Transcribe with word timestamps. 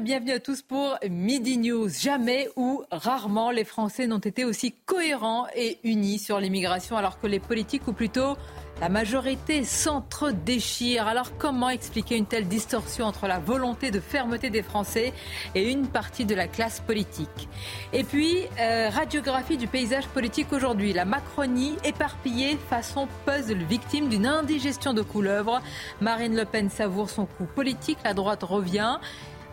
bienvenue 0.00 0.32
à 0.32 0.40
tous 0.40 0.62
pour 0.62 0.96
Midi 1.10 1.58
News. 1.58 1.90
Jamais 1.90 2.48
ou 2.56 2.82
rarement 2.90 3.50
les 3.50 3.64
Français 3.64 4.06
n'ont 4.06 4.18
été 4.18 4.46
aussi 4.46 4.72
cohérents 4.86 5.46
et 5.54 5.78
unis 5.84 6.18
sur 6.18 6.40
l'immigration 6.40 6.96
alors 6.96 7.20
que 7.20 7.26
les 7.26 7.38
politiques 7.38 7.86
ou 7.86 7.92
plutôt 7.92 8.36
la 8.80 8.88
majorité 8.88 9.62
s'entre-déchire. 9.62 11.06
Alors 11.06 11.36
comment 11.36 11.68
expliquer 11.68 12.16
une 12.16 12.24
telle 12.24 12.48
distorsion 12.48 13.04
entre 13.04 13.26
la 13.26 13.38
volonté 13.38 13.90
de 13.90 14.00
fermeté 14.00 14.48
des 14.48 14.62
Français 14.62 15.12
et 15.54 15.70
une 15.70 15.86
partie 15.86 16.24
de 16.24 16.34
la 16.34 16.48
classe 16.48 16.80
politique? 16.80 17.48
Et 17.92 18.02
puis, 18.02 18.38
euh, 18.58 18.88
radiographie 18.88 19.58
du 19.58 19.66
paysage 19.66 20.06
politique 20.08 20.50
aujourd'hui. 20.52 20.94
La 20.94 21.04
Macronie 21.04 21.74
éparpillée 21.84 22.56
façon 22.70 23.06
puzzle, 23.26 23.62
victime 23.64 24.08
d'une 24.08 24.26
indigestion 24.26 24.94
de 24.94 25.02
couleuvre. 25.02 25.60
Marine 26.00 26.34
Le 26.34 26.46
Pen 26.46 26.70
savoure 26.70 27.10
son 27.10 27.26
coup 27.26 27.44
politique, 27.44 27.98
la 28.02 28.14
droite 28.14 28.44
revient 28.44 28.98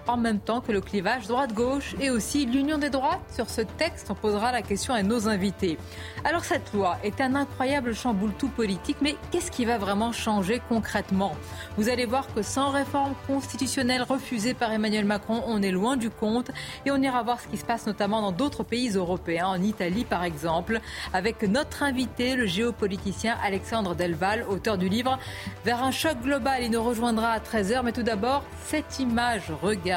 en 0.07 0.17
même 0.17 0.39
temps 0.39 0.61
que 0.61 0.71
le 0.71 0.81
clivage 0.81 1.27
droite-gauche 1.27 1.95
et 1.99 2.09
aussi 2.09 2.45
l'union 2.45 2.77
des 2.77 2.89
droites. 2.89 3.19
Sur 3.33 3.49
ce 3.49 3.61
texte, 3.61 4.07
on 4.09 4.15
posera 4.15 4.51
la 4.51 4.61
question 4.61 4.93
à 4.93 5.03
nos 5.03 5.27
invités. 5.27 5.77
Alors 6.23 6.45
cette 6.45 6.73
loi 6.73 6.97
est 7.03 7.19
un 7.21 7.35
incroyable 7.35 7.93
chamboule-tout 7.93 8.47
politique, 8.49 8.97
mais 9.01 9.15
qu'est-ce 9.31 9.51
qui 9.51 9.65
va 9.65 9.77
vraiment 9.77 10.11
changer 10.11 10.61
concrètement? 10.69 11.35
Vous 11.77 11.89
allez 11.89 12.05
voir 12.05 12.33
que 12.33 12.41
sans 12.41 12.69
réforme 12.69 13.13
constitutionnelle 13.27 14.03
refusée 14.03 14.53
par 14.53 14.71
Emmanuel 14.71 15.05
Macron, 15.05 15.43
on 15.47 15.61
est 15.61 15.71
loin 15.71 15.97
du 15.97 16.09
compte 16.09 16.51
et 16.85 16.91
on 16.91 17.01
ira 17.01 17.23
voir 17.23 17.39
ce 17.39 17.47
qui 17.47 17.57
se 17.57 17.65
passe 17.65 17.85
notamment 17.85 18.21
dans 18.21 18.31
d'autres 18.31 18.63
pays 18.63 18.89
européens, 18.89 19.47
en 19.47 19.61
Italie 19.61 20.05
par 20.05 20.23
exemple, 20.23 20.79
avec 21.13 21.43
notre 21.43 21.83
invité, 21.83 22.35
le 22.35 22.45
géopoliticien 22.45 23.35
Alexandre 23.43 23.95
Delval, 23.95 24.45
auteur 24.47 24.77
du 24.77 24.89
livre 24.89 25.19
Vers 25.65 25.83
un 25.83 25.91
choc 25.91 26.21
global. 26.21 26.63
Il 26.63 26.71
nous 26.71 26.83
rejoindra 26.83 27.31
à 27.31 27.39
13h, 27.39 27.81
mais 27.83 27.91
tout 27.91 28.03
d'abord, 28.03 28.43
cette 28.65 28.99
image, 28.99 29.51
regarde 29.61 29.96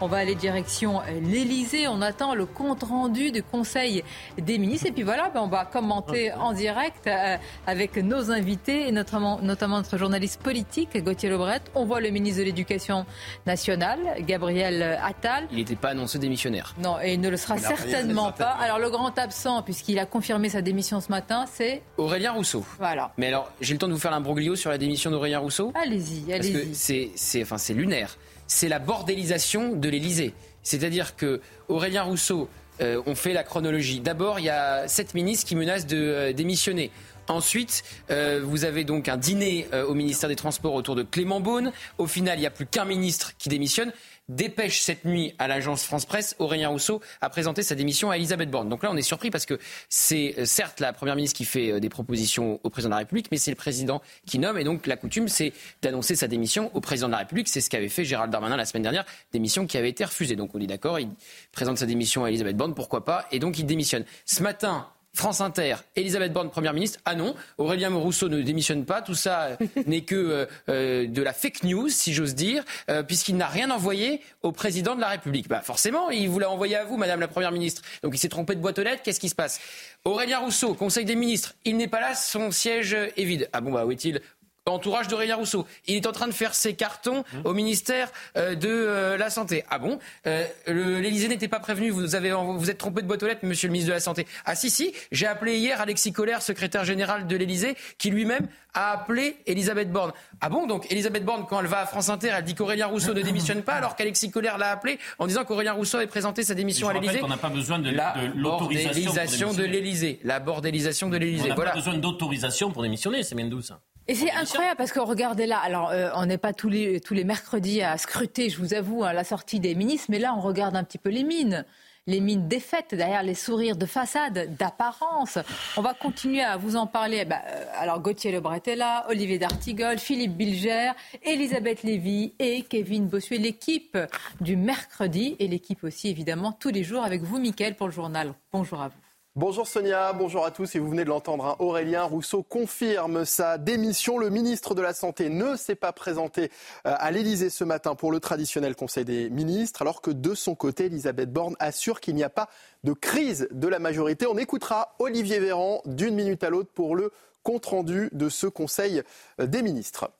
on 0.00 0.06
va 0.06 0.18
aller 0.18 0.34
direction 0.34 1.00
l'Elysée. 1.22 1.88
On 1.88 2.02
attend 2.02 2.34
le 2.34 2.46
compte 2.46 2.82
rendu 2.82 3.32
du 3.32 3.42
Conseil 3.42 4.04
des 4.38 4.58
ministres. 4.58 4.86
Et 4.86 4.92
puis 4.92 5.02
voilà, 5.02 5.30
ben, 5.30 5.40
on 5.40 5.48
va 5.48 5.64
commenter 5.64 6.32
en 6.32 6.52
direct 6.52 7.06
euh, 7.06 7.36
avec 7.66 7.96
nos 7.96 8.30
invités 8.30 8.88
et 8.88 8.92
notamment, 8.92 9.40
notamment 9.40 9.78
notre 9.78 9.96
journaliste 9.96 10.42
politique, 10.42 11.02
Gauthier 11.02 11.30
Lebret. 11.30 11.62
On 11.74 11.86
voit 11.86 12.00
le 12.00 12.10
ministre 12.10 12.40
de 12.40 12.44
l'Éducation 12.44 13.06
nationale, 13.46 13.98
Gabriel 14.20 14.98
Attal. 15.02 15.46
Il 15.50 15.58
n'était 15.58 15.76
pas 15.76 15.90
annoncé 15.90 16.18
démissionnaire. 16.18 16.74
Non, 16.82 16.96
et 17.02 17.14
il 17.14 17.20
ne 17.20 17.28
le 17.28 17.36
sera 17.36 17.56
certainement 17.58 18.32
pas. 18.32 18.50
Alors 18.60 18.78
le 18.78 18.90
grand 18.90 19.18
absent, 19.18 19.62
puisqu'il 19.62 19.98
a 19.98 20.06
confirmé 20.06 20.48
sa 20.48 20.62
démission 20.62 21.00
ce 21.00 21.10
matin, 21.10 21.44
c'est 21.50 21.82
Aurélien 21.96 22.32
Rousseau. 22.32 22.64
Voilà. 22.78 23.12
Mais 23.16 23.28
alors, 23.28 23.50
j'ai 23.60 23.72
le 23.72 23.78
temps 23.78 23.88
de 23.88 23.92
vous 23.92 23.98
faire 23.98 24.10
l'imbroglio 24.10 24.56
sur 24.56 24.70
la 24.70 24.78
démission 24.78 25.10
d'Aurélien 25.10 25.38
Rousseau? 25.38 25.72
Allez-y, 25.74 26.32
allez-y. 26.32 26.52
Parce 26.52 26.64
que 26.74 27.08
c'est, 27.14 27.42
enfin, 27.42 27.58
c'est 27.58 27.74
lunaire 27.74 28.16
c'est 28.46 28.68
la 28.68 28.78
bordélisation 28.78 29.72
de 29.72 29.88
l'Élysée. 29.88 30.34
C'est-à-dire 30.62 31.16
que 31.16 31.40
Aurélien 31.68 32.02
Rousseau, 32.02 32.48
euh, 32.80 33.00
on 33.06 33.14
fait 33.14 33.32
la 33.32 33.44
chronologie. 33.44 34.00
D'abord, 34.00 34.38
il 34.38 34.46
y 34.46 34.50
a 34.50 34.88
sept 34.88 35.14
ministres 35.14 35.46
qui 35.46 35.56
menacent 35.56 35.86
de 35.86 35.96
euh, 35.96 36.32
démissionner. 36.32 36.90
Ensuite, 37.28 37.82
euh, 38.10 38.40
vous 38.44 38.64
avez 38.64 38.84
donc 38.84 39.08
un 39.08 39.16
dîner 39.16 39.66
au 39.88 39.94
ministère 39.94 40.28
des 40.28 40.36
Transports 40.36 40.74
autour 40.74 40.94
de 40.94 41.02
Clément 41.02 41.40
Beaune. 41.40 41.72
Au 41.98 42.06
final, 42.06 42.38
il 42.38 42.42
n'y 42.42 42.46
a 42.46 42.50
plus 42.50 42.66
qu'un 42.66 42.84
ministre 42.84 43.32
qui 43.36 43.48
démissionne 43.48 43.92
dépêche 44.28 44.80
cette 44.80 45.04
nuit 45.04 45.34
à 45.38 45.48
l'agence 45.48 45.84
France 45.84 46.04
Presse, 46.04 46.34
Aurélien 46.38 46.68
Rousseau 46.68 47.00
a 47.20 47.30
présenté 47.30 47.62
sa 47.62 47.74
démission 47.74 48.10
à 48.10 48.16
Elisabeth 48.16 48.50
Borne. 48.50 48.68
Donc 48.68 48.82
là, 48.82 48.90
on 48.90 48.96
est 48.96 49.02
surpris 49.02 49.30
parce 49.30 49.46
que 49.46 49.58
c'est 49.88 50.34
euh, 50.38 50.44
certes 50.44 50.80
la 50.80 50.92
Première 50.92 51.16
ministre 51.16 51.36
qui 51.36 51.44
fait 51.44 51.72
euh, 51.72 51.80
des 51.80 51.88
propositions 51.88 52.60
au 52.64 52.70
président 52.70 52.90
de 52.90 52.94
la 52.94 52.98
République, 52.98 53.28
mais 53.30 53.36
c'est 53.36 53.50
le 53.50 53.56
président 53.56 54.02
qui 54.26 54.38
nomme. 54.38 54.58
Et 54.58 54.64
donc 54.64 54.86
la 54.86 54.96
coutume, 54.96 55.28
c'est 55.28 55.52
d'annoncer 55.82 56.16
sa 56.16 56.28
démission 56.28 56.70
au 56.74 56.80
président 56.80 57.06
de 57.06 57.12
la 57.12 57.18
République. 57.18 57.48
C'est 57.48 57.60
ce 57.60 57.70
qu'avait 57.70 57.88
fait 57.88 58.04
Gérald 58.04 58.32
Darmanin 58.32 58.56
la 58.56 58.66
semaine 58.66 58.82
dernière, 58.82 59.04
démission 59.32 59.66
qui 59.66 59.78
avait 59.78 59.90
été 59.90 60.04
refusée. 60.04 60.36
Donc 60.36 60.54
on 60.54 60.60
est 60.60 60.66
d'accord, 60.66 60.98
il 60.98 61.08
présente 61.52 61.78
sa 61.78 61.86
démission 61.86 62.24
à 62.24 62.28
Elisabeth 62.28 62.56
Borne, 62.56 62.74
pourquoi 62.74 63.04
pas, 63.04 63.26
et 63.30 63.38
donc 63.38 63.58
il 63.58 63.66
démissionne. 63.66 64.04
Ce 64.24 64.42
matin, 64.42 64.88
France 65.16 65.40
Inter, 65.40 65.76
Elisabeth 65.96 66.32
Borne, 66.32 66.50
Première 66.50 66.74
ministre. 66.74 67.00
Ah 67.06 67.14
non, 67.14 67.34
Aurélien 67.56 67.88
Rousseau 67.94 68.28
ne 68.28 68.42
démissionne 68.42 68.84
pas. 68.84 69.00
Tout 69.00 69.14
ça 69.14 69.44
euh, 69.44 69.56
n'est 69.86 70.02
que 70.02 70.14
euh, 70.14 70.46
euh, 70.68 71.06
de 71.06 71.22
la 71.22 71.32
fake 71.32 71.64
news, 71.64 71.88
si 71.88 72.12
j'ose 72.12 72.34
dire, 72.34 72.62
puisqu'il 73.08 73.36
n'a 73.36 73.46
rien 73.46 73.70
envoyé 73.70 74.20
au 74.42 74.52
président 74.52 74.94
de 74.94 75.00
la 75.00 75.08
République. 75.08 75.48
Bah 75.48 75.62
forcément, 75.62 76.10
il 76.10 76.28
vous 76.28 76.38
l'a 76.38 76.50
envoyé 76.50 76.76
à 76.76 76.84
vous, 76.84 76.98
Madame 76.98 77.20
la 77.20 77.28
Première 77.28 77.50
ministre. 77.50 77.82
Donc 78.02 78.14
il 78.14 78.18
s'est 78.18 78.28
trompé 78.28 78.54
de 78.54 78.60
boîte 78.60 78.78
aux 78.78 78.82
lettres. 78.82 79.02
Qu'est-ce 79.02 79.20
qui 79.20 79.30
se 79.30 79.34
passe? 79.34 79.58
Aurélien 80.04 80.38
Rousseau, 80.38 80.74
Conseil 80.74 81.06
des 81.06 81.16
ministres, 81.16 81.54
il 81.64 81.76
n'est 81.76 81.88
pas 81.88 82.00
là, 82.00 82.14
son 82.14 82.50
siège 82.50 82.94
est 82.94 83.24
vide. 83.24 83.48
Ah 83.52 83.60
bon, 83.60 83.72
bah 83.72 83.86
où 83.86 83.92
est-il? 83.92 84.20
Entourage 84.68 85.06
d'Aurélien 85.06 85.36
Rousseau. 85.36 85.64
Il 85.86 85.94
est 85.94 86.06
en 86.06 86.12
train 86.12 86.26
de 86.26 86.32
faire 86.32 86.54
ses 86.54 86.74
cartons 86.74 87.24
au 87.44 87.54
ministère 87.54 88.10
euh, 88.36 88.56
de 88.56 88.68
euh, 88.68 89.16
la 89.16 89.30
Santé. 89.30 89.64
Ah 89.70 89.78
bon? 89.78 89.98
Euh, 90.26 90.44
L'Élysée 90.66 91.28
n'était 91.28 91.46
pas 91.46 91.60
prévenu, 91.60 91.90
vous 91.90 92.16
avez 92.16 92.32
vous 92.32 92.70
êtes 92.70 92.78
trompé 92.78 93.02
de 93.02 93.06
boîte 93.06 93.22
aux 93.22 93.26
lettres, 93.26 93.44
monsieur 93.44 93.68
le 93.68 93.72
ministre 93.72 93.90
de 93.90 93.94
la 93.94 94.00
Santé. 94.00 94.26
Ah 94.44 94.56
si, 94.56 94.70
si, 94.70 94.92
j'ai 95.12 95.26
appelé 95.26 95.56
hier 95.58 95.80
Alexis 95.80 96.12
Collère, 96.12 96.42
secrétaire 96.42 96.84
général 96.84 97.28
de 97.28 97.36
l'Élysée, 97.36 97.76
qui 97.98 98.10
lui-même 98.10 98.48
a 98.74 98.90
appelé 98.90 99.36
Elisabeth 99.46 99.92
Borne. 99.92 100.12
Ah 100.40 100.48
bon? 100.48 100.66
Donc 100.66 100.90
Elisabeth 100.90 101.24
Borne, 101.24 101.46
quand 101.48 101.60
elle 101.60 101.66
va 101.66 101.80
à 101.80 101.86
France 101.86 102.08
Inter, 102.08 102.32
elle 102.36 102.44
dit 102.44 102.54
qu'Aurélien 102.54 102.86
Rousseau 102.86 103.14
ne 103.14 103.22
démissionne 103.22 103.62
pas, 103.62 103.74
alors 103.74 103.94
qu'Alexis 103.94 104.32
Collère 104.32 104.58
l'a 104.58 104.72
appelé 104.72 104.98
en 105.20 105.28
disant 105.28 105.44
qu'Aurélien 105.44 105.74
Rousseau 105.74 105.98
avait 105.98 106.08
présenté 106.08 106.42
sa 106.42 106.54
démission 106.54 106.88
à 106.88 106.92
l'Élysée. 106.92 107.20
On 107.22 107.28
n'a 107.28 107.36
pas 107.36 107.50
besoin 107.50 107.78
de, 107.78 107.90
la 107.90 108.14
l'autorisation 108.34 109.52
de 109.52 109.62
l'Élysée. 109.62 110.18
La 110.24 110.40
bordélisation 110.40 111.08
de 111.08 111.18
l'Élysée. 111.18 111.52
On 111.52 111.54
n'a 111.54 111.54
pas 111.54 111.72
besoin 111.72 111.96
d'autorisation 111.98 112.72
pour 112.72 112.82
démissionner, 112.82 113.22
c'est 113.22 113.36
bien 113.36 113.46
douce. 113.46 113.72
Et 114.08 114.14
c'est 114.14 114.30
incroyable 114.30 114.76
parce 114.76 114.92
que 114.92 115.00
regardez 115.00 115.46
là, 115.46 115.58
alors 115.58 115.90
euh, 115.90 116.10
on 116.14 116.26
n'est 116.26 116.38
pas 116.38 116.52
tous 116.52 116.68
les, 116.68 117.00
tous 117.00 117.14
les 117.14 117.24
mercredis 117.24 117.82
à 117.82 117.98
scruter, 117.98 118.48
je 118.50 118.58
vous 118.58 118.72
avoue, 118.72 119.02
à 119.02 119.12
la 119.12 119.24
sortie 119.24 119.58
des 119.58 119.74
ministres, 119.74 120.06
mais 120.10 120.20
là 120.20 120.32
on 120.36 120.40
regarde 120.40 120.76
un 120.76 120.84
petit 120.84 120.98
peu 120.98 121.10
les 121.10 121.24
mines 121.24 121.64
les 122.06 122.20
mines 122.20 122.46
défaites, 122.46 122.94
derrière 122.94 123.22
les 123.22 123.34
sourires 123.34 123.76
de 123.76 123.86
façade, 123.86 124.56
d'apparence. 124.56 125.38
On 125.76 125.82
va 125.82 125.92
continuer 125.92 126.42
à 126.42 126.56
vous 126.56 126.76
en 126.76 126.86
parler. 126.86 127.24
Bah, 127.24 127.42
euh, 127.48 127.64
alors 127.74 128.00
Gauthier 128.00 128.30
Lebret 128.30 128.62
est 128.66 128.76
là, 128.76 129.06
Olivier 129.08 129.38
D'Artigol, 129.38 129.98
Philippe 129.98 130.36
Bilger, 130.36 130.92
Elisabeth 131.22 131.82
Lévy 131.82 132.32
et 132.38 132.62
Kevin 132.62 133.08
Bossuet, 133.08 133.38
l'équipe 133.38 133.98
du 134.40 134.56
mercredi 134.56 135.36
et 135.38 135.48
l'équipe 135.48 135.82
aussi 135.82 136.08
évidemment 136.08 136.52
tous 136.52 136.70
les 136.70 136.84
jours 136.84 137.02
avec 137.02 137.22
vous, 137.22 137.38
Mickaël, 137.38 137.74
pour 137.74 137.88
le 137.88 137.92
journal. 137.92 138.34
Bonjour 138.52 138.80
à 138.80 138.88
vous. 138.88 139.05
Bonjour 139.38 139.66
Sonia, 139.66 140.14
bonjour 140.14 140.46
à 140.46 140.50
tous 140.50 140.76
et 140.76 140.78
vous 140.78 140.88
venez 140.88 141.04
de 141.04 141.10
l'entendre, 141.10 141.44
hein. 141.44 141.56
Aurélien 141.58 142.04
Rousseau 142.04 142.42
confirme 142.42 143.26
sa 143.26 143.58
démission. 143.58 144.16
Le 144.16 144.30
ministre 144.30 144.74
de 144.74 144.80
la 144.80 144.94
Santé 144.94 145.28
ne 145.28 145.56
s'est 145.56 145.74
pas 145.74 145.92
présenté 145.92 146.44
euh, 146.86 146.94
à 146.96 147.10
l'Elysée 147.10 147.50
ce 147.50 147.62
matin 147.62 147.94
pour 147.96 148.10
le 148.10 148.18
traditionnel 148.18 148.74
Conseil 148.74 149.04
des 149.04 149.28
ministres, 149.28 149.82
alors 149.82 150.00
que 150.00 150.10
de 150.10 150.34
son 150.34 150.54
côté, 150.54 150.86
Elisabeth 150.86 151.30
Borne 151.30 151.54
assure 151.58 152.00
qu'il 152.00 152.14
n'y 152.14 152.24
a 152.24 152.30
pas 152.30 152.48
de 152.82 152.94
crise 152.94 153.46
de 153.50 153.68
la 153.68 153.78
majorité. 153.78 154.26
On 154.26 154.38
écoutera 154.38 154.94
Olivier 155.00 155.38
Véran 155.38 155.82
d'une 155.84 156.14
minute 156.14 156.42
à 156.42 156.48
l'autre 156.48 156.70
pour 156.72 156.96
le 156.96 157.12
compte-rendu 157.42 158.08
de 158.12 158.30
ce 158.30 158.46
Conseil 158.46 159.02
euh, 159.38 159.46
des 159.46 159.60
ministres. 159.60 160.10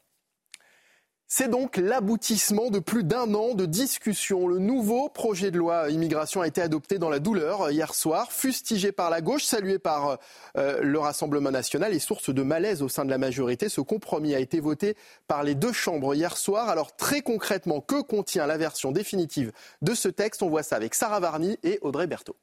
C'est 1.29 1.49
donc 1.49 1.77
l'aboutissement 1.77 2.71
de 2.71 2.79
plus 2.79 3.03
d'un 3.03 3.35
an 3.35 3.55
de 3.55 3.67
discussion. 3.67 4.47
Le 4.47 4.61
nouveau 4.61 5.09
projet 5.09 5.51
de 5.51 5.59
loi 5.59 5.91
immigration 5.91 6.41
a 6.41 6.47
été 6.47 6.63
adopté 6.63 7.01
dans 7.01 7.11
la 7.11 7.19
douleur 7.19 7.69
hier 7.73 7.95
soir, 7.95 8.31
fustigé 8.31 8.93
par 8.93 9.11
la 9.11 9.21
gauche, 9.21 9.43
salué 9.43 9.81
par 9.81 10.19
euh, 10.57 10.81
le 10.83 10.99
Rassemblement 11.01 11.51
national 11.51 11.93
et 11.95 11.99
source 11.99 12.31
de 12.31 12.43
malaise 12.45 12.81
au 12.81 12.89
sein 12.89 13.05
de 13.05 13.11
la 13.11 13.19
majorité. 13.19 13.69
Ce 13.69 13.81
compromis 13.81 14.37
a 14.37 14.39
été 14.39 14.61
voté 14.61 14.97
par 15.27 15.43
les 15.43 15.57
deux 15.57 15.73
chambres 15.73 16.15
hier 16.15 16.37
soir. 16.37 16.69
Alors 16.69 16.95
très 16.95 17.23
concrètement, 17.23 17.81
que 17.81 18.03
contient 18.03 18.47
la 18.47 18.57
version 18.57 18.93
définitive 18.93 19.51
de 19.83 19.95
ce 19.95 20.09
texte? 20.09 20.45
On 20.45 20.49
voit 20.49 20.63
ça 20.63 20.77
avec 20.77 20.95
Sarah 20.95 21.19
Varny 21.19 21.59
et 21.65 21.81
Audrey 21.83 22.07
Berthaud. 22.07 22.37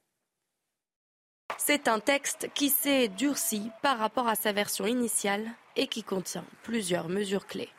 C'est 1.58 1.88
un 1.88 2.02
texte 2.02 2.50
qui 2.54 2.70
s'est 2.70 3.08
durci 3.08 3.72
par 3.82 3.98
rapport 3.98 4.28
à 4.28 4.36
sa 4.36 4.52
version 4.52 4.86
initiale 4.86 5.46
et 5.78 5.88
qui 5.88 6.04
contient 6.04 6.44
plusieurs 6.64 7.08
mesures 7.08 7.48
clés. 7.48 7.70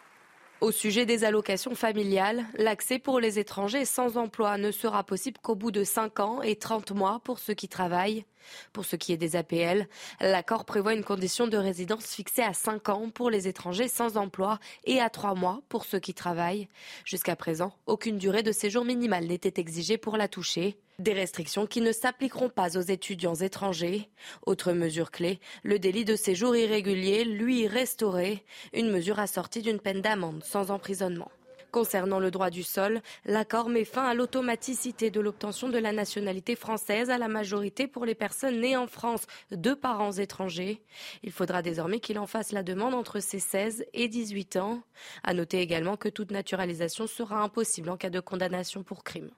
Au 0.65 0.73
sujet 0.73 1.05
des 1.05 1.25
allocations 1.25 1.75
familiales, 1.75 2.47
l'accès 2.55 2.99
pour 2.99 3.21
les 3.21 3.39
étrangers 3.39 3.85
sans 3.85 4.17
emploi 4.17 4.57
ne 4.57 4.71
sera 4.71 5.05
possible 5.05 5.39
qu'au 5.43 5.55
bout 5.55 5.71
de 5.71 5.85
5 5.85 6.21
ans 6.21 6.41
et 6.41 6.57
30 6.57 6.93
mois 6.93 7.21
pour 7.23 7.39
ceux 7.39 7.53
qui 7.53 7.69
travaillent. 7.69 8.25
Pour 8.73 8.87
ce 8.87 8.97
qui 8.97 9.13
est 9.13 9.19
des 9.19 9.37
APL, 9.37 9.87
l'accord 10.23 10.65
prévoit 10.65 10.95
une 10.95 11.05
condition 11.05 11.49
de 11.49 11.59
résidence 11.59 12.07
fixée 12.07 12.41
à 12.41 12.55
5 12.55 12.89
ans 12.89 13.11
pour 13.11 13.29
les 13.29 13.47
étrangers 13.47 13.89
sans 13.89 14.17
emploi 14.17 14.59
et 14.85 15.03
à 15.03 15.11
3 15.11 15.35
mois 15.35 15.61
pour 15.69 15.85
ceux 15.85 16.01
qui 16.01 16.15
travaillent. 16.15 16.67
Jusqu'à 17.05 17.37
présent, 17.37 17.75
aucune 17.85 18.17
durée 18.17 18.43
de 18.43 18.51
séjour 18.51 18.87
minimale 18.87 19.27
n'était 19.27 19.61
exigée 19.61 19.99
pour 19.99 20.17
la 20.17 20.29
toucher. 20.29 20.79
Des 21.01 21.13
restrictions 21.13 21.67
qui 21.67 21.81
ne 21.81 21.91
s'appliqueront 21.91 22.49
pas 22.49 22.79
aux 22.79 22.83
étudiants 22.83 23.35
étrangers. 23.35 24.09
Autre 24.47 24.73
mesure 24.73 25.11
clé, 25.11 25.41
le 25.65 25.81
délit 25.81 26.05
de 26.05 26.15
séjour 26.15 26.55
irrégulier, 26.55 27.25
lui, 27.25 27.67
restauré, 27.67 28.45
une 28.73 28.93
mesure 28.93 29.19
assortie 29.19 29.61
d'une 29.61 29.81
peine 29.81 30.03
d'amende 30.03 30.45
sans 30.45 30.71
emprisonnement. 30.71 31.33
Concernant 31.73 32.21
le 32.21 32.31
droit 32.31 32.51
du 32.51 32.63
sol, 32.63 33.03
l'accord 33.25 33.69
met 33.69 33.85
fin 33.85 34.05
à 34.05 34.15
l'automaticité 34.15 35.11
de 35.11 35.21
l'obtention 35.21 35.69
de 35.69 35.79
la 35.79 35.91
nationalité 35.91 36.55
française 36.55 37.11
à 37.11 37.19
la 37.19 37.27
majorité 37.27 37.89
pour 37.89 38.05
les 38.05 38.15
personnes 38.15 38.61
nées 38.61 38.77
en 38.77 38.87
France 38.87 39.27
de 39.51 39.75
parents 39.75 40.13
étrangers. 40.13 40.81
Il 41.25 41.33
faudra 41.33 41.61
désormais 41.63 41.99
qu'il 41.99 42.21
en 42.21 42.29
fasse 42.29 42.53
la 42.53 42.63
demande 42.63 42.95
entre 42.95 43.19
ses 43.19 43.41
16 43.41 43.85
et 43.93 44.07
18 44.07 44.55
ans. 44.59 44.81
À 45.25 45.35
noter 45.35 45.59
également 45.59 45.97
que 45.97 46.09
toute 46.09 46.31
naturalisation 46.31 47.09
sera 47.09 47.43
impossible 47.43 47.91
en 47.91 47.97
cas 47.97 48.11
de 48.11 48.21
condamnation 48.21 48.85
pour 48.85 49.03
crime. 49.03 49.33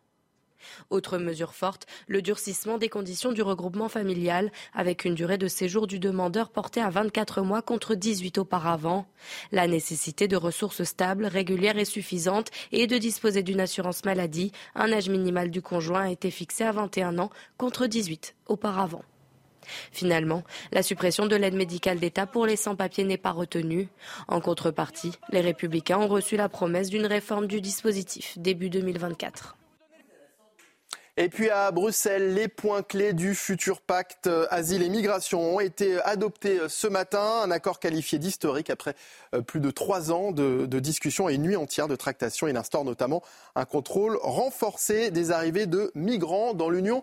Autre 0.90 1.18
mesure 1.18 1.54
forte, 1.54 1.86
le 2.06 2.22
durcissement 2.22 2.78
des 2.78 2.88
conditions 2.88 3.32
du 3.32 3.42
regroupement 3.42 3.88
familial, 3.88 4.50
avec 4.74 5.04
une 5.04 5.14
durée 5.14 5.38
de 5.38 5.48
séjour 5.48 5.86
du 5.86 5.98
demandeur 5.98 6.50
portée 6.50 6.80
à 6.80 6.90
24 6.90 7.42
mois 7.42 7.62
contre 7.62 7.94
18 7.94 8.38
auparavant. 8.38 9.06
La 9.52 9.66
nécessité 9.66 10.28
de 10.28 10.36
ressources 10.36 10.84
stables, 10.84 11.26
régulières 11.26 11.78
et 11.78 11.84
suffisantes 11.84 12.50
et 12.72 12.86
de 12.86 12.98
disposer 12.98 13.42
d'une 13.42 13.60
assurance 13.60 14.04
maladie, 14.04 14.52
un 14.74 14.92
âge 14.92 15.08
minimal 15.08 15.50
du 15.50 15.62
conjoint 15.62 16.02
a 16.02 16.10
été 16.10 16.30
fixé 16.30 16.64
à 16.64 16.72
21 16.72 17.18
ans 17.18 17.30
contre 17.56 17.86
18 17.86 18.34
auparavant. 18.46 19.02
Finalement, 19.92 20.44
la 20.72 20.82
suppression 20.82 21.26
de 21.26 21.36
l'aide 21.36 21.54
médicale 21.54 21.98
d'État 21.98 22.26
pour 22.26 22.46
les 22.46 22.56
sans-papiers 22.56 23.04
n'est 23.04 23.16
pas 23.16 23.32
retenue. 23.32 23.88
En 24.28 24.40
contrepartie, 24.40 25.12
les 25.30 25.40
républicains 25.40 25.98
ont 25.98 26.08
reçu 26.08 26.36
la 26.36 26.48
promesse 26.48 26.90
d'une 26.90 27.06
réforme 27.06 27.46
du 27.46 27.60
dispositif 27.60 28.38
début 28.38 28.70
2024. 28.70 29.56
Et 31.18 31.30
puis 31.30 31.48
à 31.48 31.70
Bruxelles, 31.70 32.34
les 32.34 32.46
points 32.46 32.82
clés 32.82 33.14
du 33.14 33.34
futur 33.34 33.80
pacte 33.80 34.26
euh, 34.26 34.46
asile 34.50 34.82
et 34.82 34.90
migration 34.90 35.56
ont 35.56 35.60
été 35.60 35.98
adoptés 36.02 36.60
euh, 36.60 36.68
ce 36.68 36.86
matin. 36.86 37.40
Un 37.42 37.50
accord 37.50 37.80
qualifié 37.80 38.18
d'historique 38.18 38.68
après 38.68 38.94
euh, 39.34 39.40
plus 39.40 39.60
de 39.60 39.70
trois 39.70 40.12
ans 40.12 40.30
de, 40.30 40.66
discussions 40.78 41.30
et 41.30 41.34
une 41.34 41.42
nuit 41.42 41.56
entière 41.56 41.88
de 41.88 41.96
tractation. 41.96 42.48
Il 42.48 42.56
instaure 42.58 42.84
notamment 42.84 43.22
un 43.54 43.64
contrôle 43.64 44.18
renforcé 44.20 45.10
des 45.10 45.30
arrivées 45.30 45.64
de 45.64 45.90
migrants 45.94 46.52
dans 46.52 46.68
l'Union 46.68 47.02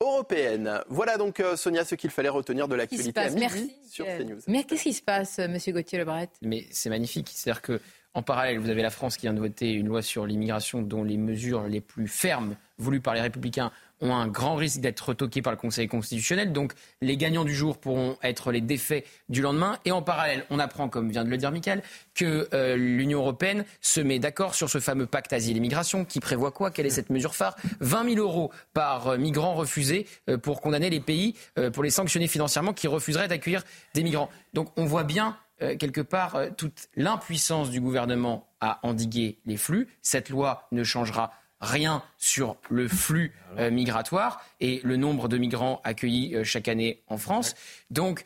européenne. 0.00 0.80
Voilà 0.88 1.18
donc, 1.18 1.42
Sonia, 1.56 1.84
ce 1.84 1.96
qu'il 1.96 2.08
fallait 2.08 2.30
retenir 2.30 2.66
de 2.66 2.74
l'actualité 2.74 3.20
à 3.20 3.28
midi 3.28 3.76
sur 3.86 4.06
CNews. 4.06 4.40
Mais 4.46 4.64
qu'est-ce 4.64 4.84
qui 4.84 4.94
se 4.94 5.02
passe, 5.02 5.38
Monsieur 5.38 5.74
Gauthier 5.74 5.98
Lebret? 5.98 6.30
Mais 6.40 6.64
c'est 6.70 6.88
magnifique. 6.88 7.30
C'est-à-dire 7.34 7.60
que 7.60 7.78
en 8.14 8.22
parallèle, 8.22 8.58
vous 8.58 8.70
avez 8.70 8.82
la 8.82 8.90
France 8.90 9.16
qui 9.16 9.22
vient 9.22 9.34
de 9.34 9.38
voter 9.38 9.72
une 9.72 9.86
loi 9.86 10.02
sur 10.02 10.26
l'immigration 10.26 10.82
dont 10.82 11.04
les 11.04 11.16
mesures 11.16 11.68
les 11.68 11.80
plus 11.80 12.08
fermes 12.08 12.56
voulues 12.76 13.00
par 13.00 13.14
les 13.14 13.20
républicains 13.20 13.70
ont 14.00 14.14
un 14.14 14.26
grand 14.26 14.56
risque 14.56 14.80
d'être 14.80 15.10
retoquées 15.10 15.42
par 15.42 15.52
le 15.52 15.58
Conseil 15.58 15.86
constitutionnel. 15.86 16.52
Donc 16.52 16.72
les 17.00 17.16
gagnants 17.16 17.44
du 17.44 17.54
jour 17.54 17.78
pourront 17.78 18.16
être 18.22 18.50
les 18.50 18.60
défaits 18.60 19.04
du 19.28 19.42
lendemain. 19.42 19.78
Et 19.84 19.92
en 19.92 20.02
parallèle, 20.02 20.44
on 20.50 20.58
apprend, 20.58 20.88
comme 20.88 21.10
vient 21.10 21.24
de 21.24 21.28
le 21.28 21.36
dire 21.36 21.52
Michael, 21.52 21.82
que 22.14 22.48
euh, 22.54 22.76
l'Union 22.76 23.20
européenne 23.20 23.64
se 23.80 24.00
met 24.00 24.18
d'accord 24.18 24.54
sur 24.54 24.70
ce 24.70 24.80
fameux 24.80 25.06
pacte 25.06 25.32
asile 25.32 25.56
et 25.56 25.60
migration 25.60 26.04
qui 26.04 26.18
prévoit 26.18 26.50
quoi? 26.50 26.70
Quelle 26.70 26.86
est 26.86 26.90
cette 26.90 27.10
mesure 27.10 27.34
phare? 27.34 27.56
20 27.80 28.14
000 28.14 28.26
euros 28.26 28.50
par 28.72 29.08
euh, 29.08 29.18
migrant 29.18 29.54
refusé 29.54 30.06
euh, 30.28 30.38
pour 30.38 30.60
condamner 30.60 30.90
les 30.90 31.00
pays, 31.00 31.34
pour 31.72 31.82
les 31.82 31.90
sanctionner 31.90 32.26
financièrement 32.26 32.72
qui 32.72 32.88
refuseraient 32.88 33.28
d'accueillir 33.28 33.62
des 33.94 34.02
migrants. 34.02 34.30
Donc 34.54 34.68
on 34.76 34.84
voit 34.84 35.04
bien 35.04 35.36
euh, 35.62 35.76
quelque 35.76 36.00
part 36.00 36.36
euh, 36.36 36.48
toute 36.56 36.88
l'impuissance 36.96 37.70
du 37.70 37.80
gouvernement 37.80 38.48
à 38.60 38.80
endiguer 38.82 39.38
les 39.44 39.56
flux. 39.56 39.88
Cette 40.00 40.30
loi 40.30 40.66
ne 40.72 40.82
changera 40.84 41.32
rien 41.60 42.02
sur 42.16 42.56
le 42.70 42.88
flux 42.88 43.34
euh, 43.58 43.70
migratoire 43.70 44.42
et 44.60 44.80
le 44.84 44.96
nombre 44.96 45.28
de 45.28 45.36
migrants 45.36 45.80
accueillis 45.84 46.34
chaque 46.44 46.68
année 46.68 47.02
en 47.08 47.18
France. 47.18 47.54
Donc, 47.90 48.24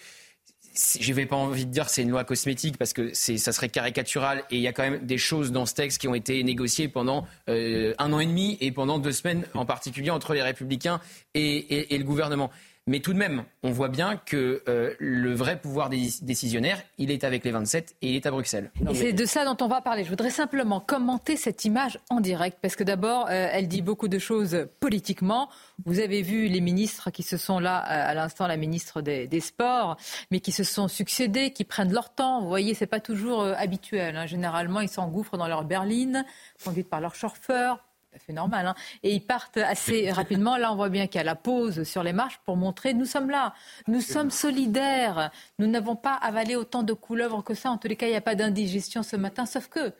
je 0.76 1.08
n'avais 1.08 1.26
pas 1.26 1.36
envie 1.36 1.66
de 1.66 1.70
dire 1.70 1.86
que 1.86 1.90
c'est 1.90 2.02
une 2.02 2.10
loi 2.10 2.24
cosmétique 2.24 2.78
parce 2.78 2.92
que 2.92 3.14
ça 3.14 3.52
serait 3.52 3.68
caricatural 3.68 4.44
et 4.50 4.56
il 4.56 4.60
y 4.60 4.66
a 4.66 4.72
quand 4.72 4.82
même 4.82 5.06
des 5.06 5.18
choses 5.18 5.52
dans 5.52 5.66
ce 5.66 5.74
texte 5.74 6.00
qui 6.00 6.08
ont 6.08 6.16
été 6.16 6.42
négociées 6.42 6.88
pendant 6.88 7.28
un 7.46 8.12
an 8.12 8.18
et 8.18 8.26
demi 8.26 8.58
et 8.60 8.72
pendant 8.72 8.98
deux 8.98 9.12
semaines 9.12 9.46
en 9.54 9.66
particulier 9.66 10.10
entre 10.10 10.34
les 10.34 10.42
républicains 10.42 11.00
et 11.34 11.86
le 11.96 12.02
gouvernement. 12.02 12.50
Mais 12.86 13.00
tout 13.00 13.14
de 13.14 13.18
même, 13.18 13.44
on 13.62 13.70
voit 13.70 13.88
bien 13.88 14.18
que 14.18 14.62
euh, 14.68 14.92
le 14.98 15.32
vrai 15.32 15.58
pouvoir 15.58 15.88
décisionnaire, 15.88 16.82
il 16.98 17.10
est 17.10 17.24
avec 17.24 17.42
les 17.42 17.50
27 17.50 17.96
et 18.02 18.10
il 18.10 18.16
est 18.16 18.26
à 18.26 18.30
Bruxelles. 18.30 18.70
Et 18.90 18.94
c'est 18.94 19.14
de 19.14 19.24
ça 19.24 19.46
dont 19.46 19.56
on 19.64 19.68
va 19.68 19.80
parler. 19.80 20.04
Je 20.04 20.10
voudrais 20.10 20.28
simplement 20.28 20.80
commenter 20.80 21.38
cette 21.38 21.64
image 21.64 21.98
en 22.10 22.20
direct, 22.20 22.58
parce 22.60 22.76
que 22.76 22.84
d'abord, 22.84 23.28
euh, 23.30 23.48
elle 23.50 23.68
dit 23.68 23.80
beaucoup 23.80 24.08
de 24.08 24.18
choses 24.18 24.66
politiquement. 24.80 25.48
Vous 25.86 25.98
avez 25.98 26.20
vu 26.20 26.46
les 26.48 26.60
ministres 26.60 27.10
qui 27.10 27.22
se 27.22 27.38
sont 27.38 27.58
là, 27.58 27.84
euh, 27.84 28.10
à 28.10 28.12
l'instant, 28.12 28.46
la 28.46 28.58
ministre 28.58 29.00
des, 29.00 29.40
Sports, 29.40 29.96
mais 30.30 30.40
qui 30.40 30.52
se 30.52 30.62
sont 30.62 30.86
succédés, 30.86 31.52
qui 31.52 31.64
prennent 31.64 31.92
leur 31.92 32.14
temps. 32.14 32.42
Vous 32.42 32.48
voyez, 32.48 32.74
c'est 32.74 32.86
pas 32.86 33.00
toujours 33.00 33.44
habituel. 33.44 34.14
Hein. 34.16 34.26
Généralement, 34.26 34.80
ils 34.80 34.90
s'engouffrent 34.90 35.38
dans 35.38 35.48
leur 35.48 35.64
berline, 35.64 36.26
conduites 36.62 36.90
par 36.90 37.00
leur 37.00 37.14
chauffeur 37.14 37.82
fait 38.18 38.32
normal. 38.32 38.66
Hein. 38.66 38.74
Et 39.02 39.14
ils 39.14 39.24
partent 39.24 39.56
assez 39.56 40.10
rapidement. 40.12 40.56
Là, 40.56 40.72
on 40.72 40.76
voit 40.76 40.88
bien 40.88 41.06
qu'il 41.06 41.16
y 41.16 41.20
a 41.20 41.24
la 41.24 41.34
pause 41.34 41.84
sur 41.84 42.02
les 42.02 42.12
marches 42.12 42.40
pour 42.44 42.56
montrer 42.56 42.94
nous 42.94 43.06
sommes 43.06 43.30
là, 43.30 43.54
nous 43.88 44.00
sommes 44.00 44.30
solidaires. 44.30 45.30
Nous 45.58 45.66
n'avons 45.66 45.96
pas 45.96 46.14
avalé 46.14 46.56
autant 46.56 46.82
de 46.82 46.92
couleuvres 46.92 47.42
que 47.42 47.54
ça. 47.54 47.70
En 47.70 47.78
tous 47.78 47.88
les 47.88 47.96
cas, 47.96 48.06
il 48.06 48.10
n'y 48.10 48.16
a 48.16 48.20
pas 48.20 48.34
d'indigestion 48.34 49.02
ce 49.02 49.16
matin, 49.16 49.46
sauf 49.46 49.68
que 49.68 49.92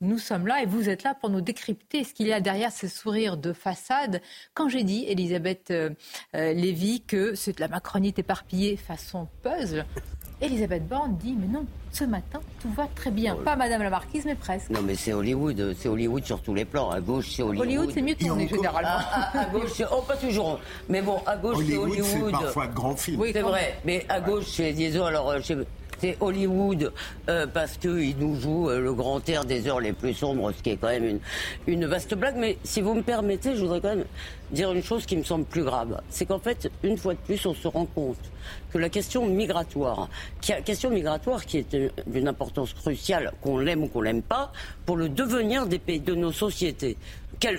nous 0.00 0.18
sommes 0.18 0.46
là 0.46 0.62
et 0.62 0.66
vous 0.66 0.88
êtes 0.88 1.02
là 1.02 1.14
pour 1.14 1.28
nous 1.28 1.42
décrypter 1.42 2.04
ce 2.04 2.14
qu'il 2.14 2.26
y 2.26 2.32
a 2.32 2.40
derrière 2.40 2.72
ces 2.72 2.88
sourires 2.88 3.36
de 3.36 3.52
façade. 3.52 4.22
Quand 4.54 4.68
j'ai 4.68 4.82
dit, 4.82 5.04
Elisabeth 5.06 5.70
euh, 5.70 5.90
euh, 6.34 6.54
Lévy, 6.54 7.02
que 7.02 7.34
c'est 7.34 7.56
de 7.56 7.60
la 7.60 7.68
macronite 7.68 8.18
éparpillée 8.18 8.76
façon 8.76 9.28
puzzle, 9.42 9.84
Elisabeth 10.40 10.88
Borne 10.88 11.18
dit 11.18 11.36
mais 11.38 11.48
non, 11.48 11.66
ce 11.92 12.04
matin 12.04 12.40
tout 12.60 12.70
va 12.72 12.86
très 12.94 13.10
bien. 13.10 13.36
Pas 13.36 13.56
Madame 13.56 13.82
la 13.82 13.90
Marquise, 13.90 14.24
mais 14.24 14.34
presque. 14.34 14.70
Non 14.70 14.80
mais 14.82 14.94
c'est 14.94 15.12
Hollywood, 15.12 15.74
c'est 15.78 15.88
Hollywood 15.88 16.24
sur 16.24 16.40
tous 16.40 16.54
les 16.54 16.64
plans. 16.64 16.90
À 16.90 17.00
gauche 17.00 17.30
c'est 17.34 17.42
Hollywood. 17.42 17.66
Hollywood 17.66 17.90
c'est 17.92 18.02
mieux 18.02 18.14
tourné 18.14 18.48
généralement. 18.48 19.04
À, 19.32 19.44
gauche 19.52 19.70
c'est 19.74 19.86
oh 19.90 20.02
pas 20.06 20.16
toujours, 20.16 20.60
mais 20.88 21.02
bon 21.02 21.20
à 21.26 21.36
gauche 21.36 21.64
c'est 21.66 21.76
Hollywood. 21.76 22.04
c'est 22.04 22.30
parfois 22.30 22.66
de 22.66 22.74
grands 22.74 22.96
films. 22.96 23.20
Oui 23.20 23.30
c'est 23.32 23.42
vrai, 23.42 23.78
mais 23.84 24.04
à 24.08 24.20
gauche 24.20 24.46
c'est 24.48 24.72
disons 24.72 25.04
alors 25.04 25.30
euh, 25.30 25.40
c'est 26.00 26.16
Hollywood 26.20 26.92
euh, 27.28 27.46
parce 27.46 27.76
qu'il 27.76 28.16
nous 28.18 28.40
joue 28.40 28.70
euh, 28.70 28.80
le 28.80 28.94
grand 28.94 29.26
air 29.28 29.44
des 29.44 29.68
heures 29.68 29.80
les 29.80 29.92
plus 29.92 30.14
sombres, 30.14 30.52
ce 30.52 30.62
qui 30.62 30.70
est 30.70 30.76
quand 30.76 30.88
même 30.88 31.20
une, 31.66 31.86
vaste 31.86 32.14
blague. 32.14 32.36
Mais 32.36 32.58
si 32.64 32.80
vous 32.80 32.94
me 32.94 33.02
permettez, 33.02 33.54
je 33.54 33.60
voudrais 33.60 33.80
quand 33.80 33.94
même 33.94 34.06
dire 34.50 34.72
une 34.72 34.82
chose 34.82 35.04
qui 35.06 35.16
me 35.16 35.22
semble 35.22 35.44
plus 35.44 35.62
grave. 35.62 36.00
C'est 36.08 36.26
qu'en 36.26 36.38
fait, 36.38 36.70
une 36.82 36.96
fois 36.96 37.14
de 37.14 37.18
plus, 37.18 37.44
on 37.46 37.54
se 37.54 37.68
rend 37.68 37.86
compte 37.86 38.18
que 38.72 38.78
la 38.78 38.88
question 38.88 39.26
migratoire, 39.26 40.08
qui 40.40 40.52
question 40.64 40.90
migratoire 40.90 41.44
qui 41.44 41.58
est 41.58 41.76
d'une 42.06 42.28
importance 42.28 42.72
cruciale, 42.72 43.32
qu'on 43.42 43.58
l'aime 43.58 43.84
ou 43.84 43.88
qu'on 43.88 44.00
l'aime 44.00 44.22
pas, 44.22 44.52
pour 44.86 44.96
le 44.96 45.08
devenir 45.08 45.66
des 45.66 45.78
pays, 45.78 46.00
de 46.00 46.14
nos 46.14 46.32
sociétés 46.32 46.96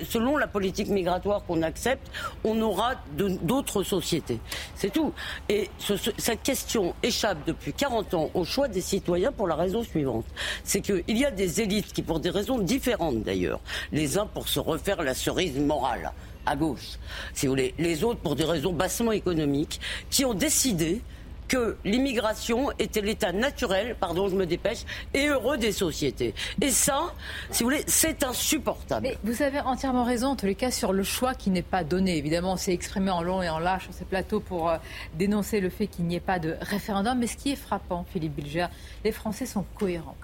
selon 0.04 0.38
la 0.38 0.48
politique 0.48 0.88
migratoire 0.88 1.44
qu'on 1.46 1.62
accepte, 1.62 2.08
on 2.44 2.60
aura 2.62 2.94
d'autres 3.16 3.84
sociétés. 3.84 4.40
C'est 4.76 4.92
tout. 4.92 5.14
Et 5.50 5.70
cette 6.18 6.44
question 6.44 6.94
échappe 7.04 7.40
depuis 7.46 7.74
40 7.74 8.14
ans 8.14 8.30
au 8.34 8.44
choix 8.46 8.68
des 8.68 8.82
citoyens 8.82 9.32
pour 9.32 9.48
la 9.48 9.56
raison 9.56 9.84
suivante. 9.84 10.26
C'est 10.64 10.82
qu'il 10.82 11.18
y 11.18 11.26
a 11.26 11.32
des 11.32 11.62
élites 11.62 11.94
qui, 11.94 12.02
pour 12.02 12.20
des 12.20 12.30
raisons 12.30 12.60
différentes 12.60 13.24
d'ailleurs, 13.24 13.60
les 13.92 14.18
uns 14.18 14.26
pour 14.26 14.48
se 14.48 14.60
refaire 14.60 15.02
la 15.04 15.14
cerise 15.14 15.58
morale 15.58 16.12
à 16.46 16.56
gauche, 16.56 16.98
si 17.34 17.46
vous 17.46 17.52
voulez, 17.52 17.76
les 17.78 18.04
autres 18.04 18.20
pour 18.20 18.36
des 18.36 18.46
raisons 18.46 18.74
bassement 18.74 19.12
économiques, 19.12 19.80
qui 20.10 20.26
ont 20.26 20.34
décidé 20.34 21.02
que 21.52 21.76
l'immigration 21.84 22.72
était 22.80 23.02
l'état 23.02 23.34
naturel, 23.34 23.98
pardon, 24.00 24.30
je 24.30 24.36
me 24.38 24.46
dépêche, 24.46 24.86
et 25.14 25.28
heureux 25.28 25.58
des 25.58 25.74
sociétés. 25.74 26.34
Et 26.62 26.70
ça, 26.70 27.14
si 27.50 27.64
vous 27.64 27.72
voulez, 27.72 27.84
c'est 27.88 28.24
insupportable. 28.24 29.06
Mais 29.06 29.18
vous 29.26 29.42
avez 29.42 29.60
entièrement 29.60 30.06
raison, 30.06 30.28
en 30.28 30.36
tous 30.38 30.46
les 30.46 30.56
cas, 30.56 30.72
sur 30.72 30.94
le 30.94 31.04
choix 31.04 31.36
qui 31.36 31.50
n'est 31.50 31.62
pas 31.62 31.84
donné. 31.84 32.16
Évidemment, 32.16 32.54
on 32.54 32.58
s'est 32.58 32.72
exprimé 32.72 33.12
en 33.12 33.22
long 33.22 33.42
et 33.42 33.50
en 33.50 33.60
large 33.60 33.84
sur 33.84 33.94
ces 33.94 34.06
plateaux 34.06 34.40
pour 34.40 34.70
euh, 34.70 34.78
dénoncer 35.16 35.60
le 35.60 35.70
fait 35.70 35.88
qu'il 35.88 36.06
n'y 36.06 36.16
ait 36.16 36.22
pas 36.22 36.40
de 36.40 36.56
référendum. 36.62 37.20
Mais 37.20 37.28
ce 37.28 37.36
qui 37.36 37.52
est 37.52 37.58
frappant, 37.58 38.06
Philippe 38.14 38.34
Bilger, 38.34 38.68
les 39.04 39.12
Français 39.12 39.46
sont 39.46 39.66
cohérents 39.76 40.16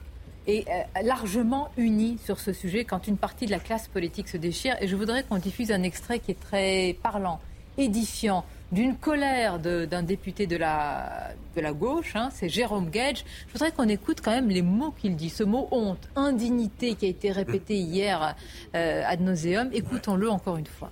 et 0.48 0.64
euh, 0.70 1.02
largement 1.04 1.72
unis 1.76 2.20
sur 2.24 2.40
ce 2.40 2.54
sujet 2.54 2.86
quand 2.86 3.06
une 3.06 3.18
partie 3.18 3.48
de 3.48 3.52
la 3.52 3.60
classe 3.60 3.90
politique 3.90 4.30
se 4.30 4.38
déchire. 4.38 4.78
Et 4.80 4.88
je 4.88 4.96
voudrais 4.96 5.24
qu'on 5.24 5.40
diffuse 5.40 5.74
un 5.74 5.84
extrait 5.84 6.20
qui 6.20 6.32
est 6.32 6.40
très 6.40 6.98
parlant, 7.04 7.42
édifiant 7.78 8.46
d'une 8.72 8.96
colère 8.96 9.60
d'un 9.60 10.04
député 10.04 10.48
de 10.48 10.58
la, 10.58 11.32
de 11.56 11.62
la 11.62 11.74
gauche, 11.74 12.16
hein, 12.16 12.30
c'est 12.32 12.50
Jérôme 12.50 12.90
Gage. 12.90 13.24
Je 13.48 13.54
voudrais 13.54 13.72
qu'on 13.72 13.88
écoute 13.88 14.20
quand 14.24 14.32
même 14.32 14.50
les 14.50 14.62
mots 14.62 14.92
qu'il 14.92 15.16
dit. 15.16 15.30
Ce 15.30 15.44
mot 15.44 15.68
honte, 15.72 16.10
indignité 16.16 16.96
qui 16.96 17.06
a 17.06 17.10
été 17.10 17.32
répété 17.32 17.76
hier 17.76 18.36
euh, 18.76 19.04
ad 19.06 19.22
nauseum. 19.22 19.70
Écoutons-le 19.74 20.30
encore 20.30 20.58
une 20.58 20.66
fois. 20.66 20.92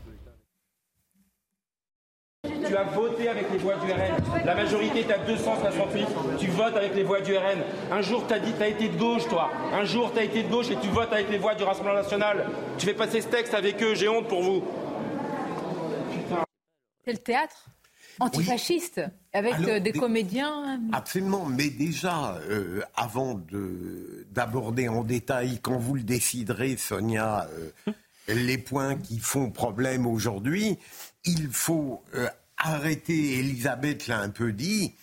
Tu 2.68 2.76
as 2.76 2.84
voté 2.84 3.28
avec 3.28 3.52
les 3.52 3.58
voix 3.58 3.76
du 3.76 3.92
RN. 3.92 4.46
La 4.46 4.56
majorité 4.56 5.00
est 5.00 5.12
à 5.12 5.18
268. 5.18 6.08
Tu 6.40 6.48
votes 6.48 6.76
avec 6.76 6.96
les 6.96 7.04
voix 7.04 7.22
du 7.22 7.36
RN. 7.36 7.60
Un 7.92 8.02
jour, 8.02 8.24
tu 8.28 8.34
as 8.34 8.40
dit, 8.40 8.54
tu 8.56 8.64
as 8.64 8.68
été 8.68 8.88
de 8.88 8.98
gauche, 8.98 9.28
toi. 9.28 9.50
Un 9.74 9.84
jour, 9.84 10.12
tu 10.14 10.20
as 10.20 10.24
été 10.24 10.44
de 10.44 10.50
gauche 10.50 10.70
et 10.70 10.76
tu 10.76 10.88
votes 10.90 11.12
avec 11.12 11.30
les 11.30 11.38
voix 11.38 11.56
du 11.56 11.64
Rassemblement 11.64 11.96
national. 11.96 12.46
Tu 12.78 12.86
fais 12.86 12.94
passer 12.94 13.22
ce 13.22 13.28
texte 13.28 13.54
avec 13.54 13.82
eux. 13.82 13.96
J'ai 13.96 14.08
honte 14.08 14.28
pour 14.28 14.44
vous. 14.44 14.64
C'est 17.06 17.14
le 17.14 17.20
théâtre 17.20 17.70
antifasciste, 18.20 19.02
avec 19.34 19.56
euh, 19.68 19.80
des, 19.80 19.92
comédiens. 19.92 20.80
Absolument, 20.92 21.46
mais 21.46 21.70
déjà, 21.70 22.36
euh, 22.50 22.82
avant 22.96 23.42
d'aborder 24.32 24.88
en 24.88 25.04
détail, 25.04 25.60
quand 25.62 25.78
vous 25.78 25.96
le 25.96 26.04
déciderez, 26.04 26.78
Sonia, 26.78 27.48
euh, 27.52 27.92
les 28.28 28.58
points 28.58 28.96
qui 28.96 29.20
font 29.20 29.52
problème 29.52 30.08
aujourd'hui, 30.08 30.78
il 31.26 31.50
faut 31.50 32.04
arrêter, 32.58 33.40
Elisabeth 33.40 34.08
l'a 34.08 34.20
un 34.20 34.30
peu 34.30 34.52
dit, 34.52 34.96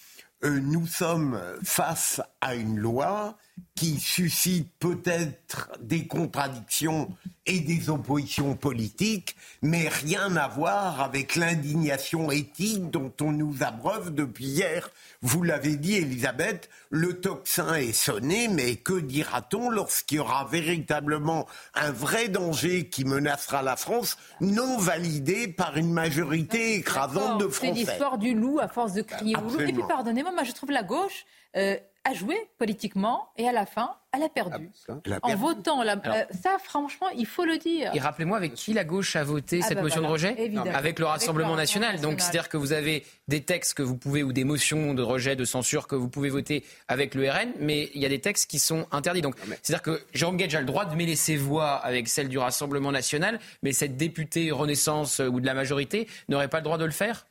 nous 0.42 0.86
sommes 0.86 1.40
face 1.62 2.20
à 2.40 2.56
une 2.56 2.78
loi 2.78 3.36
qui 3.74 3.98
suscite 3.98 4.70
peut-être 4.78 5.70
des 5.80 6.06
contradictions 6.06 7.08
et 7.46 7.60
des 7.60 7.90
oppositions 7.90 8.54
politiques, 8.54 9.34
mais 9.62 9.88
rien 9.88 10.36
à 10.36 10.46
voir 10.46 11.00
avec 11.00 11.34
l'indignation 11.34 12.30
éthique 12.30 12.90
dont 12.90 13.12
on 13.20 13.32
nous 13.32 13.62
abreuve 13.62 14.14
depuis 14.14 14.44
hier. 14.44 14.90
Vous 15.22 15.42
l'avez 15.42 15.76
dit, 15.76 15.96
Elisabeth, 15.96 16.70
le 16.90 17.20
tocsin 17.20 17.74
est 17.74 17.92
sonné, 17.92 18.46
mais 18.46 18.76
que 18.76 19.00
dira-t-on 19.00 19.70
lorsqu'il 19.70 20.18
y 20.18 20.20
aura 20.20 20.44
véritablement 20.44 21.48
un 21.74 21.90
vrai 21.90 22.28
danger 22.28 22.88
qui 22.88 23.04
menacera 23.04 23.62
la 23.62 23.76
France, 23.76 24.16
non 24.40 24.78
validé 24.78 25.48
par 25.48 25.76
une 25.76 25.92
majorité 25.92 26.76
écrasante 26.76 27.40
de 27.40 27.48
Français 27.48 27.72
C'est 27.74 27.90
l'histoire 27.90 28.18
du 28.18 28.34
loup 28.34 28.60
à 28.60 28.68
force 28.68 28.92
de 28.92 29.02
crier 29.02 29.36
au 29.36 29.40
loup. 29.40 29.60
Et 29.60 29.72
puis, 29.72 29.82
pardonnez-moi, 29.88 30.32
moi 30.32 30.44
je 30.44 30.52
trouve 30.52 30.70
la 30.70 30.82
gauche... 30.82 31.24
Euh, 31.56 31.76
a 32.04 32.14
joué 32.14 32.36
politiquement 32.58 33.28
et 33.36 33.46
à 33.46 33.52
la 33.52 33.64
fin, 33.64 33.94
elle 34.12 34.22
a 34.24 34.28
perdu. 34.28 34.70
Ah, 34.88 35.18
en 35.22 35.36
votant, 35.36 35.82
la... 35.82 35.94
Euh, 35.94 36.24
ça 36.42 36.58
franchement, 36.62 37.08
il 37.16 37.26
faut 37.26 37.44
le 37.44 37.58
dire. 37.58 37.94
Et 37.94 38.00
rappelez-moi 38.00 38.36
avec 38.36 38.54
qui 38.54 38.72
la 38.72 38.84
gauche 38.84 39.14
a 39.14 39.22
voté 39.22 39.60
ah 39.62 39.66
cette 39.66 39.76
bah 39.76 39.82
motion 39.82 40.02
de 40.02 40.06
rejet 40.06 40.52
Avec 40.74 40.98
le 40.98 41.06
Rassemblement 41.06 41.54
national. 41.54 42.00
Donc 42.00 42.20
c'est-à-dire 42.20 42.48
que 42.48 42.56
vous 42.56 42.72
avez 42.72 43.04
des 43.28 43.42
textes 43.42 43.74
que 43.74 43.82
vous 43.82 43.96
pouvez 43.96 44.22
ou 44.22 44.32
des 44.32 44.44
motions 44.44 44.94
de 44.94 45.02
rejet, 45.02 45.36
de 45.36 45.44
censure 45.44 45.86
que 45.86 45.94
vous 45.94 46.08
pouvez 46.08 46.28
voter 46.28 46.64
avec 46.88 47.14
le 47.14 47.30
RN, 47.30 47.52
mais 47.60 47.90
il 47.94 48.02
y 48.02 48.06
a 48.06 48.08
des 48.08 48.20
textes 48.20 48.50
qui 48.50 48.58
sont 48.58 48.86
interdits. 48.90 49.22
Donc 49.22 49.36
c'est-à-dire 49.62 49.82
que 49.82 50.02
Jérôme 50.12 50.36
Gage 50.36 50.54
a 50.54 50.60
le 50.60 50.66
droit 50.66 50.84
de 50.84 50.96
mêler 50.96 51.16
ses 51.16 51.36
voix 51.36 51.74
avec 51.74 52.08
celles 52.08 52.28
du 52.28 52.38
Rassemblement 52.38 52.90
national, 52.90 53.38
mais 53.62 53.72
cette 53.72 53.96
députée 53.96 54.50
Renaissance 54.50 55.20
ou 55.20 55.40
de 55.40 55.46
la 55.46 55.54
majorité 55.54 56.08
n'aurait 56.28 56.48
pas 56.48 56.58
le 56.58 56.64
droit 56.64 56.78
de 56.78 56.84
le 56.84 56.90
faire? 56.90 57.26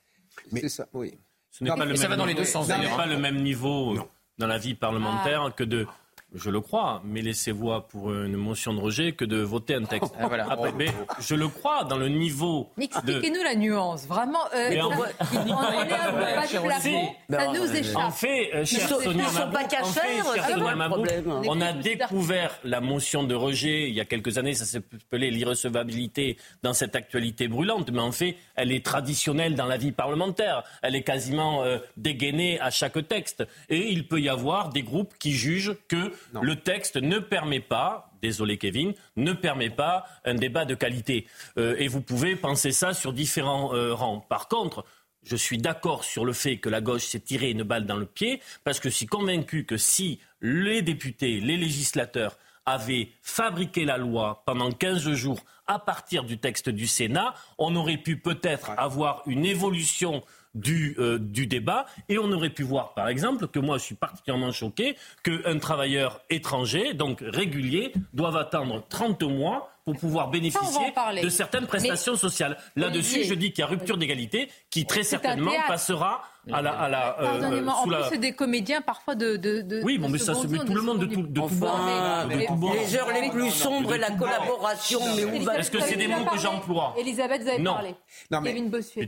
C'est 0.54 0.70
ça, 0.70 0.88
oui. 0.94 1.14
Ce 1.52 1.64
n'est 1.64 1.70
pas, 1.70 1.86
le 1.86 1.94
même, 1.94 2.16
dans 2.16 2.26
les 2.26 2.34
deux 2.34 2.46
sens, 2.46 2.68
pas 2.68 3.06
le 3.06 3.18
même 3.18 3.42
niveau 3.44 3.98
dans 4.42 4.48
la 4.48 4.58
vie 4.58 4.74
parlementaire 4.74 5.44
ah. 5.48 5.52
que 5.52 5.64
de 5.64 5.88
je 6.34 6.50
le 6.50 6.62
crois, 6.62 7.02
mais 7.06 7.22
laissez-vous 7.22 7.72
pour 7.90 8.14
une 8.14 8.38
motion 8.38 8.74
de 8.74 8.80
rejet 8.80 9.12
que 9.12 9.26
de 9.26 9.38
voter 9.38 9.76
un 9.76 9.84
texte. 9.84 10.14
Ah, 10.22 10.28
voilà. 10.28 10.72
mais 10.78 10.88
je 11.20 11.36
le 11.36 11.48
crois 11.48 11.84
dans 11.84 11.98
le 11.98 12.08
niveau. 12.08 12.70
Mais 12.78 12.86
expliquez-nous 12.86 13.44
la 13.44 13.56
nuance. 13.56 14.06
Vraiment, 14.06 14.40
euh, 14.54 14.70
on, 14.82 14.92
on, 15.52 15.84
est 15.84 17.16
ça 17.30 17.48
nous 17.48 17.76
échappe. 17.76 17.96
En 17.96 18.12
fait, 18.12 18.52
euh, 18.54 18.66
cher 18.66 18.88
Sonia 18.88 20.76
Mabou, 20.76 21.04
on 21.48 21.62
a 21.62 21.74
découvert 21.74 22.58
la 22.64 22.82
motion 22.82 23.24
de 23.24 23.36
rejet 23.36 23.90
il 23.90 23.94
y 23.94 24.02
a 24.02 24.06
quelques 24.06 24.38
années. 24.38 24.54
Ça 24.54 24.66
s'appelait 24.66 25.32
l'irrecevabilité 25.32 26.38
dans 26.64 26.74
cette 26.74 26.96
actualité 26.96 27.48
brûlante. 27.48 27.90
Mais 27.92 28.00
en 28.02 28.12
fait, 28.12 28.38
elle 28.56 28.72
est 28.72 28.86
traditionnelle 28.86 29.56
dans 29.56 29.66
la 29.66 29.78
vie 29.78 29.92
parlementaire. 29.92 30.64
Elle 30.82 30.96
est 30.96 31.04
quasiment 31.04 31.64
euh, 31.64 31.80
dégainée 31.98 32.60
à 32.60 32.70
chaque 32.70 33.08
texte. 33.08 33.44
Et 33.70 33.92
il 33.92 34.08
peut 34.08 34.22
y 34.22 34.30
avoir 34.30 34.70
des 34.70 34.84
groupes 34.84 35.14
qui 35.20 35.34
jugent 35.34 35.76
que 35.88 36.12
le 36.42 36.56
texte 36.56 36.98
ne 36.98 37.20
permet 37.20 37.60
pas, 37.60 38.12
désolé 38.22 38.58
Kevin, 38.58 38.94
ne 39.16 39.34
permet 39.34 39.70
pas 39.70 40.06
un 40.26 40.36
débat 40.36 40.66
de 40.66 40.76
qualité. 40.76 41.28
Euh, 41.58 41.76
et 41.78 41.88
vous 41.88 42.02
pouvez 42.02 42.36
penser 42.36 42.72
ça 42.72 42.94
sur 42.94 43.14
différents 43.14 43.74
euh, 43.74 43.94
rangs. 43.94 44.20
Par 44.20 44.48
contre, 44.48 44.86
je 45.24 45.36
suis 45.36 45.58
d'accord 45.58 46.04
sur 46.04 46.26
le 46.26 46.34
fait 46.34 46.58
que 46.58 46.70
la 46.70 46.82
gauche 46.82 47.06
s'est 47.06 47.20
tiré 47.20 47.52
une 47.52 47.64
balle 47.64 47.86
dans 47.86 47.98
le 47.98 48.06
pied, 48.06 48.42
parce 48.64 48.80
que 48.80 48.90
je 48.90 48.96
suis 48.96 49.06
convaincu 49.06 49.66
que 49.66 49.78
si 49.78 50.20
les 50.42 50.82
députés, 50.82 51.40
les 51.40 51.58
législateurs 51.58 52.38
avaient 52.66 53.10
fabriqué 53.22 53.86
la 53.86 53.98
loi 53.98 54.44
pendant 54.46 54.72
15 54.72 55.12
jours 55.14 55.40
à 55.68 55.80
partir 55.80 56.24
du 56.24 56.38
texte 56.38 56.70
du 56.70 56.88
Sénat, 56.88 57.34
on 57.58 57.76
aurait 57.76 57.98
pu 57.98 58.18
peut-être 58.18 58.72
avoir 58.78 59.24
une 59.26 59.46
évolution 59.46 60.24
du, 60.54 60.96
euh, 61.00 61.18
du 61.20 61.48
débat. 61.48 61.86
Et 62.10 62.18
on 62.18 62.32
aurait 62.32 62.50
pu 62.50 62.64
voir, 62.64 62.94
par 62.94 63.08
exemple, 63.08 63.48
que 63.48 63.60
moi 63.60 63.78
je 63.78 63.84
suis 63.84 63.96
particulièrement 63.96 64.52
choqué 64.52 64.96
qu'un 65.24 65.60
travailleur 65.60 66.22
étranger, 66.30 66.94
donc 66.94 67.20
régulier, 67.22 67.94
doive 68.14 68.38
attendre 68.38 68.84
30 68.90 69.24
mois 69.24 69.71
pour 69.86 69.98
pouvoir 69.98 70.30
bénéficier 70.30 70.94
de 71.22 71.30
certaines 71.30 71.68
prestations 71.68 72.16
sociales. 72.16 72.58
Là-dessus, 72.76 73.24
je 73.24 73.34
dis 73.34 73.52
qu'il 73.52 73.62
y 73.62 73.64
a 73.64 73.68
rupture 73.68 73.98
d'égalité 73.98 74.50
qui 74.70 74.86
très 74.86 75.04
certainement 75.04 75.54
passera 75.68 76.24
à 76.52 76.62
la. 76.62 76.72
À 76.72 76.90
la 76.90 77.20
euh, 77.20 77.24
Pardonnez-moi, 77.24 77.74
en 77.74 77.88
plus, 77.88 77.96
c'est 78.10 78.18
des 78.18 78.34
comédiens 78.34 78.82
parfois 78.82 79.16
de. 79.16 79.36
de, 79.36 79.62
de 79.62 79.82
oui, 79.84 79.98
bon, 79.98 80.10
mais 80.10 80.18
ça 80.18 80.34
se 80.34 80.48
met 80.48 80.60
tout 80.60 80.74
le 80.74 80.82
monde 80.82 81.00
de 81.00 81.06
tout, 81.06 81.24
de 81.24 81.40
enfin, 81.40 82.28
Les 82.28 82.96
heures 82.96 83.12
les 83.12 83.30
plus 83.30 83.52
sombres 83.52 83.94
et 83.94 83.98
la 83.98 84.12
collaboration, 84.12 85.00
mais 85.16 85.26
où 85.26 85.42
va 85.44 85.58
Est-ce 85.58 85.72
que 85.72 85.80
c'est 85.80 85.96
des 85.96 86.08
mots 86.08 86.26
que 86.32 86.40
j'emploie 86.40 86.96
Elisabeth, 86.98 87.44
vous 87.44 87.50
avez 87.50 87.64
parlé. 87.64 87.96
Non, 88.30 88.42
mais 88.42 88.56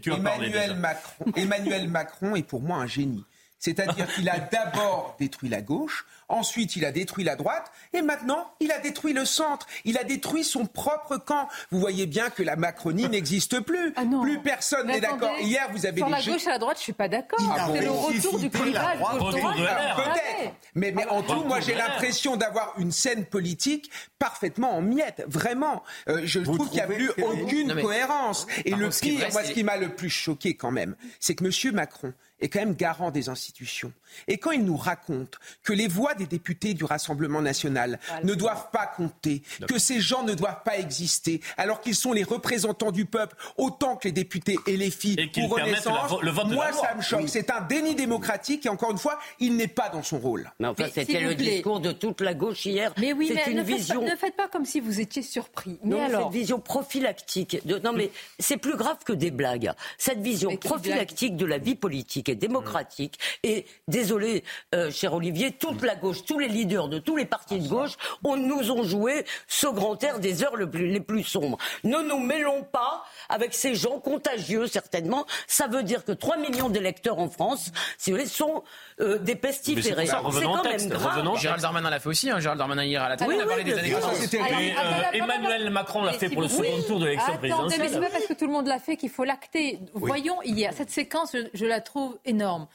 Emmanuel 0.06 0.76
Macron, 0.76 1.26
Emmanuel 1.36 1.88
Macron 1.88 2.36
est 2.36 2.44
pour 2.44 2.62
moi 2.62 2.78
un 2.78 2.88
génie. 2.88 3.24
C'est-à-dire 3.64 4.08
qu'il 4.14 4.28
a 4.28 4.40
d'abord 4.52 5.16
détruit 5.20 5.48
la 5.48 5.62
gauche, 5.62 6.06
ensuite 6.30 6.76
il 6.76 6.86
a 6.86 6.92
détruit 6.92 7.24
la 7.24 7.36
droite, 7.36 7.72
et 7.94 8.02
maintenant 8.02 8.52
il 8.60 8.72
a 8.72 8.80
détruit 8.80 9.14
le 9.14 9.26
centre. 9.26 9.68
Il 9.86 9.98
a 9.98 10.04
détruit 10.04 10.44
son 10.44 10.66
propre 10.66 11.18
camp. 11.18 11.48
Vous 11.72 11.80
voyez 11.80 12.06
bien 12.06 12.30
que 12.30 12.44
la 12.44 12.56
Macronie 12.56 13.08
n'existe 13.10 13.60
plus. 13.60 13.94
Ah 13.96 14.04
plus 14.22 14.40
personne 14.40 14.88
n'est 14.88 15.02
d'accord. 15.02 15.38
Hier, 15.40 15.68
vous 15.72 15.86
avez 15.86 15.98
sur 15.98 16.10
la 16.10 16.22
gauche 16.22 16.48
à 16.48 16.52
la 16.52 16.60
droite, 16.60 16.78
je 16.78 16.84
suis 16.84 16.94
pas 16.94 17.08
d'accord. 17.08 17.40
C'est 17.74 17.82
le 17.82 17.92
retour 17.92 18.40
du 18.40 18.50
clivage. 18.50 19.00
Peut-être. 19.00 20.54
Mais, 20.76 20.92
mais 20.92 21.06
en 21.08 21.22
tout, 21.22 21.44
moi 21.44 21.60
j'ai 21.60 21.76
l'impression 21.76 22.36
d'avoir 22.36 22.74
une 22.78 22.92
scène 22.92 23.26
politique 23.26 23.92
parfaitement 24.20 24.78
en 24.78 24.82
miettes. 24.82 25.24
Vraiment, 25.28 25.84
euh, 26.08 26.22
je 26.24 26.40
trouve 26.40 26.70
qu'il 26.70 26.78
n'y 26.78 26.82
a 26.82 26.88
plus 26.88 27.12
aucune 27.22 27.76
cohérence. 27.82 28.48
Et 28.66 28.72
le 28.72 28.90
pire, 28.90 29.28
moi, 29.32 29.44
ce 29.44 29.52
qui 29.52 29.64
m'a 29.64 29.78
le 29.78 29.96
plus 29.96 30.10
choqué 30.10 30.56
quand 30.56 30.72
même, 30.72 30.96
c'est 31.20 31.36
que 31.36 31.44
M. 31.44 31.76
Macron 31.76 32.14
est 32.40 32.50
quand 32.50 32.60
même 32.60 32.76
garant 32.76 33.12
des 33.12 33.30
institutions. 33.30 33.94
Et 34.28 34.38
quand 34.38 34.52
il 34.52 34.66
nous 34.66 34.78
raconte 34.78 35.40
que 35.64 35.74
les 35.74 35.88
voix 35.88 36.13
des 36.16 36.26
députés 36.26 36.74
du 36.74 36.84
Rassemblement 36.84 37.42
national 37.42 38.00
ne 38.24 38.34
doivent 38.34 38.70
pas 38.72 38.88
compter, 38.88 39.44
que 39.68 39.78
ces 39.78 40.00
gens 40.00 40.24
ne 40.24 40.34
doivent 40.34 40.64
pas 40.64 40.78
exister, 40.78 41.42
alors 41.58 41.82
qu'ils 41.82 41.96
sont 41.96 42.14
les 42.14 42.24
représentants 42.24 42.92
du 42.92 43.06
peuple 43.06 43.36
autant 43.58 43.96
que 43.96 44.08
les 44.08 44.12
députés 44.12 44.58
et 44.68 44.78
les 44.78 44.92
filles 44.92 45.30
pour 45.34 45.56
Renaissance, 45.58 46.12
le 46.22 46.32
vote 46.32 46.48
moi 46.48 46.72
ça 46.72 46.96
me 46.96 47.02
choque. 47.02 47.28
C'est 47.28 47.50
un 47.52 47.62
déni 47.62 47.96
démocratique 47.96 48.66
et 48.66 48.70
encore 48.70 48.92
une 48.92 48.98
fois, 48.98 49.20
il 49.40 49.56
n'est 49.56 49.68
pas 49.68 49.90
dans 49.90 50.04
son 50.04 50.20
rôle. 50.20 50.52
Mais 50.60 50.68
enfin, 50.68 50.86
c'était 50.94 51.22
le 51.22 51.36
discours 51.36 51.80
de 51.80 51.92
toute 51.92 52.22
la 52.22 52.34
gauche 52.34 52.66
hier. 52.66 52.94
Mais 52.98 53.14
oui, 53.14 53.32
mais 53.34 53.52
une 53.52 53.58
ne, 53.58 53.64
vision... 53.64 54.02
faites 54.02 54.08
pas, 54.08 54.12
ne 54.12 54.18
faites 54.18 54.36
pas 54.36 54.48
comme 54.48 54.66
si 54.66 54.80
vous 54.80 55.00
étiez 55.00 55.22
surpris. 55.22 55.78
Mais 55.84 55.96
non, 55.96 56.04
alors... 56.04 56.24
cette 56.24 56.34
vision 56.34 56.60
prophylactique. 56.60 57.66
De... 57.66 57.80
Non, 57.80 57.94
mais 57.94 58.12
c'est 58.40 58.58
plus 58.58 58.78
grave 58.78 58.98
que 59.06 59.14
des 59.14 59.32
blagues. 59.32 59.72
Cette 59.98 60.20
vision 60.20 60.56
prophylactique 60.58 61.36
de 61.36 61.46
la 61.46 61.58
vie 61.58 61.76
politique 61.76 62.30
et 62.30 62.36
démocratique. 62.36 63.20
Et 63.44 63.66
désolé, 63.88 64.44
euh, 64.76 64.92
cher 64.92 65.14
Olivier, 65.14 65.52
toute 65.52 65.82
la 65.82 65.96
gauche, 66.04 66.26
tous 66.26 66.38
les 66.38 66.48
leaders 66.48 66.90
de 66.90 67.00
tous 67.00 67.16
les 67.16 67.26
partis 67.26 67.60
de 67.60 67.68
gauche 67.68 67.94
on, 68.24 68.38
nous 68.38 68.72
ont 68.72 68.84
joué 68.84 69.26
ce 69.48 69.68
grand 69.68 70.02
air 70.04 70.20
des 70.20 70.44
heures 70.44 70.58
les 70.58 71.00
plus 71.00 71.24
sombres. 71.24 71.58
Ne 71.84 71.98
nous 72.00 72.20
mêlons 72.20 72.64
pas 72.64 73.04
avec 73.30 73.54
ces 73.54 73.76
gens 73.76 74.00
contagieux, 74.00 74.68
certainement. 74.68 75.26
Ça 75.48 75.68
veut 75.68 75.84
dire 75.84 76.04
que 76.04 76.12
3 76.12 76.38
millions 76.38 76.70
d'électeurs 76.70 77.20
en 77.20 77.30
France, 77.30 77.72
si 77.98 78.12
vous 78.12 78.18
voulez, 78.18 78.30
sont 78.30 78.64
euh, 79.00 79.18
des 79.18 79.36
pestiférés. 79.36 80.08
C'est 80.08 80.14
quand 80.14 80.64
même 80.64 80.90
grave. 80.90 81.38
Gérald 81.40 81.62
Darmanin 81.62 81.90
l'a 81.90 82.00
fait 82.00 82.10
aussi. 82.10 82.30
Hein. 82.30 82.40
Gérald 82.40 82.60
Darmanin 82.60 82.84
hier 82.84 83.02
à 83.02 83.10
la 83.10 83.18
télé, 83.18 83.36
oui, 83.36 83.42
a 83.42 83.46
parlé 83.46 83.64
des 83.64 83.74
années 83.74 83.96
euh, 83.96 85.02
Emmanuel 85.14 85.70
Macron 85.70 86.04
l'a 86.04 86.14
fait 86.14 86.30
pour 86.30 86.42
le 86.42 86.48
second 86.48 86.82
tour 86.88 87.00
de 87.00 87.06
l'élection 87.06 87.38
présidentielle. 87.38 87.82
Mais 87.82 87.90
c'est 87.90 88.00
pas 88.00 88.10
parce 88.10 88.26
que 88.26 88.34
tout 88.34 88.46
le 88.46 88.52
monde 88.52 88.68
l'a 88.68 88.80
fait 88.80 88.98
qu'il 88.98 89.10
faut 89.10 89.24
l'acter. 89.24 89.80
Voyons 89.94 90.42
hier, 90.44 90.74
cette 90.76 90.90
séquence, 90.90 91.36
je 91.54 91.66
la 91.66 91.82
trouve 91.82 92.18
énorme. 92.26 92.68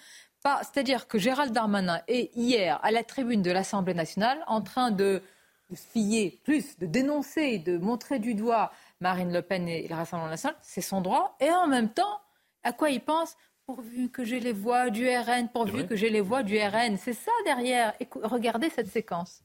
C'est-à-dire 0.63 1.09
que 1.09 1.19
Gérald 1.19 1.53
Darmanin 1.53 2.01
est 2.09 2.35
hier 2.37 2.79
à 2.83 2.91
la 2.91 3.05
tribune 3.05 3.43
de 3.43 3.51
l'Assemblée 3.51 3.95
nationale 3.95 4.43
en 4.47 4.61
train 4.61 4.91
de, 4.91 5.23
de 5.71 6.43
plus, 6.45 6.79
de 6.79 6.87
dénoncer, 6.87 7.59
de 7.59 7.79
montrer 7.79 8.19
du 8.19 8.35
doigt 8.35 8.73
Marine 9.01 9.33
Le 9.33 9.43
Pen 9.43 9.69
et 9.69 9.87
le 9.89 9.95
Rassemblement 9.95 10.31
national. 10.31 10.57
C'est 10.63 10.81
son 10.81 11.01
droit. 11.01 11.37
Et 11.41 11.51
en 11.51 11.67
même 11.67 11.89
temps, 11.89 12.21
à 12.63 12.73
quoi 12.73 12.91
il 12.91 13.01
pense 13.01 13.37
pourvu 13.67 14.09
que 14.09 14.25
j'ai 14.25 14.41
les 14.41 14.55
voix 14.55 14.89
du 14.89 15.07
RN, 15.07 15.49
pourvu 15.49 15.87
que 15.87 15.95
j'ai 15.95 16.09
les 16.09 16.23
voix 16.23 16.43
du 16.43 16.59
RN. 16.59 16.97
C'est 16.97 17.13
ça 17.13 17.33
derrière. 17.45 17.93
regardez 18.23 18.71
cette 18.71 18.89
séquence. 18.89 19.43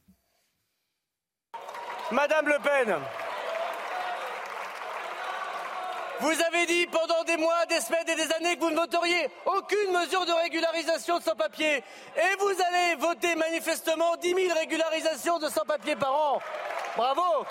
Madame 2.12 2.48
Le 2.48 2.58
Pen, 2.64 2.96
vous 6.20 6.42
avez 6.42 6.66
dit 6.66 6.88
pendant 6.88 7.24
des 7.24 7.38
mois, 7.38 7.66
des 7.68 7.82
semaines 7.82 8.08
et 8.08 8.16
des 8.16 8.32
années 8.34 8.56
que 8.56 8.62
vous 8.62 8.72
ne 8.72 8.76
voteriez 8.76 9.30
aucune 9.46 9.92
mesure 9.92 10.26
de 10.26 10.32
régularisation 10.32 11.18
de 11.18 11.24
sans-papiers. 11.24 11.84
Et 12.16 12.36
vous 12.40 12.54
allez 12.68 12.96
voter 12.96 13.36
manifestement 13.36 14.16
10 14.18 14.34
000 14.34 14.58
régularisations 14.58 15.40
de 15.40 15.50
sans-papiers 15.50 15.96
par 15.96 16.14
an. 16.14 16.40
Bravo 16.96 17.46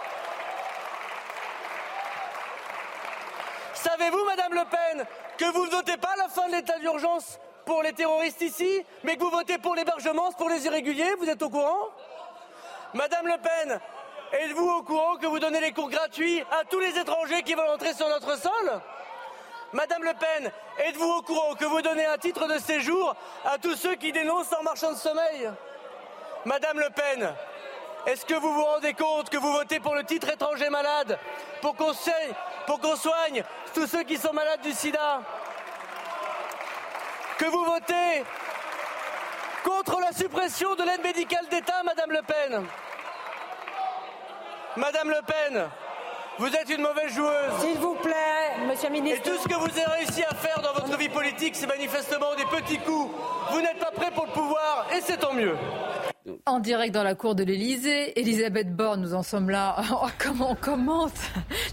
Savez-vous, 3.75 4.25
Madame 4.25 4.55
Le 4.55 4.65
Pen, 4.65 5.07
que 5.37 5.45
vous 5.53 5.67
ne 5.67 5.71
votez 5.71 5.97
pas 5.97 6.15
la 6.17 6.29
fin 6.29 6.47
de 6.47 6.53
l'état 6.53 6.79
d'urgence 6.79 7.41
pour 7.65 7.83
les 7.83 7.93
terroristes 7.93 8.41
ici, 8.41 8.85
mais 9.03 9.17
que 9.17 9.23
vous 9.23 9.31
votez 9.31 9.59
pour 9.59 9.75
l'hébergement 9.75 10.31
pour 10.33 10.49
les 10.49 10.65
irréguliers? 10.67 11.15
Vous 11.19 11.29
êtes 11.29 11.43
au 11.43 11.51
courant? 11.51 11.89
Madame 12.95 13.27
Le 13.27 13.39
Pen, 13.39 13.81
êtes-vous 14.33 14.69
au 14.69 14.83
courant 14.83 15.17
que 15.17 15.27
vous 15.27 15.39
donnez 15.39 15.61
les 15.61 15.73
cours 15.73 15.91
gratuits 15.91 16.43
à 16.51 16.65
tous 16.65 16.81
les 16.81 16.99
étrangers 16.99 17.43
qui 17.43 17.55
veulent 17.55 17.71
entrer 17.71 17.95
sur 17.95 18.09
notre 18.09 18.39
sol? 18.39 18.81
Madame 19.73 20.03
Le 20.03 20.13
Pen, 20.15 20.53
êtes-vous 20.79 21.11
au 21.11 21.23
courant 21.23 21.55
que 21.55 21.65
vous 21.65 21.81
donnez 21.81 22.05
un 22.05 22.19
titre 22.19 22.47
de 22.47 22.59
séjour 22.59 23.15
à 23.45 23.59
tous 23.59 23.75
ceux 23.77 23.95
qui 23.95 24.13
dénoncent 24.13 24.53
en 24.53 24.63
marchand 24.63 24.93
de 24.93 24.97
sommeil? 24.97 25.51
Madame 26.45 26.79
Le 26.79 26.91
Pen, 26.91 27.35
est-ce 28.07 28.27
que 28.27 28.35
vous 28.35 28.53
vous 28.53 28.65
rendez 28.65 28.95
compte 28.95 29.31
que 29.31 29.39
vous 29.39 29.53
votez 29.53 29.81
pour 29.81 29.95
le 29.95 30.05
titre 30.05 30.29
étranger 30.29 30.69
malade 30.69 31.19
pour 31.61 31.77
qu'on 31.77 31.93
pour 32.67 32.81
qu'on 32.81 32.97
soigne 32.97 33.45
tous 33.75 33.87
ceux 33.87 34.03
qui 34.03 34.17
sont 34.17 34.33
malades 34.33 34.61
du 34.61 34.73
sida? 34.73 35.23
Que 37.39 37.47
vous 37.47 37.65
votez 37.65 38.25
contre 39.65 40.01
la 40.01 40.13
suppression 40.13 40.75
de 40.75 40.83
l'aide 40.83 41.03
médicale 41.03 41.47
d'État, 41.49 41.83
Madame 41.85 42.11
Le 42.11 42.23
Pen? 42.23 42.67
Madame 44.77 45.11
Le 45.11 45.21
Pen, 45.27 45.65
vous 46.39 46.47
êtes 46.47 46.71
une 46.71 46.81
mauvaise 46.81 47.13
joueuse. 47.15 47.61
S'il 47.61 47.79
vous 47.79 47.95
plaît, 47.97 48.67
Monsieur 48.67 48.89
le 48.89 48.95
ministre. 48.95 49.21
Et 49.27 49.31
tout 49.31 49.37
ce 49.37 49.47
que 49.47 49.55
vous 49.55 49.67
avez 49.67 49.99
réussi 49.99 50.23
à 50.25 50.35
faire 50.35 50.63
dans 50.63 50.73
votre 50.73 50.97
vie 50.97 51.11
politique, 51.11 51.55
c'est 51.55 51.67
manifestement 51.67 52.35
des 52.37 52.45
petits 52.45 52.79
coups. 52.79 53.11
Vous 53.51 53.61
n'êtes 53.61 53.79
pas 53.79 53.91
prêt 53.95 54.11
pour 54.15 54.25
le 54.25 54.33
pouvoir, 54.33 54.87
et 54.97 55.03
c'est 55.03 55.19
tant 55.19 55.35
mieux. 55.35 55.55
En 56.47 56.59
direct 56.59 56.95
dans 56.95 57.03
la 57.03 57.15
cour 57.15 57.35
de 57.35 57.45
l'Elysée, 57.45 58.19
Elisabeth 58.19 58.75
Borne, 58.75 59.03
nous 59.03 59.13
en 59.15 59.23
sommes 59.23 59.51
là. 59.51 59.77
Oh, 59.93 60.07
comment 60.19 60.53
on 60.53 60.55
commente 60.55 61.13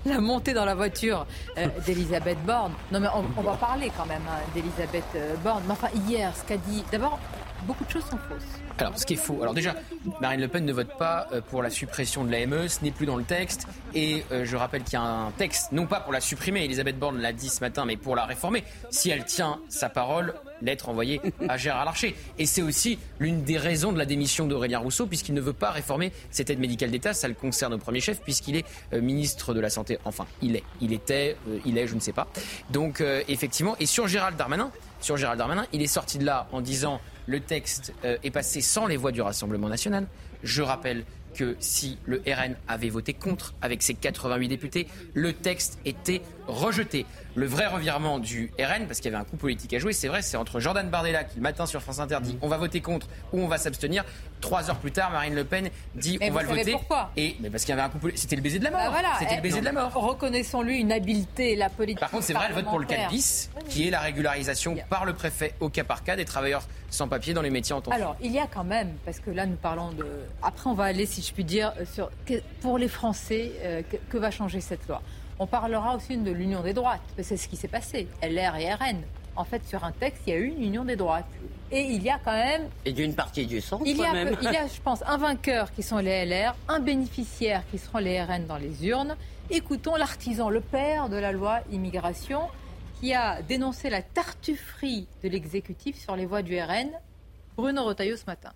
la 0.05 0.19
montée 0.19 0.53
dans 0.53 0.65
la 0.65 0.75
voiture 0.75 1.25
euh, 1.57 1.67
d'Elisabeth 1.85 2.39
Borne 2.43 2.73
Non 2.91 2.99
mais 2.99 3.07
on, 3.37 3.41
va 3.41 3.53
parler 3.53 3.91
quand 3.95 4.07
même 4.07 4.23
hein, 4.27 4.39
d'Elisabeth 4.53 5.05
euh, 5.15 5.35
Borne. 5.43 5.63
Mais 5.67 5.73
enfin 5.73 5.89
hier, 6.07 6.33
ce 6.35 6.43
qu'a 6.43 6.57
dit, 6.57 6.83
d'abord, 6.91 7.17
beaucoup 7.63 7.85
de 7.85 7.89
choses 7.89 8.05
sont 8.05 8.17
fausses. 8.17 8.43
Alors, 8.77 8.97
ce 8.97 9.05
qui 9.05 9.13
est 9.13 9.17
faux. 9.17 9.39
Alors 9.41 9.53
déjà, 9.53 9.75
Marine 10.21 10.41
Le 10.41 10.47
Pen 10.47 10.65
ne 10.65 10.73
vote 10.73 10.97
pas 10.97 11.27
euh, 11.31 11.41
pour 11.41 11.61
la 11.61 11.69
suppression 11.69 12.23
de 12.23 12.31
l'AME, 12.31 12.67
ce 12.67 12.83
n'est 12.83 12.91
plus 12.91 13.05
dans 13.05 13.17
le 13.17 13.23
texte. 13.23 13.67
Et 13.93 14.23
je 14.29 14.55
rappelle 14.55 14.83
qu'il 14.83 14.93
y 14.93 14.97
a 14.97 15.01
un 15.01 15.31
texte, 15.31 15.71
non 15.71 15.87
pas 15.87 15.99
pour 15.99 16.13
la 16.13 16.21
supprimer, 16.21 16.63
Elisabeth 16.63 16.99
Borne 16.99 17.19
l'a 17.19 17.33
dit 17.33 17.49
ce 17.49 17.61
matin, 17.61 17.85
mais 17.85 17.97
pour 17.97 18.15
la 18.15 18.25
réformer. 18.25 18.63
Si 18.91 19.09
elle 19.09 19.25
tient 19.25 19.59
sa 19.67 19.89
parole, 19.89 20.35
lettre 20.61 20.89
envoyée 20.89 21.21
à 21.47 21.57
Gérard 21.57 21.85
Larcher. 21.85 22.15
Et 22.37 22.45
c'est 22.45 22.61
aussi 22.61 22.99
l'une 23.19 23.43
des 23.43 23.57
raisons 23.57 23.91
de 23.91 23.97
la 23.97 24.05
démission 24.05 24.47
d'Aurélien 24.47 24.79
Rousseau, 24.79 25.05
puisqu'il 25.05 25.33
ne 25.33 25.41
veut 25.41 25.53
pas 25.53 25.71
réformer 25.71 26.11
cette 26.31 26.49
aide 26.49 26.59
médicale 26.59 26.91
d'État. 26.91 27.13
Ça 27.13 27.27
le 27.27 27.33
concerne 27.33 27.73
au 27.73 27.77
premier 27.77 28.01
chef, 28.01 28.21
puisqu'il 28.21 28.55
est 28.55 28.65
euh, 28.93 29.01
ministre 29.01 29.53
de 29.53 29.59
la 29.59 29.69
Santé. 29.69 29.97
Enfin, 30.05 30.25
il 30.41 30.55
est. 30.55 30.63
Il 30.81 30.93
était, 30.93 31.37
euh, 31.47 31.59
il 31.65 31.77
est, 31.77 31.87
je 31.87 31.95
ne 31.95 31.99
sais 31.99 32.13
pas. 32.13 32.27
Donc, 32.69 33.01
euh, 33.01 33.23
effectivement. 33.27 33.75
Et 33.79 33.85
sur 33.85 34.07
Gérald 34.07 34.37
Darmanin, 34.37 34.71
sur 35.01 35.17
Gérald 35.17 35.37
Darmanin, 35.37 35.65
il 35.73 35.81
est 35.81 35.87
sorti 35.87 36.17
de 36.17 36.25
là 36.25 36.47
en 36.51 36.61
disant 36.61 36.99
le 37.29 37.39
texte 37.39 37.93
est 38.03 38.31
passé 38.31 38.59
sans 38.62 38.88
les 38.88 38.98
voix 38.98 39.12
du 39.12 39.21
Rassemblement 39.21 39.69
national. 39.69 40.07
Je 40.41 40.63
rappelle 40.63 41.03
que 41.36 41.55
si 41.59 42.00
le 42.05 42.24
RN 42.25 42.55
avait 42.67 42.89
voté 42.89 43.13
contre 43.13 43.53
avec 43.62 43.83
ses 43.83 43.93
88 43.93 44.48
députés, 44.48 44.88
le 45.13 45.33
texte 45.33 45.77
était 45.86 46.21
rejeté. 46.48 47.05
Le 47.39 47.46
vrai 47.46 47.67
revirement 47.67 48.19
du 48.19 48.51
RN, 48.60 48.86
parce 48.86 49.00
qu'il 49.00 49.10
y 49.10 49.15
avait 49.15 49.24
un 49.24 49.25
coup 49.25 49.38
politique 49.38 49.74
à 49.74 49.79
jouer, 49.79 49.93
c'est 49.93 50.10
vrai, 50.10 50.22
c'est 50.22 50.36
entre 50.36 50.60
Jordan 50.60 50.89
Bardella 50.89 51.24
qui 51.24 51.38
le 51.38 51.41
matin 51.41 51.65
sur 51.65 51.81
France 51.81 52.00
Inter 52.00 52.17
dit 52.22 52.38
on 52.41 52.50
va 52.50 52.58
voter 52.58 52.81
contre 52.81 53.08
ou 53.31 53.39
on 53.39 53.48
va 53.48 53.58
s'abstenir. 53.58 54.03
Trois 54.41 54.69
heures 54.69 54.79
plus 54.79 54.91
tard, 54.91 55.10
Marine 55.12 55.36
Le 55.36 55.46
Pen 55.46 55.69
dit 55.96 56.19
on 56.22 56.31
va 56.31 56.43
le 56.43 56.50
voter. 56.50 56.74
Pourquoi? 56.74 57.12
Et 57.15 57.38
mais 57.39 57.50
parce 57.50 57.63
qu'il 57.63 57.74
y 57.74 57.79
avait 57.79 57.88
un 57.88 57.89
coup 57.89 58.00
c'était 58.15 58.36
le 58.36 58.41
baiser 58.41 58.60
de 58.60 58.65
la 58.65 58.72
mort. 58.72 58.91
Bah 58.91 59.01
c'était 59.19 59.38
le 59.38 59.41
baiser 59.41 59.62
de 59.62 59.65
la 59.65 59.72
mort. 59.72 59.93
Reconnaissons-lui 59.93 60.79
une 60.79 60.91
habileté, 60.91 61.55
la 61.55 61.69
politique. 61.69 62.01
Par 62.01 62.12
contre, 62.12 62.25
c'est 62.25 62.34
vrai, 62.34 62.47
elle 62.49 62.56
vote 62.56 62.65
pour 62.65 62.80
le 62.80 62.86
4 62.86 63.10
bis, 63.10 63.49
qui 63.69 63.88
est 63.88 63.91
la 63.91 64.02
régularisation 64.02 64.75
par 64.89 65.06
le 65.06 65.13
préfet 65.13 65.54
au 65.62 65.69
cas 65.69 65.86
par 65.86 66.04
cas 66.04 66.17
des 66.17 66.25
travailleurs 66.25 66.63
sans 66.89 67.08
papier 67.08 67.34
dans 67.34 67.41
les 67.41 67.52
métiers 67.52 67.73
en 67.73 67.80
tension. 67.80 67.95
Alors, 67.95 68.17
il 68.21 68.32
y 68.32 68.39
a 68.39 68.47
quand 68.47 68.65
même, 68.65 68.91
parce 69.06 69.19
que 69.19 69.30
là 69.30 69.45
nous 69.45 69.56
parlons 69.56 69.91
de. 69.91 70.06
Après, 70.41 70.69
on 70.69 70.73
va 70.73 70.86
aller, 70.86 71.06
si 71.06 71.21
je 71.21 71.32
puis 71.32 71.45
dire, 71.45 71.71
sur 71.93 72.10
pour 72.60 72.78
les 72.78 72.89
Français, 72.89 73.54
euh, 73.63 73.82
que 74.10 74.17
va 74.17 74.30
changer 74.30 74.60
cette 74.60 74.86
loi? 74.89 75.02
On 75.39 75.47
parlera 75.47 75.95
aussi 75.95 76.17
de 76.17 76.32
l'union 76.32 76.62
des 76.62 76.73
droites, 76.73 77.02
c'est 77.21 77.38
ce 77.38 77.47
qui 77.47 77.56
s'est 77.56 77.69
passé, 77.69 78.08
LR 78.21 78.56
et 78.58 78.73
RN. 78.73 79.02
En 79.38 79.45
fait, 79.45 79.65
sur 79.65 79.86
un 79.86 79.93
texte, 79.93 80.23
il 80.28 80.34
y 80.34 80.36
a 80.36 80.39
eu 80.39 80.47
une 80.47 80.62
union 80.62 80.84
des 80.84 80.97
droites. 80.97 81.25
Et 81.71 81.82
il 81.82 82.04
y 82.04 82.10
a 82.10 82.19
quand 82.23 82.34
même. 82.34 82.67
Et 82.84 82.91
d'une 82.91 83.15
partie 83.15 83.45
du 83.45 83.62
centre, 83.62 83.84
il 83.86 83.97
y, 83.97 84.04
a, 84.04 84.12
même. 84.12 84.36
il 84.41 84.52
y 84.52 84.58
a, 84.58 84.67
je 84.73 84.82
pense, 84.82 85.02
un 85.06 85.17
vainqueur 85.17 85.71
qui 85.71 85.82
sont 85.82 85.99
les 85.99 86.25
LR, 86.25 86.56
un 86.67 86.80
bénéficiaire 86.80 87.63
qui 87.71 87.78
seront 87.78 87.99
les 87.99 88.21
RN 88.21 88.47
dans 88.47 88.58
les 88.58 88.86
urnes. 88.86 89.15
Écoutons 89.49 89.95
l'artisan, 89.95 90.49
le 90.49 90.60
père 90.60 91.08
de 91.08 91.15
la 91.15 91.32
loi 91.32 91.62
immigration, 91.71 92.41
qui 92.99 93.13
a 93.13 93.41
dénoncé 93.41 93.89
la 93.89 94.02
tartufferie 94.02 95.08
de 95.23 95.30
l'exécutif 95.30 95.97
sur 95.97 96.17
les 96.17 96.25
voies 96.25 96.41
du 96.41 96.60
RN. 96.60 96.89
Bruno 97.56 97.86
Retailleau 97.86 98.17
ce 98.17 98.25
matin 98.25 98.52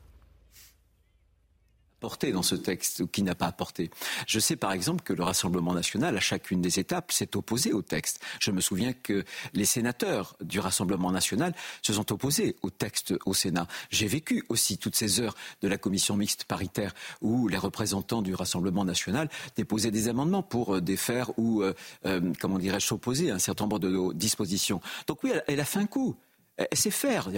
dans 2.32 2.44
ce 2.44 2.56
texte 2.56 3.00
ou 3.02 3.08
qui 3.08 3.24
n'a 3.24 3.36
pas 3.36 3.48
apporté. 3.48 3.90
Je 4.28 4.40
sais 4.40 4.56
par 4.56 4.74
exemple 4.74 5.04
que 5.04 5.14
le 5.14 5.24
Rassemblement 5.24 5.74
national, 5.74 6.18
à 6.18 6.20
chacune 6.20 6.62
des 6.62 6.80
étapes, 6.80 7.12
s'est 7.12 7.36
opposé 7.36 7.74
au 7.74 7.82
texte. 7.82 8.20
Je 8.40 8.52
me 8.52 8.62
souviens 8.62 8.94
que 8.94 9.24
les 9.54 9.66
sénateurs 9.66 10.36
du 10.42 10.60
Rassemblement 10.60 11.12
national 11.12 11.54
se 11.82 11.94
sont 11.94 12.12
opposés 12.12 12.56
au 12.62 12.70
texte 12.70 13.14
au 13.26 13.34
Sénat. 13.34 13.68
J'ai 13.90 14.08
vécu 14.08 14.44
aussi 14.50 14.78
toutes 14.78 14.96
ces 14.96 15.22
heures 15.22 15.36
de 15.62 15.68
la 15.68 15.78
commission 15.78 16.18
mixte 16.18 16.44
paritaire 16.44 16.94
où 17.22 17.48
les 17.48 17.58
représentants 17.58 18.22
du 18.22 18.36
Rassemblement 18.36 18.86
national 18.86 19.30
déposaient 19.56 19.92
des 19.92 20.08
amendements 20.08 20.44
pour 20.44 20.76
euh, 20.76 20.82
défaire 20.82 21.32
ou, 21.38 21.64
euh, 21.64 21.74
euh, 22.06 22.34
comment 22.40 22.60
dirais-je, 22.60 22.86
s'opposer 22.86 23.32
à 23.32 23.36
un 23.36 23.40
certain 23.40 23.66
nombre 23.66 23.80
de 23.80 24.14
dispositions. 24.14 24.82
Donc 25.08 25.24
oui, 25.24 25.32
elle, 25.48 25.60
a 25.60 25.66
fait 25.66 25.80
un 25.80 25.86
coup. 25.86 26.16
Elle 26.58 26.78
sait 26.78 26.92
faire 26.92 27.30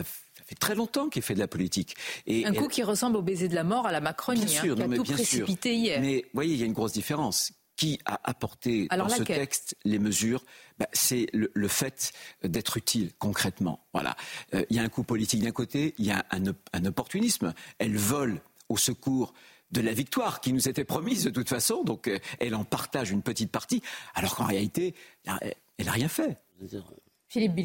fait 0.46 0.56
très 0.56 0.76
longtemps 0.76 1.10
qu'il 1.10 1.22
fait 1.22 1.34
de 1.34 1.40
la 1.40 1.48
politique. 1.48 1.96
Et 2.28 2.46
un 2.46 2.54
coup 2.54 2.68
qui 2.68 2.84
ressemble 2.84 3.18
au 3.18 3.22
baiser 3.22 3.48
de 3.48 3.56
la 3.56 3.64
mort 3.64 3.88
à 3.88 3.92
la 3.92 4.02
Macronie, 4.02 4.46
bien 4.46 4.60
hein, 4.60 4.64
sûr, 4.64 4.76
qui 4.76 4.82
a 4.82 4.88
tout 4.88 5.04
précipité 5.04 5.76
hier. 5.76 6.00
Mais 6.02 6.22
vous 6.24 6.30
voyez, 6.34 6.54
il 6.54 6.60
y 6.60 6.64
a 6.64 6.66
une 6.66 6.74
grosse 6.74 6.94
différence 6.94 7.52
qui 7.76 8.00
a 8.06 8.20
apporté 8.24 8.88
dans 8.88 9.10
ce 9.10 9.24
texte 9.24 9.76
les 9.84 10.00
mesures, 10.00 10.44
bah, 10.80 10.88
c'est 10.94 11.28
le, 11.34 11.68
fait 11.68 12.14
d'être 12.44 12.78
utile 12.78 13.12
concrètement. 13.20 13.86
Voilà. 13.94 14.16
Euh, 14.54 14.64
il 14.70 14.78
y 14.78 14.80
a 14.80 14.84
un 14.84 14.90
coup 14.90 15.04
politique 15.04 15.44
d'un 15.44 15.52
côté, 15.52 15.94
il 15.98 16.06
y 16.06 16.12
a 16.12 16.26
un, 16.32 16.86
opportunisme. 16.86 17.54
Elle 17.80 17.98
vole 17.98 18.42
au 18.70 18.78
secours 18.78 19.34
de 19.72 19.82
la 19.82 19.94
victoire 19.94 20.42
qui 20.42 20.54
nous 20.54 20.70
était 20.70 20.86
promise 20.86 21.26
de 21.26 21.32
toute 21.32 21.50
façon, 21.50 21.84
donc 21.84 22.08
euh, 22.08 22.18
elle 22.40 22.56
en 22.56 22.64
partage 22.64 23.12
une 23.12 23.24
petite 23.24 23.52
partie, 23.52 23.82
alors 24.14 24.36
qu'en 24.36 24.46
réalité, 24.46 24.96
elle 25.26 25.86
n'a 25.86 25.92
rien 25.92 26.08
fait. 26.08 26.38
Philippe 27.28 27.60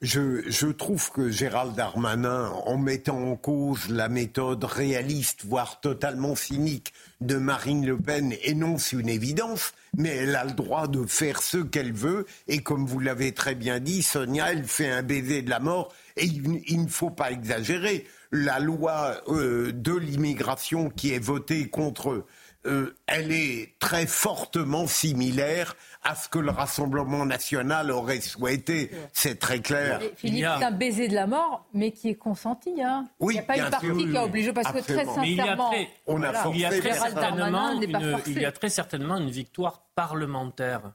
Je, 0.00 0.42
je, 0.48 0.66
trouve 0.66 1.10
que 1.12 1.30
Gérald 1.30 1.76
Darmanin, 1.76 2.50
en 2.66 2.76
mettant 2.76 3.22
en 3.22 3.36
cause 3.36 3.88
la 3.88 4.08
méthode 4.08 4.64
réaliste, 4.64 5.44
voire 5.44 5.80
totalement 5.80 6.34
cynique 6.34 6.92
de 7.20 7.36
Marine 7.36 7.86
Le 7.86 7.96
Pen, 7.96 8.34
énonce 8.42 8.92
une 8.92 9.08
évidence, 9.08 9.74
mais 9.96 10.08
elle 10.08 10.34
a 10.34 10.44
le 10.44 10.52
droit 10.52 10.88
de 10.88 11.04
faire 11.06 11.42
ce 11.42 11.58
qu'elle 11.58 11.92
veut. 11.92 12.26
Et 12.48 12.62
comme 12.62 12.86
vous 12.86 12.98
l'avez 12.98 13.32
très 13.32 13.54
bien 13.54 13.78
dit, 13.78 14.02
Sonia, 14.02 14.50
elle 14.50 14.64
fait 14.64 14.90
un 14.90 15.02
baiser 15.02 15.42
de 15.42 15.50
la 15.50 15.60
mort. 15.60 15.92
Et 16.16 16.24
il, 16.24 16.82
ne 16.82 16.88
faut 16.88 17.10
pas 17.10 17.30
exagérer. 17.30 18.06
La 18.32 18.58
loi 18.58 19.22
euh, 19.28 19.72
de 19.72 19.94
l'immigration 19.94 20.88
qui 20.88 21.12
est 21.12 21.22
votée 21.22 21.68
contre 21.68 22.24
euh, 22.66 22.94
elle 23.06 23.32
est 23.32 23.74
très 23.78 24.06
fortement 24.06 24.86
similaire 24.86 25.74
à 26.02 26.14
ce 26.14 26.28
que 26.28 26.38
le 26.38 26.50
Rassemblement 26.50 27.26
national 27.26 27.90
aurait 27.90 28.20
souhaité. 28.20 28.90
C'est 29.12 29.38
très 29.38 29.60
clair. 29.60 30.00
Philippe, 30.16 30.46
c'est 30.58 30.64
un 30.64 30.70
baiser 30.70 31.08
de 31.08 31.14
la 31.14 31.26
mort, 31.26 31.66
mais 31.74 31.90
qui 31.90 32.10
est 32.10 32.14
consenti. 32.14 32.82
Hein. 32.82 33.08
Oui, 33.18 33.34
il 33.34 33.36
n'y 33.36 33.40
a 33.40 33.46
pas 33.46 33.56
une 33.56 33.70
partie 33.70 34.10
qui 34.10 34.16
a 34.16 34.24
obligé, 34.24 34.52
parce 34.52 34.72
que 34.72 34.78
très 34.80 35.04
sincèrement, 35.04 35.72
on 36.06 36.22
a 36.22 36.32
il, 36.52 36.60
y 36.60 36.64
a 36.64 36.70
très 36.70 36.92
certainement 36.92 37.72
une, 37.72 38.22
il 38.26 38.40
y 38.40 38.44
a 38.44 38.52
très 38.52 38.68
certainement 38.68 39.16
une 39.16 39.30
victoire 39.30 39.82
parlementaire 39.94 40.92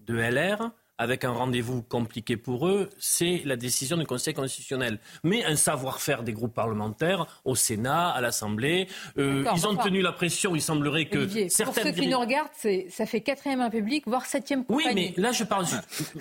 de 0.00 0.16
LR 0.16 0.70
avec 0.98 1.24
un 1.24 1.32
rendez-vous 1.32 1.82
compliqué 1.82 2.36
pour 2.36 2.68
eux, 2.68 2.88
c'est 2.98 3.42
la 3.44 3.56
décision 3.56 3.96
du 3.96 4.06
Conseil 4.06 4.34
constitutionnel. 4.34 4.98
Mais 5.22 5.44
un 5.44 5.56
savoir-faire 5.56 6.22
des 6.22 6.32
groupes 6.32 6.54
parlementaires 6.54 7.26
au 7.44 7.54
Sénat, 7.54 8.10
à 8.10 8.20
l'Assemblée, 8.20 8.88
euh, 9.18 9.44
ils 9.56 9.66
ont 9.66 9.76
tenu 9.76 10.02
la 10.02 10.12
pression. 10.12 10.54
Il 10.54 10.62
semblerait 10.62 11.06
que 11.06 11.28
certains. 11.48 11.72
Pour 11.72 11.82
ceux 11.82 11.92
qui 11.92 12.06
nous 12.06 12.18
regardent, 12.18 12.50
ça 12.88 13.06
fait 13.06 13.20
quatrième 13.20 13.60
République, 13.60 14.06
voire 14.06 14.26
septième 14.26 14.64
compagnie. 14.64 14.88
Oui, 14.88 15.14
mais 15.16 15.22
là, 15.22 15.32
je 15.32 15.44
parle 15.44 15.66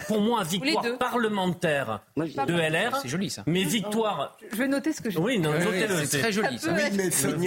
pour 0.08 0.22
moi 0.22 0.44
victoire 0.44 0.98
parlementaire 0.98 2.02
de 2.18 2.54
LR. 2.54 2.98
C'est 3.02 3.10
joli 3.10 3.30
ça. 3.30 3.44
Mais 3.46 3.64
victoire. 3.64 4.38
Je 4.52 4.58
vais 4.58 4.68
noter 4.68 4.94
ce 4.94 5.02
que 5.02 5.10
je. 5.10 5.20
Oui, 5.20 5.40
notez-le. 5.40 6.06
C'est 6.06 6.20
très 6.20 6.32
joli. 6.32 6.58
Ça, 6.58 6.76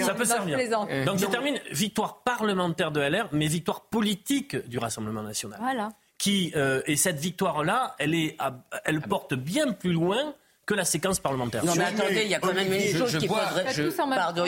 ça 0.05 0.15
peut 0.15 0.25
servir. 0.25 0.59
Donc 1.05 1.19
je 1.19 1.27
termine 1.27 1.59
victoire 1.71 2.23
parlementaire 2.23 2.93
de 2.93 3.01
LR, 3.01 3.29
mais 3.33 3.47
victoire 3.47 3.83
politique 3.87 4.57
du 4.69 4.79
Rassemblement 4.79 5.23
national. 5.23 5.59
Voilà 5.61 5.91
qui, 6.27 6.53
euh, 6.57 6.83
et 6.87 6.97
cette 6.97 7.21
victoire-là, 7.21 7.95
elle, 8.01 8.13
est, 8.13 8.37
elle 8.85 9.01
porte 9.01 9.35
bien 9.35 9.73
plus 9.73 9.93
loin 9.93 10.35
que 10.67 10.75
la 10.75 10.85
séquence 10.85 11.21
parlementaire. 11.21 11.65
Non 11.65 11.75
mais 11.77 11.85
attendez, 11.85 12.23
il 12.25 12.29
y 12.29 12.35
a 12.35 12.41
quand 12.41 12.53
même 12.53 12.73
une 12.73 12.97
chose 12.97 13.17
qu'il 13.17 13.29
faudrait... 13.29 13.65
Pardon, 13.97 14.45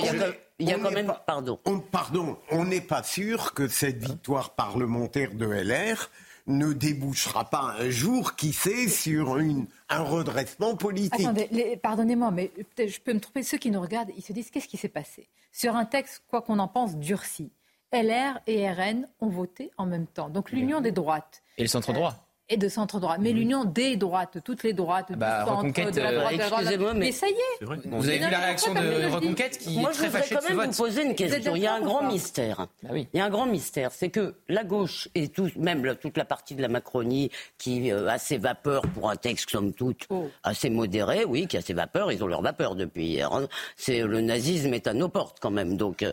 il 0.58 0.68
y 0.68 0.72
a, 0.72 0.78
quand 0.80 0.90
même... 0.90 1.14
Pardon. 1.24 1.60
On, 1.64 1.78
pardon, 1.78 2.36
on 2.50 2.64
n'est 2.64 2.80
pas 2.80 3.04
sûr 3.04 3.54
que 3.54 3.68
cette 3.68 4.04
victoire 4.04 4.50
parlementaire 4.50 5.32
de 5.34 5.46
LR 5.46 6.10
ne 6.48 6.72
débouchera 6.72 7.44
pas 7.48 7.76
un 7.78 7.90
jour, 7.90 8.34
qui 8.34 8.52
sait, 8.52 8.88
sur 8.88 9.38
une, 9.38 9.66
un 9.88 10.02
redressement 10.02 10.74
politique. 10.74 11.20
Attendez, 11.20 11.78
pardonnez-moi, 11.80 12.32
mais 12.32 12.50
je 12.76 12.98
peux 12.98 13.12
me 13.12 13.20
tromper. 13.20 13.44
Ceux 13.44 13.58
qui 13.58 13.70
nous 13.70 13.80
regardent, 13.80 14.10
ils 14.16 14.24
se 14.24 14.32
disent 14.32 14.50
qu'est-ce 14.50 14.66
qui 14.66 14.78
s'est 14.78 14.88
passé? 14.88 15.28
Sur 15.52 15.76
un 15.76 15.84
texte, 15.84 16.24
quoi 16.28 16.42
qu'on 16.42 16.58
en 16.58 16.66
pense, 16.66 16.96
durci. 16.96 17.52
LR 17.92 18.40
et 18.46 18.70
RN 18.70 19.07
ont 19.20 19.29
voté 19.29 19.70
en 19.79 19.87
même 19.87 20.07
temps. 20.07 20.29
Donc 20.29 20.51
l'union 20.51 20.81
des 20.81 20.92
droites 20.92 21.42
et 21.57 21.62
le 21.62 21.68
centre 21.68 21.92
droit 21.92 22.29
et 22.48 22.57
de 22.57 22.68
centre 22.68 22.98
droit. 22.98 23.16
Mais 23.18 23.33
l'union 23.33 23.64
des 23.64 23.96
droites, 23.96 24.38
toutes 24.44 24.62
les 24.62 24.72
droites, 24.72 25.12
bah, 25.12 25.44
du 25.44 25.51
centre, 25.51 25.90
de 25.90 26.01
la 26.01 26.12
droite, 26.12 26.33
excusez-moi, 26.35 26.94
mais... 26.94 27.12
ça 27.12 27.27
y 27.29 27.33
est. 27.33 27.64
Vous 27.64 28.09
avez 28.09 28.18
vu 28.18 28.31
la 28.31 28.38
réaction 28.38 28.74
de 28.74 29.12
Reconquête 29.12 29.59
qui 29.59 29.79
Moi, 29.79 29.90
est 29.90 29.94
très 29.94 30.09
fâchée 30.09 30.35
de 30.35 30.40
ce 30.40 30.46
vote. 30.46 30.55
Moi, 30.55 30.55
je 30.55 30.55
voudrais 30.55 30.57
quand 30.57 30.59
même 30.59 30.70
vous 30.70 30.77
poser 30.77 31.03
une 31.05 31.14
question. 31.14 31.57
Il 31.57 31.62
y 31.62 31.66
a 31.66 31.74
un 31.74 31.81
grand 31.81 32.03
mystère. 32.03 32.66
Bah 32.83 32.90
oui. 32.92 33.09
Il 33.12 33.18
y 33.18 33.20
a 33.20 33.24
un 33.24 33.31
grand 33.31 33.46
mystère, 33.46 33.92
c'est 33.92 34.09
que 34.09 34.35
la 34.48 34.64
gauche 34.64 35.09
et 35.14 35.29
tout, 35.29 35.51
même 35.57 35.96
toute 35.96 36.16
la 36.16 36.24
partie 36.24 36.55
de 36.55 36.62
la 36.62 36.68
Macronie 36.68 37.31
qui 37.59 37.90
euh, 37.92 38.09
a 38.09 38.18
ses 38.18 38.38
vapeurs 38.38 38.83
pour 38.94 39.11
un 39.11 39.16
texte 39.16 39.51
somme 39.51 39.72
toute 39.72 40.07
oh. 40.11 40.29
assez 40.42 40.70
modéré, 40.70 41.24
oui, 41.24 41.46
qui 41.46 41.57
a 41.57 41.61
ses 41.61 41.74
vapeurs, 41.74 42.12
ils 42.12 42.22
ont 42.24 42.27
leur 42.27 42.42
vapeur 42.42 42.74
depuis 42.74 43.07
hier. 43.07 43.33
Hein. 43.33 43.48
C'est 43.77 44.03
le 44.03 44.20
nazisme 44.20 44.72
est 44.72 44.87
à 44.87 44.94
nos 44.94 45.09
portes 45.09 45.38
quand 45.40 45.51
même. 45.51 45.77
Donc, 45.77 46.05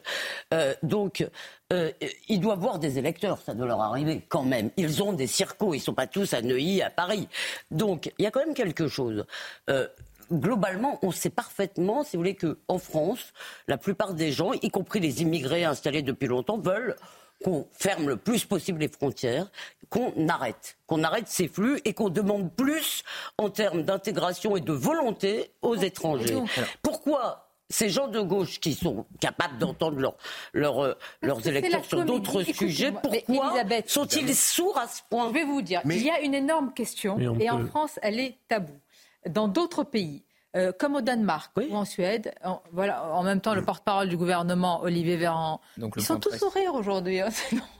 euh, 0.54 0.74
donc 0.84 1.26
euh, 1.73 1.91
ils 2.28 2.39
doivent 2.39 2.60
voir 2.60 2.78
des 2.78 2.99
électeurs, 2.99 3.39
ça 3.39 3.56
doit 3.56 3.65
leur 3.65 3.82
arriver 3.82 4.21
quand 4.30 4.43
même. 4.43 4.69
Ils 4.78 5.01
ont 5.01 5.13
des 5.13 5.28
circos, 5.28 5.73
ils 5.73 5.80
ne 5.80 5.84
sont 5.84 5.93
pas 5.95 6.06
tous 6.06 6.34
à 6.34 6.41
Neuilly, 6.41 6.82
à 6.82 6.91
Paris. 6.91 7.28
Donc, 7.71 8.12
il 8.19 8.23
y 8.23 8.28
a 8.28 8.32
quand 8.32 8.45
même 8.45 8.54
quelque 8.54 8.88
chose. 8.88 9.25
Euh, 9.71 9.88
globalement, 10.32 10.99
on 11.01 11.12
sait 11.12 11.32
parfaitement, 11.32 12.04
si 12.04 12.17
vous 12.17 12.21
voulez, 12.21 12.36
qu'en 12.36 12.78
France, 12.78 13.34
la 13.67 13.78
plupart 13.78 14.13
des 14.13 14.32
gens, 14.32 14.54
y 14.54 14.69
compris 14.69 14.99
les 14.99 15.23
immigrés 15.23 15.63
installés 15.63 16.04
depuis 16.04 16.28
longtemps, 16.28 16.60
veulent 16.60 16.95
qu'on 17.43 17.67
ferme 17.71 18.10
le 18.10 18.17
plus 18.17 18.45
possible 18.45 18.80
les 18.80 18.88
frontières, 18.88 19.51
qu'on 19.89 20.28
arrête, 20.30 20.78
qu'on 20.88 21.04
arrête 21.04 21.28
ces 21.28 21.47
flux 21.47 21.80
et 21.84 21.93
qu'on 21.93 22.10
demande 22.10 22.51
plus 22.54 23.04
en 23.38 23.49
termes 23.49 23.84
d'intégration 23.84 24.56
et 24.56 24.62
de 24.62 24.71
volonté 24.71 25.51
aux 25.62 25.75
étrangers. 25.75 26.38
Pourquoi 26.82 27.45
ces 27.69 27.89
gens 27.89 28.08
de 28.08 28.21
gauche 28.21 28.60
qui 28.60 28.73
sont 28.73 29.06
capables 29.19 29.58
d'entendre 29.58 30.15
euh, 30.56 30.93
leurs 31.21 31.47
électeurs 31.47 31.86
sur 31.86 32.06
d'autres 32.06 32.43
sujets, 32.43 32.91
pourquoi 32.91 33.54
sont-ils 33.86 34.36
sourds 34.36 34.78
à 34.78 34.88
ce 34.88 35.01
point? 35.10 35.30
Je 35.30 35.34
vais 35.34 35.45
vous 35.45 35.62
dire, 35.62 35.82
il 35.86 36.04
y 36.04 36.10
a 36.10 36.21
une 36.21 36.34
énorme 36.34 36.73
question 36.73 37.17
et 37.39 37.49
en 37.49 37.65
France, 37.65 37.99
elle 38.01 38.19
est 38.19 38.38
taboue. 38.47 38.80
Dans 39.28 39.47
d'autres 39.47 39.84
pays, 39.84 40.23
euh, 40.56 40.71
comme 40.71 40.95
au 40.95 41.01
Danemark 41.01 41.51
ou 41.58 41.75
en 41.75 41.84
Suède, 41.84 42.34
en, 42.43 42.62
voilà, 42.71 43.12
en 43.12 43.23
même 43.23 43.41
temps, 43.41 43.54
le 43.54 43.62
mm. 43.62 43.65
porte-parole 43.65 44.08
du 44.08 44.15
gouvernement, 44.15 44.82
Olivier 44.84 45.17
Véran, 45.17 45.60
ils 45.97 46.01
sont 46.01 46.17
tous 46.17 46.41
au 46.43 46.49
rire 46.49 46.73
aujourd'hui. 46.75 47.19
Hein, 47.19 47.28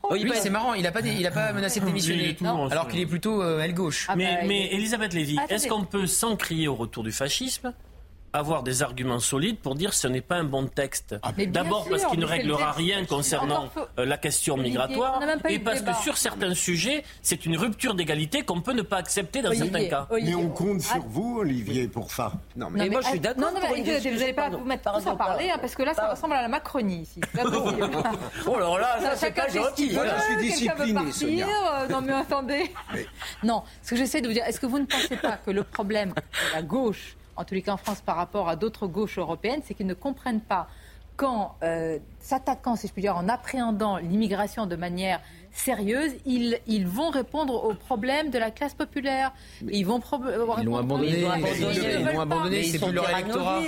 oui, 0.10 0.30
c'est 0.34 0.50
marrant, 0.50 0.74
il 0.74 0.84
n'a 0.84 0.92
pas, 0.92 1.02
pas 1.02 1.54
menacé 1.54 1.80
de 1.80 1.86
démissionner, 1.86 2.36
alors 2.44 2.90
qu'il 2.90 3.00
est 3.00 3.06
plutôt 3.06 3.42
euh, 3.42 3.62
aile 3.62 3.74
gauche. 3.74 4.08
Ah 4.10 4.18
mais, 4.18 4.26
bah, 4.26 4.42
mais 4.48 4.74
Elisabeth 4.74 5.14
Lévy, 5.14 5.38
est-ce 5.48 5.70
qu'on 5.70 5.86
peut 5.86 6.06
s'en 6.06 6.36
crier 6.36 6.68
au 6.68 6.76
retour 6.76 7.04
du 7.04 7.14
fascisme? 7.14 7.74
Avoir 8.36 8.64
des 8.64 8.84
arguments 8.84 9.20
solides 9.20 9.60
pour 9.60 9.76
dire 9.76 9.92
que 9.92 9.96
ce 9.96 10.08
n'est 10.08 10.22
pas 10.22 10.36
un 10.36 10.44
bon 10.44 10.68
texte. 10.68 11.16
Ah, 11.24 11.32
D'abord 11.48 11.88
parce 11.90 12.06
qu'il 12.06 12.20
ne 12.20 12.26
réglera 12.26 12.72
rien 12.72 13.06
concernant 13.06 13.70
euh, 13.98 14.06
la 14.06 14.18
question 14.18 14.58
migratoire 14.58 15.22
et 15.50 15.60
parce 15.60 15.82
que 15.82 15.94
sur 15.96 16.18
certains 16.18 16.54
sujets, 16.54 17.04
c'est 17.22 17.46
une 17.46 17.58
rupture 17.58 17.96
d'égalité 17.96 18.44
qu'on 18.44 18.62
peut 18.62 18.74
ne 18.74 18.82
pas 18.82 18.98
accepter 18.98 19.42
dans 19.42 19.54
certains 19.54 19.88
cas. 19.88 20.08
Mais 20.12 20.36
on 20.36 20.50
compte 20.50 20.82
sur 20.82 20.96
ah. 20.98 21.08
vous, 21.08 21.40
Olivier, 21.40 21.88
pour 21.88 22.12
ça. 22.12 22.34
Non, 22.56 22.70
mais, 22.72 22.90
moi 22.90 23.02
je 23.02 23.08
suis 23.10 23.20
d'accord. 23.20 23.52
Non, 23.54 23.60
vous 23.60 23.84
n'allez 23.84 24.34
pas 24.34 24.50
vous 24.50 24.66
mettre 24.66 24.92
tous 24.92 25.08
à 25.08 25.16
parler, 25.16 25.50
hein, 25.50 25.58
parce 25.60 25.76
que 25.76 25.84
là, 25.84 25.94
ça 25.94 26.10
ressemble 26.12 26.34
à 26.34 26.42
la 26.42 26.48
Macronie 26.48 27.02
ici. 27.02 27.22
oh 28.48 28.60
là 28.60 28.80
là, 28.80 29.00
ça, 29.02 29.16
c'est 29.16 29.32
pas 29.32 29.48
gentil. 29.48 29.94
Moi, 29.94 30.06
je 30.06 30.24
suis 30.24 30.50
discipliné, 30.50 31.12
Sonia. 31.12 31.48
Euh, 31.48 31.88
non, 31.88 32.02
mais 32.02 32.14
attendez. 32.14 32.72
Non, 33.44 33.64
ce 33.82 33.92
que 33.92 33.96
j'essaie 33.96 34.22
de 34.22 34.28
vous 34.28 34.34
dire, 34.34 34.44
est-ce 34.46 34.60
que 34.60 34.66
vous 34.66 34.80
ne 34.80 34.86
pensez 34.86 35.18
pas 35.18 35.38
que 35.38 35.52
le 35.52 35.64
problème 35.64 36.10
de 36.10 36.54
la 36.54 36.62
gauche 36.62 37.16
en 37.36 37.44
tous 37.44 37.54
les 37.54 37.62
cas 37.62 37.74
en 37.74 37.78
France 37.78 38.02
par 38.02 38.16
rapport 38.16 38.50
à 38.50 38.56
d'autres 38.56 38.88
gauches 38.88 39.18
européennes, 39.18 39.62
c'est 39.64 39.74
qu'ils 39.74 39.88
ne 39.88 39.94
comprennent 39.94 40.42
pas 40.42 40.68
qu'en 41.16 41.56
euh, 41.64 42.00
s'attaquant, 42.20 42.76
si 42.76 42.88
je 42.88 42.94
puis 42.94 43.02
dire, 43.02 43.16
en 43.16 43.30
appréhendant 43.30 43.98
l'immigration 43.98 44.66
de 44.66 44.76
manière 44.76 45.22
sérieuse, 45.56 46.12
ils, 46.26 46.60
ils 46.68 46.86
vont 46.86 47.10
répondre 47.10 47.64
aux 47.64 47.74
problèmes 47.74 48.30
de 48.30 48.38
la 48.38 48.52
classe 48.52 48.74
populaire. 48.74 49.32
Ils 49.72 49.86
vont 49.86 50.02
ils 50.60 50.66
l'ont 50.66 50.78
abandonné. 50.78 51.20
Ils 51.20 52.06
l'ont 52.06 52.20
abandonné. 52.20 52.64
C'est 52.64 52.80
plus 52.80 52.92
leur 52.92 53.10
électorat. 53.10 53.62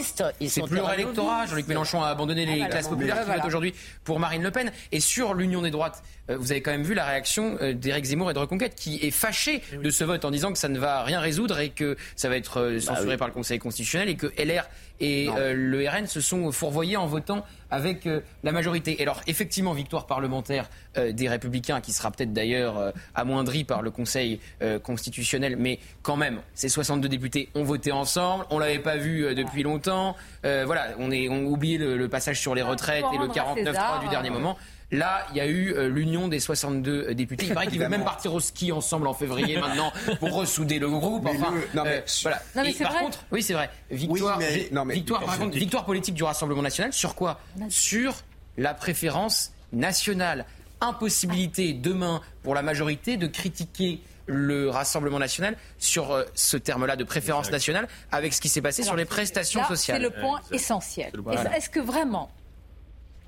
C'est 0.47 0.61
plus 0.63 0.75
leur 0.75 0.93
électorat. 0.93 1.45
Jean-Luc 1.45 1.67
Mélenchon 1.67 2.03
a 2.03 2.07
abandonné 2.07 2.45
les 2.45 2.61
ah, 2.61 2.67
classes 2.67 2.89
populaires 2.89 3.23
qui 3.23 3.31
votent 3.31 3.45
aujourd'hui 3.45 3.73
pour 4.03 4.19
Marine 4.19 4.43
Le 4.43 4.51
Pen. 4.51 4.71
Et 4.91 4.99
sur 4.99 5.33
l'union 5.33 5.61
des 5.61 5.71
droites, 5.71 6.03
euh, 6.29 6.37
vous 6.37 6.51
avez 6.51 6.61
quand 6.61 6.71
même 6.71 6.83
vu 6.83 6.93
la 6.93 7.05
réaction 7.05 7.57
euh, 7.61 7.73
d'Éric 7.73 8.05
Zemmour 8.05 8.31
et 8.31 8.33
de 8.33 8.39
Reconquête 8.39 8.75
qui 8.75 8.99
est 9.01 9.11
fâché 9.11 9.61
eh 9.71 9.77
de 9.77 9.89
ce 9.89 10.03
vote 10.03 10.25
en 10.25 10.31
disant 10.31 10.51
que 10.51 10.57
ça 10.57 10.67
ne 10.67 10.77
va 10.77 11.03
rien 11.03 11.19
résoudre 11.19 11.59
et 11.59 11.69
que 11.69 11.95
ça 12.15 12.29
va 12.29 12.35
être 12.35 12.57
euh, 12.57 12.73
bah 12.75 12.95
censuré 12.95 13.17
par 13.17 13.27
le 13.27 13.33
Conseil 13.33 13.59
constitutionnel 13.59 14.09
et 14.09 14.15
que 14.15 14.27
LR 14.37 14.67
et 14.99 15.29
le 15.53 15.87
RN 15.87 16.07
se 16.07 16.21
sont 16.21 16.51
fourvoyés 16.51 16.97
en 16.97 17.07
votant 17.07 17.45
avec 17.69 18.07
la 18.43 18.51
majorité. 18.51 18.99
Et 18.99 19.03
alors 19.03 19.21
effectivement, 19.27 19.73
victoire 19.73 20.07
parlementaire 20.07 20.69
des 20.95 21.29
Républicains 21.29 21.81
qui 21.81 21.91
sera 21.91 22.11
peut-être 22.11 22.33
d'ailleurs 22.33 22.93
amoindrie 23.13 23.63
par 23.63 23.81
le 23.81 23.91
Conseil 23.91 24.39
constitutionnel, 24.83 25.55
mais 25.57 25.79
quand 26.01 26.15
même, 26.15 26.39
ces 26.53 26.69
62 26.69 27.09
députés 27.09 27.49
ont 27.55 27.63
voté 27.63 27.91
ensemble, 27.91 28.45
on 28.49 28.59
l'avait 28.59 28.79
pas 28.79 28.97
vu 28.97 29.35
depuis 29.35 29.63
longtemps. 29.63 30.15
voilà, 30.43 30.95
on 30.99 31.11
est 31.11 31.29
on 31.29 31.45
oublié 31.45 31.77
le, 31.77 31.97
le, 31.97 32.09
passage 32.09 32.39
sur 32.39 32.55
les 32.55 32.61
retraites 32.61 33.05
et 33.13 33.17
le 33.17 33.27
49-3 33.27 34.01
du 34.01 34.09
dernier 34.09 34.29
moment. 34.29 34.57
Là, 34.91 35.27
il 35.31 35.37
y 35.37 35.41
a 35.41 35.47
eu 35.47 35.73
euh, 35.73 35.89
l'union 35.89 36.29
des 36.29 36.39
62 36.39 37.13
députés. 37.13 37.47
Il 37.47 37.53
paraît 37.53 37.67
qu'ils 37.67 37.79
veulent 37.79 37.89
même 37.89 38.05
partir 38.05 38.33
au 38.33 38.39
ski 38.39 38.71
ensemble 38.71 39.07
en 39.07 39.13
février 39.13 39.57
maintenant 39.59 39.91
pour 40.19 40.33
ressouder 40.33 40.79
le 40.79 40.89
groupe. 40.89 41.27
Enfin, 41.27 41.53
non, 41.73 41.83
mais, 41.83 41.97
euh, 41.97 42.01
voilà. 42.21 42.41
Non, 42.55 42.63
mais 42.63 42.71
par 42.71 42.91
vrai. 42.93 43.01
contre, 43.01 43.25
oui, 43.31 43.43
c'est 43.43 43.53
vrai. 43.53 43.69
Victoire, 43.91 44.39
non, 44.71 44.85
mais, 44.85 44.93
victoire, 44.93 45.25
par 45.25 45.37
contre, 45.37 45.57
victoire 45.57 45.83
politique 45.83 46.15
du 46.15 46.23
Rassemblement 46.23 46.61
national 46.61 46.93
sur 46.93 47.15
quoi? 47.15 47.39
Sur 47.69 48.15
la 48.57 48.73
préférence 48.73 49.51
nationale. 49.73 50.45
Impossibilité 50.79 51.73
demain 51.73 52.21
pour 52.43 52.55
la 52.55 52.61
majorité 52.61 53.17
de 53.17 53.27
critiquer 53.27 53.99
le 54.27 54.69
Rassemblement 54.69 55.19
national 55.19 55.57
sur 55.79 56.11
euh, 56.11 56.23
ce 56.35 56.55
terme-là 56.55 56.95
de 56.95 57.03
préférence 57.03 57.49
nationale 57.51 57.87
avec 58.11 58.33
ce 58.33 58.41
qui 58.41 58.49
s'est 58.49 58.61
passé 58.61 58.83
sur 58.83 58.95
les 58.95 59.05
prestations 59.05 59.63
sociales. 59.65 59.97
C'est 60.01 60.03
le 60.03 60.21
point 60.21 60.39
essentiel. 60.51 61.11
Est-ce 61.55 61.69
que 61.69 61.79
vraiment 61.79 62.29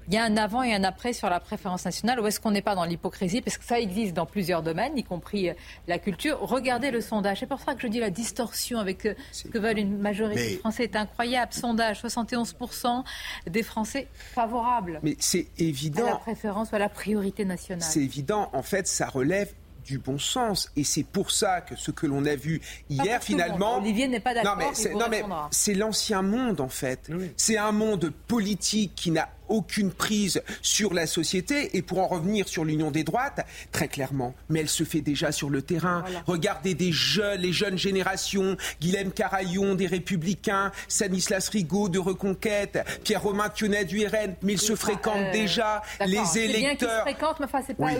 il 0.10 0.15
y 0.15 0.17
a 0.17 0.24
un 0.24 0.38
avant 0.38 0.63
et 0.63 0.74
un 0.74 0.84
après 0.84 1.13
sur 1.13 1.30
la 1.30 1.39
préférence 1.39 1.86
nationale 1.86 2.19
ou 2.19 2.26
est-ce 2.26 2.39
qu'on 2.39 2.50
n'est 2.50 2.63
pas 2.63 2.74
dans 2.74 2.84
l'hypocrisie 2.84 3.41
Parce 3.41 3.60
que 3.60 3.63
ça 3.63 3.80
existe 3.80 4.15
dans 4.15 4.26
plusieurs 4.26 4.63
domaines, 4.63 4.98
y 4.98 5.04
compris 5.04 5.50
euh, 5.50 5.54
la 5.88 6.00
culture. 6.00 6.39
Regardez 6.41 6.89
le 6.89 7.00
sondage. 7.00 7.41
C'est 7.41 7.45
pour 7.45 7.60
ça 7.60 7.76
que 7.76 7.82
je 7.82 7.88
dis 7.88 8.00
la 8.00 8.10
distorsion 8.10 8.80
avec 8.80 9.06
euh, 9.06 9.13
ce 9.32 9.48
que 9.48 9.60
veulent 9.60 9.78
une 9.78 10.00
majorité 10.00 10.56
de 10.56 10.60
Français 10.60 10.86
est 10.86 10.95
incroyable. 10.95 11.54
Sondage, 11.54 12.02
71% 12.02 13.04
des 13.48 13.62
Français 13.62 14.08
favorables. 14.13 15.00
Mais 15.04 15.15
c'est 15.19 15.48
évident. 15.60 16.08
À 16.08 16.10
la 16.10 16.15
préférence 16.15 16.72
ou 16.72 16.76
à 16.76 16.80
la 16.80 16.89
priorité 16.89 17.45
nationale. 17.45 17.84
C'est 17.88 18.02
évident. 18.02 18.50
En 18.54 18.63
fait, 18.63 18.88
ça 18.88 19.08
relève 19.08 19.54
du 19.86 20.00
bon 20.00 20.17
sens. 20.17 20.72
Et 20.76 20.84
c'est 20.84 21.04
pour 21.04 21.32
ça 21.32 21.62
que 21.62 21.76
ce 21.76 21.91
que 21.91 22.08
l'on 22.08 22.26
a 22.26 22.36
vu 22.36 22.62
hier, 22.89 23.22
finalement. 23.24 23.78
Olivier 23.78 24.08
n'est 24.08 24.19
pas 24.19 24.34
d'accord. 24.34 24.58
Non, 24.58 25.08
mais 25.10 25.24
c'est 25.52 25.74
l'ancien 25.76 26.24
monde, 26.24 26.62
en 26.62 26.69
fait. 26.69 27.12
C'est 27.38 27.58
un 27.58 27.72
monde 27.72 28.12
politique 28.28 28.93
qui 28.95 29.12
n'a 29.12 29.30
aucune 29.50 29.92
prise 29.92 30.42
sur 30.62 30.94
la 30.94 31.08
société. 31.08 31.78
Et 31.78 31.82
pour 31.82 32.00
en 32.00 32.08
revenir 32.08 32.48
sur 32.48 32.66
l'union 32.66 32.92
des 32.92 33.04
droites, 33.04 33.46
très 33.72 33.88
clairement, 33.88 34.34
mais 34.50 34.62
elle 34.62 34.70
se 34.70 34.84
fait 34.84 35.02
déjà 35.02 35.32
sur 35.32 35.50
le 35.50 35.62
terrain. 35.62 36.04
Regardez 36.26 36.74
des 36.74 36.92
jeunes, 36.92 37.42
les 37.42 37.54
jeunes 37.54 37.78
générations, 37.78 38.58
Guilhem 38.82 39.12
Carayon 39.12 39.76
des 39.76 39.88
Républicains, 39.88 40.72
Stanislas 40.88 41.50
Rigaud 41.50 41.90
de 41.90 42.00
Reconquête, 42.00 42.80
Pierre-Romain 43.04 43.50
Thionnet 43.50 43.86
du 43.86 44.06
RN, 44.06 44.36
mais 44.44 44.54
ils 44.54 44.62
se 44.62 44.76
fréquentent 44.76 45.18
euh, 45.18 45.32
déjà. 45.32 45.82
Les 46.06 46.38
électeurs. 46.38 47.06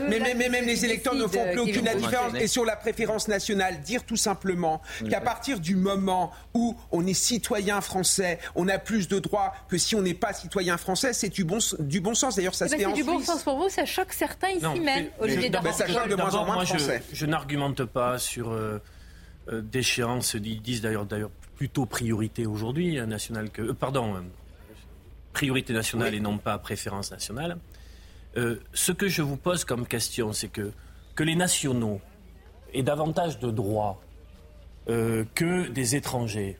mais, 0.10 0.20
mais, 0.36 0.50
même 0.50 0.66
les 0.66 0.86
électeurs 0.86 1.16
ne 1.16 1.28
font 1.28 1.52
plus 1.52 1.60
aucune 1.60 1.90
différence. 1.98 2.34
Et 2.36 2.48
sur 2.48 2.66
la 2.66 2.76
préférence 2.76 3.28
nationale, 3.28 3.82
dire 3.82 4.04
tout 4.04 4.16
simplement 4.16 4.82
qu'à 5.10 5.22
partir 5.22 5.60
du 5.60 5.76
moment 5.76 6.32
où 6.54 6.76
on 6.92 7.06
est 7.06 7.14
citoyen 7.14 7.82
français, 7.82 8.40
on 8.56 8.68
a 8.68 8.78
plus 8.78 9.08
de 9.08 9.20
droits 9.20 9.54
que 9.68 9.78
si 9.78 9.96
on 9.96 10.02
n'est 10.02 10.14
pas 10.14 10.34
citoyen 10.34 10.78
français, 10.78 11.14
c'est 11.14 11.39
du 11.40 11.46
bon, 11.46 11.60
du 11.80 12.02
bon 12.02 12.14
sens. 12.14 12.36
D'ailleurs, 12.36 12.54
ça 12.54 12.66
eh 12.66 12.70
se 12.70 12.74
ben, 12.74 12.80
fait 12.82 12.86
en 12.86 12.94
du 12.94 13.04
bon 13.04 13.22
sens 13.22 13.44
pour 13.44 13.56
vous, 13.56 13.70
ça 13.70 13.86
choque 13.86 14.12
certains 14.12 14.50
ici 14.50 14.80
même, 14.82 15.08
Olivier 15.20 15.50
Ça 15.72 15.88
choque 15.88 16.10
de 16.10 16.16
moins 16.16 16.36
en 16.36 16.46
moins 16.46 16.66
français. 16.66 17.02
Je, 17.14 17.26
n'argumente 17.26 17.86
pas 17.86 18.20
sur 18.20 18.52
euh, 18.52 18.80
euh, 19.48 19.62
d'échéance, 19.62 20.34
ils 20.34 20.62
disent 20.62 20.82
d'ailleurs 20.82 21.08
plutôt 21.56 21.86
priorité 21.86 22.46
aujourd'hui, 22.46 23.00
euh, 23.00 23.06
nationale 23.06 23.52
que. 23.52 23.72
pardon, 23.72 24.16
priorité 25.32 25.72
nationale 25.72 26.14
et 26.14 26.20
non 26.20 26.38
pas 26.38 26.58
préférence 26.58 27.12
nationale. 27.12 27.58
ce 28.36 28.92
que 28.92 29.08
je 29.08 29.22
vous 29.22 29.38
pose 29.38 29.64
comme 29.64 29.88
question, 29.88 30.34
c'est 30.34 30.50
que, 30.50 30.72
que 31.16 31.24
les 31.24 31.36
nationaux 31.36 32.02
aient 32.74 32.84
davantage 32.84 33.40
de 33.40 33.50
droits 33.50 34.02
que 34.88 35.70
des 35.70 35.96
étrangers. 35.96 36.58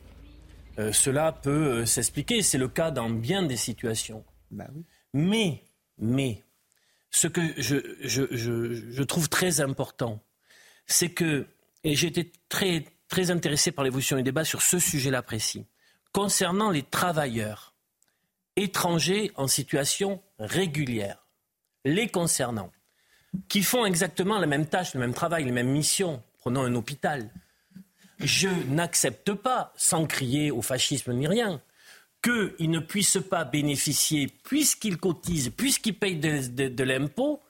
cela 0.92 1.32
peut 1.32 1.84
s'expliquer, 1.84 2.42
c'est 2.42 2.58
le 2.58 2.68
cas 2.68 2.90
dans 2.90 3.10
bien 3.10 3.42
des 3.42 3.58
situations. 3.58 4.24
Bah 4.50 4.68
mais, 5.12 6.44
ce 7.10 7.26
que 7.26 7.40
je, 7.56 7.76
je 8.02 9.02
trouve 9.02 9.28
très 9.28 9.60
important, 9.60 10.22
c'est 10.86 11.10
que, 11.10 11.46
et 11.84 11.94
j'ai 11.94 12.08
été 12.08 12.32
très, 12.48 12.84
très 13.08 13.30
intéressé 13.30 13.72
par 13.72 13.84
l'évolution 13.84 14.16
du 14.16 14.22
débat 14.22 14.44
sur 14.44 14.62
ce 14.62 14.78
sujet-là 14.78 15.22
précis, 15.22 15.66
concernant 16.12 16.70
les 16.70 16.82
travailleurs 16.82 17.74
étrangers 18.56 19.32
en 19.36 19.46
situation 19.46 20.22
régulière, 20.38 21.26
les 21.84 22.08
concernant, 22.08 22.70
qui 23.48 23.62
font 23.62 23.84
exactement 23.84 24.38
la 24.38 24.46
même 24.46 24.66
tâche, 24.66 24.94
le 24.94 25.00
même 25.00 25.14
travail, 25.14 25.44
les 25.44 25.52
mêmes 25.52 25.70
missions, 25.70 26.22
prenons 26.38 26.62
un 26.62 26.74
hôpital, 26.74 27.30
je 28.18 28.48
n'accepte 28.68 29.32
pas, 29.32 29.72
sans 29.76 30.06
crier 30.06 30.50
au 30.50 30.62
fascisme 30.62 31.12
ni 31.12 31.26
rien, 31.26 31.62
qu'ils 32.22 32.70
ne 32.70 32.80
puissent 32.80 33.22
pas 33.28 33.44
bénéficier, 33.44 34.28
puisqu'ils 34.44 34.98
cotisent, 34.98 35.50
puisqu'ils 35.50 35.98
payent 35.98 36.18
de, 36.18 36.84
l'impôt, 36.84 37.40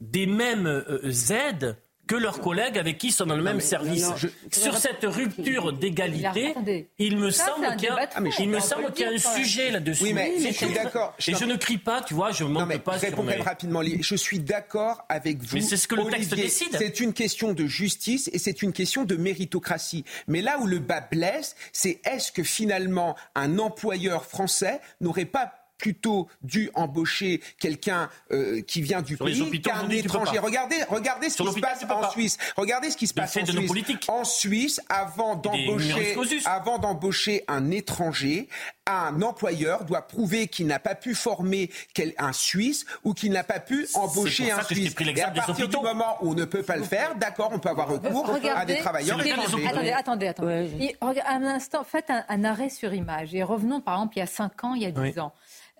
des 0.00 0.26
mêmes 0.26 0.66
euh, 0.66 1.12
aides 1.30 1.76
que 2.06 2.14
leurs 2.14 2.40
collègues 2.40 2.78
avec 2.78 2.98
qui 2.98 3.08
ils 3.08 3.12
sont 3.12 3.26
dans 3.26 3.36
le 3.36 3.42
même 3.42 3.60
service. 3.60 4.06
Sur 4.50 4.76
cette 4.76 5.04
rupture 5.04 5.72
d'égalité, 5.72 6.54
il 6.98 7.16
me 7.16 7.30
semble 7.30 7.76
qu'il 7.76 7.88
y 7.88 7.92
a, 7.92 8.08
il 8.38 8.48
me 8.48 8.60
semble 8.60 8.92
qu'il 8.92 9.06
y 9.06 9.08
a 9.08 9.12
un 9.12 9.18
sujet 9.18 9.70
là-dessus. 9.70 10.04
Oui, 10.04 10.12
mais 10.12 10.34
je 10.38 10.52
suis 10.52 10.72
d'accord. 10.72 11.14
Et 11.26 11.34
je 11.34 11.44
ne 11.44 11.56
crie 11.56 11.78
pas, 11.78 12.02
tu 12.02 12.14
vois, 12.14 12.32
je 12.32 12.44
non, 12.44 12.66
pas 12.78 12.98
sur 12.98 13.22
mes... 13.22 13.36
rapidement. 13.36 13.82
Je 13.82 14.16
suis 14.16 14.38
d'accord 14.38 15.04
avec 15.08 15.42
vous. 15.42 15.56
Mais 15.56 15.60
c'est 15.60 15.76
ce 15.76 15.88
que 15.88 15.94
le 15.94 16.04
texte 16.06 16.34
décide. 16.34 16.76
C'est 16.76 17.00
une 17.00 17.12
question 17.12 17.52
de 17.52 17.66
justice 17.66 18.30
et 18.32 18.38
c'est 18.38 18.62
une 18.62 18.72
question 18.72 19.04
de 19.04 19.16
méritocratie. 19.16 20.04
Mais 20.28 20.42
là 20.42 20.58
où 20.60 20.66
le 20.66 20.78
bas 20.78 21.00
blesse, 21.00 21.56
c'est 21.72 22.00
est-ce 22.04 22.32
que 22.32 22.42
finalement 22.42 23.16
un 23.34 23.58
employeur 23.58 24.24
français 24.24 24.80
n'aurait 25.00 25.24
pas 25.24 25.52
plutôt 25.78 26.28
dû 26.42 26.70
embaucher 26.74 27.40
quelqu'un 27.58 28.08
euh, 28.32 28.62
qui 28.62 28.82
vient 28.82 29.02
du 29.02 29.16
pays 29.16 29.60
qu'un 29.60 29.88
étranger. 29.88 30.38
Regardez, 30.38 30.76
regardez 30.88 31.30
ce 31.30 31.42
qui 31.42 31.52
se 31.52 31.60
passe 31.60 31.84
en 31.88 32.10
Suisse. 32.10 32.38
Regardez 32.56 32.90
ce 32.90 32.96
qui 32.96 33.06
se 33.06 33.14
passe 33.14 33.36
en 33.36 33.44
Suisse. 33.44 33.72
En 34.08 34.24
Suisse, 34.24 34.80
avant 34.88 35.36
d'embaucher, 35.36 36.16
avant 36.44 36.78
d'embaucher 36.78 37.44
un 37.48 37.70
étranger, 37.70 38.48
un 38.86 39.20
employeur 39.22 39.84
doit 39.84 40.02
prouver 40.02 40.46
qu'il 40.46 40.66
n'a 40.66 40.78
pas 40.78 40.94
pu 40.94 41.14
former 41.14 41.70
un 42.18 42.32
Suisse 42.32 42.86
ou 43.04 43.14
qu'il 43.14 43.32
n'a 43.32 43.44
pas 43.44 43.60
pu 43.60 43.86
embaucher 43.94 44.50
un 44.50 44.62
Suisse. 44.62 44.94
Et 45.00 45.22
à 45.22 45.30
partir 45.30 45.68
du 45.68 45.76
moment 45.76 46.18
où 46.22 46.30
on 46.30 46.34
ne 46.34 46.44
peut 46.44 46.62
pas 46.62 46.76
le 46.76 46.84
faire, 46.84 47.16
d'accord, 47.16 47.50
on 47.52 47.58
peut 47.58 47.68
avoir 47.68 47.88
recours 47.88 48.38
à 48.54 48.64
des 48.64 48.78
travailleurs 48.78 49.24
étrangers. 49.24 49.66
Attendez, 49.66 49.90
attendez, 49.90 50.26
attendez. 50.28 50.96
Un 51.26 51.42
instant, 51.42 51.84
faites 51.84 52.10
un, 52.10 52.24
un, 52.28 52.44
arrêt 52.44 52.68
sur 52.68 52.94
image 52.94 53.34
et 53.34 53.42
revenons 53.42 53.80
par 53.80 53.94
exemple 53.94 54.16
il 54.16 54.20
y 54.20 54.22
a 54.22 54.26
5 54.26 54.64
ans, 54.64 54.74
il 54.74 54.82
y 54.82 54.86
a 54.86 54.90
10 54.90 55.18
ans. 55.18 55.32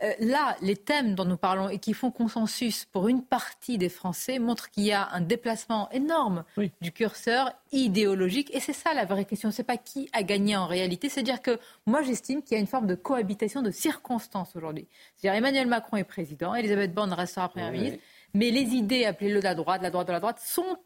Euh, 0.03 0.13
là, 0.19 0.57
les 0.61 0.77
thèmes 0.77 1.15
dont 1.15 1.25
nous 1.25 1.39
parlons 1.39 1.71
et 1.71 1.79
qui 1.79 1.95
font 1.95 2.11
consensus 2.11 2.85
pour 2.85 3.09
une 3.09 3.23
partie 3.23 3.79
des 3.79 3.89
Français 3.89 4.39
montrent 4.39 4.71
qu'il 4.71 4.85
y 4.85 4.93
a 4.93 5.09
un 5.13 5.23
déplacement 5.23 5.89
énorme 5.91 6.45
du 6.83 6.93
curseur 6.93 7.53
idéologique. 7.73 8.55
Et 8.55 8.61
c'est 8.61 8.75
ça 8.75 8.93
la 8.93 9.07
vraie 9.07 9.25
question. 9.25 9.51
C'est 9.51 9.65
pas 9.65 9.79
qui 9.79 10.11
a 10.13 10.23
gagné 10.23 10.57
en 10.57 10.67
réalité. 10.67 11.09
C'est-à-dire 11.09 11.41
que 11.41 11.59
moi, 11.87 12.03
j'estime 12.03 12.43
qu'il 12.43 12.57
y 12.57 12.59
a 12.59 12.61
une 12.61 12.67
forme 12.67 12.87
de 12.87 12.95
cohabitation 12.95 13.63
de 13.63 13.71
circonstances 13.71 14.55
aujourd'hui. 14.55 14.87
C'est-à-dire 15.17 15.39
Emmanuel 15.39 15.67
Macron 15.67 15.97
est 15.97 16.05
président, 16.05 16.55
Elisabeth 16.55 16.93
Borne 16.93 17.13
restera 17.13 17.49
première 17.49 17.73
ministre. 17.73 17.99
Mais 18.35 18.51
les 18.51 18.75
idées, 18.75 19.07
appelez-le 19.07 19.39
de 19.39 19.45
la 19.45 19.55
droite, 19.55 19.81
la 19.81 19.91
droite 19.91 20.09
de 20.09 20.13
la 20.13 20.21
droite, 20.21 20.41
sont 20.45 20.77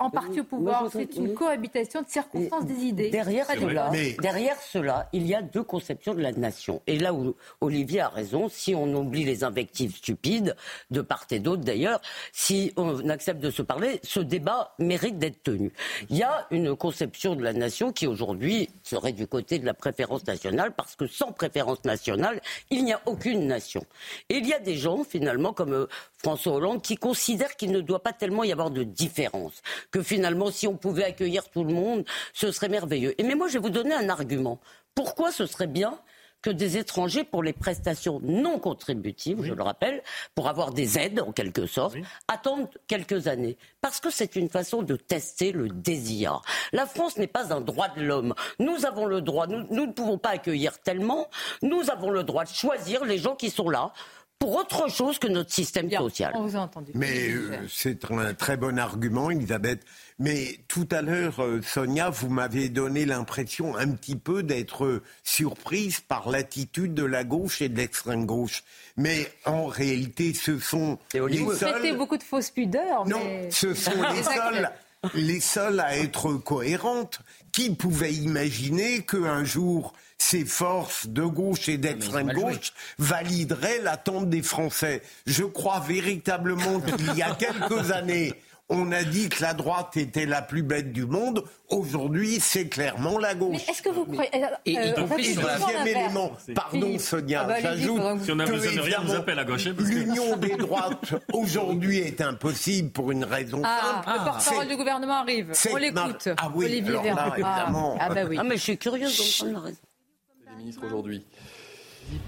en 0.00 0.10
partie 0.10 0.40
au 0.40 0.44
pouvoir. 0.44 0.88
C'est 0.90 1.14
une 1.16 1.34
cohabitation 1.34 2.02
de 2.02 2.08
circonstances 2.08 2.64
des 2.64 2.84
idées. 2.84 3.10
Derrière 3.10 3.46
cela, 3.46 3.90
derrière 4.20 4.60
cela, 4.60 5.08
il 5.12 5.26
y 5.26 5.34
a 5.34 5.42
deux 5.42 5.62
conceptions 5.62 6.14
de 6.14 6.22
la 6.22 6.32
nation. 6.32 6.82
Et 6.86 6.98
là 6.98 7.12
où 7.12 7.36
Olivier 7.60 8.00
a 8.00 8.08
raison, 8.08 8.48
si 8.48 8.74
on 8.74 8.92
oublie 8.94 9.24
les 9.24 9.44
invectives 9.44 9.94
stupides, 9.96 10.56
de 10.90 11.02
part 11.02 11.26
et 11.30 11.38
d'autre 11.38 11.62
d'ailleurs, 11.62 12.00
si 12.32 12.72
on 12.76 13.08
accepte 13.10 13.40
de 13.40 13.50
se 13.50 13.62
parler, 13.62 14.00
ce 14.02 14.20
débat 14.20 14.74
mérite 14.78 15.18
d'être 15.18 15.42
tenu. 15.42 15.70
Il 16.08 16.16
y 16.16 16.22
a 16.22 16.46
une 16.50 16.74
conception 16.74 17.36
de 17.36 17.42
la 17.42 17.52
nation 17.52 17.92
qui 17.92 18.06
aujourd'hui 18.06 18.70
serait 18.82 19.12
du 19.12 19.26
côté 19.26 19.58
de 19.58 19.66
la 19.66 19.74
préférence 19.74 20.26
nationale, 20.26 20.72
parce 20.72 20.96
que 20.96 21.06
sans 21.06 21.32
préférence 21.32 21.84
nationale, 21.84 22.40
il 22.70 22.84
n'y 22.84 22.92
a 22.92 23.00
aucune 23.04 23.46
nation. 23.46 23.84
Et 24.30 24.38
il 24.38 24.46
y 24.46 24.54
a 24.54 24.58
des 24.58 24.76
gens, 24.76 25.04
finalement, 25.04 25.52
comme 25.52 25.74
euh, 25.74 25.86
François 26.22 26.54
Hollande, 26.54 26.82
qui 26.82 26.96
considèrent 26.96 27.56
qu'il 27.56 27.72
ne 27.72 27.80
doit 27.80 28.02
pas 28.02 28.12
tellement 28.12 28.44
y 28.44 28.52
avoir 28.52 28.70
de 28.70 28.82
différence 28.82 29.62
que 29.90 30.02
finalement, 30.02 30.50
si 30.50 30.66
on 30.66 30.76
pouvait 30.76 31.04
accueillir 31.04 31.48
tout 31.48 31.64
le 31.64 31.72
monde, 31.72 32.04
ce 32.34 32.52
serait 32.52 32.68
merveilleux. 32.68 33.14
Et 33.18 33.24
mais 33.24 33.34
moi, 33.34 33.48
je 33.48 33.54
vais 33.54 33.58
vous 33.60 33.70
donner 33.70 33.94
un 33.94 34.08
argument. 34.08 34.60
Pourquoi 34.94 35.32
ce 35.32 35.46
serait 35.46 35.66
bien 35.66 35.98
que 36.42 36.50
des 36.50 36.78
étrangers 36.78 37.24
pour 37.24 37.42
les 37.42 37.52
prestations 37.52 38.18
non 38.22 38.58
contributives, 38.58 39.42
je 39.42 39.52
le 39.52 39.62
rappelle, 39.62 40.02
pour 40.34 40.48
avoir 40.48 40.72
des 40.72 40.98
aides 40.98 41.20
en 41.20 41.32
quelque 41.32 41.66
sorte, 41.66 41.96
attendent 42.28 42.68
quelques 42.86 43.26
années? 43.26 43.56
Parce 43.80 44.00
que 44.00 44.10
c'est 44.10 44.36
une 44.36 44.48
façon 44.48 44.82
de 44.82 44.96
tester 44.96 45.52
le 45.52 45.68
désir. 45.68 46.42
La 46.72 46.86
France 46.86 47.18
n'est 47.18 47.26
pas 47.26 47.54
un 47.54 47.60
droit 47.60 47.88
de 47.88 48.02
l'homme. 48.02 48.34
Nous 48.58 48.84
avons 48.84 49.06
le 49.06 49.20
droit, 49.20 49.46
nous, 49.46 49.66
nous 49.70 49.86
ne 49.86 49.92
pouvons 49.92 50.18
pas 50.18 50.30
accueillir 50.30 50.78
tellement, 50.80 51.28
nous 51.62 51.90
avons 51.90 52.10
le 52.10 52.24
droit 52.24 52.44
de 52.44 52.50
choisir 52.50 53.04
les 53.04 53.18
gens 53.18 53.36
qui 53.36 53.50
sont 53.50 53.68
là 53.68 53.92
pour 54.40 54.56
autre 54.56 54.90
chose 54.90 55.18
que 55.18 55.28
notre 55.28 55.52
système 55.52 55.90
social. 55.90 56.32
On 56.34 56.46
vous 56.46 56.56
a 56.56 56.60
entendu. 56.60 56.92
Mais 56.94 57.28
euh, 57.28 57.58
c'est 57.68 58.10
un 58.10 58.32
très 58.32 58.56
bon 58.56 58.78
argument, 58.78 59.30
Elisabeth. 59.30 59.84
Mais 60.18 60.58
tout 60.66 60.88
à 60.90 61.02
l'heure, 61.02 61.42
euh, 61.42 61.60
Sonia, 61.62 62.08
vous 62.08 62.30
m'avez 62.30 62.70
donné 62.70 63.04
l'impression 63.04 63.76
un 63.76 63.90
petit 63.90 64.16
peu 64.16 64.42
d'être 64.42 65.02
surprise 65.24 66.00
par 66.00 66.30
l'attitude 66.30 66.94
de 66.94 67.04
la 67.04 67.22
gauche 67.22 67.60
et 67.60 67.68
de 67.68 67.76
l'extrême 67.76 68.24
gauche. 68.24 68.64
Mais 68.96 69.30
en 69.44 69.66
réalité, 69.66 70.32
ce 70.32 70.58
sont 70.58 70.98
les 71.12 71.46
seuls... 71.54 71.96
beaucoup 71.98 72.16
de 72.16 72.22
fausses 72.22 72.50
pudeurs. 72.50 73.06
Non, 73.06 73.20
ce 73.50 73.74
sont 73.74 73.92
les 74.14 74.22
seuls, 74.22 74.70
les 75.14 75.40
seuls 75.40 75.80
à 75.80 75.96
être 75.96 76.34
cohérentes. 76.34 77.20
Qui 77.52 77.74
pouvait 77.74 78.12
imaginer 78.12 79.04
qu'un 79.04 79.44
jour 79.44 79.92
ces 80.18 80.44
forces 80.44 81.08
de 81.08 81.22
gauche 81.22 81.68
et 81.68 81.78
d'extrême 81.78 82.32
gauche 82.32 82.72
valideraient 82.98 83.80
l'attente 83.80 84.28
des 84.28 84.42
Français. 84.42 85.02
Je 85.26 85.42
crois 85.42 85.80
véritablement 85.80 86.80
qu'il 86.80 87.16
y 87.16 87.22
a 87.22 87.34
quelques 87.38 87.90
années, 87.90 88.34
on 88.70 88.92
a 88.92 89.02
dit 89.02 89.28
que 89.28 89.42
la 89.42 89.52
droite 89.52 89.96
était 89.96 90.26
la 90.26 90.42
plus 90.42 90.62
bête 90.62 90.92
du 90.92 91.04
monde. 91.04 91.44
Aujourd'hui, 91.68 92.38
c'est 92.40 92.68
clairement 92.68 93.18
la 93.18 93.34
gauche. 93.34 93.68
est-ce 93.68 93.82
que 93.82 93.88
vous 93.88 94.04
croyez. 94.04 94.30
Euh, 94.34 94.46
et, 94.64 94.78
euh, 94.78 94.92
deuxième 95.16 95.86
élément, 95.86 96.32
pardon 96.54 96.98
Sonia, 96.98 97.42
ah 97.44 97.48
bah, 97.48 97.60
j'ajoute 97.60 98.00
si 98.22 98.30
on 98.30 98.38
a 98.38 98.46
besoin 98.46 98.72
de 98.72 98.80
rien, 98.80 99.02
on 99.06 99.10
appelle 99.10 99.38
à 99.40 99.44
gauche. 99.44 99.66
L'union 99.66 100.36
des 100.36 100.56
droites 100.56 101.14
aujourd'hui 101.32 101.98
est 101.98 102.20
impossible 102.20 102.90
pour 102.90 103.10
une 103.10 103.24
raison 103.24 103.60
ah, 103.64 104.02
simple. 104.04 104.18
Le 104.18 104.24
porte-parole 104.24 104.68
du 104.68 104.76
gouvernement 104.76 105.20
arrive. 105.20 105.52
On 105.72 105.76
l'écoute. 105.76 106.28
Ah 106.36 106.50
oui, 106.54 106.66
Olivier 106.66 107.10
alors 107.10 107.14
là, 107.14 107.32
évidemment. 107.32 107.96
Ah, 108.00 108.14
bah 108.14 108.20
oui. 108.28 108.36
ah, 108.38 108.44
mais 108.44 108.56
je 108.56 108.62
suis 108.62 108.78
curieuse 108.78 109.42
d'entendre 109.42 109.54
la 109.54 109.66
raison 109.66 110.80
aujourd'hui. 110.86 111.24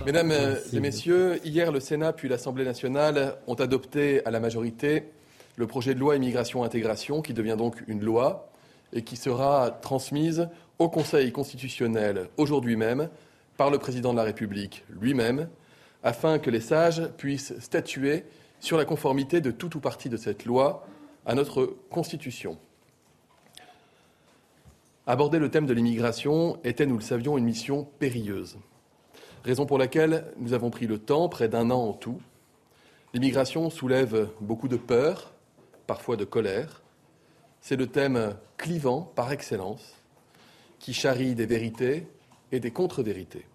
Mesdames 0.05 0.33
et 0.73 0.81
messieurs, 0.81 1.41
hier, 1.45 1.71
le 1.71 1.81
Sénat 1.81 2.13
puis 2.13 2.29
l'Assemblée 2.29 2.65
nationale 2.65 3.37
ont 3.47 3.55
adopté 3.55 4.25
à 4.27 4.31
la 4.31 4.41
majorité 4.41 5.05
le 5.57 5.67
projet 5.67 5.95
de 5.95 6.01
loi 6.01 6.17
immigration-intégration, 6.17 7.23
qui 7.23 7.35
devient 7.35 7.57
donc 7.59 7.83
une 7.87 8.03
loi 8.03 8.49
et 8.93 9.03
qui 9.03 9.17
sera 9.17 9.71
transmise 9.71 10.49
au 10.79 10.89
Conseil 10.89 11.33
constitutionnel 11.33 12.29
aujourd'hui 12.37 12.77
même 12.77 13.09
par 13.57 13.71
le 13.71 13.79
président 13.79 14.13
de 14.13 14.19
la 14.19 14.25
République 14.25 14.85
lui-même, 14.89 15.49
afin 16.03 16.39
que 16.39 16.51
les 16.51 16.61
sages 16.61 17.07
puissent 17.17 17.59
statuer 17.61 18.25
sur 18.61 18.77
la 18.77 18.85
conformité 18.85 19.41
de 19.41 19.51
tout 19.51 19.77
ou 19.77 19.81
partie 19.81 20.09
de 20.09 20.17
cette 20.17 20.45
loi 20.45 20.87
à 21.27 21.35
notre 21.35 21.77
Constitution. 21.91 22.59
Aborder 25.07 25.39
le 25.39 25.51
thème 25.51 25.67
de 25.67 25.75
l'immigration 25.75 26.59
était, 26.65 26.87
nous 26.87 26.97
le 26.97 27.03
savions, 27.03 27.37
une 27.37 27.45
mission 27.45 27.89
périlleuse, 27.99 28.57
raison 29.45 29.67
pour 29.67 29.79
laquelle 29.79 30.25
nous 30.39 30.53
avons 30.53 30.71
pris 30.71 30.87
le 30.87 30.99
temps, 30.99 31.29
près 31.29 31.49
d'un 31.49 31.71
an 31.71 31.89
en 31.89 31.93
tout. 31.93 32.21
L'immigration 33.13 33.69
soulève 33.69 34.29
beaucoup 34.41 34.69
de 34.69 34.77
peur, 34.77 35.33
parfois 35.87 36.17
de 36.17 36.25
colère. 36.25 36.83
C'est 37.61 37.77
le 37.77 37.87
thème 37.87 38.37
clivant 38.57 39.03
par 39.03 39.33
excellence, 39.33 39.95
qui 40.79 40.95
charrie 40.95 41.35
des 41.35 41.47
vérités 41.47 42.07
et 42.51 42.61
des 42.61 42.71
contre-vérités. 42.71 43.47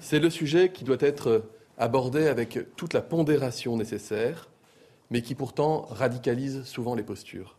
C'est 0.00 0.18
le 0.18 0.30
sujet 0.30 0.72
qui 0.72 0.84
doit 0.84 0.96
être 1.00 1.44
abordé 1.78 2.26
avec 2.26 2.74
toute 2.76 2.94
la 2.94 3.02
pondération 3.02 3.76
nécessaire, 3.76 4.48
mais 5.10 5.22
qui 5.22 5.34
pourtant 5.34 5.82
radicalise 5.90 6.64
souvent 6.64 6.94
les 6.94 7.02
postures. 7.02 7.56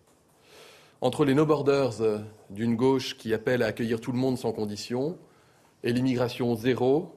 Entre 1.02 1.26
les 1.26 1.36
no-borders 1.36 2.24
d'une 2.50 2.76
gauche 2.76 3.18
qui 3.18 3.34
appelle 3.34 3.62
à 3.62 3.68
accueillir 3.68 4.02
tout 4.02 4.12
le 4.12 4.18
monde 4.18 4.38
sans 4.38 4.52
condition 4.52 5.18
et 5.84 5.94
l'immigration 5.94 6.56
zéro 6.56 7.16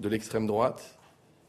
de 0.00 0.08
l'extrême 0.08 0.46
droite, 0.46 0.98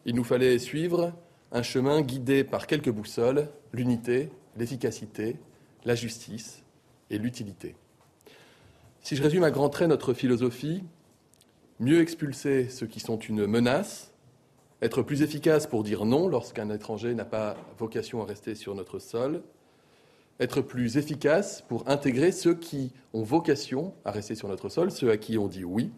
il 0.06 0.16
nous 0.16 0.24
fallait 0.24 0.58
suivre 0.58 1.12
un 1.52 1.64
chemin 1.64 2.02
guidé 2.02 2.44
par 2.44 2.68
quelques 2.68 2.90
boussoles, 2.90 3.50
l'unité, 3.74 4.30
l'efficacité, 4.58 5.38
la 5.86 5.96
justice 5.96 6.64
et 7.10 7.18
l'utilité. 7.18 7.76
Si 9.02 9.16
je 9.16 9.24
résume 9.24 9.44
à 9.44 9.52
grands 9.52 9.70
traits 9.70 9.88
notre 9.88 10.14
philosophie, 10.14 10.84
mieux 11.80 12.02
expulser 12.02 12.70
ceux 12.70 12.88
qui 12.88 13.00
sont 13.00 13.18
une 13.18 13.46
menace, 13.46 14.12
être 14.82 15.02
plus 15.02 15.22
efficace 15.22 15.66
pour 15.66 15.84
dire 15.84 16.06
non 16.06 16.28
lorsqu'un 16.28 16.70
étranger 16.70 17.16
n'a 17.16 17.26
pas 17.26 17.56
vocation 17.78 18.22
à 18.22 18.26
rester 18.26 18.54
sur 18.54 18.76
notre 18.76 19.00
sol, 19.00 19.42
être 20.40 20.62
plus 20.62 20.98
efficace 20.98 21.64
pour 21.68 21.88
intégrer 21.90 22.32
ceux 22.32 22.54
qui 22.54 22.92
ont 23.14 23.24
vocation 23.24 23.94
à 24.06 24.12
rester 24.12 24.36
sur 24.36 24.48
notre 24.48 24.70
sol, 24.70 24.92
ceux 24.92 25.10
à 25.10 25.18
qui 25.18 25.38
on 25.38 25.48
dit 25.48 25.64
oui, 25.64 25.92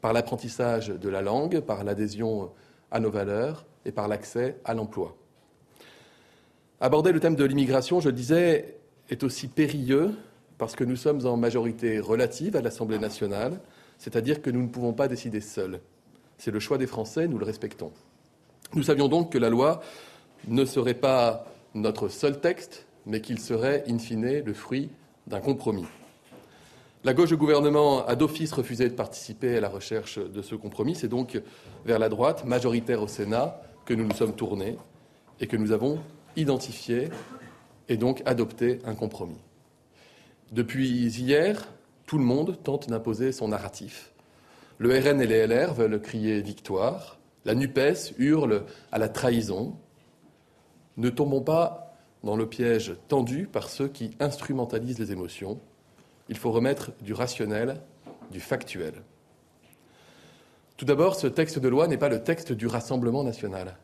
par 0.00 0.12
l'apprentissage 0.12 0.88
de 0.88 1.08
la 1.08 1.20
langue, 1.20 1.60
par 1.60 1.84
l'adhésion 1.84 2.50
à 2.90 3.00
nos 3.00 3.10
valeurs 3.10 3.66
et 3.84 3.92
par 3.92 4.08
l'accès 4.08 4.56
à 4.64 4.74
l'emploi. 4.74 5.16
Aborder 6.80 7.12
le 7.12 7.20
thème 7.20 7.36
de 7.36 7.44
l'immigration, 7.44 8.00
je 8.00 8.08
le 8.08 8.14
disais, 8.14 8.76
est 9.08 9.22
aussi 9.22 9.48
périlleux 9.48 10.14
parce 10.58 10.74
que 10.74 10.84
nous 10.84 10.96
sommes 10.96 11.26
en 11.26 11.36
majorité 11.36 12.00
relative 12.00 12.56
à 12.56 12.62
l'Assemblée 12.62 12.98
nationale, 12.98 13.60
c'est-à-dire 13.98 14.42
que 14.42 14.50
nous 14.50 14.62
ne 14.62 14.68
pouvons 14.68 14.92
pas 14.92 15.08
décider 15.08 15.40
seuls. 15.40 15.80
C'est 16.38 16.50
le 16.50 16.60
choix 16.60 16.78
des 16.78 16.86
Français, 16.86 17.28
nous 17.28 17.38
le 17.38 17.44
respectons. 17.44 17.92
Nous 18.74 18.82
savions 18.82 19.08
donc 19.08 19.32
que 19.32 19.38
la 19.38 19.48
loi 19.48 19.80
ne 20.48 20.64
serait 20.64 20.94
pas 20.94 21.46
notre 21.74 22.08
seul 22.08 22.40
texte, 22.40 22.86
mais 23.06 23.20
qu'il 23.20 23.38
serait, 23.38 23.84
in 23.88 23.98
fine, 23.98 24.42
le 24.44 24.54
fruit 24.54 24.90
d'un 25.26 25.40
compromis. 25.40 25.86
La 27.06 27.14
gauche 27.14 27.28
du 27.28 27.36
gouvernement 27.36 28.04
a 28.04 28.16
d'office 28.16 28.52
refusé 28.52 28.88
de 28.88 28.94
participer 28.94 29.56
à 29.56 29.60
la 29.60 29.68
recherche 29.68 30.18
de 30.18 30.42
ce 30.42 30.56
compromis. 30.56 30.96
C'est 30.96 31.06
donc 31.06 31.40
vers 31.84 32.00
la 32.00 32.08
droite, 32.08 32.44
majoritaire 32.44 33.00
au 33.00 33.06
Sénat, 33.06 33.60
que 33.84 33.94
nous 33.94 34.02
nous 34.02 34.16
sommes 34.16 34.34
tournés 34.34 34.76
et 35.38 35.46
que 35.46 35.56
nous 35.56 35.70
avons 35.70 36.00
identifié 36.34 37.10
et 37.88 37.96
donc 37.96 38.22
adopté 38.26 38.80
un 38.84 38.96
compromis. 38.96 39.38
Depuis 40.50 40.88
hier, 40.88 41.68
tout 42.06 42.18
le 42.18 42.24
monde 42.24 42.60
tente 42.64 42.88
d'imposer 42.88 43.30
son 43.30 43.46
narratif. 43.46 44.12
Le 44.78 44.88
RN 44.98 45.20
et 45.20 45.28
les 45.28 45.46
LR 45.46 45.74
veulent 45.74 46.02
crier 46.02 46.40
victoire. 46.40 47.20
La 47.44 47.54
NUPES 47.54 48.14
hurle 48.18 48.64
à 48.90 48.98
la 48.98 49.08
trahison. 49.08 49.76
Ne 50.96 51.10
tombons 51.10 51.42
pas 51.42 51.96
dans 52.24 52.34
le 52.34 52.48
piège 52.48 52.96
tendu 53.06 53.46
par 53.46 53.68
ceux 53.68 53.86
qui 53.86 54.10
instrumentalisent 54.18 54.98
les 54.98 55.12
émotions. 55.12 55.60
Il 56.28 56.36
faut 56.36 56.50
remettre 56.50 56.92
du 57.00 57.12
rationnel, 57.12 57.80
du 58.30 58.40
factuel. 58.40 58.94
Tout 60.76 60.84
d'abord, 60.84 61.16
ce 61.16 61.26
texte 61.26 61.58
de 61.58 61.68
loi 61.68 61.86
n'est 61.88 61.96
pas 61.96 62.08
le 62.08 62.22
texte 62.22 62.52
du 62.52 62.66
Rassemblement 62.66 63.24
national. 63.24 63.76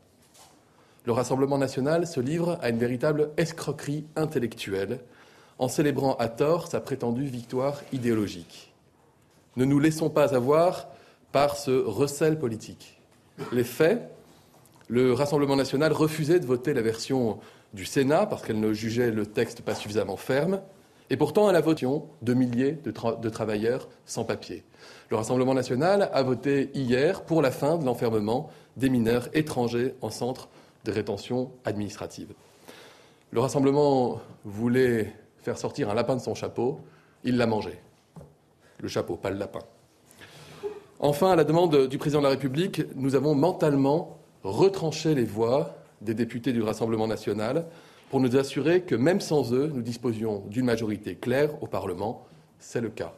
Le 1.05 1.13
Rassemblement 1.13 1.59
national 1.59 2.07
se 2.07 2.21
livre 2.21 2.59
à 2.61 2.69
une 2.69 2.79
véritable 2.79 3.31
escroquerie 3.37 4.05
intellectuelle 4.15 5.01
en 5.59 5.69
célébrant 5.69 6.17
à 6.17 6.29
tort 6.29 6.69
sa 6.69 6.81
prétendue 6.81 7.25
victoire 7.25 7.81
idéologique. 7.93 8.73
Ne 9.57 9.65
nous 9.65 9.79
laissons 9.79 10.11
pas 10.11 10.35
avoir 10.35 10.89
par 11.31 11.57
ce 11.57 11.71
recel 11.71 12.39
politique. 12.39 13.01
Les 13.53 13.65
faits, 13.65 14.11
le 14.89 15.13
Rassemblement 15.13 15.57
national 15.57 15.93
refusait 15.93 16.41
de 16.41 16.47
voter 16.47 16.75
la 16.75 16.83
version 16.83 17.39
du 17.73 17.87
Sénat 17.87 18.27
parce 18.27 18.43
qu'elle 18.43 18.61
ne 18.61 18.73
jugeait 18.73 19.11
le 19.11 19.25
texte 19.25 19.63
pas 19.63 19.75
suffisamment 19.75 20.17
ferme, 20.17 20.61
et 21.13 21.17
pourtant 21.19 21.51
elle 21.51 21.57
a 21.57 21.61
voté 21.61 21.87
de 22.23 22.35
milliers 22.35 22.73
de, 22.73 22.91
de 22.91 23.29
travailleurs 23.29 23.87
sans 24.07 24.25
papier. 24.25 24.65
Le 25.11 25.17
Rassemblement 25.17 25.53
national 25.53 26.11
a 26.11 26.23
voté 26.23 26.71
hier 26.73 27.23
pour 27.23 27.43
la 27.43 27.51
fin 27.51 27.77
de 27.77 27.85
l'enfermement 27.85 28.51
des 28.79 28.89
mineurs 28.89 29.29
étrangers 29.35 29.95
en 30.01 30.09
centre 30.09 30.49
de 30.87 30.91
rétention 30.91 31.51
administrative. 31.67 32.33
Le 33.31 33.41
Rassemblement 33.41 34.23
voulait 34.47 35.13
faire 35.43 35.59
sortir 35.59 35.91
un 35.91 35.95
lapin 35.95 36.17
de 36.17 36.23
son 36.23 36.35
chapeau, 36.35 36.81
il 37.25 37.37
l'a 37.37 37.47
mangé. 37.47 37.79
Le 38.81 38.89
chapeau, 38.89 39.17
pas 39.17 39.29
le 39.29 39.37
lapin. 39.37 39.61
Enfin, 40.99 41.33
à 41.33 41.37
la 41.37 41.45
demande 41.45 41.89
du 41.89 41.99
président 41.99 42.21
de 42.21 42.25
la 42.25 42.31
République, 42.31 42.83
nous 42.97 43.17
avons 43.17 43.35
mentalement 43.35 44.17
retranché 44.45 45.15
les 45.15 45.25
voix 45.25 45.75
des 46.01 46.15
députés 46.15 46.55
du 46.55 46.63
Rassemblement 46.63 47.07
national 47.07 47.67
pour 48.13 48.21
nous 48.21 48.37
assurer 48.37 48.83
que 48.83 48.95
même 48.95 49.23
sans 49.23 49.55
eux, 49.55 49.73
nous 49.75 49.81
disposions 49.81 50.43
d'une 50.49 50.67
majorité 50.67 51.15
claire 51.15 51.51
au 51.63 51.67
Parlement. 51.67 52.27
C'est 52.59 52.83
le 52.83 52.91
cas. 52.91 53.15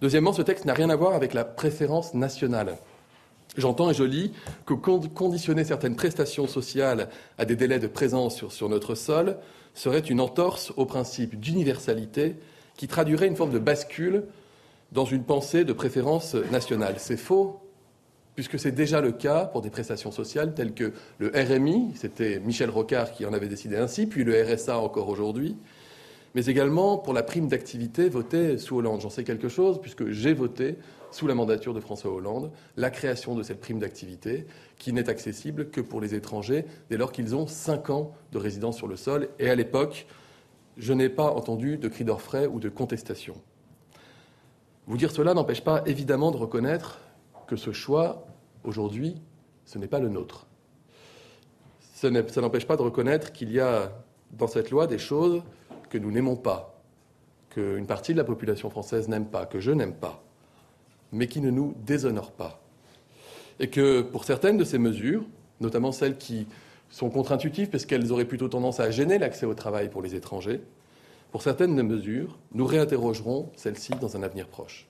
Deuxièmement, 0.00 0.32
ce 0.32 0.42
texte 0.42 0.66
n'a 0.66 0.72
rien 0.72 0.88
à 0.88 0.94
voir 0.94 1.14
avec 1.14 1.34
la 1.34 1.44
préférence 1.44 2.14
nationale. 2.14 2.76
J'entends 3.56 3.90
et 3.90 3.94
je 3.94 4.04
lis 4.04 4.30
que 4.66 4.74
conditionner 4.74 5.64
certaines 5.64 5.96
prestations 5.96 6.46
sociales 6.46 7.08
à 7.38 7.44
des 7.44 7.56
délais 7.56 7.80
de 7.80 7.88
présence 7.88 8.36
sur, 8.36 8.52
sur 8.52 8.68
notre 8.68 8.94
sol 8.94 9.36
serait 9.74 9.98
une 9.98 10.20
entorse 10.20 10.72
au 10.76 10.86
principe 10.86 11.40
d'universalité 11.40 12.36
qui 12.76 12.86
traduirait 12.86 13.26
une 13.26 13.34
forme 13.34 13.50
de 13.50 13.58
bascule 13.58 14.26
dans 14.92 15.06
une 15.06 15.24
pensée 15.24 15.64
de 15.64 15.72
préférence 15.72 16.36
nationale. 16.52 16.94
C'est 16.98 17.16
faux, 17.16 17.58
puisque 18.40 18.58
c'est 18.58 18.72
déjà 18.72 19.02
le 19.02 19.12
cas 19.12 19.44
pour 19.44 19.60
des 19.60 19.68
prestations 19.68 20.10
sociales 20.10 20.54
telles 20.54 20.72
que 20.72 20.94
le 21.18 21.30
RMI, 21.34 21.92
c'était 21.94 22.40
Michel 22.40 22.70
Rocard 22.70 23.12
qui 23.12 23.26
en 23.26 23.34
avait 23.34 23.48
décidé 23.48 23.76
ainsi, 23.76 24.06
puis 24.06 24.24
le 24.24 24.32
RSA 24.42 24.78
encore 24.78 25.10
aujourd'hui, 25.10 25.58
mais 26.34 26.46
également 26.46 26.96
pour 26.96 27.12
la 27.12 27.22
prime 27.22 27.48
d'activité 27.48 28.08
votée 28.08 28.56
sous 28.56 28.78
Hollande. 28.78 29.02
J'en 29.02 29.10
sais 29.10 29.24
quelque 29.24 29.50
chose, 29.50 29.78
puisque 29.78 30.08
j'ai 30.08 30.32
voté 30.32 30.78
sous 31.10 31.26
la 31.26 31.34
mandature 31.34 31.74
de 31.74 31.80
François 31.80 32.14
Hollande 32.14 32.50
la 32.78 32.88
création 32.88 33.34
de 33.34 33.42
cette 33.42 33.60
prime 33.60 33.78
d'activité 33.78 34.46
qui 34.78 34.94
n'est 34.94 35.10
accessible 35.10 35.68
que 35.68 35.82
pour 35.82 36.00
les 36.00 36.14
étrangers 36.14 36.64
dès 36.88 36.96
lors 36.96 37.12
qu'ils 37.12 37.36
ont 37.36 37.46
cinq 37.46 37.90
ans 37.90 38.14
de 38.32 38.38
résidence 38.38 38.78
sur 38.78 38.88
le 38.88 38.96
sol. 38.96 39.28
Et 39.38 39.50
à 39.50 39.54
l'époque, 39.54 40.06
je 40.78 40.94
n'ai 40.94 41.10
pas 41.10 41.30
entendu 41.30 41.76
de 41.76 41.88
cris 41.88 42.04
d'orfraie 42.04 42.46
ou 42.46 42.58
de 42.58 42.70
contestation. 42.70 43.34
Vous 44.86 44.96
dire 44.96 45.12
cela 45.12 45.34
n'empêche 45.34 45.60
pas 45.60 45.82
évidemment 45.84 46.30
de 46.30 46.38
reconnaître 46.38 47.00
que 47.50 47.56
ce 47.56 47.72
choix, 47.72 48.26
aujourd'hui, 48.64 49.16
ce 49.66 49.76
n'est 49.76 49.88
pas 49.88 49.98
le 49.98 50.08
nôtre. 50.08 50.46
Ça 51.92 52.10
n'empêche 52.10 52.66
pas 52.66 52.76
de 52.76 52.82
reconnaître 52.82 53.32
qu'il 53.32 53.50
y 53.50 53.58
a 53.58 53.92
dans 54.30 54.46
cette 54.46 54.70
loi 54.70 54.86
des 54.86 54.98
choses 54.98 55.42
que 55.90 55.98
nous 55.98 56.12
n'aimons 56.12 56.36
pas, 56.36 56.80
qu'une 57.50 57.86
partie 57.86 58.12
de 58.12 58.18
la 58.18 58.24
population 58.24 58.70
française 58.70 59.08
n'aime 59.08 59.26
pas, 59.26 59.44
que 59.44 59.60
je 59.60 59.72
n'aime 59.72 59.94
pas 59.94 60.22
mais 61.12 61.26
qui 61.26 61.40
ne 61.40 61.50
nous 61.50 61.74
déshonorent 61.84 62.32
pas. 62.32 62.62
Et 63.58 63.68
que 63.68 64.00
pour 64.00 64.24
certaines 64.24 64.56
de 64.56 64.64
ces 64.64 64.78
mesures, 64.78 65.24
notamment 65.60 65.92
celles 65.92 66.16
qui 66.16 66.46
sont 66.88 67.10
contre-intuitives 67.10 67.68
parce 67.68 67.84
qu'elles 67.84 68.12
auraient 68.12 68.24
plutôt 68.24 68.48
tendance 68.48 68.80
à 68.80 68.90
gêner 68.90 69.18
l'accès 69.18 69.46
au 69.46 69.54
travail 69.54 69.88
pour 69.90 70.02
les 70.02 70.14
étrangers, 70.14 70.60
pour 71.32 71.42
certaines 71.42 71.76
des 71.76 71.82
mesures, 71.82 72.38
nous 72.52 72.64
réinterrogerons 72.64 73.50
celles-ci 73.56 73.92
dans 74.00 74.16
un 74.16 74.22
avenir 74.22 74.46
proche. 74.46 74.89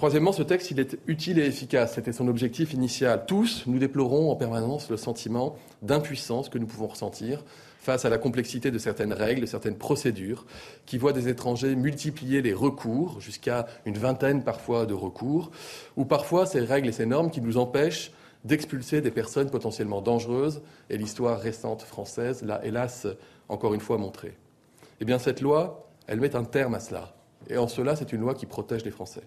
Troisièmement, 0.00 0.32
ce 0.32 0.42
texte, 0.42 0.70
il 0.70 0.80
est 0.80 0.96
utile 1.08 1.38
et 1.38 1.44
efficace. 1.44 1.96
C'était 1.96 2.14
son 2.14 2.26
objectif 2.26 2.72
initial. 2.72 3.26
Tous, 3.26 3.64
nous 3.66 3.78
déplorons 3.78 4.30
en 4.30 4.34
permanence 4.34 4.88
le 4.88 4.96
sentiment 4.96 5.56
d'impuissance 5.82 6.48
que 6.48 6.56
nous 6.56 6.66
pouvons 6.66 6.86
ressentir 6.86 7.44
face 7.80 8.06
à 8.06 8.08
la 8.08 8.16
complexité 8.16 8.70
de 8.70 8.78
certaines 8.78 9.12
règles, 9.12 9.42
de 9.42 9.46
certaines 9.46 9.76
procédures, 9.76 10.46
qui 10.86 10.96
voient 10.96 11.12
des 11.12 11.28
étrangers 11.28 11.76
multiplier 11.76 12.40
les 12.40 12.54
recours, 12.54 13.20
jusqu'à 13.20 13.66
une 13.84 13.98
vingtaine 13.98 14.42
parfois 14.42 14.86
de 14.86 14.94
recours, 14.94 15.50
ou 15.98 16.06
parfois 16.06 16.46
ces 16.46 16.60
règles 16.60 16.88
et 16.88 16.92
ces 16.92 17.04
normes 17.04 17.30
qui 17.30 17.42
nous 17.42 17.58
empêchent 17.58 18.10
d'expulser 18.46 19.02
des 19.02 19.10
personnes 19.10 19.50
potentiellement 19.50 20.00
dangereuses, 20.00 20.62
et 20.88 20.96
l'histoire 20.96 21.38
récente 21.38 21.82
française 21.82 22.40
l'a 22.42 22.64
hélas 22.64 23.06
encore 23.50 23.74
une 23.74 23.80
fois 23.80 23.98
montré. 23.98 24.34
Eh 25.02 25.04
bien, 25.04 25.18
cette 25.18 25.42
loi, 25.42 25.90
elle 26.06 26.20
met 26.20 26.36
un 26.36 26.44
terme 26.44 26.72
à 26.72 26.80
cela. 26.80 27.14
Et 27.50 27.58
en 27.58 27.68
cela, 27.68 27.96
c'est 27.96 28.14
une 28.14 28.22
loi 28.22 28.34
qui 28.34 28.46
protège 28.46 28.82
les 28.82 28.90
Français. 28.90 29.24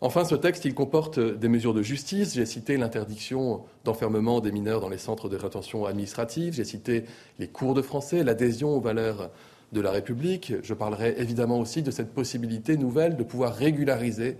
Enfin, 0.00 0.24
ce 0.24 0.36
texte, 0.36 0.64
il 0.64 0.74
comporte 0.74 1.18
des 1.18 1.48
mesures 1.48 1.74
de 1.74 1.82
justice. 1.82 2.34
J'ai 2.34 2.46
cité 2.46 2.76
l'interdiction 2.76 3.64
d'enfermement 3.84 4.38
des 4.38 4.52
mineurs 4.52 4.80
dans 4.80 4.88
les 4.88 4.98
centres 4.98 5.28
de 5.28 5.36
rétention 5.36 5.86
administrative. 5.86 6.54
J'ai 6.54 6.64
cité 6.64 7.04
les 7.40 7.48
cours 7.48 7.74
de 7.74 7.82
français, 7.82 8.22
l'adhésion 8.22 8.76
aux 8.76 8.80
valeurs 8.80 9.30
de 9.72 9.80
la 9.80 9.90
République. 9.90 10.52
Je 10.62 10.72
parlerai 10.72 11.16
évidemment 11.18 11.58
aussi 11.58 11.82
de 11.82 11.90
cette 11.90 12.14
possibilité 12.14 12.76
nouvelle 12.76 13.16
de 13.16 13.24
pouvoir 13.24 13.54
régulariser 13.56 14.36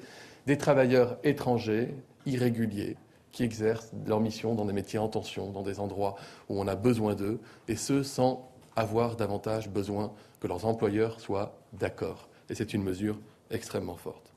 des 0.47 0.57
travailleurs 0.57 1.19
étrangers 1.25 1.93
irréguliers 2.25 2.97
qui 3.33 3.43
exercent 3.43 3.91
leur 4.07 4.21
mission 4.21 4.55
dans 4.55 4.65
des 4.65 4.73
métiers 4.73 5.01
en 5.01 5.09
tension, 5.09 5.51
dans 5.51 5.63
des 5.63 5.81
endroits 5.81 6.15
où 6.49 6.61
on 6.61 6.69
a 6.69 6.77
besoin 6.77 7.15
d'eux, 7.15 7.41
et 7.67 7.77
ce 7.77 8.05
sans 8.05 8.49
avoir 8.77 9.17
davantage 9.17 9.69
besoin 9.69 10.13
que 10.41 10.47
leurs 10.47 10.67
employeurs 10.67 11.21
soient 11.21 11.59
d'accord. 11.73 12.29
Et 12.49 12.55
c'est 12.55 12.75
une 12.75 12.85
mesure 12.85 13.19
extrêmement 13.51 13.97
forte. 13.97 14.28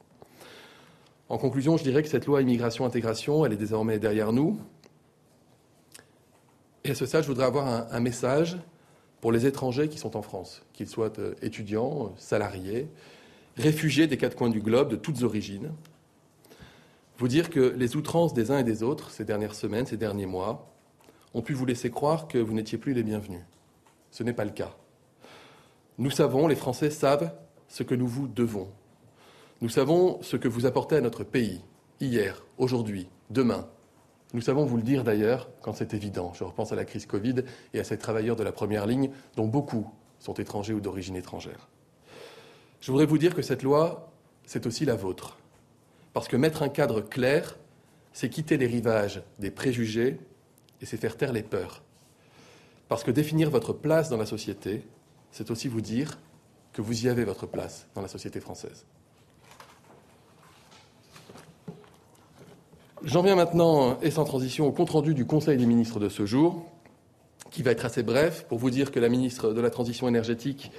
En 1.32 1.38
conclusion, 1.38 1.78
je 1.78 1.84
dirais 1.84 2.04
que 2.04 2.10
cette 2.10 2.26
loi 2.26 2.42
immigration-intégration, 2.42 3.46
elle 3.46 3.54
est 3.54 3.58
désormais 3.58 4.00
derrière 4.00 4.34
nous. 4.34 4.60
Et 6.84 6.92
à 6.92 6.96
ce 6.96 7.06
stade, 7.06 7.24
je 7.24 7.30
voudrais 7.30 7.46
avoir 7.46 7.90
un, 7.90 8.00
message 8.02 8.58
pour 9.22 9.32
les 9.32 9.46
étrangers 9.46 9.88
qui 9.88 9.98
sont 9.98 10.18
en 10.18 10.24
France, 10.24 10.62
qu'ils 10.74 10.90
soient 10.90 11.18
euh, 11.20 11.34
étudiants, 11.42 12.14
salariés, 12.18 12.90
réfugiés 13.56 14.08
des 14.08 14.18
quatre 14.18 14.36
coins 14.36 14.50
du 14.50 14.60
globe, 14.60 14.90
de 14.90 14.98
toutes 14.98 15.24
origines. 15.24 15.72
Vous 17.18 17.30
dire 17.30 17.50
que 17.50 17.62
les 17.78 17.96
outrances 17.96 18.34
des 18.34 18.52
uns 18.52 18.58
et 18.58 18.66
des 18.66 18.84
autres, 18.84 19.10
ces 19.10 19.24
dernières 19.24 19.56
semaines, 19.56 19.86
ces 19.86 19.96
derniers 19.96 20.26
mois, 20.26 20.70
ont 21.34 21.42
pu 21.42 21.54
vous 21.54 21.66
laisser 21.66 21.92
croire 21.92 22.28
que 22.28 22.40
vous 22.40 22.54
n'étiez 22.54 22.78
plus 22.78 22.94
les 22.94 23.04
bienvenus. 23.04 23.46
Ce 24.12 24.22
n'est 24.24 24.34
pas 24.34 24.44
le 24.44 24.52
cas. 24.52 24.76
Nous 25.98 26.12
savons, 26.12 26.48
les 26.48 26.58
Français 26.58 26.90
savent 26.90 27.34
ce 27.70 27.84
que 27.84 27.96
nous 27.96 28.08
vous 28.08 28.28
devons. 28.28 28.68
Nous 29.62 29.70
savons 29.70 30.20
ce 30.24 30.38
que 30.38 30.48
vous 30.48 30.66
apportez 30.66 30.96
à 30.96 31.02
notre 31.02 31.24
pays, 31.24 31.62
hier, 32.00 32.44
aujourd'hui, 32.58 33.08
demain, 33.30 33.70
nous 34.34 34.42
savons 34.42 34.66
vous 34.66 34.78
le 34.78 34.82
dire 34.82 35.04
d'ailleurs 35.04 35.52
quand 35.62 35.74
c'est 35.74 35.94
évident. 35.94 36.34
Je 36.34 36.44
repense 36.44 36.72
à 36.72 36.76
la 36.76 36.84
crise 36.84 37.06
Covid 37.06 37.44
et 37.76 37.80
à 37.80 37.84
ces 37.84 38.00
travailleurs 38.00 38.36
de 38.36 38.44
la 38.44 38.52
première 38.52 38.88
ligne 38.88 39.12
dont 39.36 39.48
beaucoup 39.48 39.88
sont 40.18 40.34
étrangers 40.34 40.74
ou 40.74 40.82
d'origine 40.82 41.16
étrangère. 41.16 41.70
Je 42.80 42.92
voudrais 42.92 43.06
vous 43.06 43.20
dire 43.20 43.36
que 43.36 43.44
cette 43.44 43.62
loi, 43.62 44.12
c'est 44.48 44.66
aussi 44.66 44.84
la 44.84 44.96
vôtre. 44.96 45.38
Parce 46.14 46.28
que 46.28 46.38
mettre 46.38 46.64
un 46.64 46.70
cadre 46.70 47.02
clair, 47.02 47.60
c'est 48.14 48.30
quitter 48.30 48.58
les 48.58 48.66
rivages 48.66 49.22
des 49.38 49.52
préjugés 49.52 50.20
et 50.82 50.88
c'est 50.88 50.98
faire 50.98 51.18
taire 51.18 51.34
les 51.34 51.44
peurs. 51.44 51.84
Parce 52.88 53.04
que 53.04 53.12
définir 53.12 53.52
votre 53.52 53.74
place 53.74 54.10
dans 54.10 54.18
la 54.18 54.26
société, 54.26 54.88
c'est 55.30 55.52
aussi 55.52 55.68
vous 55.68 55.82
dire 55.82 56.18
que 56.74 56.82
vous 56.82 57.06
y 57.06 57.10
avez 57.10 57.26
votre 57.26 57.46
place 57.46 57.88
dans 57.94 58.02
la 58.02 58.08
société 58.08 58.40
française. 58.40 58.88
J'en 63.04 63.24
viens 63.24 63.36
maintenant, 63.36 63.98
et 64.04 64.12
sans 64.12 64.26
transition, 64.26 64.68
au 64.68 64.72
compte-rendu 64.72 65.16
du 65.16 65.26
Conseil 65.26 65.58
des 65.58 65.66
ministres 65.66 66.00
de 66.00 66.08
ce 66.08 66.28
jour, 66.28 66.64
qui 67.50 67.64
va 67.64 67.72
être 67.72 67.84
assez 67.84 68.04
bref, 68.04 68.46
pour 68.48 68.60
vous 68.60 68.70
dire 68.70 68.92
que 68.92 69.00
la 69.00 69.10
ministre 69.10 69.54
de 69.54 69.60
la 69.62 69.72
Transition 69.72 70.08
énergétique 70.08 70.72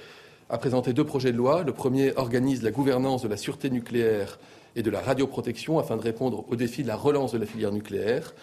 a 0.49 0.57
présenté 0.57 0.93
deux 0.93 1.03
projets 1.03 1.33
de 1.33 1.37
loi. 1.37 1.63
Le 1.63 1.73
premier 1.73 2.15
organise 2.15 2.63
la 2.63 2.71
gouvernance 2.71 3.23
de 3.23 3.27
la 3.27 3.35
sûreté 3.35 3.69
nucléaire 3.69 4.39
et 4.77 4.83
de 4.83 4.89
la 4.89 5.01
radioprotection 5.01 5.79
afin 5.79 5.97
de 5.97 6.01
répondre 6.01 6.45
au 6.47 6.55
défi 6.55 6.81
de 6.81 6.87
la 6.87 6.95
relance 6.95 7.33
de 7.33 7.39
la 7.39 7.45
filière 7.45 7.73
nucléaire. 7.73 8.33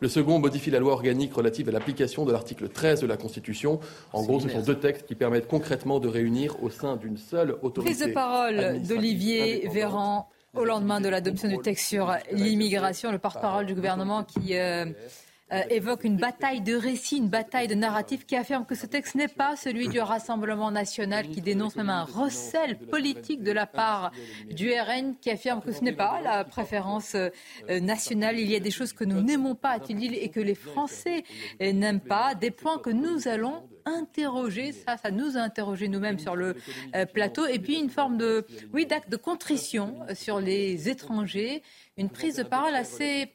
Le 0.00 0.08
second 0.08 0.38
modifie 0.38 0.70
la 0.70 0.78
loi 0.78 0.94
organique 0.94 1.34
relative 1.34 1.68
à 1.68 1.72
l'application 1.72 2.24
de 2.24 2.32
l'article 2.32 2.68
13 2.68 3.02
de 3.02 3.06
la 3.06 3.18
Constitution. 3.18 3.80
En 4.14 4.24
gros, 4.24 4.40
ce 4.40 4.48
sont 4.48 4.62
deux 4.62 4.78
textes 4.78 5.06
qui 5.06 5.14
permettent 5.14 5.48
concrètement 5.48 6.00
de 6.00 6.08
réunir 6.08 6.62
au 6.62 6.70
sein 6.70 6.96
d'une 6.96 7.18
seule 7.18 7.56
autorité. 7.62 7.94
Prise 7.94 8.06
de 8.08 8.12
parole 8.12 8.80
d'Olivier 8.82 9.68
Véran, 9.68 10.28
au 10.56 10.64
lendemain 10.64 11.00
de 11.00 11.08
l'adoption 11.08 11.48
du 11.48 11.58
texte 11.58 11.86
sur 11.86 12.16
l'immigration, 12.32 13.12
le 13.12 13.18
porte-parole 13.18 13.66
du 13.66 13.74
gouvernement 13.74 14.24
qui 14.24 14.56
euh, 14.56 14.86
euh, 15.52 15.62
évoque 15.70 16.04
une 16.04 16.16
bataille 16.16 16.60
de 16.60 16.74
récits, 16.74 17.18
une 17.18 17.28
bataille 17.28 17.68
de 17.68 17.74
narratifs 17.74 18.26
qui 18.26 18.36
affirme 18.36 18.64
que 18.64 18.74
ce 18.74 18.86
texte 18.86 19.14
n'est 19.14 19.28
pas 19.28 19.56
celui 19.56 19.88
du 19.88 20.00
Rassemblement 20.00 20.70
national, 20.70 21.28
qui 21.28 21.40
dénonce 21.40 21.76
même 21.76 21.90
un 21.90 22.04
recel 22.04 22.78
politique 22.78 23.42
de 23.42 23.52
la 23.52 23.66
part 23.66 24.12
du 24.50 24.72
RN, 24.72 25.14
qui 25.20 25.30
affirme 25.30 25.60
que 25.60 25.72
ce 25.72 25.82
n'est 25.82 25.92
pas 25.92 26.20
la 26.22 26.44
préférence 26.44 27.14
euh, 27.14 27.30
nationale. 27.80 28.38
Il 28.38 28.50
y 28.50 28.56
a 28.56 28.60
des 28.60 28.70
choses 28.70 28.92
que 28.92 29.04
nous 29.04 29.20
n'aimons 29.20 29.54
pas, 29.54 29.70
a-t-il 29.70 29.98
dit, 29.98 30.14
et 30.14 30.30
que 30.30 30.40
les 30.40 30.54
Français 30.54 31.22
n'aiment 31.60 32.00
pas, 32.00 32.34
des 32.34 32.50
points 32.50 32.78
que 32.78 32.90
nous 32.90 33.28
allons 33.28 33.62
interroger, 33.86 34.72
ça, 34.72 34.96
ça 34.96 35.10
nous 35.10 35.36
a 35.36 35.40
interrogé 35.40 35.88
nous-mêmes 35.88 36.18
sur 36.18 36.36
le 36.36 36.56
euh, 36.94 37.06
plateau, 37.06 37.46
et 37.46 37.58
puis 37.58 37.78
une 37.78 37.90
forme 37.90 38.18
de, 38.18 38.44
oui, 38.72 38.84
d'acte 38.84 39.08
de 39.08 39.16
contrition 39.16 39.96
sur 40.14 40.40
les 40.40 40.88
étrangers 40.88 41.62
une 41.98 42.10
prise 42.10 42.36
de 42.36 42.42
parole 42.42 42.74
assez 42.74 43.32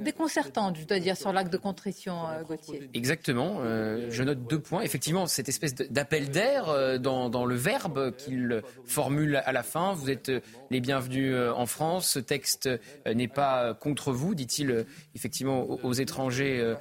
déconcertante, 0.00 0.76
je 0.78 0.84
dois 0.84 1.00
dire, 1.00 1.16
sur 1.16 1.32
l'acte 1.32 1.52
de 1.52 1.56
contrition, 1.56 2.28
euh, 2.28 2.44
Gauthier. 2.44 2.88
Exactement. 2.94 3.58
Euh, 3.60 4.06
je 4.10 4.22
note 4.22 4.46
deux 4.46 4.60
points. 4.60 4.82
Effectivement, 4.82 5.26
cette 5.26 5.48
espèce 5.48 5.74
d'appel 5.74 6.30
d'air 6.30 6.68
euh, 6.68 6.98
dans, 6.98 7.44
le 7.44 7.54
verbe 7.56 8.14
qu'il 8.14 8.62
formule 8.84 9.42
à 9.44 9.50
la 9.50 9.64
fin. 9.64 9.94
Vous 9.94 10.10
êtes 10.10 10.30
les 10.70 10.80
bienvenus 10.80 11.34
en 11.34 11.66
France. 11.66 12.08
Ce 12.10 12.18
texte 12.20 12.68
n'est 13.12 13.28
pas 13.28 13.74
contre 13.74 14.12
vous, 14.12 14.34
dit-il 14.34 14.86
effectivement 15.14 15.64
aux, 15.64 15.92
étrangers 15.92 16.74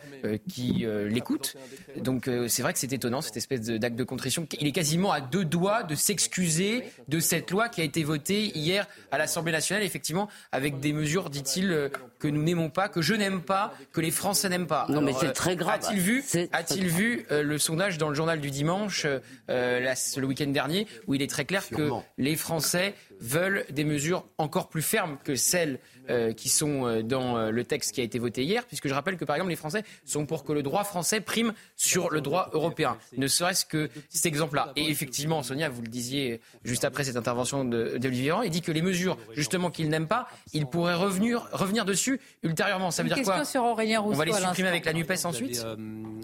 qui 0.48 0.86
l'écoutent. 1.08 1.56
Donc 1.98 2.30
c'est 2.48 2.62
vrai 2.62 2.74
que 2.74 2.80
c'est 2.80 2.88
étonnant, 2.98 3.22
cette 3.22 3.38
espèce 3.38 3.62
d'acte 3.62 3.96
de 3.96 4.04
contrition. 4.04 4.48
Il 4.60 4.68
est 4.68 4.72
quasiment 4.72 5.12
à 5.12 5.22
deux 5.22 5.46
doigts 5.46 5.84
de 5.84 5.96
s'excuser 5.96 6.84
de 7.08 7.20
cette 7.20 7.52
loi 7.52 7.70
qui 7.70 7.82
a 7.82 7.84
été 7.84 8.04
votée 8.04 8.52
hier 8.58 8.88
à 9.12 9.18
l'Assemblée 9.18 9.52
nationale, 9.52 9.84
effectivement, 9.84 10.28
avec 10.52 10.80
des 10.80 10.94
mesures 10.94 11.30
dit-il, 11.30 11.72
euh, 11.72 11.90
que 12.20 12.28
nous 12.28 12.44
n'aimons 12.44 12.70
pas, 12.70 12.90
que 12.90 13.02
je 13.02 13.14
n'aime 13.14 13.42
pas, 13.42 13.74
que 13.94 14.02
les 14.02 14.12
Français 14.12 14.50
n'aiment 14.50 14.68
pas. 14.68 14.86
Non, 14.90 15.02
mais 15.02 15.14
c'est 15.14 15.32
très 15.32 15.56
grave. 15.56 15.76
A-t-il 15.76 16.00
vu, 16.00 16.24
a-t-il 16.52 16.88
vu 16.88 17.26
euh, 17.32 17.44
le 17.44 17.58
sondage 17.58 17.98
dans 17.98 18.10
le 18.10 18.16
journal 18.16 18.42
du 18.42 18.52
dimanche, 18.52 19.06
euh, 19.50 19.94
le 20.18 20.26
week-end 20.26 20.48
dernier, 20.48 20.88
où 21.08 21.14
il 21.14 21.22
est 21.22 21.30
très 21.30 21.46
clair 21.46 21.68
que 21.70 21.90
les 22.18 22.36
Français 22.36 22.94
veulent 23.20 23.66
des 23.72 23.84
mesures 23.84 24.26
encore 24.38 24.70
plus 24.70 24.82
fermes 24.82 25.18
que 25.24 25.36
celles 25.36 25.80
euh, 26.10 26.34
qui 26.34 26.50
sont 26.50 26.86
euh, 26.86 27.04
dans 27.04 27.38
euh, 27.38 27.52
le 27.52 27.64
texte 27.64 27.94
qui 27.94 28.02
a 28.02 28.04
été 28.04 28.20
voté 28.20 28.44
hier, 28.44 28.66
puisque 28.66 28.88
je 28.88 28.94
rappelle 28.94 29.18
que 29.18 29.26
par 29.26 29.36
exemple 29.36 29.50
les 29.50 29.56
Français 29.56 29.84
sont 30.06 30.26
pour 30.26 30.44
que 30.44 30.54
le 30.54 30.64
droit 30.64 30.84
français 30.84 31.22
prime 31.22 31.54
sur 31.76 32.10
le 32.10 32.22
droit 32.22 32.50
européen, 32.54 32.98
ne 33.18 33.28
serait-ce 33.28 33.66
que 33.66 33.90
cet 34.10 34.26
exemple-là. 34.26 34.72
Et 34.76 34.90
effectivement, 34.90 35.44
Sonia, 35.44 35.70
vous 35.70 35.82
le 35.82 35.88
disiez 35.88 36.42
juste 36.64 36.86
après 36.86 37.04
cette 37.04 37.18
intervention 37.18 37.66
d'Olivier 37.66 38.26
Véran, 38.28 38.42
il 38.42 38.52
dit 38.52 38.62
que 38.62 38.72
les 38.72 38.82
mesures 38.82 39.18
justement 39.34 39.70
qu'il 39.70 39.90
n'aime 39.90 40.08
pas, 40.08 40.28
il 40.54 40.66
pourrait 40.66 40.96
revenir, 40.96 41.48
revenir 41.52 41.86
dessus 41.86 42.20
ultérieurement. 42.44 42.92
Ça 42.92 43.04
veut 43.04 43.10
dire 43.10 43.24
quoi 43.24 43.46
sur 43.46 43.64
Aurélien 43.64 44.00
Rousseau 44.00 44.16
On 44.16 44.18
va 44.18 44.26
les 44.26 44.34
supprimer 44.34 44.70
avec 44.70 44.86
la 44.86 44.94
NUPES 44.94 45.26
ensuite 45.26 45.66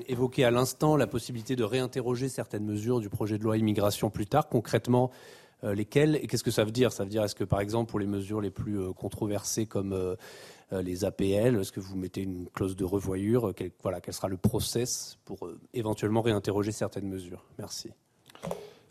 Évoqué 0.07 0.43
à 0.43 0.51
l'instant 0.51 0.97
la 0.97 1.07
possibilité 1.07 1.55
de 1.55 1.63
réinterroger 1.63 2.29
certaines 2.29 2.65
mesures 2.65 2.99
du 2.99 3.09
projet 3.09 3.37
de 3.37 3.43
loi 3.43 3.57
immigration 3.57 4.09
plus 4.09 4.25
tard. 4.25 4.47
Concrètement, 4.49 5.11
euh, 5.11 5.42
lesquels 5.63 6.15
et 6.17 6.27
qu'est-ce 6.27 6.43
que 6.43 6.51
ça 6.51 6.63
veut 6.63 6.71
dire? 6.71 6.91
Ça 6.91 7.03
veut 7.03 7.09
dire 7.09 7.23
est-ce 7.23 7.35
que 7.35 7.43
par 7.43 7.61
exemple 7.61 7.89
pour 7.89 7.99
les 7.99 8.07
mesures 8.07 8.41
les 8.41 8.51
plus 8.51 8.79
euh, 8.79 8.91
controversées 8.91 9.65
comme 9.65 9.93
euh, 9.93 10.15
les 10.71 11.05
APL, 11.05 11.59
est-ce 11.59 11.71
que 11.71 11.79
vous 11.79 11.95
mettez 11.95 12.21
une 12.21 12.47
clause 12.49 12.75
de 12.75 12.83
revoyure 12.83 13.53
quel, 13.55 13.71
voilà, 13.83 14.01
quel 14.01 14.13
sera 14.13 14.27
le 14.27 14.37
process 14.37 15.19
pour 15.23 15.47
éventuellement 15.73 16.21
réinterroger 16.21 16.71
certaines 16.71 17.07
mesures? 17.07 17.45
Merci. 17.59 17.91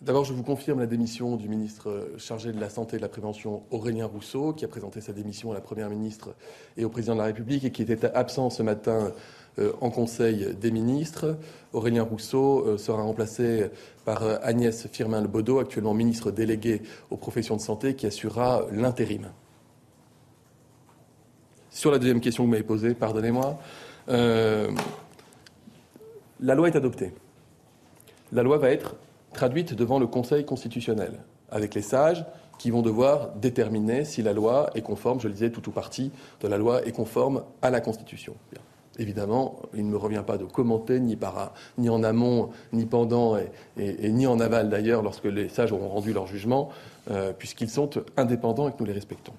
D'abord, 0.03 0.25
je 0.25 0.33
vous 0.33 0.43
confirme 0.43 0.81
la 0.81 0.87
démission 0.87 1.37
du 1.37 1.49
ministre 1.49 2.15
chargé 2.19 2.53
de 2.53 2.59
la 2.59 2.69
Santé 2.69 2.97
et 2.97 2.99
de 2.99 3.03
la 3.03 3.09
Prévention, 3.09 3.63
Aurélien 3.71 4.07
Rousseau, 4.07 4.53
qui 4.53 4.65
a 4.65 4.69
présenté 4.69 5.01
sa 5.01 5.13
démission 5.13 5.53
à 5.53 5.55
la 5.55 5.61
Première 5.61 5.89
ministre 5.91 6.35
et 6.77 6.85
au 6.85 6.89
Président 6.89 7.15
de 7.15 7.21
la 7.21 7.27
République 7.27 7.65
et 7.65 7.71
qui 7.71 7.83
était 7.83 8.05
absent 8.07 8.51
ce 8.51 8.65
matin 8.65 8.93
euh, 8.93 9.11
en 9.81 9.91
Conseil 9.91 10.55
des 10.55 10.71
ministres. 10.71 11.37
Aurélien 11.73 12.03
Rousseau 12.03 12.67
euh, 12.67 12.79
sera 12.79 13.03
remplacé 13.03 13.71
par 14.05 14.23
euh, 14.23 14.37
Agnès 14.43 14.87
Firmin-Lebaudot, 14.89 15.59
actuellement 15.59 15.95
ministre 15.95 16.31
déléguée 16.31 16.83
aux 17.11 17.17
professions 17.17 17.57
de 17.57 17.61
santé, 17.61 17.95
qui 17.95 18.07
assurera 18.07 18.67
l'intérim. 18.73 19.29
Sur 21.71 21.91
la 21.91 21.99
deuxième 21.99 22.21
question 22.21 22.45
que 22.45 22.47
vous 22.47 22.51
m'avez 22.51 22.63
posée, 22.63 22.95
pardonnez-moi, 22.95 23.59
la 24.09 24.69
loi 26.55 26.69
est 26.69 26.77
adoptée. 26.77 27.15
La 28.33 28.43
loi 28.43 28.59
va 28.59 28.71
être 28.71 28.97
traduite 29.33 29.73
devant 29.75 29.99
le 29.99 30.07
Conseil 30.07 30.45
constitutionnel, 30.45 31.21
avec 31.51 31.75
les 31.75 31.81
sages 31.81 32.27
qui 32.59 32.71
vont 32.71 32.83
devoir 32.83 33.31
déterminer 33.37 34.05
si 34.05 34.23
la 34.23 34.33
loi 34.33 34.71
est 34.75 34.83
conforme, 34.83 35.19
je 35.21 35.29
le 35.29 35.35
disais, 35.35 35.51
tout 35.51 35.67
ou 35.69 35.73
partie 35.73 36.13
de 36.41 36.49
la 36.49 36.59
loi 36.59 36.87
est 36.87 36.93
conforme 36.93 37.43
à 37.63 37.71
la 37.71 37.81
Constitution. 37.81 38.35
Évidemment, 38.99 39.61
il 39.75 39.87
ne 39.87 39.91
me 39.91 39.97
revient 39.97 40.23
pas 40.27 40.37
de 40.37 40.45
commenter, 40.45 41.01
ni, 41.01 41.17
par, 41.17 41.55
ni 41.79 41.89
en 41.89 42.03
amont, 42.03 42.51
ni 42.73 42.85
pendant, 42.85 43.39
et, 43.79 44.11
ni 44.11 44.27
en 44.27 44.39
aval 44.39 44.69
d'ailleurs, 44.69 45.03
lorsque 45.03 45.25
les 45.25 45.49
sages 45.49 45.73
auront 45.73 45.89
rendu 45.89 46.13
leur 46.13 46.27
jugement, 46.27 46.69
euh, 47.11 47.33
puisqu'ils 47.33 47.71
sont 47.71 47.89
indépendants 48.19 48.69
et 48.69 48.73
que 48.73 48.77
nous 48.81 48.85
les 48.85 48.93
respectons. 48.93 49.33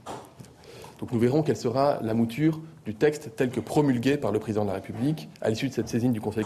Donc 0.99 1.11
nous 1.11 1.19
verrons 1.19 1.43
quelle 1.43 1.57
sera 1.57 1.99
la 2.01 2.15
mouture 2.15 2.61
du 2.85 2.95
texte 2.95 3.35
tel 3.35 3.51
que 3.51 3.59
promulgué 3.59 4.17
par 4.17 4.31
le 4.31 4.39
président 4.39 4.63
de 4.63 4.69
la 4.69 4.75
République 4.75 5.29
à 5.41 5.49
l'issue 5.49 5.69
de 5.69 5.73
cette 5.73 5.87
saisine 5.87 6.13
du 6.13 6.21
Conseil 6.21 6.45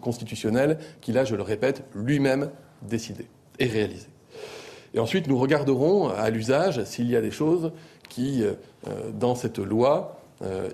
constitutionnel, 0.00 0.78
qui 1.00 1.12
là, 1.12 1.24
je 1.24 1.36
le 1.36 1.42
répète, 1.42 1.84
lui-même 1.94 2.50
décidé 2.82 3.26
et 3.58 3.66
réalisé. 3.66 4.06
Et 4.94 4.98
ensuite, 4.98 5.26
nous 5.26 5.38
regarderons 5.38 6.08
à 6.08 6.30
l'usage 6.30 6.82
s'il 6.84 7.10
y 7.10 7.16
a 7.16 7.20
des 7.20 7.30
choses 7.30 7.72
qui, 8.08 8.44
dans 9.12 9.34
cette 9.34 9.58
loi, 9.58 10.20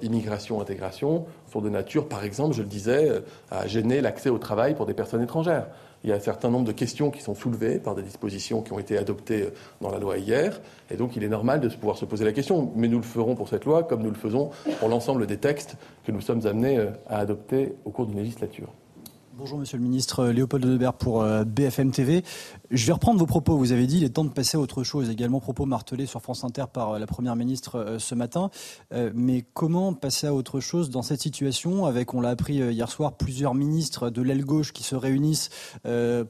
immigration-intégration, 0.03 1.27
sont 1.53 1.61
de 1.61 1.69
nature, 1.69 2.09
par 2.09 2.25
exemple, 2.25 2.55
je 2.55 2.63
le 2.63 2.69
disais, 2.69 3.23
à 3.51 3.67
gêner 3.67 4.01
l'accès 4.01 4.31
au 4.31 4.39
travail 4.39 4.75
pour 4.75 4.87
des 4.87 4.95
personnes 4.95 5.23
étrangères. 5.23 5.67
Il 6.05 6.11
y 6.11 6.13
a 6.13 6.17
un 6.17 6.21
certain 6.21 6.51
nombre 6.51 6.65
de 6.65 6.73
questions 6.73 7.11
qui 7.11 7.23
sont 7.23 7.35
soulevées 7.35 7.79
par 7.79 7.95
des 7.95 8.03
dispositions 8.03 8.61
qui 8.63 8.73
ont 8.73 8.79
été 8.79 8.99
adoptées 8.99 9.49
dans 9.81 9.91
la 9.91 9.99
loi 9.99 10.19
hier. 10.19 10.61
Et 10.91 10.97
donc, 10.97 11.15
il 11.15 11.23
est 11.23 11.29
normal 11.29 11.61
de 11.61 11.69
pouvoir 11.69 11.97
se 11.97 12.05
poser 12.05 12.25
la 12.25 12.33
question. 12.33 12.73
Mais 12.75 12.89
nous 12.89 12.99
le 12.99 13.05
ferons 13.05 13.37
pour 13.37 13.49
cette 13.49 13.65
loi 13.65 13.85
comme 13.85 14.03
nous 14.03 14.11
le 14.11 14.17
faisons 14.17 14.51
pour 14.81 14.89
l'ensemble 14.89 15.27
des 15.27 15.37
textes 15.37 15.77
que 16.05 16.11
nous 16.11 16.21
sommes 16.21 16.45
amenés 16.47 16.79
à 17.09 17.19
adopter 17.19 17.75
au 17.85 17.91
cours 17.91 18.07
d'une 18.07 18.19
législature. 18.19 18.69
Bonjour 19.43 19.59
Monsieur 19.59 19.77
le 19.77 19.83
Ministre, 19.83 20.27
Léopold 20.27 20.65
Debert 20.65 20.93
pour 20.93 21.23
euh, 21.23 21.43
BFM 21.43 21.91
TV. 21.91 22.23
Je 22.71 22.87
vais 22.87 22.93
reprendre 22.93 23.19
vos 23.19 23.27
propos. 23.27 23.57
Vous 23.57 23.73
avez 23.73 23.89
dit 23.89 23.97
il 23.99 24.05
est 24.05 24.11
temps 24.11 24.23
de 24.23 24.31
passer 24.31 24.57
à 24.57 24.61
autre 24.61 24.85
chose. 24.85 25.11
Également 25.11 25.41
propos 25.41 25.67
martelés 25.67 26.07
sur 26.07 26.23
France 26.23 26.45
Inter 26.45 26.67
par 26.73 26.91
euh, 26.91 26.99
la 27.01 27.09
Première 27.09 27.35
ministre 27.35 27.81
euh, 27.81 27.99
ce 27.99 28.15
matin. 28.15 28.51
Mais 28.93 29.45
comment 29.53 29.95
passer 29.95 30.29
à 30.29 30.35
autre 30.35 30.61
chose 30.61 30.91
dans 30.91 31.03
cette 31.03 31.21
situation 31.21 31.87
avec, 31.87 32.15
on 32.15 32.21
l'a 32.21 32.29
appris 32.29 32.59
hier 32.59 32.89
soir, 32.89 33.15
plusieurs 33.17 33.55
ministres 33.55 34.11
de 34.11 34.23
l'aile 34.23 34.45
gauche 34.45 34.73
qui 34.73 34.85
se 34.85 34.95
réunissent 34.95 35.51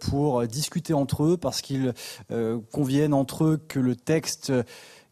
pour 0.01 0.47
discuter 0.47 0.95
entre 0.95 1.25
eux 1.25 1.37
parce 1.37 1.61
qu'ils 1.61 1.93
conviennent 2.71 3.15
entre 3.15 3.45
eux 3.45 3.57
que 3.69 3.81
le 3.81 3.97
texte 3.97 4.53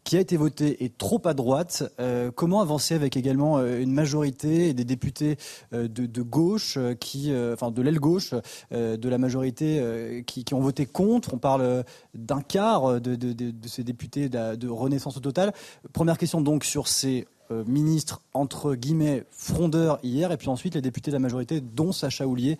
qui 0.03 0.17
a 0.17 0.19
été 0.19 0.37
voté 0.37 0.83
est 0.83 0.97
trop 0.97 1.21
à 1.25 1.33
droite. 1.33 1.83
Euh, 1.99 2.31
comment 2.31 2.61
avancer 2.61 2.95
avec 2.95 3.17
également 3.17 3.57
euh, 3.57 3.81
une 3.81 3.91
majorité 3.91 4.69
et 4.69 4.73
des 4.73 4.83
députés 4.83 5.37
euh, 5.73 5.87
de, 5.87 6.21
gauche, 6.21 6.77
qui, 6.99 7.33
enfin 7.53 7.71
de 7.71 7.81
l'aile 7.81 7.99
gauche 7.99 8.33
de 8.71 9.09
la 9.09 9.17
majorité 9.17 10.23
qui, 10.25 10.45
ont 10.53 10.59
voté 10.59 10.85
contre? 10.85 11.33
On 11.33 11.37
parle 11.37 11.83
d'un 12.13 12.41
quart 12.41 13.01
de, 13.01 13.53
ces 13.67 13.83
députés 13.83 14.29
de, 14.29 14.67
Renaissance 14.67 15.17
au 15.17 15.19
total. 15.19 15.53
Première 15.93 16.17
question 16.17 16.41
donc 16.41 16.63
sur 16.63 16.87
ces 16.87 17.27
ministres 17.49 18.21
entre 18.33 18.75
guillemets 18.75 19.25
frondeurs 19.31 19.99
hier, 20.03 20.31
et 20.31 20.37
puis 20.37 20.49
ensuite 20.49 20.75
les 20.75 20.81
députés 20.81 21.11
de 21.11 21.15
la 21.15 21.19
majorité, 21.19 21.59
dont 21.61 21.91
Sacha 21.91 22.27
Houlier, 22.27 22.57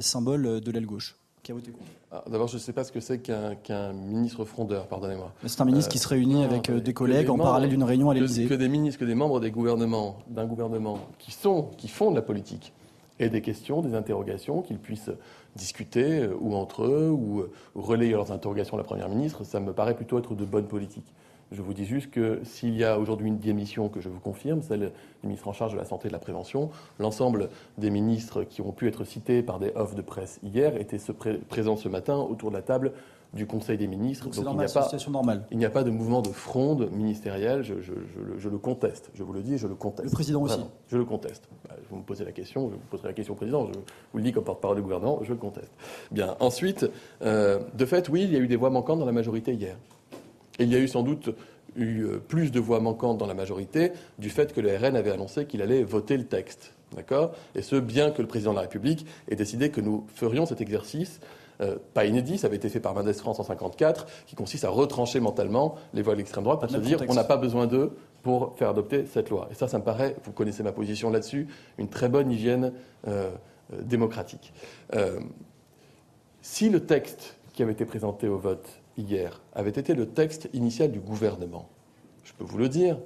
symbole 0.00 0.60
de 0.60 0.70
l'aile 0.70 0.86
gauche, 0.86 1.16
qui 1.46 1.52
a 1.52 1.54
voté 1.54 1.70
contre. 1.70 1.86
Ah, 2.10 2.24
d'abord, 2.28 2.48
je 2.48 2.54
ne 2.54 2.58
sais 2.58 2.72
pas 2.72 2.82
ce 2.82 2.90
que 2.90 2.98
c'est 2.98 3.20
qu'un 3.20 3.92
ministre 3.92 4.44
frondeur, 4.44 4.88
pardonnez-moi. 4.88 5.32
C'est 5.46 5.60
un 5.60 5.64
ministre 5.64 5.90
qui 5.92 5.98
se 5.98 6.08
réunit 6.08 6.42
euh, 6.42 6.46
avec 6.46 6.68
euh, 6.70 6.80
des 6.80 6.92
collègues 6.92 7.30
en 7.30 7.38
parallèle 7.38 7.70
d'une 7.70 7.84
réunion 7.84 8.10
à 8.10 8.14
l'Élysée. 8.14 8.46
Que, 8.46 8.54
des 8.54 8.68
ministres, 8.68 8.98
que 8.98 9.04
des 9.04 9.14
membres 9.14 9.38
des 9.38 9.52
gouvernements, 9.52 10.18
d'un 10.26 10.44
gouvernement 10.44 10.98
qui, 11.18 11.30
sont, 11.30 11.70
qui 11.78 11.86
font 11.86 12.10
de 12.10 12.16
la 12.16 12.22
politique 12.22 12.72
et 13.20 13.28
des 13.28 13.42
questions, 13.42 13.80
des 13.80 13.94
interrogations, 13.94 14.60
qu'ils 14.60 14.78
puissent 14.78 15.10
discuter 15.54 16.22
euh, 16.22 16.36
ou 16.40 16.56
entre 16.56 16.84
eux 16.84 17.10
ou, 17.10 17.44
ou 17.76 17.80
relayer 17.80 18.12
leurs 18.12 18.32
interrogations 18.32 18.74
à 18.76 18.78
la 18.78 18.84
Première 18.84 19.08
ministre, 19.08 19.44
ça 19.44 19.60
me 19.60 19.72
paraît 19.72 19.94
plutôt 19.94 20.18
être 20.18 20.34
de 20.34 20.44
bonne 20.44 20.66
politique. 20.66 21.06
Je 21.52 21.62
vous 21.62 21.74
dis 21.74 21.84
juste 21.84 22.10
que 22.10 22.40
s'il 22.42 22.76
y 22.76 22.84
a 22.84 22.98
aujourd'hui 22.98 23.28
une 23.28 23.38
démission 23.38 23.88
que 23.88 24.00
je 24.00 24.08
vous 24.08 24.18
confirme, 24.18 24.62
celle 24.62 24.92
du 25.22 25.28
ministre 25.28 25.46
en 25.46 25.52
charge 25.52 25.72
de 25.72 25.78
la 25.78 25.84
santé 25.84 26.06
et 26.06 26.10
de 26.10 26.12
la 26.12 26.18
prévention, 26.18 26.70
l'ensemble 26.98 27.50
des 27.78 27.90
ministres 27.90 28.42
qui 28.42 28.62
ont 28.62 28.72
pu 28.72 28.88
être 28.88 29.04
cités 29.04 29.42
par 29.42 29.60
des 29.60 29.70
offres 29.76 29.94
de 29.94 30.02
presse 30.02 30.40
hier 30.42 30.76
étaient 30.76 30.98
présents 31.48 31.76
ce 31.76 31.88
matin 31.88 32.16
autour 32.16 32.50
de 32.50 32.56
la 32.56 32.62
table 32.62 32.92
du 33.32 33.46
Conseil 33.46 33.76
des 33.76 33.86
ministres. 33.86 34.28
Donc, 34.28 34.60
a, 34.60 34.66
pas, 34.66 34.88
il 35.50 35.58
n'y 35.58 35.64
a 35.64 35.70
pas 35.70 35.84
de 35.84 35.90
mouvement 35.90 36.22
de 36.22 36.30
fronde 36.30 36.90
ministérielle. 36.90 37.62
Je, 37.62 38.48
le 38.48 38.58
conteste. 38.58 39.10
Je 39.14 39.22
vous 39.22 39.32
le 39.32 39.42
dis, 39.42 39.58
je 39.58 39.66
le 39.66 39.74
conteste. 39.74 40.08
Le 40.08 40.14
président 40.14 40.42
aussi. 40.42 40.60
je 40.88 40.96
le 40.96 41.04
conteste. 41.04 41.48
Bah, 41.68 41.76
vous 41.90 41.96
me 41.96 42.02
posez 42.02 42.24
la 42.24 42.32
question, 42.32 42.70
je 42.70 42.74
vous 42.74 42.80
poserai 42.90 43.08
la 43.08 43.14
question 43.14 43.34
au 43.34 43.36
président. 43.36 43.66
Je 43.66 43.72
vous 43.72 44.18
le 44.18 44.22
dis 44.22 44.32
comme 44.32 44.44
porte-parole 44.44 44.76
du 44.76 44.82
gouvernement, 44.82 45.20
je 45.22 45.32
le 45.32 45.38
conteste. 45.38 45.70
Bien. 46.10 46.36
Ensuite, 46.40 46.86
euh, 47.22 47.60
de 47.74 47.84
fait, 47.84 48.08
oui, 48.08 48.22
il 48.24 48.32
y 48.32 48.36
a 48.36 48.38
eu 48.38 48.48
des 48.48 48.56
voix 48.56 48.70
manquantes 48.70 48.98
dans 48.98 49.06
la 49.06 49.12
majorité 49.12 49.52
hier 49.52 49.76
il 50.64 50.72
y 50.72 50.76
a 50.76 50.78
eu 50.78 50.88
sans 50.88 51.02
doute 51.02 51.30
eu 51.76 52.04
euh, 52.04 52.18
plus 52.18 52.50
de 52.50 52.60
voix 52.60 52.80
manquantes 52.80 53.18
dans 53.18 53.26
la 53.26 53.34
majorité 53.34 53.92
du 54.18 54.30
fait 54.30 54.52
que 54.52 54.60
le 54.60 54.74
RN 54.74 54.96
avait 54.96 55.10
annoncé 55.10 55.46
qu'il 55.46 55.62
allait 55.62 55.82
voter 55.82 56.16
le 56.16 56.24
texte. 56.24 56.72
D'accord? 56.94 57.32
Et 57.54 57.62
ce, 57.62 57.76
bien 57.76 58.10
que 58.10 58.22
le 58.22 58.28
président 58.28 58.52
de 58.52 58.56
la 58.56 58.62
République 58.62 59.06
ait 59.28 59.36
décidé 59.36 59.70
que 59.70 59.80
nous 59.80 60.06
ferions 60.14 60.46
cet 60.46 60.60
exercice 60.60 61.20
euh, 61.60 61.76
pas 61.94 62.04
inédit, 62.04 62.36
ça 62.38 62.48
avait 62.48 62.56
été 62.56 62.68
fait 62.68 62.80
par 62.80 62.94
Mendes 62.94 63.12
France 63.14 63.40
en 63.40 63.42
54, 63.42 64.06
qui 64.26 64.36
consiste 64.36 64.64
à 64.64 64.68
retrancher 64.68 65.20
mentalement 65.20 65.76
les 65.94 66.02
voix 66.02 66.12
de 66.12 66.18
l'extrême 66.18 66.44
droite 66.44 66.60
pour 66.60 66.70
se 66.70 66.76
dire 66.76 66.98
on 67.08 67.14
n'a 67.14 67.24
pas 67.24 67.38
besoin 67.38 67.66
d'eux 67.66 67.96
pour 68.22 68.54
faire 68.58 68.68
adopter 68.68 69.06
cette 69.06 69.30
loi. 69.30 69.48
Et 69.50 69.54
ça, 69.54 69.66
ça 69.66 69.78
me 69.78 69.84
paraît, 69.84 70.16
vous 70.24 70.32
connaissez 70.32 70.62
ma 70.62 70.72
position 70.72 71.10
là-dessus, 71.10 71.48
une 71.78 71.88
très 71.88 72.10
bonne 72.10 72.30
hygiène 72.30 72.72
euh, 73.08 73.30
démocratique. 73.80 74.52
si 76.42 76.68
le 76.68 76.80
texte 76.80 77.36
qui 77.54 77.62
avait 77.62 77.72
été 77.72 77.86
présenté 77.86 78.28
au 78.28 78.36
vote 78.36 78.68
hier 78.96 79.40
avait 79.54 79.70
été 79.70 79.94
le 79.94 80.06
texte 80.06 80.48
initial 80.52 80.90
du 80.90 81.00
gouvernement. 81.00 81.68
Je 82.24 82.32
peux 82.32 82.44
vous 82.44 82.58
le 82.58 82.68
dire, 82.68 82.98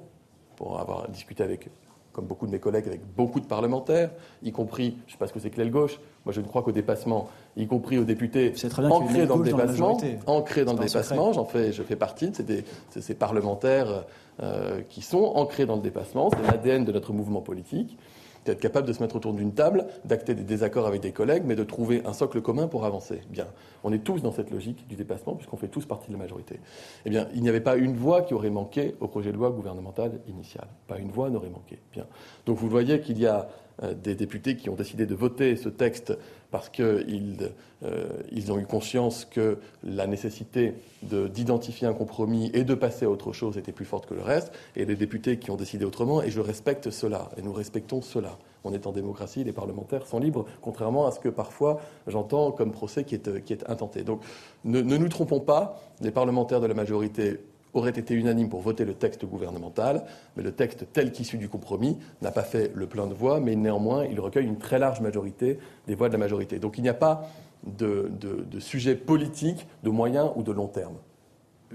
pour 0.55 0.79
avoir 0.79 1.09
discuté 1.09 1.43
avec, 1.43 1.69
comme 2.11 2.25
beaucoup 2.25 2.47
de 2.47 2.51
mes 2.51 2.59
collègues, 2.59 2.87
avec 2.87 3.01
beaucoup 3.15 3.39
de 3.39 3.45
parlementaires, 3.45 4.11
y 4.43 4.51
compris, 4.51 4.97
je 5.05 5.09
ne 5.09 5.11
sais 5.11 5.17
pas 5.17 5.27
ce 5.27 5.33
que 5.33 5.39
c'est 5.39 5.49
que 5.49 5.57
l'aile 5.57 5.71
gauche, 5.71 5.99
moi 6.25 6.33
je 6.33 6.41
ne 6.41 6.47
crois 6.47 6.63
qu'au 6.63 6.71
dépassement, 6.71 7.29
y 7.55 7.67
compris 7.67 7.97
aux 7.97 8.03
députés 8.03 8.53
ancrés 8.77 9.25
dans 9.25 9.37
le 9.37 9.43
dépassement, 9.43 9.97
ancrés 10.27 10.65
dans 10.65 10.73
le 10.73 10.79
dépassement, 10.79 11.33
j'en 11.33 11.45
fais, 11.45 11.71
je 11.71 11.83
fais 11.83 11.95
partie 11.95 12.29
de 12.29 12.63
ces, 12.89 13.15
parlementaires 13.15 14.05
euh, 14.41 14.81
qui 14.89 15.01
sont 15.01 15.23
ancrés 15.35 15.65
dans 15.65 15.75
le 15.75 15.81
dépassement, 15.81 16.29
c'est 16.31 16.51
l'ADN 16.51 16.85
de 16.85 16.91
notre 16.91 17.13
mouvement 17.13 17.41
politique 17.41 17.97
d'être 18.45 18.59
capable 18.59 18.87
de 18.87 18.93
se 18.93 19.01
mettre 19.01 19.15
autour 19.15 19.33
d'une 19.33 19.53
table, 19.53 19.85
d'acter 20.05 20.33
des 20.33 20.43
désaccords 20.43 20.87
avec 20.87 21.01
des 21.01 21.11
collègues, 21.11 21.43
mais 21.45 21.55
de 21.55 21.63
trouver 21.63 22.01
un 22.05 22.13
socle 22.13 22.41
commun 22.41 22.67
pour 22.67 22.85
avancer. 22.85 23.21
Bien, 23.29 23.47
on 23.83 23.93
est 23.93 23.99
tous 24.03 24.21
dans 24.21 24.31
cette 24.31 24.51
logique 24.51 24.87
du 24.87 24.95
dépassement, 24.95 25.35
puisqu'on 25.35 25.57
fait 25.57 25.67
tous 25.67 25.85
partie 25.85 26.07
de 26.07 26.13
la 26.13 26.19
majorité. 26.19 26.59
Eh 27.05 27.09
bien, 27.09 27.27
il 27.33 27.41
n'y 27.41 27.49
avait 27.49 27.61
pas 27.61 27.75
une 27.75 27.95
voix 27.95 28.21
qui 28.23 28.33
aurait 28.33 28.49
manqué 28.49 28.95
au 28.99 29.07
projet 29.07 29.31
de 29.31 29.37
loi 29.37 29.51
gouvernemental 29.51 30.19
initial. 30.27 30.67
Pas 30.87 30.97
une 30.97 31.11
voix 31.11 31.29
n'aurait 31.29 31.49
manqué. 31.49 31.79
Bien. 31.93 32.05
Donc 32.45 32.57
vous 32.57 32.69
voyez 32.69 33.01
qu'il 33.01 33.19
y 33.19 33.27
a 33.27 33.47
des 33.81 34.15
députés 34.15 34.55
qui 34.55 34.69
ont 34.69 34.75
décidé 34.75 35.05
de 35.05 35.15
voter 35.15 35.55
ce 35.55 35.69
texte 35.69 36.13
parce 36.51 36.69
qu'ils 36.69 37.51
euh, 37.83 38.05
ils 38.31 38.51
ont 38.51 38.59
eu 38.59 38.65
conscience 38.65 39.25
que 39.25 39.57
la 39.83 40.05
nécessité 40.05 40.75
d'identifier 41.01 41.87
un 41.87 41.93
compromis 41.93 42.51
et 42.53 42.63
de 42.63 42.75
passer 42.75 43.05
à 43.05 43.09
autre 43.09 43.31
chose 43.33 43.57
était 43.57 43.71
plus 43.71 43.85
forte 43.85 44.05
que 44.05 44.13
le 44.13 44.21
reste, 44.21 44.51
et 44.75 44.85
des 44.85 44.95
députés 44.95 45.39
qui 45.39 45.49
ont 45.49 45.55
décidé 45.55 45.85
autrement, 45.85 46.21
et 46.21 46.29
je 46.29 46.41
respecte 46.41 46.91
cela, 46.91 47.29
et 47.37 47.41
nous 47.41 47.53
respectons 47.53 48.01
cela. 48.01 48.37
On 48.63 48.73
est 48.73 48.85
en 48.85 48.91
démocratie, 48.91 49.43
les 49.43 49.53
parlementaires 49.53 50.05
sont 50.05 50.19
libres, 50.19 50.45
contrairement 50.61 51.07
à 51.07 51.11
ce 51.11 51.19
que 51.19 51.29
parfois 51.29 51.81
j'entends 52.05 52.51
comme 52.51 52.71
procès 52.71 53.03
qui 53.03 53.15
est, 53.15 53.43
qui 53.43 53.53
est 53.53 53.67
intenté. 53.67 54.03
Donc 54.03 54.21
ne, 54.63 54.81
ne 54.81 54.97
nous 54.97 55.09
trompons 55.09 55.39
pas, 55.39 55.81
les 56.01 56.11
parlementaires 56.11 56.61
de 56.61 56.67
la 56.67 56.75
majorité 56.75 57.39
aurait 57.73 57.91
été 57.91 58.13
unanime 58.13 58.49
pour 58.49 58.61
voter 58.61 58.85
le 58.85 58.93
texte 58.93 59.25
gouvernemental, 59.25 60.03
mais 60.35 60.43
le 60.43 60.51
texte 60.51 60.87
tel 60.93 61.11
qu'issu 61.11 61.37
du 61.37 61.49
compromis 61.49 61.97
n'a 62.21 62.31
pas 62.31 62.43
fait 62.43 62.71
le 62.75 62.87
plein 62.87 63.07
de 63.07 63.13
voix, 63.13 63.39
mais 63.39 63.55
néanmoins, 63.55 64.05
il 64.05 64.19
recueille 64.19 64.45
une 64.45 64.57
très 64.57 64.79
large 64.79 65.01
majorité 65.01 65.59
des 65.87 65.95
voix 65.95 66.07
de 66.07 66.13
la 66.13 66.19
majorité. 66.19 66.59
Donc 66.59 66.77
il 66.77 66.81
n'y 66.81 66.89
a 66.89 66.93
pas 66.93 67.29
de, 67.65 68.11
sujet 68.59 68.95
politique 68.95 69.67
de 69.83 69.89
moyen 69.89 70.31
ou 70.35 70.43
de 70.43 70.51
long 70.51 70.67
terme. 70.67 70.95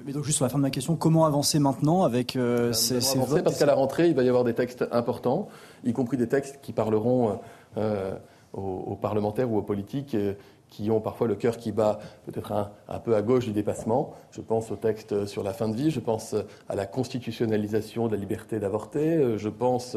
Mais 0.05 0.13
donc 0.13 0.25
juste 0.25 0.37
sur 0.37 0.45
la 0.45 0.51
fin 0.51 0.59
de 0.59 0.63
ma 0.63 0.71
question, 0.71 0.95
comment 0.95 1.25
avancer 1.25 1.59
maintenant 1.59 2.03
avec 2.03 2.37
euh, 2.37 2.75
ces, 2.75 2.99
votes 3.19 3.43
Parce 3.43 3.59
qu'à 3.59 3.65
la 3.65 3.75
rentrée, 3.75 4.09
il 4.09 4.15
va 4.15 4.25
y 4.25 4.29
avoir 4.29 4.45
des 4.45 4.53
textes 4.53 4.85
importants, 4.93 5.49
y 5.85 5.95
compris 5.95 6.19
des 6.19 6.29
textes 6.29 6.59
qui 6.61 6.75
parleront 6.75 7.39
euh, 7.79 8.15
aux, 8.53 8.97
parlementaires 8.97 9.51
ou 9.51 9.59
aux 9.59 9.63
politiques 9.63 10.15
euh, 10.15 10.35
qui 10.71 10.91
ont 10.91 11.01
parfois 11.01 11.27
le 11.27 11.37
cœur 11.37 11.57
qui 11.57 11.73
bat 11.73 11.99
peut-être 12.27 12.53
un, 12.53 12.99
peu 12.99 13.15
à 13.15 13.23
gauche 13.23 13.47
du 13.47 13.53
dépassement. 13.53 14.15
Je 14.31 14.41
pense 14.41 14.71
au 14.71 14.77
texte 14.77 15.27
sur 15.27 15.43
la 15.43 15.53
fin 15.53 15.69
de 15.69 15.77
vie, 15.77 15.91
je 15.91 16.01
pense 16.01 16.35
à 16.69 16.75
la 16.75 16.87
constitutionnalisation 16.87 18.09
de 18.09 18.13
la 18.13 18.19
liberté 18.19 18.59
d'avorter, 18.59 19.39
je 19.39 19.49
pense 19.49 19.97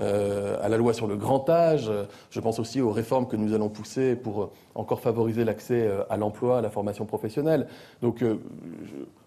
euh, 0.00 0.56
à 0.60 0.68
la 0.68 0.76
loi 0.76 0.92
sur 0.92 1.06
le 1.06 1.16
grand 1.16 1.48
âge, 1.48 1.90
je 2.30 2.40
pense 2.40 2.58
aussi 2.58 2.80
aux 2.80 2.90
réformes 2.90 3.26
que 3.26 3.36
nous 3.36 3.54
allons 3.54 3.68
pousser 3.68 4.16
pour 4.16 4.50
encore 4.74 5.00
favoriser 5.00 5.44
l'accès 5.44 5.86
euh, 5.86 6.02
à 6.10 6.16
l'emploi, 6.16 6.58
à 6.58 6.60
la 6.60 6.70
formation 6.70 7.06
professionnelle. 7.06 7.66
Donc, 8.02 8.22
euh, 8.22 8.38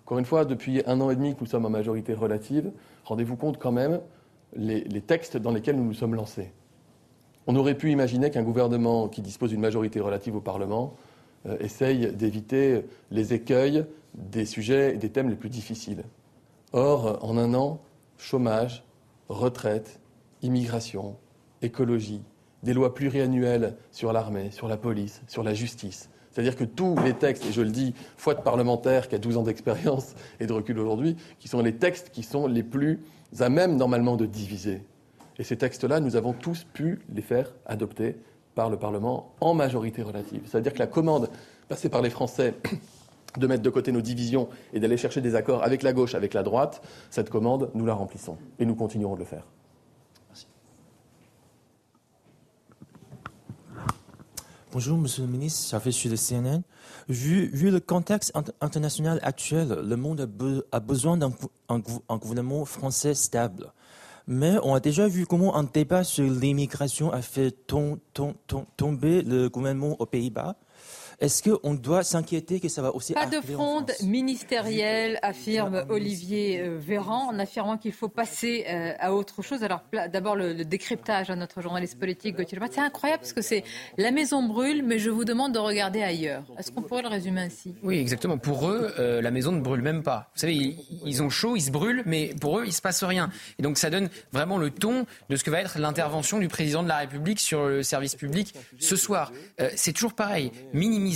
encore 0.06 0.20
une 0.20 0.26
fois, 0.26 0.46
depuis 0.46 0.84
un 0.86 1.00
an 1.02 1.10
et 1.10 1.16
demi 1.16 1.34
que 1.34 1.42
nous 1.42 1.48
sommes 1.48 1.66
en 1.66 1.70
majorité 1.70 2.14
relative, 2.14 2.72
rendez-vous 3.06 3.38
compte 3.38 3.58
quand 3.58 3.72
même 3.72 4.02
les, 4.56 4.82
les 4.82 5.02
textes 5.02 5.38
dans 5.38 5.52
lesquels 5.52 5.78
nous 5.78 5.86
nous 5.86 5.94
sommes 5.94 6.16
lancés. 6.16 6.52
On 7.48 7.56
aurait 7.56 7.76
pu 7.76 7.92
imaginer 7.92 8.30
qu'un 8.30 8.44
gouvernement 8.44 9.08
qui 9.08 9.22
dispose 9.22 9.50
d'une 9.50 9.62
majorité 9.62 10.00
relative 10.00 10.36
au 10.36 10.42
Parlement 10.42 10.96
euh, 11.48 11.58
essaye 11.60 12.12
d'éviter 12.12 12.86
les 13.10 13.34
écueils 13.34 13.86
des 14.14 14.46
sujets 14.46 14.94
et 14.94 14.98
des 14.98 15.10
thèmes 15.10 15.30
les 15.30 15.36
plus 15.36 15.50
difficiles. 15.50 16.04
Or, 16.74 17.20
en 17.22 17.38
un 17.38 17.54
an, 17.54 17.82
chômage, 18.18 18.84
retraite, 19.30 20.00
immigration, 20.42 21.16
écologie, 21.62 22.22
des 22.64 22.74
lois 22.74 22.94
pluriannuelles 22.94 23.76
sur 23.92 24.14
l'armée, 24.14 24.52
sur 24.52 24.68
la 24.68 24.78
police, 24.78 25.22
sur 25.28 25.44
la 25.44 25.54
justice. 25.54 26.10
C'est-à-dire 26.32 26.56
que 26.56 26.64
tous 26.64 26.96
les 27.04 27.14
textes, 27.14 27.46
et 27.46 27.52
je 27.52 27.62
le 27.62 27.72
dis, 27.72 27.94
foi 28.18 28.36
de 28.36 28.42
parlementaire 28.42 29.10
qui 29.10 29.16
a 29.16 29.18
12 29.18 29.38
ans 29.38 29.44
d'expérience 29.44 30.16
et 30.40 30.48
de 30.48 30.54
recul 30.54 30.80
aujourd'hui, 30.80 31.18
qui 31.40 31.48
sont 31.48 31.62
les 31.62 31.76
textes 31.76 32.10
qui 32.12 32.24
sont 32.24 32.48
les 32.48 32.64
plus 32.64 33.00
à 33.40 33.50
même 33.50 33.76
normalement 33.76 34.16
de 34.16 34.26
diviser. 34.26 34.82
Et 35.42 35.44
ces 35.44 35.58
textes-là, 35.58 36.00
nous 36.00 36.16
avons 36.16 36.34
tous 36.34 36.66
pu 36.72 37.00
les 37.12 37.24
faire 37.24 37.52
adopter 37.66 38.16
par 38.54 38.70
le 38.70 38.78
Parlement 38.78 39.34
en 39.42 39.56
majorité 39.56 40.04
relative. 40.04 40.44
C'est-à-dire 40.46 40.72
que 40.72 40.78
la 40.78 40.86
commande 40.86 41.32
passée 41.68 41.90
par 41.90 42.04
les 42.04 42.12
Français 42.12 42.54
de 43.40 43.48
mettre 43.48 43.64
de 43.64 43.70
côté 43.72 43.92
nos 43.92 44.02
divisions 44.02 44.50
et 44.72 44.80
d'aller 44.80 44.98
chercher 44.98 45.20
des 45.20 45.34
accords 45.34 45.64
avec 45.64 45.82
la 45.82 45.94
gauche, 45.94 46.14
avec 46.14 46.36
la 46.36 46.44
droite, 46.44 46.84
cette 47.10 47.32
commande, 47.32 47.72
nous 47.74 47.88
la 47.88 47.96
remplissons. 47.96 48.38
Et 48.60 48.68
nous 48.68 48.76
continuerons 48.76 49.16
de 49.16 49.22
le 49.22 49.26
faire. 49.26 49.44
Bonjour, 54.72 55.00
Monsieur 55.00 55.24
le 55.24 55.28
ministre, 55.28 55.80
fait 55.80 55.92
sur 55.92 56.12
le 56.12 56.18
CNN. 56.18 56.62
Vu, 57.10 57.50
le 57.72 57.80
contexte 57.80 58.32
international 58.62 59.20
actuel, 59.24 59.70
le 59.70 59.96
monde 59.96 60.30
a, 60.72 60.80
besoin 60.80 61.18
d'un 61.18 61.32
gouvernement 62.20 62.64
français 62.66 63.16
stable. 63.16 63.74
Mais 64.28 64.58
on 64.64 64.74
a 64.74 64.80
déjà 64.80 65.08
vu 65.08 65.26
comment 65.26 65.56
un 65.56 65.64
débat 65.64 66.04
sur 66.04 66.24
l'immigration 66.24 67.12
a 67.12 67.22
fait 67.22 67.52
tomber 67.68 69.22
le 69.22 69.48
gouvernement 69.50 69.96
aux 70.00 70.06
Pays-Bas. 70.06 70.56
Est-ce 71.22 71.44
qu'on 71.44 71.76
doit 71.76 72.04
s'inquiéter 72.04 72.60
que 72.60 72.68
ça 72.68 72.82
va 72.82 72.96
aussi 72.96 73.14
Pas 73.14 73.28
de 73.28 73.40
fronde 73.42 73.92
ministérielle, 74.04 75.20
affirme 75.22 75.86
Olivier 75.90 76.62
euh, 76.62 76.80
Véran, 76.80 77.30
en 77.30 77.38
affirmant 77.38 77.78
qu'il 77.78 77.92
faut 77.92 78.10
passer 78.10 78.66
euh, 78.68 78.94
à 78.98 79.14
autre 79.14 79.44
chose. 79.44 79.64
Alors 79.64 79.82
d'abord 80.12 80.36
le, 80.36 80.66
décryptage 80.66 81.30
à 81.30 81.36
notre 81.36 81.62
journaliste 81.62 82.00
politique 82.00 82.36
Gauthier 82.36 82.58
C'est 82.72 82.82
incroyable 82.82 83.22
parce 83.22 83.34
que 83.34 83.44
c'est 83.44 83.64
la 84.00 84.10
maison 84.10 84.42
brûle, 84.42 84.84
mais 84.84 84.98
je 84.98 85.12
vous 85.12 85.24
demande 85.24 85.54
de 85.54 85.60
regarder 85.60 86.02
ailleurs. 86.02 86.44
Est-ce 86.58 86.72
qu'on 86.72 86.82
pourrait 86.82 87.04
le 87.04 87.10
résumer 87.10 87.42
ainsi? 87.42 87.76
Oui, 87.84 88.00
exactement. 88.00 88.40
Pour 88.40 88.68
eux, 88.68 88.92
euh, 88.98 89.22
la 89.22 89.30
maison 89.30 89.52
ne 89.52 89.62
brûle 89.62 89.84
même 89.84 90.02
pas. 90.02 90.32
Vous 90.34 90.40
savez, 90.40 90.76
ils, 91.06 91.22
ont 91.22 91.30
chaud, 91.30 91.56
ils 91.56 91.62
se 91.62 91.72
brûlent, 91.72 92.02
mais 92.08 92.34
pour 92.42 92.58
eux, 92.58 92.64
il 92.66 92.74
se 92.74 92.82
passe 92.82 93.04
rien. 93.04 93.30
Et 93.60 93.62
donc 93.62 93.78
ça 93.78 93.92
donne 93.92 94.10
vraiment 94.32 94.58
le 94.58 94.72
ton 94.72 95.06
de 95.30 95.36
ce 95.36 95.44
que 95.44 95.52
va 95.52 95.60
être 95.60 95.78
l'intervention 95.78 96.40
du 96.40 96.48
président 96.48 96.82
de 96.82 96.88
la 96.88 96.98
République 96.98 97.40
sur 97.40 97.68
le 97.68 97.84
service 97.84 98.16
public 98.16 98.56
ce 98.80 98.96
soir. 98.96 99.32
c'est 99.76 99.94
toujours 99.94 100.14
pareil, 100.14 100.52
minimiser 100.74 101.11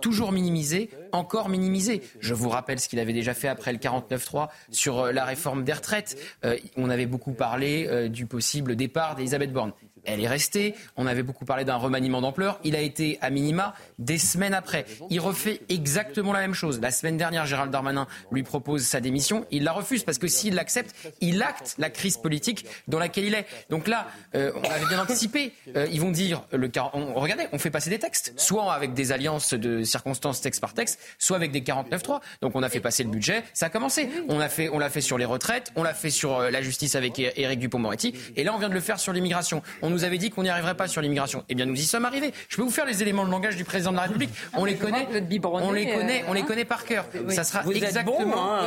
toujours 0.00 0.32
minimisé, 0.32 0.90
encore 1.12 1.48
minimisé. 1.48 2.02
Je 2.20 2.34
vous 2.34 2.48
rappelle 2.48 2.78
ce 2.80 2.88
qu'il 2.88 2.98
avait 2.98 3.12
déjà 3.12 3.34
fait 3.34 3.48
après 3.48 3.72
le 3.72 3.78
49-3 3.78 4.48
sur 4.70 5.00
euh, 5.00 5.12
la 5.12 5.24
réforme 5.24 5.64
des 5.64 5.72
retraites. 5.72 6.18
Euh, 6.44 6.56
on 6.76 6.90
avait 6.90 7.06
beaucoup 7.06 7.32
parlé 7.32 7.86
euh, 7.88 8.08
du 8.08 8.26
possible 8.26 8.76
départ 8.76 9.16
d'Elisabeth 9.16 9.52
Borne 9.52 9.72
elle 10.08 10.20
est 10.20 10.28
restée. 10.28 10.74
On 10.96 11.06
avait 11.06 11.22
beaucoup 11.22 11.44
parlé 11.44 11.64
d'un 11.64 11.76
remaniement 11.76 12.20
d'ampleur. 12.20 12.58
Il 12.64 12.74
a 12.76 12.80
été 12.80 13.18
à 13.20 13.30
minima 13.30 13.74
des 13.98 14.18
semaines 14.18 14.54
après. 14.54 14.86
Il 15.10 15.20
refait 15.20 15.60
exactement 15.68 16.32
la 16.32 16.40
même 16.40 16.54
chose. 16.54 16.80
La 16.80 16.90
semaine 16.90 17.16
dernière, 17.16 17.46
Gérald 17.46 17.70
Darmanin 17.70 18.06
lui 18.32 18.42
propose 18.42 18.84
sa 18.84 19.00
démission. 19.00 19.46
Il 19.50 19.64
la 19.64 19.72
refuse 19.72 20.04
parce 20.04 20.18
que 20.18 20.28
s'il 20.28 20.54
l'accepte, 20.54 20.94
il 21.20 21.42
acte 21.42 21.74
la 21.78 21.90
crise 21.90 22.16
politique 22.16 22.66
dans 22.88 22.98
laquelle 22.98 23.24
il 23.24 23.34
est. 23.34 23.46
Donc 23.70 23.88
là, 23.88 24.08
euh, 24.34 24.52
on 24.56 24.70
avait 24.70 24.86
bien 24.86 25.00
anticipé. 25.00 25.52
Euh, 25.76 25.86
ils 25.90 26.00
vont 26.00 26.10
dire 26.10 26.44
le 26.52 26.70
regardez, 27.14 27.46
on 27.52 27.58
fait 27.58 27.70
passer 27.70 27.90
des 27.90 27.98
textes, 27.98 28.34
soit 28.36 28.72
avec 28.72 28.94
des 28.94 29.12
alliances 29.12 29.54
de 29.54 29.82
circonstances 29.82 30.40
texte 30.40 30.60
par 30.60 30.74
texte, 30.74 31.00
soit 31.18 31.36
avec 31.36 31.50
des 31.50 31.60
49.3. 31.60 32.20
Donc 32.42 32.52
on 32.54 32.62
a 32.62 32.68
fait 32.68 32.80
passer 32.80 33.02
le 33.02 33.10
budget. 33.10 33.42
Ça 33.54 33.66
a 33.66 33.68
commencé. 33.70 34.08
On 34.28 34.38
l'a 34.38 34.90
fait 34.90 35.00
sur 35.00 35.18
les 35.18 35.24
retraites, 35.24 35.72
on 35.76 35.82
l'a 35.82 35.94
fait 35.94 36.10
sur 36.10 36.38
euh, 36.38 36.50
la 36.50 36.62
justice 36.62 36.94
avec 36.94 37.18
Éric 37.18 37.58
Dupond-Moretti, 37.58 38.14
et 38.36 38.44
là 38.44 38.54
on 38.54 38.58
vient 38.58 38.68
de 38.68 38.74
le 38.74 38.80
faire 38.80 38.98
sur 38.98 39.12
l'immigration. 39.12 39.62
Avait 40.04 40.18
dit 40.18 40.30
qu'on 40.30 40.42
n'y 40.42 40.48
arriverait 40.48 40.76
pas 40.76 40.88
sur 40.88 41.00
l'immigration. 41.00 41.44
Eh 41.48 41.54
bien, 41.54 41.66
nous 41.66 41.78
y 41.78 41.84
sommes 41.84 42.04
arrivés. 42.04 42.32
Je 42.48 42.56
peux 42.56 42.62
vous 42.62 42.70
faire 42.70 42.86
les 42.86 43.02
éléments 43.02 43.24
de 43.24 43.30
langage 43.30 43.56
du 43.56 43.64
président 43.64 43.90
de 43.90 43.96
la 43.96 44.02
République. 44.02 44.30
On 44.54 44.64
les 44.64 44.76
connaît. 44.76 45.06
On 45.42 45.72
les 45.72 45.92
connaît. 45.92 46.24
On 46.28 46.32
les 46.32 46.42
connaît 46.42 46.64
par 46.64 46.84
cœur. 46.84 47.04
Ça 47.28 47.44
sera 47.44 47.62
exactement. 47.72 48.58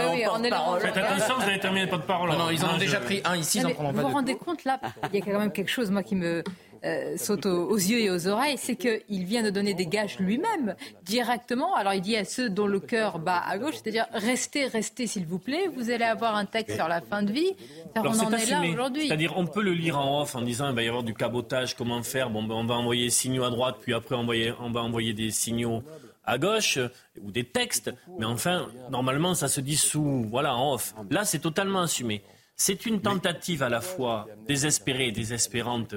Faites 0.79 0.97
attention, 0.97 1.35
vous 1.37 1.47
allez 1.47 1.59
terminer 1.59 1.87
pas 1.87 1.97
de 1.97 2.03
parole. 2.03 2.29
Non, 2.29 2.37
non, 2.37 2.49
ils 2.49 2.63
en 2.63 2.75
ont 2.75 2.77
déjà 2.77 2.99
pris 2.99 3.21
un 3.25 3.35
ici. 3.35 3.59
Ils 3.59 3.65
en 3.65 3.71
prendront 3.71 3.93
pas 3.93 4.01
Vous 4.01 4.07
vous 4.07 4.13
rendez 4.13 4.35
compte 4.35 4.63
là 4.63 4.79
Il 5.13 5.19
y 5.19 5.21
a 5.21 5.25
quand 5.25 5.39
même 5.39 5.51
quelque 5.51 5.71
chose 5.71 5.91
moi 5.91 6.03
qui 6.03 6.15
me 6.15 6.43
euh, 6.83 7.15
saute 7.17 7.45
aux, 7.45 7.75
yeux 7.75 7.99
et 7.99 8.09
aux 8.09 8.27
oreilles, 8.27 8.57
c'est 8.57 8.75
qu'il 8.75 9.25
vient 9.25 9.43
de 9.43 9.49
donner 9.49 9.73
des 9.73 9.85
gages 9.85 10.17
lui-même, 10.19 10.75
directement. 11.03 11.75
Alors 11.75 11.93
il 11.93 12.01
dit 12.01 12.17
à 12.17 12.25
ceux 12.25 12.49
dont 12.49 12.67
le 12.67 12.79
cœur 12.79 13.19
bat 13.19 13.41
à 13.45 13.57
gauche, 13.57 13.75
c'est-à-dire 13.75 14.07
restez, 14.13 14.65
restez 14.65 15.07
s'il 15.07 15.25
vous 15.25 15.39
plaît, 15.39 15.67
vous 15.75 15.91
allez 15.91 16.05
avoir 16.05 16.35
un 16.35 16.45
texte 16.45 16.75
sur 16.75 16.87
la 16.87 17.01
fin 17.01 17.23
de 17.23 17.31
vie. 17.31 17.51
on 17.95 18.07
en 18.07 18.31
est, 18.33 18.49
là 18.49 18.61
aujourd'hui. 18.61 19.07
C'est-à-dire 19.07 19.33
on 19.37 19.45
peut 19.45 19.61
le 19.61 19.73
lire 19.73 19.99
en 19.99 20.21
off 20.21 20.35
en 20.35 20.41
disant 20.41 20.69
il 20.69 20.75
va 20.75 20.83
y 20.83 20.87
avoir 20.87 21.03
du 21.03 21.13
cabotage, 21.13 21.75
comment 21.75 22.01
faire 22.03 22.29
Bon, 22.29 22.43
ben, 22.43 22.55
on 22.55 22.65
va 22.65 22.75
envoyer 22.75 23.05
des 23.05 23.11
signaux 23.11 23.43
à 23.43 23.49
droite, 23.49 23.77
puis 23.81 23.93
après 23.93 24.15
on, 24.15 24.27
on 24.27 24.71
va 24.71 24.81
envoyer 24.81 25.13
des 25.13 25.31
signaux 25.31 25.83
à 26.25 26.37
gauche 26.37 26.79
ou 27.21 27.31
des 27.31 27.43
textes, 27.43 27.91
mais 28.19 28.25
enfin, 28.25 28.67
normalement, 28.89 29.33
ça 29.33 29.47
se 29.47 29.61
dit 29.61 29.75
sous, 29.75 30.25
voilà, 30.29 30.55
en 30.55 30.75
off. 30.75 30.93
Là, 31.09 31.25
c'est 31.25 31.39
totalement 31.39 31.81
assumé. 31.81 32.23
C'est 32.63 32.85
une 32.85 33.01
tentative 33.01 33.63
à 33.63 33.69
la 33.69 33.81
fois 33.81 34.27
désespérée 34.47 35.07
et 35.07 35.11
désespérante 35.11 35.95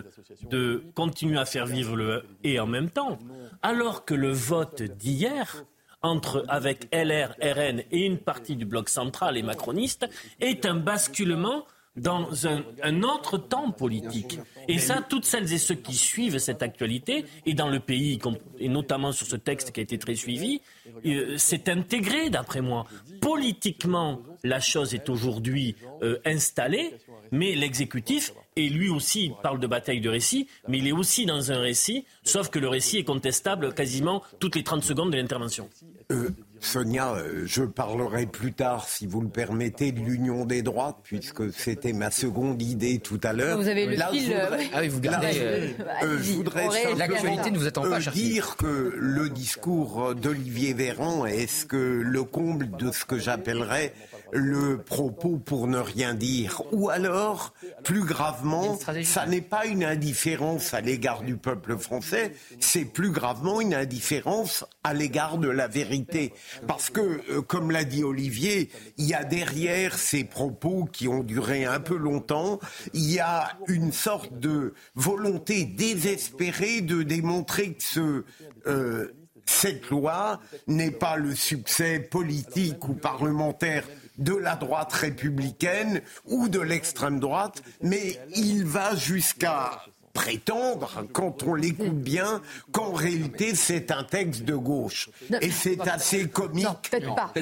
de 0.48 0.82
continuer 0.94 1.38
à 1.38 1.44
faire 1.44 1.66
vivre 1.66 1.94
le 1.94 2.24
et 2.42 2.58
en 2.58 2.66
même 2.66 2.88
temps, 2.88 3.18
alors 3.60 4.06
que 4.06 4.14
le 4.14 4.32
vote 4.32 4.80
d'hier 4.80 5.66
entre 6.00 6.42
avec 6.48 6.88
LR, 6.90 7.34
RN 7.42 7.82
et 7.90 8.06
une 8.06 8.16
partie 8.16 8.56
du 8.56 8.64
bloc 8.64 8.88
central 8.88 9.36
et 9.36 9.42
macroniste 9.42 10.08
est 10.40 10.64
un 10.64 10.76
basculement 10.76 11.66
dans 11.96 12.28
un, 12.46 13.02
autre 13.02 13.38
temps 13.38 13.70
politique. 13.70 14.38
Et 14.68 14.78
ça, 14.78 15.04
toutes 15.08 15.24
celles 15.24 15.52
et 15.52 15.58
ceux 15.58 15.76
qui 15.76 15.94
suivent 15.94 16.38
cette 16.38 16.62
actualité, 16.62 17.24
et 17.46 17.54
dans 17.54 17.68
le 17.68 17.78
pays, 17.80 18.18
et 18.58 18.68
notamment 18.68 19.12
sur 19.12 19.26
ce 19.26 19.36
texte 19.36 19.70
qui 19.70 19.80
a 19.80 19.82
été 19.82 19.98
très 19.98 20.16
suivi, 20.16 20.60
euh, 21.06 21.34
c'est 21.38 21.68
intégré, 21.68 22.30
d'après 22.30 22.60
moi. 22.60 22.86
Politiquement, 23.20 24.20
la 24.42 24.60
chose 24.60 24.94
est 24.94 25.08
aujourd'hui 25.08 25.76
euh, 26.02 26.18
installée, 26.24 26.94
mais 27.30 27.54
l'exécutif, 27.54 28.32
et 28.56 28.68
lui 28.68 28.88
aussi, 28.88 29.32
parle 29.42 29.60
de 29.60 29.66
bataille 29.66 30.00
de 30.00 30.08
récit, 30.08 30.48
mais 30.68 30.78
il 30.78 30.88
est 30.88 30.92
aussi 30.92 31.26
dans 31.26 31.52
un 31.52 31.58
récit, 31.58 32.04
sauf 32.22 32.48
que 32.50 32.58
le 32.58 32.68
récit 32.68 32.98
est 32.98 33.04
contestable 33.04 33.72
quasiment 33.72 34.22
toutes 34.40 34.56
les 34.56 34.64
30 34.64 34.82
secondes 34.82 35.10
de 35.12 35.16
l'intervention. 35.16 35.68
Euh, 36.12 36.30
Sonia, 36.64 37.14
euh, 37.14 37.42
je 37.46 37.62
parlerai 37.62 38.26
plus 38.26 38.52
tard, 38.52 38.88
si 38.88 39.06
vous 39.06 39.20
le 39.20 39.28
permettez, 39.28 39.92
de 39.92 40.00
l'union 40.00 40.44
des 40.44 40.62
droites, 40.62 40.96
puisque 41.02 41.52
c'était 41.52 41.92
ma 41.92 42.10
seconde 42.10 42.60
idée 42.62 42.98
tout 42.98 43.20
à 43.22 43.32
l'heure. 43.32 43.58
Vous 43.58 43.68
avez 43.68 43.86
le 43.86 43.96
fil. 43.96 44.32
Euh, 44.32 44.58
ah 44.72 44.78
oui, 44.80 44.88
vous 44.88 45.00
gardez. 45.00 45.74
je 46.02 46.32
voudrais 46.32 46.68
l'actualité 46.96 47.50
ne 47.50 47.58
vous 47.58 47.66
attend 47.66 47.82
pas, 47.82 48.00
dire 48.00 48.56
que 48.56 48.94
le 48.96 49.28
discours 49.28 50.14
d'Olivier 50.14 50.72
Véran 50.72 51.26
est 51.26 51.46
ce 51.46 51.66
que 51.66 51.76
le 51.76 52.24
comble 52.24 52.70
de 52.76 52.90
ce 52.90 53.04
que 53.04 53.18
j'appellerais 53.18 53.92
le 54.34 54.78
propos 54.78 55.36
pour 55.36 55.68
ne 55.68 55.78
rien 55.78 56.12
dire. 56.12 56.62
Ou 56.72 56.90
alors, 56.90 57.54
plus 57.84 58.04
gravement, 58.04 58.76
ça 59.04 59.26
n'est 59.26 59.40
pas 59.40 59.64
une 59.66 59.84
indifférence 59.84 60.74
à 60.74 60.80
l'égard 60.80 61.22
du 61.22 61.36
peuple 61.36 61.78
français, 61.78 62.34
c'est 62.58 62.84
plus 62.84 63.10
gravement 63.10 63.60
une 63.60 63.74
indifférence 63.74 64.64
à 64.82 64.92
l'égard 64.92 65.38
de 65.38 65.48
la 65.48 65.68
vérité. 65.68 66.34
Parce 66.66 66.90
que, 66.90 67.00
euh, 67.30 67.42
comme 67.42 67.70
l'a 67.70 67.84
dit 67.84 68.02
Olivier, 68.02 68.70
il 68.98 69.06
y 69.06 69.14
a 69.14 69.22
derrière 69.22 69.96
ces 69.96 70.24
propos 70.24 70.84
qui 70.92 71.06
ont 71.06 71.22
duré 71.22 71.64
un 71.64 71.80
peu 71.80 71.96
longtemps, 71.96 72.58
il 72.92 73.10
y 73.10 73.20
a 73.20 73.56
une 73.68 73.92
sorte 73.92 74.38
de 74.38 74.74
volonté 74.96 75.64
désespérée 75.64 76.80
de 76.80 77.02
démontrer 77.02 77.74
que 77.74 77.82
ce... 77.82 78.24
Euh, 78.66 79.14
cette 79.46 79.90
loi 79.90 80.40
n'est 80.66 80.90
pas 80.90 81.16
le 81.16 81.34
succès 81.34 81.98
politique 81.98 82.88
ou 82.88 82.94
parlementaire 82.94 83.84
de 84.18 84.34
la 84.34 84.56
droite 84.56 84.92
républicaine 84.92 86.02
ou 86.26 86.48
de 86.48 86.60
l'extrême 86.60 87.20
droite, 87.20 87.62
mais 87.82 88.18
il 88.34 88.64
va 88.64 88.94
jusqu'à 88.94 89.82
prétendre, 90.14 91.04
quand 91.12 91.42
on 91.42 91.54
l'écoute 91.54 91.98
bien, 91.98 92.40
qu'en 92.72 92.92
réalité 92.92 93.54
c'est 93.54 93.90
un 93.90 94.04
texte 94.04 94.44
de 94.44 94.54
gauche. 94.54 95.10
Et 95.42 95.50
c'est 95.50 95.80
assez 95.88 96.28
comique. 96.28 96.64
Non, 96.64 96.76
peut-être 96.88 97.14
pas. 97.14 97.32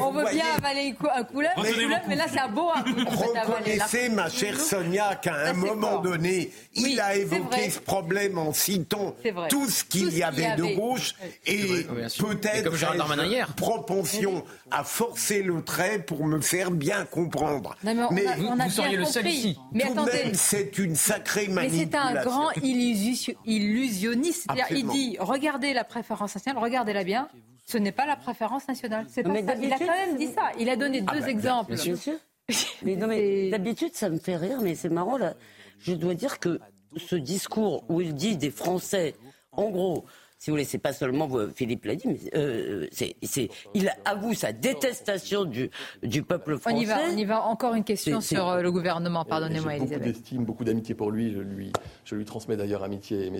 on 0.00 0.12
veut 0.12 0.24
bien 0.32 0.44
avaler 0.58 0.96
un 1.14 1.24
couleur, 1.24 1.52
mais, 2.08 2.16
là 2.16 2.26
c'est 2.28 2.40
un 2.40 2.48
beau 2.48 2.70
Reconnaissez, 3.06 4.08
ma 4.08 4.28
chère 4.28 4.58
Sonia, 4.58 5.14
qu'à 5.14 5.36
un 5.46 5.52
moment 5.52 6.00
donné, 6.00 6.50
il 6.74 7.00
a 7.00 7.14
évoqué 7.14 7.70
ce 7.70 7.78
problème 7.78 8.36
en 8.36 8.52
citant 8.52 9.14
tout 9.48 9.68
ce 9.68 9.84
qu'il 9.84 10.12
y 10.12 10.24
avait 10.24 10.56
de 10.56 10.74
gauche 10.74 11.14
et 11.46 11.86
peut-être 12.18 12.72
une 12.74 13.46
propension 13.54 14.44
à 14.70 14.84
forcer 14.84 15.42
le 15.42 15.62
trait 15.62 16.00
pour 16.00 16.24
me 16.24 16.40
faire 16.40 16.70
bien 16.70 17.04
comprendre. 17.04 17.76
mais, 17.82 17.94
on 18.48 18.58
a, 18.58 18.64
vous, 18.64 18.70
seriez 18.70 18.96
le 18.96 19.04
seul 19.04 19.26
ici. 19.26 19.58
Mais 19.72 19.84
attendez, 19.84 20.32
c'est 20.34 20.78
une 20.78 20.96
sacrée 20.96 21.48
manipulation. 21.48 21.88
Mais 21.90 21.90
c'est 21.90 22.18
un 22.18 22.22
grand 22.22 22.50
illusionniste. 23.44 24.46
il 24.70 24.86
dit 24.88 25.16
regardez 25.20 25.72
la 25.72 25.84
préférence 25.84 26.34
nationale, 26.34 26.62
regardez-la 26.62 27.04
bien. 27.04 27.28
Ce 27.66 27.78
n'est 27.78 27.92
pas 27.92 28.06
la 28.06 28.16
préférence 28.16 28.66
nationale. 28.66 29.06
Pas 29.06 29.12
ça. 29.12 29.54
Il 29.62 29.72
a 29.72 29.78
quand 29.78 29.86
même 29.86 30.16
dit 30.16 30.26
ça. 30.28 30.50
Il 30.58 30.68
a 30.68 30.76
donné 30.76 31.04
ah 31.06 31.14
deux 31.14 31.20
bah, 31.20 31.30
exemples. 31.30 31.74
Bien 31.74 31.96
sûr. 31.96 32.14
Mais 32.82 32.96
d'habitude, 33.50 33.94
ça 33.94 34.08
me 34.08 34.18
fait 34.18 34.36
rire, 34.36 34.58
mais 34.60 34.74
c'est 34.74 34.88
marrant. 34.88 35.16
Là. 35.16 35.34
Je 35.78 35.92
dois 35.92 36.14
dire 36.14 36.40
que 36.40 36.58
ce 36.96 37.14
discours 37.14 37.84
où 37.88 38.00
il 38.00 38.14
dit 38.14 38.36
des 38.36 38.50
Français, 38.50 39.14
en 39.52 39.70
gros, 39.70 40.04
si 40.40 40.48
vous 40.48 40.54
voulez, 40.54 40.64
c'est 40.64 40.78
pas 40.78 40.94
seulement 40.94 41.28
Philippe 41.54 41.84
l'a 41.84 41.96
dit, 41.96 42.08
mais 42.08 42.18
euh, 42.34 42.86
c'est, 42.92 43.14
il 43.74 43.92
avoue 44.06 44.32
sa 44.32 44.52
détestation 44.52 45.44
du, 45.44 45.70
du 46.02 46.22
peuple 46.22 46.56
français. 46.56 46.76
On 46.78 46.80
y 46.80 46.86
va, 46.86 46.98
on 47.12 47.16
y 47.18 47.24
va. 47.26 47.42
Encore 47.42 47.74
une 47.74 47.84
question 47.84 48.22
sur 48.22 48.48
euh, 48.48 48.62
le 48.62 48.72
gouvernement. 48.72 49.26
Pardonnez-moi, 49.26 49.76
Elisabeth. 49.76 49.98
Beaucoup 49.98 50.12
d'estime, 50.12 50.44
beaucoup 50.46 50.64
d'amitié 50.64 50.94
pour 50.94 51.10
lui. 51.10 51.30
Je 51.30 51.40
lui, 51.40 51.70
je 52.06 52.14
lui 52.14 52.24
transmets 52.24 52.56
d'ailleurs 52.56 52.84
amitié 52.84 53.30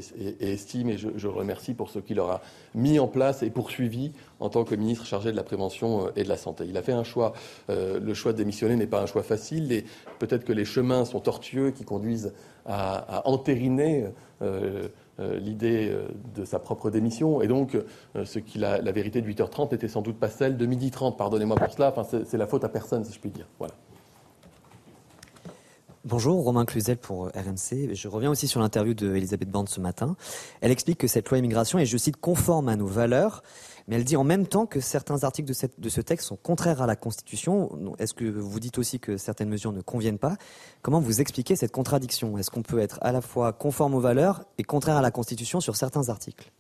et, 0.41 0.53
estime, 0.53 0.91
et 0.91 0.99
je, 0.99 1.09
je, 1.17 1.27
remercie 1.27 1.73
pour 1.73 1.89
ce 1.89 2.01
qu'il 2.01 2.21
aura 2.21 2.43
mis 2.75 2.99
en 2.99 3.09
place 3.09 3.43
et 3.43 3.49
poursuivi 3.49 4.13
en 4.39 4.51
tant 4.51 4.65
que 4.65 4.75
ministre 4.75 5.07
chargé 5.07 5.33
de 5.33 5.37
la 5.37 5.43
prévention 5.43 6.05
euh, 6.05 6.11
et 6.17 6.23
de 6.23 6.29
la 6.29 6.37
santé. 6.37 6.67
Il 6.69 6.77
a 6.77 6.83
fait 6.83 6.93
un 6.93 7.05
choix. 7.05 7.33
le 7.71 8.13
choix 8.13 8.35
de 8.35 8.37
démissionner 8.37 8.77
n'est 8.77 8.87
pas 8.87 9.01
un 9.01 9.07
choix 9.07 9.23
facile. 9.23 9.73
Et 9.73 9.87
peut-être 10.19 10.45
que 10.45 10.53
les 10.53 10.67
chemins 10.67 11.07
sont 11.07 11.21
tortueux 11.21 11.71
qui 11.71 11.85
conduisent 11.85 12.35
à, 12.67 13.21
à 13.21 13.27
entériner. 13.27 14.09
Euh, 14.43 14.89
l'idée 15.39 15.89
euh, 15.91 16.09
de 16.35 16.45
sa 16.45 16.59
propre 16.59 16.91
démission. 16.91 17.43
Et 17.43 17.49
donc, 17.49 17.75
euh, 17.75 18.25
ce 18.25 18.39
qui 18.39 18.59
la, 18.59 18.81
la 18.81 18.93
vérité 18.93 19.21
de 19.21 19.31
8h30 19.31 19.73
n'était 19.73 19.89
sans 19.89 20.03
doute 20.03 20.19
pas 20.19 20.29
celle 20.29 20.57
de 20.57 20.67
12h30. 20.67 21.17
Pardonnez-moi 21.17 21.57
pour 21.57 21.73
cela. 21.73 21.95
Enfin, 21.95 22.19
c'est 22.25 22.39
la 22.39 22.47
faute 22.47 22.65
à 22.65 22.69
personne, 22.69 23.05
si 23.05 23.13
je 23.13 23.21
puis 23.21 23.31
dire. 23.31 23.47
Voilà. 23.59 23.75
Bonjour, 26.07 26.43
Romain 26.43 26.65
Cluzel 26.65 26.97
pour 26.97 27.27
RMC. 27.27 27.95
Je 27.95 28.09
reviens 28.09 28.31
aussi 28.31 28.49
sur 28.49 28.61
l'interview 28.61 28.95
de 28.95 29.15
Elisabeth 29.15 29.51
Borne 29.51 29.67
ce 29.67 29.81
matin. 29.81 30.17
Elle 30.63 30.71
explique 30.71 30.97
que 30.97 31.07
cette 31.07 31.29
loi 31.29 31.37
immigration 31.37 31.79
est, 31.79 31.85
je 31.85 31.99
cite, 31.99 32.17
conforme 32.17 32.71
à 32.71 32.77
nos 32.77 32.87
valeurs 32.87 33.43
mais 33.87 33.97
elle 33.97 34.05
dit 34.05 34.17
en 34.17 34.25
même 34.25 34.47
temps 34.47 34.67
que 34.67 34.81
certains 34.81 35.25
articles 35.25 35.51
de, 35.79 35.89
ce 35.89 36.01
texte 36.01 36.29
sont 36.29 36.37
contraires 36.37 36.83
à 36.83 36.87
la 36.87 36.97
Constitution. 36.97 37.71
Est-ce 37.99 38.15
que 38.15 38.25
vous 38.25 38.61
dites 38.61 38.79
aussi 38.79 39.01
que 39.01 39.17
certaines 39.17 39.49
mesures 39.49 39.73
ne 39.73 39.81
conviennent 39.81 40.19
pas? 40.19 40.37
Comment 40.83 41.01
vous 41.01 41.21
expliquez 41.21 41.57
cette 41.57 41.73
contradiction? 41.73 42.39
Est-ce 42.39 42.51
qu'on 42.51 42.63
peut 42.63 42.79
être 42.79 42.99
à 43.03 43.13
la 43.13 43.21
fois 43.21 43.53
conforme 43.53 43.95
aux 43.95 44.01
valeurs 44.01 44.45
et 44.59 44.63
contraire 44.63 44.97
à 44.97 45.03
la 45.03 45.11
Constitution 45.11 45.61
sur 45.61 45.77
certains 45.77 46.09
articles? 46.09 46.51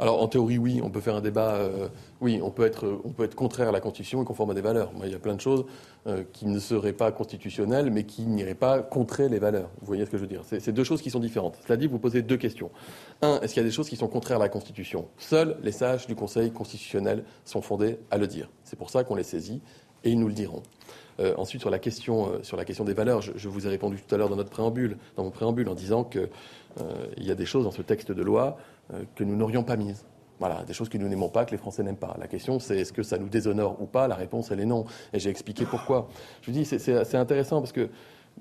Alors 0.00 0.22
en 0.22 0.28
théorie, 0.28 0.56
oui, 0.56 0.80
on 0.82 0.88
peut 0.88 1.02
faire 1.02 1.14
un 1.14 1.20
débat. 1.20 1.56
Euh, 1.56 1.88
oui, 2.22 2.40
on 2.42 2.50
peut, 2.50 2.64
être, 2.64 3.00
on 3.04 3.10
peut 3.10 3.24
être 3.24 3.34
contraire 3.34 3.68
à 3.68 3.72
la 3.72 3.80
Constitution 3.80 4.22
et 4.22 4.24
conforme 4.24 4.50
à 4.50 4.54
des 4.54 4.62
valeurs. 4.62 4.94
Moi, 4.94 5.06
il 5.06 5.12
y 5.12 5.14
a 5.14 5.18
plein 5.18 5.34
de 5.34 5.40
choses 5.42 5.66
euh, 6.06 6.24
qui 6.32 6.46
ne 6.46 6.58
seraient 6.58 6.94
pas 6.94 7.12
constitutionnelles, 7.12 7.90
mais 7.90 8.04
qui 8.04 8.22
n'iraient 8.22 8.54
pas 8.54 8.80
contrer 8.80 9.28
les 9.28 9.38
valeurs. 9.38 9.68
Vous 9.80 9.86
voyez 9.86 10.06
ce 10.06 10.10
que 10.10 10.16
je 10.16 10.22
veux 10.22 10.28
dire? 10.28 10.42
C'est 10.46 10.72
deux 10.72 10.84
choses 10.84 11.02
qui 11.02 11.10
sont 11.10 11.20
différentes. 11.20 11.58
Cela 11.66 11.76
dit, 11.76 11.86
vous 11.86 11.98
posez 11.98 12.22
deux 12.22 12.38
questions. 12.38 12.70
Un, 13.20 13.40
est-ce 13.42 13.52
qu'il 13.52 13.62
y 13.62 13.66
a 13.66 13.68
des 13.68 13.74
choses 13.74 13.90
qui 13.90 13.96
sont 13.96 14.08
contraires 14.08 14.38
à 14.38 14.40
la 14.40 14.48
Constitution? 14.48 15.06
Seuls 15.18 15.58
les 15.62 15.72
sages 15.72 16.06
du 16.06 16.14
Conseil 16.14 16.50
constitutionnel 16.50 17.22
sont 17.44 17.60
fondés 17.60 17.98
à 18.10 18.16
le 18.16 18.26
dire. 18.26 18.48
C'est 18.64 18.78
pour 18.78 18.88
ça 18.88 19.04
qu'on 19.04 19.16
les 19.16 19.22
saisit 19.22 19.60
et 20.02 20.10
ils 20.10 20.18
nous 20.18 20.28
le 20.28 20.34
diront. 20.34 20.62
Euh, 21.18 21.34
ensuite, 21.36 21.60
sur 21.60 21.68
la, 21.68 21.78
question, 21.78 22.42
sur 22.42 22.56
la 22.56 22.64
question 22.64 22.84
des 22.84 22.94
valeurs, 22.94 23.20
je, 23.20 23.48
vous 23.50 23.66
ai 23.66 23.68
répondu 23.68 23.98
tout 24.00 24.14
à 24.14 24.16
l'heure 24.16 24.30
dans 24.30 24.36
notre 24.36 24.48
préambule, 24.48 24.96
dans 25.16 25.24
mon 25.24 25.30
préambule, 25.30 25.68
en 25.68 25.74
disant 25.74 26.04
qu'il 26.04 26.30
y 27.18 27.30
a 27.30 27.34
des 27.34 27.44
choses 27.44 27.64
dans 27.64 27.70
ce 27.70 27.82
texte 27.82 28.10
de 28.12 28.22
loi 28.22 28.56
euh, 28.56 28.69
que 29.14 29.24
nous 29.24 29.36
n'aurions 29.36 29.62
pas 29.62 29.76
mises. 29.76 30.04
Voilà, 30.38 30.64
des 30.64 30.72
choses 30.72 30.88
que 30.88 30.96
nous 30.96 31.06
n'aimons 31.06 31.28
pas, 31.28 31.44
que 31.44 31.50
les 31.50 31.58
Français 31.58 31.82
n'aiment 31.82 31.96
pas. 31.96 32.16
La 32.18 32.26
question, 32.26 32.58
c'est 32.58 32.78
est-ce 32.78 32.94
que 32.94 33.02
ça 33.02 33.18
nous 33.18 33.28
déshonore 33.28 33.76
ou 33.80 33.84
pas? 33.84 34.08
La 34.08 34.14
réponse, 34.14 34.50
elle 34.50 34.60
est 34.60 34.66
non. 34.66 34.86
Et 35.12 35.18
j'ai 35.18 35.28
expliqué 35.28 35.66
pourquoi. 35.66 36.08
Je 36.40 36.50
vous 36.50 36.56
dis, 36.56 36.64
c'est 36.64 37.14
intéressant 37.16 37.60
parce 37.60 37.72
que 37.72 37.90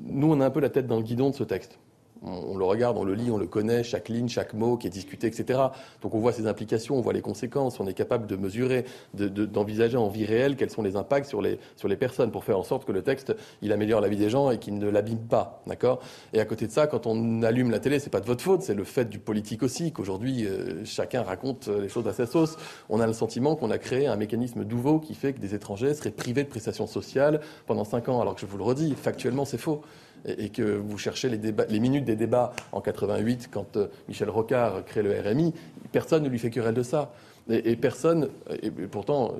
nous, 0.02 0.32
on 0.32 0.39
a 0.39 0.45
un 0.45 0.50
peu 0.50 0.62
la 0.62 0.70
tête 0.70 0.88
dans 0.88 0.95
le 0.95 1.04
guidon 1.04 1.30
de 1.30 1.36
ce 1.36 1.43
texte. 1.43 1.78
On, 2.22 2.58
le 2.58 2.66
regarde, 2.66 2.98
on 2.98 3.04
le 3.04 3.14
lit, 3.14 3.32
on 3.32 3.38
le 3.38 3.48
connaît, 3.48 3.84
chaque 3.84 4.10
ligne, 4.10 4.28
chaque 4.28 4.54
mot 4.54 4.78
qui 4.78 4.88
est 4.88 4.90
discuté, 4.90 5.28
etc. 5.28 5.60
Donc 6.02 6.14
on 6.16 6.20
voit 6.20 6.34
ses 6.34 6.48
implications, 6.48 6.96
on 6.96 7.02
voit 7.02 7.14
les 7.14 7.22
conséquences, 7.22 7.80
on 7.80 7.88
est 7.88 7.94
capable 7.94 8.28
de 8.28 8.36
mesurer, 8.36 8.86
d'envisager 9.14 9.98
en 9.98 10.10
vie 10.10 10.26
réelle 10.26 10.56
quels 10.58 10.70
sont 10.70 10.82
les 10.82 10.96
impacts 10.96 11.28
sur 11.28 11.42
les, 11.42 11.60
sur 11.78 11.88
les 11.88 11.96
personnes 11.96 12.32
pour 12.32 12.44
faire 12.44 12.60
en 12.60 12.64
sorte 12.64 12.86
que 12.86 12.92
le 12.92 13.02
texte, 13.04 13.34
il 13.62 13.72
améliore 13.72 14.02
la 14.02 14.10
vie 14.10 14.18
des 14.18 14.30
gens 14.30 14.52
et 14.52 14.60
qu'il 14.60 14.78
ne 14.78 14.90
l'abîme 14.90 15.28
pas. 15.28 15.62
D'accord? 15.68 16.00
Et 16.34 16.40
à 16.42 16.46
côté 16.46 16.68
de 16.68 16.72
ça, 16.72 16.88
quand 16.88 17.08
on 17.08 17.42
allume 17.44 17.72
la 17.72 17.80
télé, 17.80 18.00
c'est 18.00 18.10
pas 18.10 18.22
de 18.22 18.26
votre 18.26 18.44
faute, 18.44 18.64
c'est 18.64 18.76
le 18.76 18.84
fait 18.84 19.06
du 19.06 19.20
politique 19.20 19.64
aussi, 19.64 19.92
qu'aujourd'hui, 19.94 20.46
euh, 20.46 20.84
chacun 20.84 21.24
raconte 21.24 21.68
les 21.68 21.90
choses 21.90 22.08
à 22.08 22.14
sa 22.14 22.26
sauce. 22.26 22.58
On 22.90 23.00
a 23.00 23.08
le 23.08 23.14
sentiment 23.14 23.56
qu'on 23.56 23.72
a 23.72 23.78
créé 23.78 24.08
un 24.08 24.18
mécanisme 24.18 24.64
nouveau 24.64 25.00
qui 25.00 25.14
fait 25.14 25.34
que 25.34 25.40
des 25.40 25.56
étrangers 25.56 25.94
seraient 25.94 26.12
privés 26.12 26.44
de 26.44 26.50
prestations 26.50 26.88
sociales 26.88 27.40
pendant 27.66 27.86
cinq 27.86 28.10
ans, 28.10 28.20
alors 28.20 28.36
que 28.36 28.42
je 28.42 28.46
vous 28.46 28.58
le 28.58 28.64
redis, 28.64 28.94
factuellement, 28.96 29.46
c'est 29.46 29.58
faux 29.58 29.82
et, 30.26 30.50
que 30.50 30.62
vous 30.62 30.98
cherchez 30.98 31.30
les, 31.30 31.80
minutes 31.80 32.06
des 32.06 32.16
débats 32.16 32.54
en 32.72 32.82
88 32.82 33.50
quand 33.52 33.78
euh, 33.78 33.88
Michel 34.08 34.30
Rocard 34.30 34.86
crée 34.86 35.04
le 35.04 35.20
RMI, 35.20 35.54
personne 35.92 36.24
ne 36.24 36.30
lui 36.30 36.40
fait 36.40 36.50
querelle 36.50 36.76
de 36.76 36.84
ça. 36.84 37.12
Et, 37.50 37.76
personne, 37.76 38.30
et 38.62 38.70
pourtant, 38.70 39.34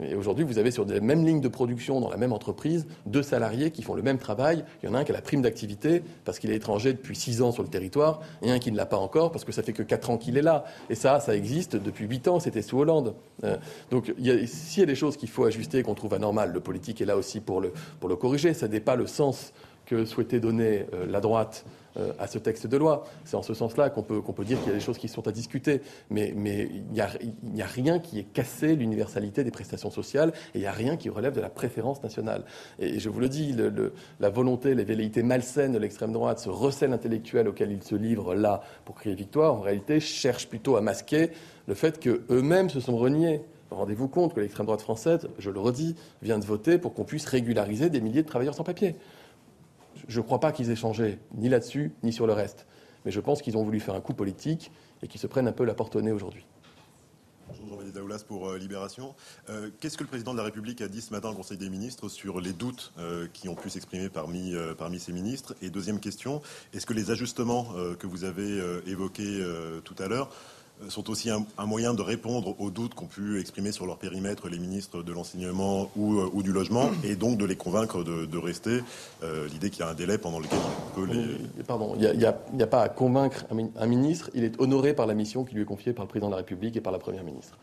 euh, 0.00 0.16
aujourd'hui, 0.16 0.44
vous 0.44 0.58
avez 0.58 0.70
sur 0.70 0.84
les 0.84 1.00
mêmes 1.00 1.24
lignes 1.24 1.40
de 1.40 1.48
production 1.48 2.00
dans 2.00 2.10
la 2.10 2.16
même 2.16 2.32
entreprise 2.32 2.86
deux 3.06 3.22
salariés 3.22 3.70
qui 3.70 3.82
font 3.82 3.94
le 3.94 4.02
même 4.02 4.18
travail. 4.18 4.64
Il 4.82 4.88
y 4.88 4.92
en 4.92 4.94
a 4.94 4.98
un 4.98 5.04
qui 5.04 5.12
a 5.12 5.14
la 5.14 5.22
prime 5.22 5.42
d'activité 5.42 6.02
parce 6.24 6.38
qu'il 6.38 6.50
est 6.50 6.56
étranger 6.56 6.92
depuis 6.92 7.16
six 7.16 7.42
ans 7.42 7.52
sur 7.52 7.62
le 7.62 7.68
territoire 7.68 8.20
et 8.42 8.50
un 8.50 8.58
qui 8.58 8.72
ne 8.72 8.76
l'a 8.76 8.86
pas 8.86 8.96
encore 8.96 9.30
parce 9.32 9.44
que 9.44 9.52
ça 9.52 9.62
fait 9.62 9.72
que 9.72 9.82
quatre 9.82 10.10
ans 10.10 10.18
qu'il 10.18 10.36
est 10.36 10.42
là. 10.42 10.64
Et 10.90 10.94
ça, 10.94 11.20
ça 11.20 11.36
existe 11.36 11.76
depuis 11.76 12.06
huit 12.06 12.26
ans. 12.28 12.40
C'était 12.40 12.62
sous 12.62 12.78
Hollande. 12.78 13.14
Euh, 13.44 13.56
donc, 13.90 14.12
s'il 14.46 14.80
y 14.80 14.82
a 14.82 14.86
des 14.86 14.94
choses 14.94 15.16
qu'il 15.16 15.28
faut 15.28 15.44
ajuster 15.44 15.78
et 15.78 15.82
qu'on 15.82 15.94
trouve 15.94 16.14
anormales, 16.14 16.52
le 16.52 16.60
politique 16.60 17.00
est 17.00 17.06
là 17.06 17.16
aussi 17.16 17.40
pour 17.40 17.60
le, 17.60 17.72
pour 18.00 18.08
le 18.08 18.16
corriger. 18.16 18.54
Ça 18.54 18.68
n'est 18.68 18.80
pas 18.80 18.96
le 18.96 19.06
sens 19.06 19.52
que 19.86 20.04
souhaitait 20.04 20.40
donner 20.40 20.86
euh, 20.94 21.06
la 21.06 21.20
droite 21.20 21.64
euh, 21.96 22.12
à 22.18 22.26
ce 22.26 22.38
texte 22.38 22.66
de 22.66 22.76
loi. 22.76 23.06
C'est 23.24 23.36
en 23.36 23.42
ce 23.42 23.54
sens-là 23.54 23.88
qu'on 23.88 24.02
peut, 24.02 24.20
dire 24.44 24.58
qu'il 24.58 24.68
y 24.68 24.70
a 24.72 24.74
des 24.74 24.80
choses 24.80 24.98
qui 24.98 25.06
sont 25.06 25.28
à 25.28 25.30
discuter. 25.30 25.80
Mais, 26.10 26.34
il 26.34 26.82
n'y 26.92 27.62
a, 27.62 27.66
rien 27.66 28.00
qui 28.00 28.18
ait 28.18 28.24
cassé 28.24 28.74
l'universalité 28.74 29.44
des 29.44 29.52
prestations 29.52 29.90
sociales 29.90 30.32
et 30.54 30.58
il 30.58 30.60
n'y 30.62 30.66
a 30.66 30.72
rien 30.72 30.96
qui 30.96 31.08
relève 31.08 31.34
de 31.34 31.40
la 31.40 31.50
préférence 31.50 32.02
nationale. 32.02 32.44
Et 32.80 32.98
je 32.98 33.08
vous 33.08 33.20
le 33.20 33.28
dis, 33.28 33.54
la 34.18 34.28
volonté, 34.28 34.74
les 34.74 34.82
velléités 34.82 35.22
malsaines 35.22 35.72
de 35.72 35.78
l'extrême 35.78 36.12
droite, 36.12 36.40
ce 36.40 36.48
recel 36.48 36.92
intellectuel 36.92 37.46
auquel 37.46 37.70
ils 37.70 37.84
se 37.84 37.94
livrent 37.94 38.34
là 38.34 38.62
pour 38.84 38.96
crier 38.96 39.14
victoire, 39.14 39.54
en 39.54 39.60
réalité, 39.60 40.00
cherchent 40.00 40.48
plutôt 40.48 40.76
à 40.76 40.80
masquer 40.80 41.30
le 41.68 41.74
fait 41.74 42.00
qu'eux-mêmes 42.00 42.70
se 42.70 42.80
sont 42.80 42.96
reniés. 42.96 43.40
Rendez-vous 43.70 44.08
compte 44.08 44.34
que 44.34 44.40
l'extrême 44.40 44.66
droite 44.66 44.82
française, 44.82 45.28
je 45.38 45.50
le 45.50 45.60
redis, 45.60 45.94
vient 46.22 46.40
de 46.40 46.44
voter 46.44 46.78
pour 46.78 46.92
qu'on 46.92 47.04
puisse 47.04 47.26
régulariser 47.26 47.88
des 47.88 48.00
milliers 48.00 48.22
de 48.22 48.28
travailleurs 48.28 48.54
sans 48.54 48.64
papier. 48.64 48.96
Je 50.08 50.20
ne 50.20 50.24
crois 50.24 50.40
pas 50.40 50.52
qu'ils 50.52 50.70
aient 50.70 50.76
changé, 50.76 51.18
ni 51.34 51.48
là-dessus, 51.48 51.92
ni 52.02 52.12
sur 52.12 52.26
le 52.26 52.32
reste. 52.32 52.66
Mais 53.04 53.10
je 53.10 53.20
pense 53.20 53.42
qu'ils 53.42 53.56
ont 53.56 53.62
voulu 53.62 53.80
faire 53.80 53.94
un 53.94 54.00
coup 54.00 54.14
politique 54.14 54.70
et 55.02 55.08
qu'ils 55.08 55.20
se 55.20 55.26
prennent 55.26 55.48
un 55.48 55.52
peu 55.52 55.64
la 55.64 55.74
porte 55.74 55.96
au 55.96 56.02
nez 56.02 56.12
aujourd'hui. 56.12 56.46
Bonjour 57.46 57.68
Jean-Marie 57.68 57.92
Daoulas 57.92 58.24
pour 58.26 58.48
euh, 58.48 58.56
Libération. 58.56 59.14
Euh, 59.50 59.68
qu'est-ce 59.78 59.98
que 59.98 60.02
le 60.02 60.08
président 60.08 60.32
de 60.32 60.38
la 60.38 60.44
République 60.44 60.80
a 60.80 60.88
dit 60.88 61.02
ce 61.02 61.12
matin 61.12 61.28
au 61.28 61.34
Conseil 61.34 61.58
des 61.58 61.68
ministres 61.68 62.08
sur 62.08 62.40
les 62.40 62.54
doutes 62.54 62.92
euh, 62.98 63.26
qui 63.34 63.50
ont 63.50 63.54
pu 63.54 63.68
s'exprimer 63.68 64.08
parmi, 64.08 64.54
parmi 64.78 64.98
ces 64.98 65.12
ministres? 65.12 65.54
Et 65.60 65.68
deuxième 65.68 66.00
question, 66.00 66.40
est-ce 66.72 66.86
que 66.86 66.94
les 66.94 67.10
ajustements 67.10 67.68
que 67.98 68.06
vous 68.06 68.24
avez 68.24 68.60
évoqués 68.86 69.44
tout 69.84 69.94
à 69.98 70.08
l'heure 70.08 70.30
sont 70.88 71.10
aussi 71.10 71.30
un, 71.30 71.66
moyen 71.66 71.94
de 71.94 72.02
répondre 72.02 72.54
aux 72.58 72.70
doutes 72.70 72.94
qu'ont 72.94 73.06
pu 73.06 73.40
exprimer 73.40 73.72
sur 73.72 73.86
leur 73.86 73.98
périmètre 73.98 74.48
les 74.48 74.58
ministres 74.58 75.02
de 75.02 75.12
l'enseignement 75.12 75.90
ou, 75.96 76.18
euh, 76.20 76.42
du 76.42 76.52
logement, 76.52 76.90
et 77.04 77.16
donc 77.16 77.38
de 77.38 77.44
les 77.44 77.56
convaincre 77.56 78.02
de, 78.04 78.38
rester. 78.38 78.80
Euh, 79.22 79.48
l'idée 79.48 79.70
qu'il 79.70 79.80
y 79.80 79.82
a 79.82 79.88
un 79.88 79.94
délai 79.94 80.18
pendant 80.18 80.38
lequel 80.38 80.58
on 80.58 81.00
peut 81.00 81.12
les. 81.12 81.62
Pardon, 81.64 81.96
il 81.98 82.18
n'y 82.18 82.24
a, 82.26 82.66
pas 82.66 82.82
à 82.82 82.88
convaincre 82.88 83.46
un, 83.50 83.86
ministre, 83.86 84.30
il 84.34 84.44
est 84.44 84.60
honoré 84.60 84.94
par 84.94 85.06
la 85.06 85.14
mission 85.14 85.44
qui 85.44 85.54
lui 85.54 85.62
est 85.62 85.66
confiée 85.66 85.92
par 85.92 86.04
le 86.04 86.08
président 86.08 86.26
de 86.26 86.32
la 86.32 86.38
République 86.38 86.76
et 86.76 86.80
par 86.80 86.92
la 86.92 86.98
première 86.98 87.24
ministre. 87.24 87.56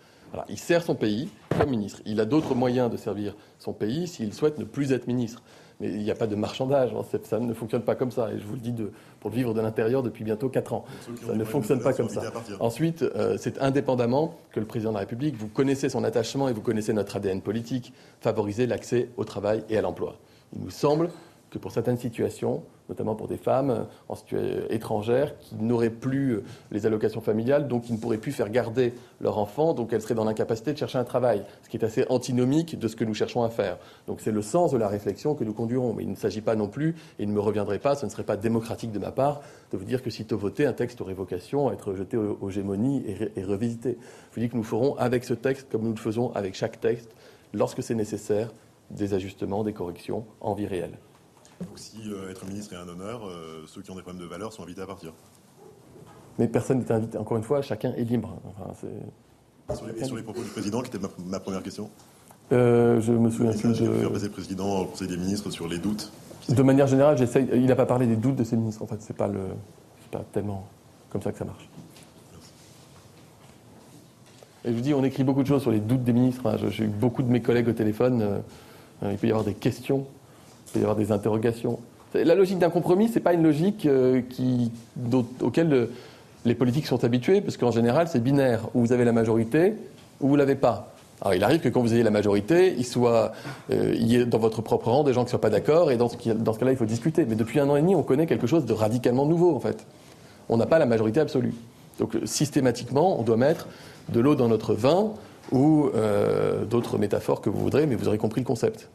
il 0.49 0.57
sert 0.57 0.83
son 0.83 0.95
pays 0.95 1.29
comme 1.57 1.69
ministre. 1.69 2.01
Il 2.05 2.19
a 2.19 2.25
d'autres 2.25 2.55
moyens 2.55 2.89
de 2.89 2.97
servir 2.97 3.35
son 3.59 3.73
pays 3.73 4.07
s'il 4.07 4.33
souhaite 4.33 4.57
ne 4.57 4.63
plus 4.63 4.91
être 4.91 5.07
ministre. 5.07 5.41
Mais 5.81 5.89
il 5.89 6.03
n'y 6.03 6.11
a 6.11 6.15
pas 6.15 6.27
de 6.27 6.35
marchandage. 6.35 6.91
Hein. 6.93 7.19
Ça 7.23 7.39
ne 7.39 7.53
fonctionne 7.53 7.81
pas 7.81 7.95
comme 7.95 8.11
ça. 8.11 8.31
Et 8.31 8.39
je 8.39 8.45
vous 8.45 8.53
le 8.53 8.59
dis 8.59 8.71
de, 8.71 8.91
pour 9.19 9.31
le 9.31 9.35
vivre 9.35 9.53
de 9.53 9.61
l'intérieur 9.61 10.03
depuis 10.03 10.23
bientôt 10.23 10.47
4 10.47 10.73
ans. 10.73 10.85
Ça 11.25 11.33
ne 11.33 11.43
fonctionne 11.43 11.81
pas 11.81 11.93
comme 11.93 12.09
ça. 12.09 12.21
Ensuite, 12.59 13.01
euh, 13.01 13.35
c'est 13.39 13.59
indépendamment 13.59 14.35
que 14.51 14.59
le 14.59 14.67
président 14.67 14.91
de 14.91 14.95
la 14.95 15.01
République, 15.01 15.35
vous 15.35 15.47
connaissez 15.47 15.89
son 15.89 16.03
attachement 16.03 16.47
et 16.47 16.53
vous 16.53 16.61
connaissez 16.61 16.93
notre 16.93 17.15
ADN 17.15 17.41
politique, 17.41 17.93
favoriser 18.19 18.67
l'accès 18.67 19.09
au 19.17 19.23
travail 19.23 19.63
et 19.69 19.77
à 19.77 19.81
l'emploi. 19.81 20.17
Il 20.55 20.61
nous 20.61 20.69
semble 20.69 21.09
que 21.51 21.57
pour 21.57 21.73
certaines 21.73 21.97
situations, 21.97 22.63
notamment 22.87 23.13
pour 23.13 23.27
des 23.27 23.37
femmes 23.37 23.85
en 24.07 24.15
situation 24.15 25.35
qui 25.41 25.55
n'auraient 25.55 25.89
plus 25.89 26.31
euh, 26.31 26.43
les 26.71 26.85
allocations 26.85 27.19
familiales, 27.19 27.67
donc 27.67 27.83
qui 27.83 27.93
ne 27.93 27.97
pourraient 27.97 28.17
plus 28.17 28.31
faire 28.31 28.49
garder 28.49 28.93
leur 29.19 29.37
enfant, 29.37 29.73
donc 29.73 29.91
elles 29.91 30.01
seraient 30.01 30.15
dans 30.15 30.23
l'incapacité 30.23 30.71
de 30.71 30.77
chercher 30.77 30.97
un 30.97 31.03
travail, 31.03 31.43
ce 31.63 31.69
qui 31.69 31.75
est 31.75 31.83
assez 31.83 32.05
antinomique 32.09 32.79
de 32.79 32.87
ce 32.87 32.95
que 32.95 33.03
nous 33.03 33.13
cherchons 33.13 33.43
à 33.43 33.49
faire. 33.49 33.77
Donc 34.07 34.21
c'est 34.21 34.31
le 34.31 34.41
sens 34.41 34.71
de 34.71 34.77
la 34.77 34.87
réflexion 34.87 35.35
que 35.35 35.43
nous 35.43 35.53
conduirons. 35.53 35.93
Mais 35.93 36.03
il 36.03 36.09
ne 36.09 36.15
s'agit 36.15 36.39
pas 36.39 36.55
non 36.55 36.69
plus, 36.69 36.91
et 37.19 37.23
il 37.23 37.27
ne 37.27 37.33
me 37.33 37.41
reviendrait 37.41 37.79
pas, 37.79 37.95
ce 37.95 38.05
ne 38.05 38.11
serait 38.11 38.23
pas 38.23 38.37
démocratique 38.37 38.93
de 38.93 38.99
ma 38.99 39.11
part, 39.11 39.41
de 39.71 39.77
vous 39.77 39.85
dire 39.85 40.01
que 40.01 40.09
sitôt 40.09 40.37
voté, 40.37 40.65
un 40.65 40.73
texte 40.73 41.01
aurait 41.01 41.13
vocation 41.13 41.67
à 41.67 41.73
être 41.73 41.93
jeté 41.95 42.15
aux, 42.15 42.49
gémonies 42.49 43.03
et 43.35 43.43
revisité. 43.43 43.97
Je 44.29 44.35
vous 44.35 44.41
dis 44.41 44.49
que 44.49 44.55
nous 44.55 44.63
ferons 44.63 44.95
avec 44.95 45.25
ce 45.25 45.33
texte, 45.33 45.67
comme 45.69 45.83
nous 45.83 45.91
le 45.91 45.99
faisons 45.99 46.31
avec 46.33 46.55
chaque 46.55 46.79
texte, 46.79 47.11
lorsque 47.53 47.83
c'est 47.83 47.95
nécessaire, 47.95 48.53
des 48.89 49.13
ajustements, 49.13 49.63
des 49.63 49.73
corrections 49.73 50.25
en 50.39 50.53
vie 50.53 50.67
réelle. 50.67 50.97
Donc 51.67 51.77
si 51.79 51.97
euh, 52.07 52.31
être 52.31 52.45
ministre 52.45 52.73
est 52.73 52.77
un 52.77 52.87
honneur, 52.87 53.25
euh, 53.25 53.63
ceux 53.67 53.81
qui 53.81 53.91
ont 53.91 53.95
des 53.95 54.01
problèmes 54.01 54.21
de 54.21 54.27
valeur 54.27 54.53
sont 54.53 54.63
invités 54.63 54.81
à 54.81 54.87
partir. 54.87 55.13
Mais 56.39 56.47
personne 56.47 56.79
n'est 56.79 56.91
invité. 56.91 57.17
Encore 57.17 57.37
une 57.37 57.43
fois, 57.43 57.61
chacun 57.61 57.93
est 57.93 58.03
libre. 58.03 58.35
sur, 59.73 59.85
les, 59.85 60.05
sur, 60.05 60.15
les, 60.15 60.23
propos 60.23 60.41
du 60.41 60.49
président, 60.49 60.81
qui 60.81 60.89
était 60.89 61.07
ma, 61.25 61.39
première 61.39 61.61
question 61.61 61.89
euh, 62.51 62.99
Je 63.01 63.11
me 63.11 63.29
souviens 63.29 63.51
plus 63.51 63.79
de. 63.79 63.93
Faire 63.93 64.11
passer 64.11 64.25
le 64.25 64.31
président 64.31 64.81
au 64.81 64.85
Conseil 64.85 65.07
des 65.07 65.17
ministres 65.17 65.49
sur 65.49 65.67
les 65.67 65.77
doutes. 65.77 66.11
De 66.49 66.63
manière 66.63 66.87
générale, 66.87 67.17
j'essaye. 67.17 67.47
Il 67.53 67.65
n'a 67.65 67.75
pas 67.75 67.85
parlé 67.85 68.07
des 68.07 68.15
doutes 68.15 68.35
de 68.35 68.43
ses 68.43 68.55
ministres. 68.55 68.81
En 68.81 68.87
fait, 68.87 69.01
c'est 69.01 69.15
pas 69.15 69.27
le, 69.27 69.41
pas 70.09 70.23
tellement 70.31 70.67
comme 71.09 71.21
ça 71.21 71.31
que 71.31 71.37
ça 71.37 71.45
marche. 71.45 71.69
Et 74.63 74.69
je 74.69 74.75
vous 74.75 74.81
dis, 74.81 74.93
on 74.93 75.03
écrit 75.03 75.23
beaucoup 75.23 75.41
de 75.43 75.47
choses 75.47 75.61
sur 75.61 75.71
les 75.71 75.79
doutes 75.79 76.03
des 76.03 76.13
ministres. 76.13 76.57
J'ai 76.69 76.85
eu 76.85 76.87
beaucoup 76.87 77.23
de 77.23 77.29
mes 77.29 77.41
collègues 77.41 77.67
au 77.67 77.73
téléphone. 77.73 78.41
Il 79.03 79.17
peut 79.17 79.27
y 79.27 79.31
avoir 79.31 79.43
des 79.43 79.55
questions, 79.55 80.05
peut 80.71 80.79
y 80.79 80.83
avoir 80.83 80.97
des 80.97 81.11
interrogations. 81.11 81.79
La 82.13 82.35
logique 82.35 82.59
d'un 82.59 82.69
compromis, 82.69 83.07
ce 83.07 83.15
n'est 83.15 83.21
pas 83.21 83.33
une 83.33 83.43
logique 83.43 83.85
euh, 83.85 84.21
qui, 84.29 84.71
auquel 85.41 85.87
les 86.45 86.55
politiques 86.55 86.87
sont 86.87 87.03
habitués, 87.03 87.39
parce 87.41 87.57
qu'en 87.57 87.71
général, 87.71 88.07
c'est 88.07 88.21
binaire. 88.21 88.67
Ou 88.73 88.81
vous 88.81 88.91
avez 88.91 89.05
la 89.05 89.13
majorité, 89.13 89.75
ou 90.19 90.27
vous 90.27 90.33
ne 90.33 90.39
l'avez 90.39 90.55
pas. 90.55 90.93
Alors 91.21 91.35
il 91.35 91.43
arrive 91.43 91.61
que 91.61 91.69
quand 91.69 91.81
vous 91.81 91.93
ayez 91.93 92.03
la 92.03 92.09
majorité, 92.09 92.73
il, 92.77 92.85
soit, 92.85 93.31
euh, 93.69 93.93
il 93.95 94.07
y 94.07 94.15
ait 94.15 94.25
dans 94.25 94.39
votre 94.39 94.61
propre 94.61 94.89
rang 94.89 95.03
des 95.03 95.13
gens 95.13 95.21
qui 95.21 95.27
ne 95.27 95.29
soient 95.31 95.41
pas 95.41 95.51
d'accord, 95.51 95.91
et 95.91 95.97
dans 95.97 96.09
ce, 96.09 96.31
dans 96.31 96.53
ce 96.53 96.59
cas-là, 96.59 96.71
il 96.71 96.77
faut 96.77 96.85
discuter. 96.85 97.25
Mais 97.25 97.35
depuis 97.35 97.59
un 97.59 97.69
an 97.69 97.75
et 97.75 97.81
demi, 97.81 97.95
on 97.95 98.03
connaît 98.03 98.25
quelque 98.25 98.47
chose 98.47 98.65
de 98.65 98.73
radicalement 98.73 99.25
nouveau, 99.25 99.55
en 99.55 99.59
fait. 99.59 99.85
On 100.49 100.57
n'a 100.57 100.65
pas 100.65 100.79
la 100.79 100.87
majorité 100.87 101.19
absolue. 101.19 101.53
Donc 101.99 102.17
systématiquement, 102.25 103.19
on 103.19 103.23
doit 103.23 103.37
mettre 103.37 103.67
de 104.09 104.19
l'eau 104.19 104.35
dans 104.35 104.47
notre 104.47 104.73
vin, 104.73 105.11
ou 105.51 105.89
euh, 105.95 106.65
d'autres 106.65 106.97
métaphores 106.97 107.41
que 107.41 107.49
vous 107.49 107.59
voudrez, 107.59 107.85
mais 107.85 107.95
vous 107.95 108.07
aurez 108.07 108.17
compris 108.17 108.41
le 108.41 108.45
concept. 108.45 108.89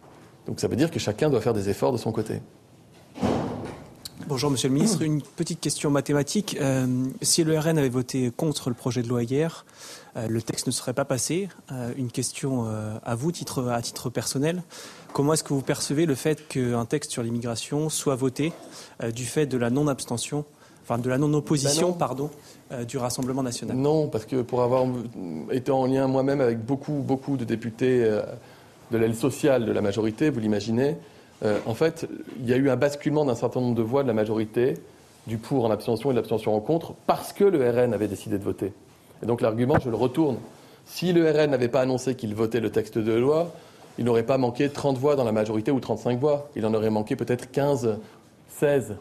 Donc 0.47 0.61
ça 0.61 0.69
veut 0.69 0.77
dire 0.77 0.91
que 0.91 0.99
chacun 0.99 1.31
doit 1.31 1.41
faire 1.41 1.55
des 1.55 1.69
efforts 1.69 1.93
de 1.93 1.97
son 1.97 2.13
côté. 2.13 2.41
Bonjour 4.29 4.51
Monsieur 4.51 4.69
le 4.69 4.75
Ministre, 4.75 5.03
une 5.03 5.23
petite 5.23 5.61
question 5.61 5.89
mathématique. 5.89 6.57
Euh, 6.61 7.07
si 7.23 7.45
le 7.45 7.57
RN 7.57 7.79
avait 7.79 7.89
voté 7.89 8.33
contre 8.37 8.71
le 8.71 8.75
projet 8.75 9.03
de 9.03 9.09
loi 9.09 9.23
hier, 9.23 9.65
euh, 10.17 10.27
le 10.27 10.43
texte 10.43 10.67
ne 10.67 10.73
serait 10.73 10.95
pas 10.95 11.05
passé. 11.05 11.49
une 11.97 12.11
question 12.11 12.67
à 13.05 13.15
vous, 13.15 13.31
titre, 13.31 13.69
à 13.69 13.81
titre 13.83 14.11
personnel. 14.11 14.63
Comment 15.13 15.35
est-ce 15.35 15.45
que 15.45 15.55
vous 15.55 15.63
percevez 15.63 16.07
le 16.07 16.15
fait 16.15 16.49
qu'un 16.49 16.87
texte 16.87 17.13
sur 17.13 17.23
l'immigration 17.23 17.89
soit 17.89 18.17
voté 18.17 18.53
du 19.15 19.25
fait 19.25 19.47
de 19.47 19.57
la 19.57 19.71
non-abstention, 19.71 20.45
enfin 20.83 20.99
de 20.99 21.09
la 21.09 21.19
non-opposition, 21.19 21.91
ben 21.91 21.99
pardon, 21.99 22.31
euh, 22.73 22.85
du 22.85 22.99
Rassemblement 22.99 23.43
national? 23.43 23.77
Non, 23.77 24.09
parce 24.09 24.25
que 24.25 24.43
pour 24.43 24.63
avoir 24.63 24.87
été 25.53 25.71
en 25.71 25.87
lien 25.87 26.09
moi-même 26.09 26.41
avec 26.41 26.65
beaucoup, 26.65 26.95
beaucoup 26.95 27.37
de 27.37 27.45
députés 27.45 28.03
euh, 28.03 28.23
de 28.91 28.99
l'aile 28.99 29.15
sociale 29.15 29.65
de 29.65 29.73
la 29.73 29.81
majorité, 29.81 30.31
vous 30.31 30.41
l'imaginez, 30.41 30.97
euh, 31.45 31.59
en 31.67 31.75
fait, 31.75 32.09
il 32.41 32.49
y 32.49 32.53
a 32.53 32.57
eu 32.57 32.71
un 32.71 32.77
basculement 32.77 33.25
d'un 33.25 33.35
certain 33.35 33.61
nombre 33.61 33.75
de 33.75 33.83
voix 33.83 34.03
de 34.03 34.09
la 34.09 34.15
majorité, 34.15 34.75
du 35.27 35.39
pour 35.39 35.65
en 35.65 35.71
abstention 35.71 36.11
et 36.11 36.15
de 36.15 36.19
l'abstention 36.19 36.55
en 36.55 36.61
contre, 36.61 36.95
parce 37.07 37.33
que 37.33 37.45
le 37.45 37.69
RN 37.69 37.93
avait 37.93 38.09
décidé 38.09 38.39
de 38.39 38.45
voter. 38.45 38.73
Et 39.23 39.27
donc 39.27 39.41
l'argument, 39.41 39.77
je 39.83 39.91
le 39.91 39.97
retourne. 39.97 40.37
Si 40.87 41.13
le 41.13 41.29
RN 41.29 41.51
n'avait 41.51 41.69
pas 41.69 41.81
annoncé 41.81 42.15
qu'il 42.15 42.35
votait 42.35 42.61
le 42.61 42.71
texte 42.71 42.97
de 42.99 43.13
loi, 43.13 43.53
il 43.99 44.05
n'aurait 44.05 44.23
pas 44.23 44.39
manqué 44.39 44.69
30 44.69 44.99
voix 44.99 45.17
dans 45.17 45.25
la 45.25 45.33
majorité 45.33 45.71
ou 45.73 45.81
35 45.81 46.21
voix. 46.21 46.49
Il 46.55 46.65
en 46.65 46.75
aurait 46.75 46.91
manqué 46.91 47.17
peut-être 47.17 47.51
15, 47.51 47.99
16. 48.49 48.97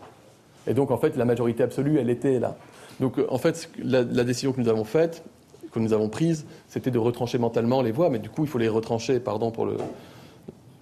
Et 0.68 0.74
donc, 0.74 0.90
en 0.90 0.98
fait, 0.98 1.16
la 1.16 1.26
majorité 1.26 1.64
absolue, 1.64 2.00
elle 2.00 2.10
était 2.10 2.40
là. 2.40 2.56
Donc 3.00 3.20
en 3.30 3.38
fait, 3.38 3.70
la, 3.84 4.04
décision 4.04 4.54
que 4.54 4.62
nous 4.62 4.70
avons 4.70 4.84
faite, 4.84 5.24
que 5.80 5.84
nous 5.84 5.94
avons 5.94 6.10
prise, 6.10 6.46
c'était 6.68 6.92
de 6.92 6.98
retrancher 6.98 7.38
mentalement 7.38 7.82
les 7.82 7.92
voix, 7.92 8.10
mais 8.10 8.20
du 8.20 8.30
coup, 8.30 8.44
il 8.44 8.50
faut 8.50 8.58
les 8.58 8.68
retrancher, 8.68 9.20
pardon 9.20 9.52
pour 9.52 9.66
le. 9.66 9.78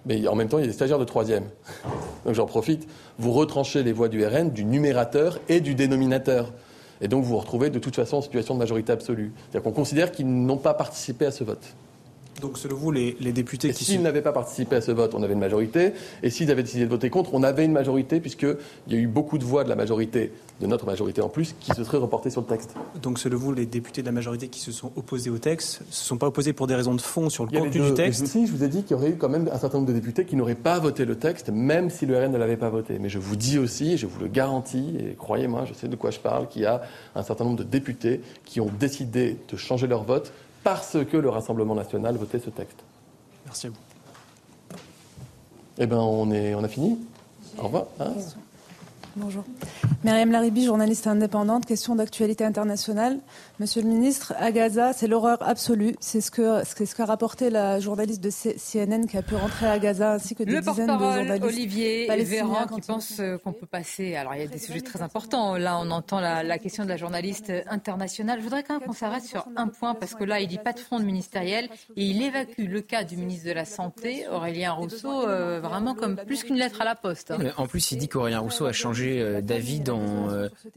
Mais 0.06 0.26
en 0.28 0.34
même 0.34 0.48
temps, 0.48 0.58
il 0.58 0.62
y 0.62 0.64
a 0.64 0.66
des 0.66 0.74
stagiaires 0.74 0.98
de 0.98 1.04
troisième. 1.04 1.44
Donc 2.24 2.34
j'en 2.34 2.46
profite. 2.46 2.86
Vous 3.18 3.32
retranchez 3.32 3.82
les 3.82 3.92
voix 3.92 4.08
du 4.08 4.24
RN, 4.24 4.50
du 4.50 4.64
numérateur 4.64 5.38
et 5.48 5.60
du 5.60 5.74
dénominateur. 5.74 6.52
Et 7.00 7.08
donc 7.08 7.24
vous 7.24 7.30
vous 7.30 7.38
retrouvez 7.38 7.70
de 7.70 7.78
toute 7.78 7.96
façon 7.96 8.18
en 8.18 8.22
situation 8.22 8.54
de 8.54 8.58
majorité 8.58 8.92
absolue. 8.92 9.32
C'est-à-dire 9.36 9.62
qu'on 9.62 9.74
considère 9.74 10.12
qu'ils 10.12 10.28
n'ont 10.28 10.58
pas 10.58 10.74
participé 10.74 11.26
à 11.26 11.30
ce 11.30 11.42
vote. 11.42 11.74
Donc, 12.40 12.58
selon 12.58 12.76
vous, 12.76 12.90
les, 12.90 13.14
députés 13.32 13.72
qui. 13.72 13.84
S'ils 13.84 14.02
n'avaient 14.02 14.22
pas 14.22 14.32
participé 14.32 14.76
à 14.76 14.80
ce 14.80 14.92
vote, 14.92 15.14
on 15.14 15.22
avait 15.22 15.34
une 15.34 15.38
majorité. 15.40 15.92
Et 16.22 16.30
s'ils 16.30 16.50
avaient 16.50 16.62
décidé 16.62 16.84
de 16.84 16.90
voter 16.90 17.10
contre, 17.10 17.34
on 17.34 17.42
avait 17.42 17.64
une 17.64 17.72
majorité, 17.72 18.20
puisqu'il 18.20 18.56
y 18.88 18.94
a 18.94 18.98
eu 18.98 19.06
beaucoup 19.06 19.38
de 19.38 19.44
voix 19.44 19.64
de 19.64 19.68
la 19.68 19.76
majorité, 19.76 20.32
de 20.60 20.66
notre 20.66 20.86
majorité 20.86 21.20
en 21.20 21.28
plus, 21.28 21.54
qui 21.60 21.72
se 21.72 21.84
seraient 21.84 21.98
reportées 21.98 22.30
sur 22.30 22.40
le 22.40 22.46
texte. 22.46 22.74
Donc, 23.02 23.18
selon 23.18 23.38
vous, 23.38 23.52
les 23.52 23.66
députés 23.66 24.02
de 24.02 24.06
la 24.06 24.12
majorité 24.12 24.48
qui 24.48 24.60
se 24.60 24.72
sont 24.72 24.92
opposés 24.96 25.30
au 25.30 25.38
texte 25.38 25.80
ne 25.80 25.92
se 25.92 26.04
sont 26.04 26.18
pas 26.18 26.26
opposés 26.26 26.52
pour 26.52 26.66
des 26.66 26.74
raisons 26.74 26.94
de 26.94 27.00
fond 27.00 27.30
sur 27.30 27.44
le 27.44 27.50
contenu 27.50 27.80
du 27.80 27.94
texte 27.94 28.26
Si, 28.26 28.46
je 28.46 28.52
vous 28.52 28.64
ai 28.64 28.68
dit 28.68 28.82
qu'il 28.82 28.96
y 28.96 29.00
aurait 29.00 29.10
eu 29.10 29.16
quand 29.16 29.28
même 29.28 29.48
un 29.52 29.58
certain 29.58 29.78
nombre 29.78 29.88
de 29.88 29.94
députés 29.98 30.24
qui 30.24 30.36
n'auraient 30.36 30.54
pas 30.54 30.78
voté 30.78 31.04
le 31.04 31.16
texte, 31.16 31.50
même 31.50 31.90
si 31.90 32.06
le 32.06 32.18
RN 32.18 32.32
ne 32.32 32.38
l'avait 32.38 32.56
pas 32.56 32.70
voté. 32.70 32.98
Mais 32.98 33.08
je 33.08 33.18
vous 33.18 33.36
dis 33.36 33.58
aussi, 33.58 33.96
je 33.96 34.06
vous 34.06 34.20
le 34.20 34.28
garantis, 34.28 34.96
et 34.98 35.14
croyez-moi, 35.14 35.64
je 35.66 35.74
sais 35.74 35.88
de 35.88 35.96
quoi 35.96 36.10
je 36.10 36.20
parle, 36.20 36.48
qu'il 36.48 36.62
y 36.62 36.66
a 36.66 36.82
un 37.14 37.22
certain 37.22 37.44
nombre 37.44 37.58
de 37.58 37.64
députés 37.64 38.20
qui 38.44 38.60
ont 38.60 38.70
décidé 38.78 39.36
de 39.50 39.56
changer 39.56 39.86
leur 39.86 40.04
vote 40.04 40.32
parce 40.64 40.96
que 41.04 41.16
le 41.16 41.28
Rassemblement 41.28 41.74
national 41.74 42.16
votait 42.16 42.40
ce 42.40 42.50
texte. 42.50 42.78
Merci 43.44 43.68
à 43.68 43.70
vous. 43.70 43.76
Eh 45.78 45.86
bien, 45.86 45.98
on, 45.98 46.30
est, 46.32 46.54
on 46.54 46.64
a 46.64 46.68
fini. 46.68 46.98
Au 47.58 47.64
revoir. 47.64 47.86
Hein. 48.00 48.14
Bonjour. 49.16 49.44
Myriam 50.02 50.32
Laribi, 50.32 50.64
journaliste 50.64 51.06
indépendante. 51.06 51.66
Question 51.66 51.94
d'actualité 51.94 52.44
internationale. 52.44 53.20
Monsieur 53.60 53.80
le 53.80 53.88
ministre, 53.88 54.34
à 54.38 54.50
Gaza, 54.50 54.92
c'est 54.92 55.06
l'horreur 55.06 55.38
absolue. 55.40 55.94
C'est 56.00 56.20
ce 56.20 56.32
que 56.32 56.64
ce 56.64 56.94
qu'a 56.94 57.04
rapporté 57.04 57.48
la 57.48 57.78
journaliste 57.78 58.20
de 58.20 58.30
CNN 58.30 59.06
qui 59.06 59.16
a 59.16 59.22
pu 59.22 59.36
rentrer 59.36 59.66
à 59.66 59.78
Gaza, 59.78 60.14
ainsi 60.14 60.34
que 60.34 60.42
des 60.42 60.60
dizaines 60.60 60.86
de 60.86 60.92
journalistes. 60.92 61.44
Olivier 61.44 62.24
Véran 62.24 62.66
qui 62.66 62.80
pense 62.80 63.22
qu'on 63.44 63.52
peut 63.52 63.66
passer. 63.66 64.16
Alors 64.16 64.34
il 64.34 64.40
y 64.40 64.44
a 64.44 64.48
des 64.48 64.58
sujets 64.58 64.80
très 64.80 65.00
importants. 65.00 65.56
Là, 65.56 65.78
on 65.80 65.90
entend 65.92 66.18
la, 66.18 66.58
question 66.58 66.82
de 66.82 66.88
la 66.88 66.96
journaliste 66.96 67.52
internationale. 67.70 68.40
Je 68.40 68.44
voudrais 68.44 68.64
quand 68.64 68.80
même 68.80 68.88
qu'on 68.88 68.94
s'arrête 68.94 69.24
sur 69.24 69.46
un 69.56 69.68
point 69.68 69.94
parce 69.94 70.14
que 70.14 70.24
là, 70.24 70.40
il 70.40 70.48
dit 70.48 70.58
pas 70.58 70.72
de 70.72 70.80
front 70.80 70.98
ministériel 70.98 71.68
et 71.96 72.04
il 72.04 72.20
évacue 72.20 72.66
le 72.66 72.80
cas 72.80 73.04
du 73.04 73.16
ministre 73.16 73.46
de 73.46 73.52
la 73.52 73.64
Santé, 73.64 74.26
Aurélien 74.28 74.72
Rousseau, 74.72 75.28
euh, 75.28 75.60
vraiment 75.60 75.94
comme 75.94 76.16
plus 76.16 76.42
qu'une 76.42 76.56
lettre 76.56 76.80
à 76.80 76.84
la 76.84 76.96
poste. 76.96 77.30
Hein. 77.30 77.38
En 77.56 77.68
plus, 77.68 77.92
il 77.92 77.98
dit 77.98 78.08
qu'Aurélien 78.08 78.40
Rousseau 78.40 78.66
a 78.66 78.72
changé 78.72 79.03
euh, 79.06 79.40
d'avis 79.40 79.80
dans 79.80 80.28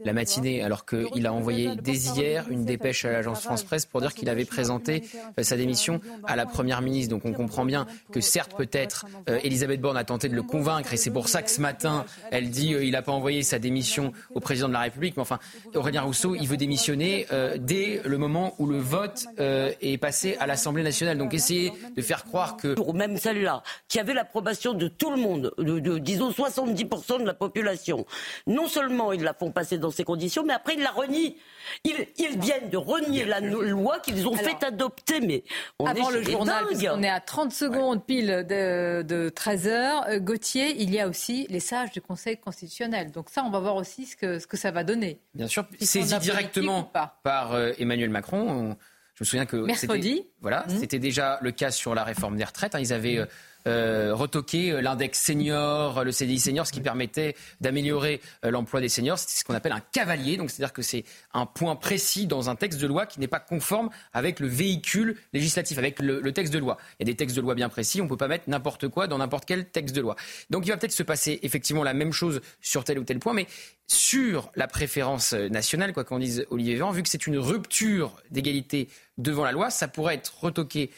la 0.04 0.12
matinée, 0.12 0.62
alors 0.62 0.84
qu'il 0.84 1.26
a 1.26 1.32
envoyé 1.32 1.70
dès 1.76 1.92
hier 1.92 2.46
une 2.50 2.64
dépêche 2.64 3.04
à 3.04 3.12
l'agence 3.12 3.42
France 3.42 3.62
Presse 3.62 3.86
pour 3.86 4.00
dire 4.00 4.14
qu'il 4.14 4.28
avait 4.28 4.44
présenté 4.44 5.04
euh, 5.38 5.42
sa 5.42 5.56
démission 5.56 6.00
à 6.24 6.36
la 6.36 6.46
Première 6.46 6.82
ministre. 6.82 7.10
Donc 7.10 7.24
on 7.24 7.32
comprend 7.32 7.64
bien 7.64 7.86
que 8.12 8.20
certes 8.20 8.54
peut-être 8.56 9.06
euh, 9.28 9.38
Elisabeth 9.42 9.80
Borne 9.80 9.96
a 9.96 10.04
tenté 10.04 10.28
de 10.28 10.34
le 10.34 10.42
convaincre 10.42 10.92
et 10.92 10.96
c'est 10.96 11.10
pour 11.10 11.28
ça 11.28 11.42
que 11.42 11.50
ce 11.50 11.60
matin 11.60 12.04
elle 12.30 12.50
dit 12.50 12.68
qu'il 12.68 12.92
n'a 12.92 13.02
pas 13.02 13.12
envoyé 13.12 13.42
sa 13.42 13.58
démission 13.58 14.12
au 14.34 14.40
président 14.40 14.68
de 14.68 14.72
la 14.72 14.80
République. 14.80 15.16
Mais 15.16 15.22
enfin, 15.22 15.38
Aurélien 15.74 16.02
Rousseau, 16.02 16.34
il 16.34 16.46
veut 16.46 16.56
démissionner 16.56 17.26
dès 17.58 18.00
le 18.04 18.18
moment 18.18 18.54
où 18.58 18.66
le 18.66 18.78
vote 18.78 19.26
est 19.38 19.98
passé 19.98 20.36
à 20.40 20.46
l'Assemblée 20.46 20.82
nationale. 20.82 21.18
Donc 21.18 21.34
essayer 21.34 21.72
de 21.96 22.02
faire 22.02 22.24
croire 22.24 22.56
que... 22.56 22.74
Même 22.92 23.16
celle-là, 23.16 23.62
qui 23.88 24.00
avait 24.00 24.14
l'approbation 24.14 24.74
de 24.74 24.88
tout 24.88 25.10
le 25.10 25.16
monde, 25.16 25.52
de, 25.58 25.98
disons 25.98 26.30
70% 26.30 27.20
de 27.20 27.24
la 27.24 27.34
population, 27.34 28.06
non 28.46 28.66
seulement 28.66 29.12
ils 29.12 29.22
la 29.22 29.34
font 29.34 29.50
passer 29.50 29.78
dans 29.78 29.90
ces 29.90 30.04
conditions, 30.04 30.44
mais 30.44 30.54
après 30.54 30.74
ils 30.74 30.82
la 30.82 30.90
renient. 30.90 31.36
Ils, 31.84 32.06
ils 32.16 32.38
viennent 32.38 32.70
de 32.70 32.76
renier 32.76 33.24
la 33.24 33.40
loi 33.40 34.00
qu'ils 34.00 34.26
ont 34.26 34.34
fait 34.34 34.62
adopter. 34.64 35.20
Mais 35.20 35.44
on 35.78 35.86
avant 35.86 36.10
le 36.10 36.22
journal, 36.22 36.64
on 36.92 37.02
est 37.02 37.08
à 37.08 37.20
30 37.20 37.52
secondes 37.52 38.04
pile 38.04 38.46
de, 38.48 39.02
de 39.02 39.28
13 39.28 39.68
heures. 39.68 40.06
Euh, 40.08 40.18
Gauthier, 40.18 40.74
il 40.80 40.92
y 40.92 41.00
a 41.00 41.08
aussi 41.08 41.46
les 41.50 41.60
sages 41.60 41.90
du 41.90 42.00
Conseil 42.00 42.36
constitutionnel. 42.36 43.10
Donc 43.10 43.28
ça, 43.30 43.42
on 43.44 43.50
va 43.50 43.60
voir 43.60 43.76
aussi 43.76 44.06
ce 44.06 44.16
que, 44.16 44.38
ce 44.38 44.46
que 44.46 44.56
ça 44.56 44.70
va 44.70 44.84
donner. 44.84 45.20
Bien 45.34 45.48
sûr, 45.48 45.64
saisi 45.80 46.18
directement 46.18 46.82
par 47.22 47.54
euh, 47.54 47.72
Emmanuel 47.78 48.10
Macron. 48.10 48.76
je 49.14 49.24
me 49.24 49.26
souviens 49.26 49.46
que 49.46 49.56
mercredi, 49.56 50.26
voilà, 50.40 50.64
mmh. 50.68 50.78
c'était 50.80 50.98
déjà 50.98 51.38
le 51.42 51.50
cas 51.50 51.70
sur 51.70 51.94
la 51.94 52.04
réforme 52.04 52.36
des 52.36 52.44
retraites. 52.44 52.74
Hein. 52.74 52.80
ils 52.80 52.92
avaient 52.92 53.18
euh, 53.18 53.26
euh, 53.68 54.16
euh, 54.54 54.80
l'index 54.80 55.20
senior, 55.20 56.04
le 56.04 56.12
CDI 56.12 56.38
senior, 56.38 56.66
ce 56.66 56.72
qui 56.72 56.80
permettait 56.80 57.34
d'améliorer 57.60 58.20
euh, 58.44 58.50
l'emploi 58.50 58.80
des 58.80 58.88
seniors. 58.88 59.18
C'est 59.18 59.40
ce 59.40 59.44
qu'on 59.44 59.54
appelle 59.54 59.72
un 59.72 59.82
cavalier. 59.92 60.36
Donc, 60.36 60.50
c'est-à-dire 60.50 60.72
que 60.72 60.82
c'est 60.82 61.04
un 61.34 61.46
point 61.46 61.76
précis 61.76 62.26
dans 62.26 62.50
un 62.50 62.56
texte 62.56 62.80
de 62.80 62.86
loi 62.86 63.06
qui 63.06 63.20
n'est 63.20 63.28
pas 63.28 63.40
conforme 63.40 63.90
avec 64.12 64.40
le 64.40 64.48
véhicule 64.48 65.16
législatif, 65.32 65.78
avec 65.78 66.00
le, 66.00 66.20
le, 66.20 66.32
texte 66.32 66.52
de 66.52 66.58
loi. 66.58 66.78
Il 66.98 67.06
y 67.06 67.10
a 67.10 67.12
des 67.12 67.16
textes 67.16 67.36
de 67.36 67.40
loi 67.40 67.54
bien 67.54 67.68
précis. 67.68 68.00
On 68.00 68.04
ne 68.04 68.08
peut 68.08 68.16
pas 68.16 68.28
mettre 68.28 68.48
n'importe 68.48 68.88
quoi 68.88 69.06
dans 69.06 69.18
n'importe 69.18 69.44
quel 69.44 69.66
texte 69.66 69.94
de 69.94 70.00
loi. 70.00 70.16
Donc, 70.50 70.66
il 70.66 70.70
va 70.70 70.76
peut-être 70.76 70.92
se 70.92 71.02
passer 71.02 71.38
effectivement 71.42 71.84
la 71.84 71.94
même 71.94 72.12
chose 72.12 72.40
sur 72.60 72.84
tel 72.84 72.98
ou 72.98 73.04
tel 73.04 73.18
point, 73.18 73.34
mais 73.34 73.46
sur 73.86 74.50
la 74.54 74.66
préférence 74.66 75.32
nationale, 75.32 75.92
quoi 75.92 76.04
qu'on 76.04 76.18
dise 76.18 76.46
Olivier 76.50 76.74
Véran, 76.74 76.90
vu 76.90 77.02
que 77.02 77.08
c'est 77.08 77.26
une 77.26 77.38
rupture 77.38 78.16
d'égalité 78.30 78.88
devant 79.16 79.44
la 79.44 79.52
loi, 79.52 79.70
ça 79.70 79.88
pourrait 79.88 80.14
être 80.14 80.38
retoqué 80.40 80.90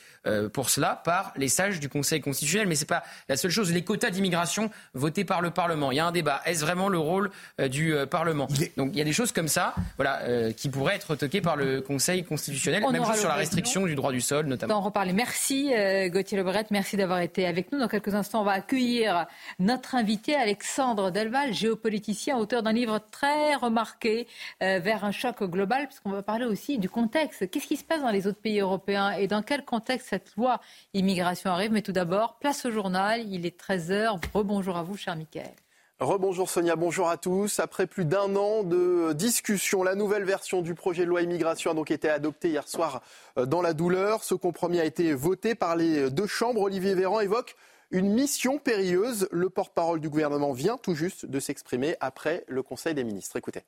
pour 0.52 0.70
cela 0.70 1.00
par 1.04 1.32
les 1.36 1.48
sages 1.48 1.80
du 1.80 1.88
Conseil 1.88 2.20
constitutionnel. 2.20 2.68
Mais 2.68 2.74
ce 2.74 2.82
n'est 2.82 2.86
pas 2.86 3.02
la 3.28 3.36
seule 3.36 3.50
chose. 3.50 3.72
Les 3.72 3.84
quotas 3.84 4.10
d'immigration 4.10 4.70
votés 4.94 5.24
par 5.24 5.40
le 5.40 5.50
Parlement. 5.50 5.90
Il 5.90 5.96
y 5.96 6.00
a 6.00 6.06
un 6.06 6.12
débat. 6.12 6.42
Est-ce 6.44 6.60
vraiment 6.60 6.88
le 6.88 6.98
rôle 6.98 7.30
euh, 7.60 7.68
du 7.68 7.94
euh, 7.94 8.06
Parlement 8.06 8.48
Donc 8.76 8.90
il 8.92 8.98
y 8.98 9.00
a 9.00 9.04
des 9.04 9.12
choses 9.12 9.32
comme 9.32 9.48
ça 9.48 9.74
voilà, 9.96 10.52
qui 10.52 10.68
pourraient 10.68 10.96
être 10.96 11.10
retoquées 11.10 11.40
par 11.40 11.56
le 11.56 11.80
Conseil 11.80 12.24
constitutionnel. 12.24 12.84
même 12.90 13.04
chose 13.04 13.20
sur 13.20 13.28
la 13.28 13.34
restriction 13.34 13.86
du 13.86 13.94
droit 13.94 14.12
du 14.12 14.20
sol, 14.20 14.46
notamment. 14.46 14.74
On 14.74 14.78
en 14.78 14.82
reparler. 14.82 15.12
Merci 15.12 15.72
Gauthier 16.08 16.38
Lebret. 16.38 16.66
Merci 16.70 16.96
d'avoir 16.96 17.20
été 17.20 17.46
avec 17.46 17.72
nous. 17.72 17.78
Dans 17.78 17.88
quelques 17.88 18.14
instants, 18.14 18.42
on 18.42 18.44
va 18.44 18.52
accueillir 18.52 19.26
notre 19.58 19.94
invité 19.94 20.34
Alexandre 20.34 21.10
Delval, 21.10 21.52
géopoliticien, 21.52 22.36
auteur 22.36 22.62
d'un 22.62 22.72
livre 22.72 23.00
très 23.10 23.54
remarqué 23.54 24.26
vers 24.60 25.04
un 25.04 25.12
choc 25.12 25.42
global, 25.44 25.86
puisqu'on 25.86 26.10
va 26.10 26.22
parler 26.22 26.44
aussi 26.44 26.78
du 26.78 26.88
contexte. 26.88 27.50
Qu'est-ce 27.50 27.66
qui 27.66 27.76
se 27.76 27.84
passe 27.84 28.02
dans 28.02 28.10
les 28.10 28.26
autres 28.26 28.40
pays 28.40 28.60
européens 28.60 29.12
et 29.12 29.26
dans 29.26 29.42
quel 29.42 29.64
contexte 29.64 30.09
cette 30.10 30.34
loi 30.36 30.60
immigration 30.92 31.50
arrive. 31.50 31.72
Mais 31.72 31.82
tout 31.82 31.92
d'abord, 31.92 32.36
place 32.38 32.66
au 32.66 32.70
journal. 32.70 33.22
Il 33.32 33.46
est 33.46 33.58
13h. 33.58 34.18
Rebonjour 34.34 34.76
à 34.76 34.82
vous, 34.82 34.96
cher 34.96 35.16
Michael. 35.16 35.54
Rebonjour 36.00 36.48
Sonia, 36.48 36.76
bonjour 36.76 37.10
à 37.10 37.18
tous. 37.18 37.60
Après 37.60 37.86
plus 37.86 38.06
d'un 38.06 38.34
an 38.34 38.62
de 38.62 39.12
discussion, 39.12 39.82
la 39.82 39.94
nouvelle 39.94 40.24
version 40.24 40.62
du 40.62 40.74
projet 40.74 41.04
de 41.04 41.10
loi 41.10 41.20
immigration 41.20 41.72
a 41.72 41.74
donc 41.74 41.90
été 41.90 42.08
adoptée 42.08 42.48
hier 42.48 42.66
soir 42.66 43.02
euh, 43.36 43.44
dans 43.44 43.60
la 43.60 43.74
douleur. 43.74 44.24
Ce 44.24 44.34
compromis 44.34 44.80
a 44.80 44.86
été 44.86 45.12
voté 45.12 45.54
par 45.54 45.76
les 45.76 46.10
deux 46.10 46.26
chambres. 46.26 46.62
Olivier 46.62 46.94
Véran 46.94 47.20
évoque 47.20 47.54
une 47.90 48.14
mission 48.14 48.58
périlleuse. 48.58 49.28
Le 49.30 49.50
porte-parole 49.50 50.00
du 50.00 50.08
gouvernement 50.08 50.52
vient 50.52 50.78
tout 50.78 50.94
juste 50.94 51.26
de 51.26 51.38
s'exprimer 51.38 51.96
après 52.00 52.44
le 52.48 52.62
Conseil 52.62 52.94
des 52.94 53.04
ministres. 53.04 53.36
Écoutez. 53.36 53.60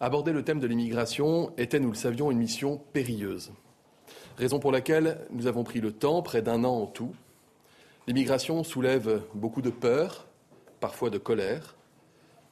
Aborder 0.00 0.32
le 0.32 0.44
thème 0.44 0.60
de 0.60 0.66
l'immigration 0.66 1.54
était, 1.56 1.80
nous 1.80 1.88
le 1.88 1.94
savions, 1.94 2.30
une 2.30 2.38
mission 2.38 2.76
périlleuse. 2.92 3.52
Raison 4.36 4.58
pour 4.58 4.70
laquelle 4.70 5.18
nous 5.30 5.46
avons 5.46 5.64
pris 5.64 5.80
le 5.80 5.92
temps, 5.92 6.20
près 6.20 6.42
d'un 6.42 6.62
an 6.64 6.82
en 6.82 6.86
tout. 6.86 7.14
L'immigration 8.06 8.64
soulève 8.64 9.22
beaucoup 9.32 9.62
de 9.62 9.70
peur, 9.70 10.26
parfois 10.78 11.08
de 11.08 11.16
colère. 11.16 11.74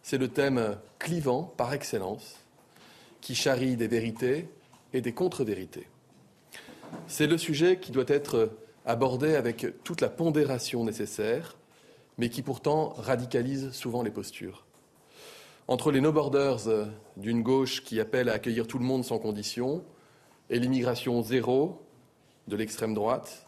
C'est 0.03 0.17
le 0.17 0.29
thème 0.29 0.79
clivant 0.99 1.43
par 1.43 1.75
excellence, 1.75 2.37
qui 3.21 3.35
charrie 3.35 3.77
des 3.77 3.87
vérités 3.87 4.49
et 4.95 5.03
des 5.03 5.13
contre-vérités. 5.13 5.87
C'est 7.07 7.27
le 7.27 7.37
sujet 7.37 7.79
qui 7.79 7.93
doit 7.93 8.05
être 8.07 8.53
abordé 8.87 9.35
avec 9.35 9.67
toute 9.85 10.01
la 10.01 10.09
pondération 10.09 10.85
nécessaire, 10.85 11.55
mais 12.17 12.31
qui 12.31 12.41
pourtant 12.41 12.95
radicalise 12.97 13.73
souvent 13.73 14.03
les 14.03 14.11
postures. 14.11 14.65
Entre 15.69 15.91
les 15.91 16.01
no-borders 16.01 16.89
d'une 17.19 17.43
gauche 17.43 17.85
qui 17.85 18.01
appelle 18.01 18.31
à 18.31 18.35
accueillir 18.35 18.67
tout 18.67 18.79
le 18.79 18.85
monde 18.85 19.05
sans 19.05 19.19
condition 19.19 19.85
et 20.51 20.59
l'immigration 20.59 21.23
zéro 21.23 21.83
de 22.49 22.57
l'extrême 22.57 22.95
droite, 22.95 23.47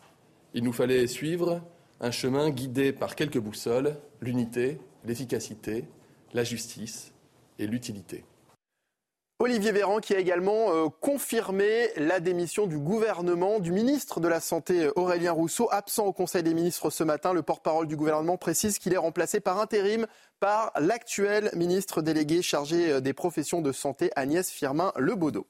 il 0.55 0.65
nous 0.65 0.73
fallait 0.73 1.07
suivre 1.07 1.61
un 2.01 2.11
chemin 2.11 2.51
guidé 2.51 2.93
par 2.93 3.15
quelques 3.15 3.39
boussoles, 3.39 3.97
l'unité, 4.21 4.79
l'efficacité, 5.05 5.85
la 6.33 6.45
justice 6.45 7.13
et 7.59 7.67
l'utilité. 7.67 8.25
Olivier 9.39 9.71
Véran 9.71 9.99
qui 9.99 10.15
a 10.15 10.19
également 10.19 10.73
euh, 10.73 10.89
confirmé 10.89 11.89
la 11.97 12.21
démission 12.21 12.67
du 12.67 12.79
gouvernement 12.79 13.61
du 13.61 13.71
ministre 13.71 14.19
de 14.19 14.29
la 14.29 14.41
Santé 14.41 14.89
Aurélien 14.97 15.33
Rousseau, 15.33 15.69
absent 15.71 16.07
au 16.07 16.13
Conseil 16.15 16.43
des 16.43 16.55
ministres 16.55 16.89
ce 16.89 17.05
matin. 17.05 17.35
Le 17.35 17.43
porte-parole 17.43 17.87
du 17.87 17.97
gouvernement 17.97 18.39
précise 18.39 18.79
qu'il 18.79 18.95
est 18.95 18.99
remplacé 18.99 19.41
par 19.41 19.61
intérim 19.61 20.07
par 20.41 20.73
l'actuel 20.81 21.51
ministre 21.55 22.01
délégué 22.01 22.41
chargé 22.41 22.91
euh, 22.91 23.01
des 23.01 23.13
professions 23.13 23.61
de 23.61 23.73
santé 23.73 24.11
Agnès 24.17 24.51
Firmin-Lebaudot. 24.51 25.47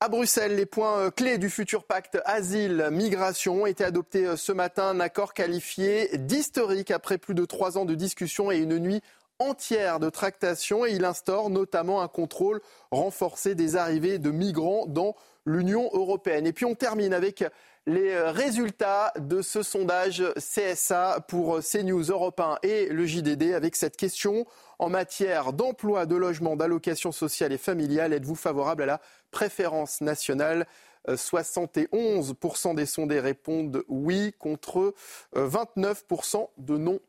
À 0.00 0.08
Bruxelles, 0.08 0.56
les 0.56 0.66
points 0.66 0.98
euh, 0.98 1.10
clés 1.10 1.38
du 1.38 1.48
futur 1.48 1.84
pacte 1.84 2.18
asile-migration 2.24 3.62
ont 3.62 3.66
été 3.66 3.84
adoptés 3.84 4.26
euh, 4.26 4.36
ce 4.36 4.52
matin. 4.52 4.88
Un 4.88 5.00
accord 5.00 5.34
qualifié 5.34 6.18
d'historique 6.18 6.90
après 6.90 7.16
plus 7.16 7.34
de 7.34 7.44
trois 7.44 7.78
ans 7.78 7.84
de 7.84 7.94
discussion 7.94 8.50
et 8.50 8.58
une 8.58 8.78
nuit 8.78 9.02
entière 9.38 10.00
de 10.00 10.10
tractation. 10.10 10.84
Et 10.84 10.90
il 10.90 11.04
instaure 11.04 11.48
notamment 11.48 12.02
un 12.02 12.08
contrôle 12.08 12.60
renforcé 12.90 13.54
des 13.54 13.76
arrivées 13.76 14.18
de 14.18 14.30
migrants 14.30 14.84
dans 14.86 15.14
l'Union 15.46 15.88
européenne. 15.92 16.46
Et 16.46 16.52
puis 16.52 16.64
on 16.64 16.74
termine 16.74 17.14
avec 17.14 17.44
les 17.86 18.10
euh, 18.10 18.30
résultats 18.30 19.12
de 19.18 19.42
ce 19.42 19.62
sondage 19.62 20.24
CSA 20.36 21.24
pour 21.28 21.60
CNews 21.60 22.02
Europe 22.02 22.40
1 22.40 22.58
et 22.62 22.88
le 22.88 23.06
JDD 23.06 23.54
avec 23.54 23.76
cette 23.76 23.96
question 23.96 24.44
en 24.78 24.88
matière 24.88 25.52
d'emploi, 25.52 26.04
de 26.04 26.16
logement, 26.16 26.56
d'allocation 26.56 27.12
sociale 27.12 27.52
et 27.52 27.58
familiale. 27.58 28.12
Êtes-vous 28.12 28.34
favorable 28.34 28.82
à 28.82 28.86
la 28.86 29.00
préférence 29.34 30.00
nationale. 30.00 30.66
71% 31.08 32.70
euh, 32.70 32.74
des 32.74 32.86
sondés 32.86 33.20
répondent 33.20 33.82
oui 33.88 34.32
contre 34.38 34.94
29% 35.34 36.36
euh, 36.36 36.46
de 36.56 36.78
non 36.78 37.00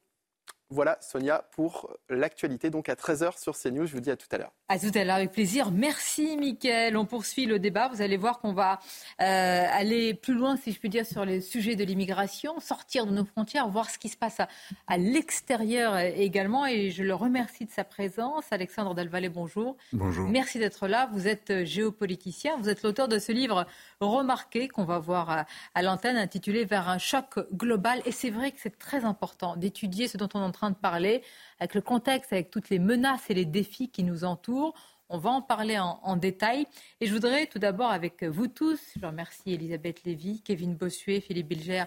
voilà, 0.72 0.98
Sonia, 1.00 1.46
pour 1.52 1.96
l'actualité. 2.10 2.72
Donc 2.72 2.90
à 2.90 2.96
13h 2.96 3.40
sur 3.40 3.56
CNews. 3.56 3.86
Je 3.86 3.94
vous 3.94 4.00
dis 4.00 4.10
à 4.10 4.18
tout 4.18 4.28
à 4.32 4.38
l'heure. 4.38 4.52
À 4.68 4.80
tout 4.80 4.92
à 4.96 5.04
l'heure, 5.04 5.18
avec 5.18 5.32
plaisir. 5.32 5.70
Merci, 5.70 6.38
Mickaël. 6.38 6.98
On 6.98 7.06
poursuit 7.06 7.46
le 7.46 7.60
débat. 7.60 7.88
Vous 7.90 8.02
allez 8.02 8.18
voir 8.18 8.40
qu'on 8.40 8.54
va 8.54 8.80
euh, 9.22 9.66
aller 9.72 10.16
plus 10.16 10.34
loin, 10.34 10.58
si 10.58 10.72
je 10.72 10.80
puis 10.80 10.90
dire, 10.90 11.06
sur 11.06 11.24
les 11.24 11.40
sujets 11.40 11.76
de 11.76 11.84
l'immigration, 11.84 12.60
sortir 12.60 13.06
de 13.06 13.12
nos 13.12 13.26
frontières, 13.26 13.70
voir 13.70 13.92
ce 13.92 14.00
qui 14.00 14.10
se 14.10 14.18
passe 14.18 14.40
à, 14.40 14.98
l'extérieur 14.98 15.98
également. 15.98 16.66
Et 16.66 16.90
je 16.90 17.04
le 17.04 17.14
remercie 17.14 17.66
de 17.66 17.72
sa 17.72 17.84
présence. 17.84 18.46
Alexandre 18.50 18.96
Delvalet, 18.96 19.30
bonjour. 19.30 19.78
Bonjour. 19.94 20.28
Merci 20.28 20.58
d'être 20.58 20.88
là. 20.88 21.10
Vous 21.14 21.28
êtes 21.28 21.64
géopoliticien. 21.64 22.58
Vous 22.58 22.70
êtes 22.70 22.82
l'auteur 22.82 23.08
de 23.08 23.20
ce 23.20 23.32
livre 23.32 23.68
remarqué 24.00 24.68
qu'on 24.68 24.86
va 24.86 24.98
voir 24.98 25.30
à, 25.30 25.46
à 25.76 25.84
l'antenne, 25.84 26.18
intitulé 26.18 26.66
Vers 26.66 26.90
un 26.90 26.98
choc 26.98 27.38
global. 27.54 28.02
Et 28.06 28.12
c'est 28.12 28.32
vrai 28.32 28.52
que 28.52 28.58
c'est 28.60 28.80
très 28.80 29.06
important 29.06 29.56
d'étudier 29.58 30.08
ce 30.08 30.18
dont 30.18 30.30
on 30.34 30.40
entend 30.40 30.55
train 30.56 30.72
de 30.72 30.76
parler, 30.76 31.22
avec 31.60 31.76
le 31.76 31.82
contexte, 31.82 32.34
avec 32.34 32.50
toutes 32.50 32.70
les 32.70 32.80
menaces 32.80 33.30
et 33.30 33.34
les 33.34 33.46
défis 33.46 33.90
qui 33.90 34.04
nous 34.04 34.24
entourent. 34.24 34.74
On 35.10 35.20
va 35.20 35.30
en 35.30 35.42
parler 35.42 35.78
en, 35.78 36.16
détail. 36.16 36.66
Et 37.00 37.06
je 37.06 37.14
voudrais 37.14 37.46
tout 37.46 37.60
d'abord, 37.60 37.92
avec 37.92 38.24
vous 38.24 38.48
tous, 38.48 38.80
je 39.00 39.06
remercie 39.06 39.54
Elisabeth 39.54 40.04
Lévy, 40.04 40.42
Kevin 40.42 40.76
Bossuet, 40.76 41.22
Philippe 41.22 41.48
Bilger 41.48 41.84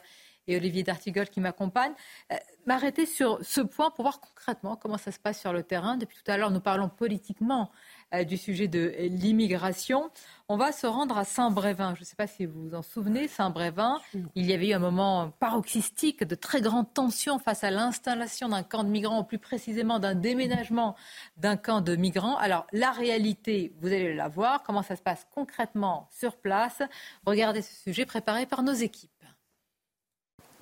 et 0.48 0.56
Olivier 0.56 0.82
D'Artigol 0.82 1.28
qui 1.28 1.40
m'accompagnent, 1.40 1.94
euh, 2.32 2.36
m'arrêter 2.66 3.06
sur 3.06 3.38
ce 3.42 3.60
point 3.60 3.90
pour 3.90 4.02
voir 4.04 4.20
concrètement 4.20 4.76
comment 4.76 4.98
ça 4.98 5.12
se 5.12 5.18
passe 5.18 5.40
sur 5.40 5.52
le 5.52 5.62
terrain. 5.62 5.96
Depuis 5.96 6.16
tout 6.16 6.30
à 6.30 6.36
l'heure, 6.36 6.50
nous 6.50 6.60
parlons 6.60 6.88
politiquement 6.88 7.70
euh, 8.14 8.24
du 8.24 8.36
sujet 8.36 8.68
de 8.68 8.94
l'immigration. 8.98 10.10
On 10.48 10.56
va 10.56 10.72
se 10.72 10.86
rendre 10.86 11.18
à 11.18 11.24
Saint-Brévin. 11.24 11.94
Je 11.94 12.00
ne 12.00 12.04
sais 12.06 12.16
pas 12.16 12.26
si 12.26 12.46
vous 12.46 12.68
vous 12.68 12.74
en 12.74 12.82
souvenez, 12.82 13.28
Saint-Brévin, 13.28 13.98
il 14.34 14.46
y 14.46 14.54
avait 14.54 14.68
eu 14.68 14.72
un 14.72 14.78
moment 14.78 15.30
paroxystique 15.38 16.24
de 16.24 16.34
très 16.34 16.62
grande 16.62 16.92
tension 16.92 17.38
face 17.38 17.64
à 17.64 17.70
l'installation 17.70 18.48
d'un 18.48 18.62
camp 18.62 18.82
de 18.82 18.88
migrants, 18.88 19.20
ou 19.20 19.24
plus 19.24 19.38
précisément 19.38 19.98
d'un 19.98 20.14
déménagement 20.14 20.96
d'un 21.36 21.56
camp 21.56 21.82
de 21.82 21.96
migrants. 21.96 22.36
Alors 22.36 22.66
la 22.72 22.92
réalité, 22.92 23.74
vous 23.80 23.88
allez 23.88 24.14
la 24.14 24.28
voir, 24.28 24.62
comment 24.62 24.82
ça 24.82 24.96
se 24.96 25.02
passe 25.02 25.26
concrètement 25.34 26.08
sur 26.10 26.36
place? 26.36 26.82
Regardez 27.26 27.60
ce 27.60 27.74
sujet 27.74 28.06
préparé 28.06 28.46
par 28.46 28.62
nos 28.62 28.72
équipes. 28.72 29.10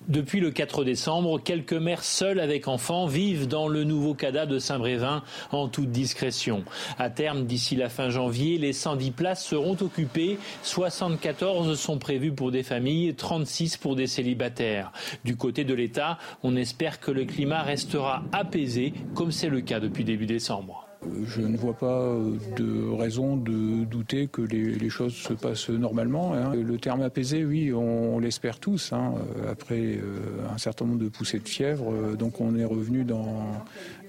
Depuis 0.07 0.39
le 0.39 0.51
4 0.51 0.85
décembre, 0.85 1.37
quelques 1.43 1.73
mères 1.73 2.03
seules 2.03 2.39
avec 2.39 2.69
enfants 2.69 3.07
vivent 3.07 3.45
dans 3.45 3.67
le 3.67 3.83
nouveau 3.83 4.13
CADA 4.13 4.45
de 4.45 4.57
Saint-Brévin 4.57 5.21
en 5.51 5.67
toute 5.67 5.91
discrétion. 5.91 6.63
À 6.97 7.09
terme, 7.09 7.45
d'ici 7.45 7.75
la 7.75 7.89
fin 7.89 8.09
janvier, 8.09 8.57
les 8.57 8.71
110 8.71 9.11
places 9.11 9.45
seront 9.45 9.75
occupées. 9.81 10.39
74 10.63 11.77
sont 11.77 11.97
prévues 11.97 12.31
pour 12.31 12.51
des 12.51 12.63
familles, 12.63 13.15
36 13.15 13.75
pour 13.75 13.97
des 13.97 14.07
célibataires. 14.07 14.93
Du 15.25 15.35
côté 15.35 15.65
de 15.65 15.73
l'État, 15.73 16.17
on 16.41 16.55
espère 16.55 17.01
que 17.01 17.11
le 17.11 17.25
climat 17.25 17.63
restera 17.63 18.23
apaisé, 18.31 18.93
comme 19.13 19.33
c'est 19.33 19.49
le 19.49 19.59
cas 19.59 19.81
depuis 19.81 20.05
début 20.05 20.25
décembre. 20.25 20.86
Je 21.25 21.41
ne 21.41 21.55
vois 21.57 21.73
pas 21.73 22.15
de 22.57 22.89
raison 22.97 23.37
de 23.37 23.85
douter 23.85 24.27
que 24.27 24.41
les, 24.41 24.89
choses 24.89 25.13
se 25.13 25.33
passent 25.33 25.69
normalement. 25.69 26.33
Hein. 26.33 26.55
Le 26.55 26.77
terme 26.77 27.01
apaisé, 27.01 27.45
oui, 27.45 27.71
on, 27.73 28.19
l'espère 28.19 28.59
tous. 28.59 28.93
Hein. 28.93 29.13
Après 29.49 29.79
euh, 29.79 30.19
un 30.53 30.57
certain 30.57 30.85
nombre 30.85 30.99
de 30.99 31.09
poussées 31.09 31.39
de 31.39 31.47
fièvre, 31.47 31.91
euh, 31.91 32.15
donc 32.15 32.41
on 32.41 32.57
est 32.57 32.65
revenu 32.65 33.03
dans 33.03 33.45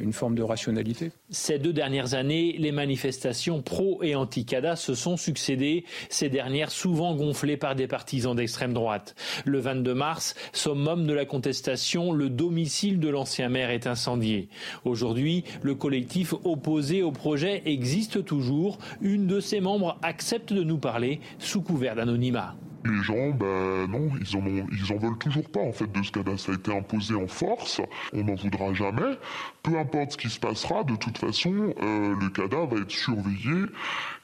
une 0.01 0.13
forme 0.13 0.35
de 0.35 0.43
rationalité. 0.43 1.11
Ces 1.31 1.59
deux 1.59 1.73
dernières 1.73 2.15
années, 2.15 2.57
les 2.59 2.73
manifestations 2.73 3.61
pro 3.61 4.03
et 4.03 4.15
anti-CADA 4.15 4.77
se 4.77 4.95
sont 4.95 5.17
succédées, 5.17 5.85
ces 6.09 6.29
dernières 6.29 6.71
souvent 6.71 7.15
gonflées 7.15 7.57
par 7.57 7.75
des 7.75 7.87
partisans 7.87 8.35
d'extrême 8.35 8.73
droite. 8.73 9.15
Le 9.45 9.59
22 9.59 9.95
mars, 9.95 10.35
summum 10.53 11.07
de 11.07 11.13
la 11.13 11.25
contestation, 11.25 12.13
le 12.13 12.31
domicile 12.31 13.01
de 13.01 13.09
l'ancien 13.09 13.49
maire 13.49 13.71
est 13.71 13.87
incendié. 13.87 14.49
Aujourd'hui, 14.85 15.45
le 15.63 15.75
collectif 15.75 16.35
au 17.03 17.11
projet 17.11 17.63
existe 17.67 18.25
toujours. 18.25 18.79
Une 19.01 19.27
de 19.27 19.41
ses 19.41 19.61
membres 19.61 19.99
accepte 20.03 20.53
de 20.53 20.63
nous 20.63 20.79
parler 20.79 21.21
sous 21.39 21.61
couvert 21.61 21.97
d'anonymat 21.97 22.55
les 22.85 23.03
gens, 23.03 23.31
ben 23.31 23.87
non, 23.89 24.11
ils 24.21 24.37
en, 24.93 24.97
veulent 24.99 25.19
toujours 25.19 25.49
pas 25.49 25.61
en 25.61 25.73
fait 25.73 25.91
de 25.91 26.03
ce 26.03 26.11
CADA. 26.11 26.37
Ça 26.39 26.53
a 26.53 26.55
été 26.55 26.77
imposé 26.77 27.15
en 27.15 27.27
force, 27.27 27.81
on 28.13 28.25
n'en 28.25 28.35
voudra 28.35 28.73
jamais. 28.75 29.19
Peu 29.63 29.79
importe 29.79 30.13
ce 30.13 30.17
qui 30.17 30.31
se 30.31 30.39
passera, 30.39 30.85
de 30.85 30.97
toute 30.97 31.19
façon, 31.19 31.75
euh, 31.83 32.15
le 32.21 32.29
CADA 32.31 32.65
va 32.65 32.81
être 32.81 32.91
surveillé 32.91 33.67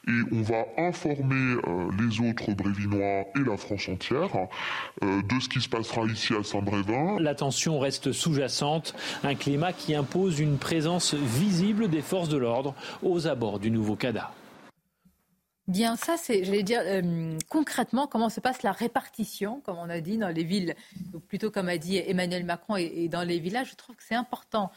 et 0.07 0.21
on 0.31 0.41
va 0.41 0.65
informer 0.77 1.57
euh, 1.67 1.89
les 1.99 2.29
autres 2.29 2.51
Brévinois 2.51 3.25
et 3.35 3.43
la 3.45 3.57
France 3.57 3.89
entière 3.89 4.29
euh, 5.03 5.21
de 5.21 5.39
ce 5.39 5.49
qui 5.49 5.61
se 5.61 5.69
passera 5.69 6.03
ici 6.05 6.33
à 6.33 6.43
Saint-Brévin. 6.43 7.17
La 7.19 7.35
tension 7.35 7.79
reste 7.79 8.11
sous-jacente, 8.11 8.95
un 9.23 9.35
climat 9.35 9.73
qui 9.73 9.95
impose 9.95 10.39
une 10.39 10.57
présence 10.57 11.13
visible 11.13 11.89
des 11.89 12.01
forces 12.01 12.29
de 12.29 12.37
l'ordre 12.37 12.75
aux 13.03 13.27
abords 13.27 13.59
du 13.59 13.71
nouveau 13.71 13.95
CADA. 13.95 14.31
Bien, 15.67 15.95
ça, 15.95 16.15
c'est, 16.15 16.43
j'allais 16.43 16.61
dire, 16.61 16.81
euh, 16.85 17.39
concrètement, 17.49 18.05
comment 18.05 18.29
se 18.29 18.39
passe 18.39 18.61
la 18.61 18.71
répartition, 18.71 19.61
comme 19.61 19.77
on 19.79 19.89
a 19.89 19.99
dit, 19.99 20.19
dans 20.19 20.29
les 20.29 20.43
villes, 20.43 20.75
ou 21.13 21.19
plutôt 21.19 21.49
comme 21.49 21.69
a 21.69 21.79
dit 21.79 21.97
Emmanuel 21.97 22.45
Macron, 22.45 22.75
et, 22.75 23.07
dans 23.09 23.23
les 23.23 23.39
villages. 23.39 23.71
Je 23.71 23.75
trouve 23.75 23.95
que 23.95 24.03
c'est 24.03 24.13
important 24.13 24.71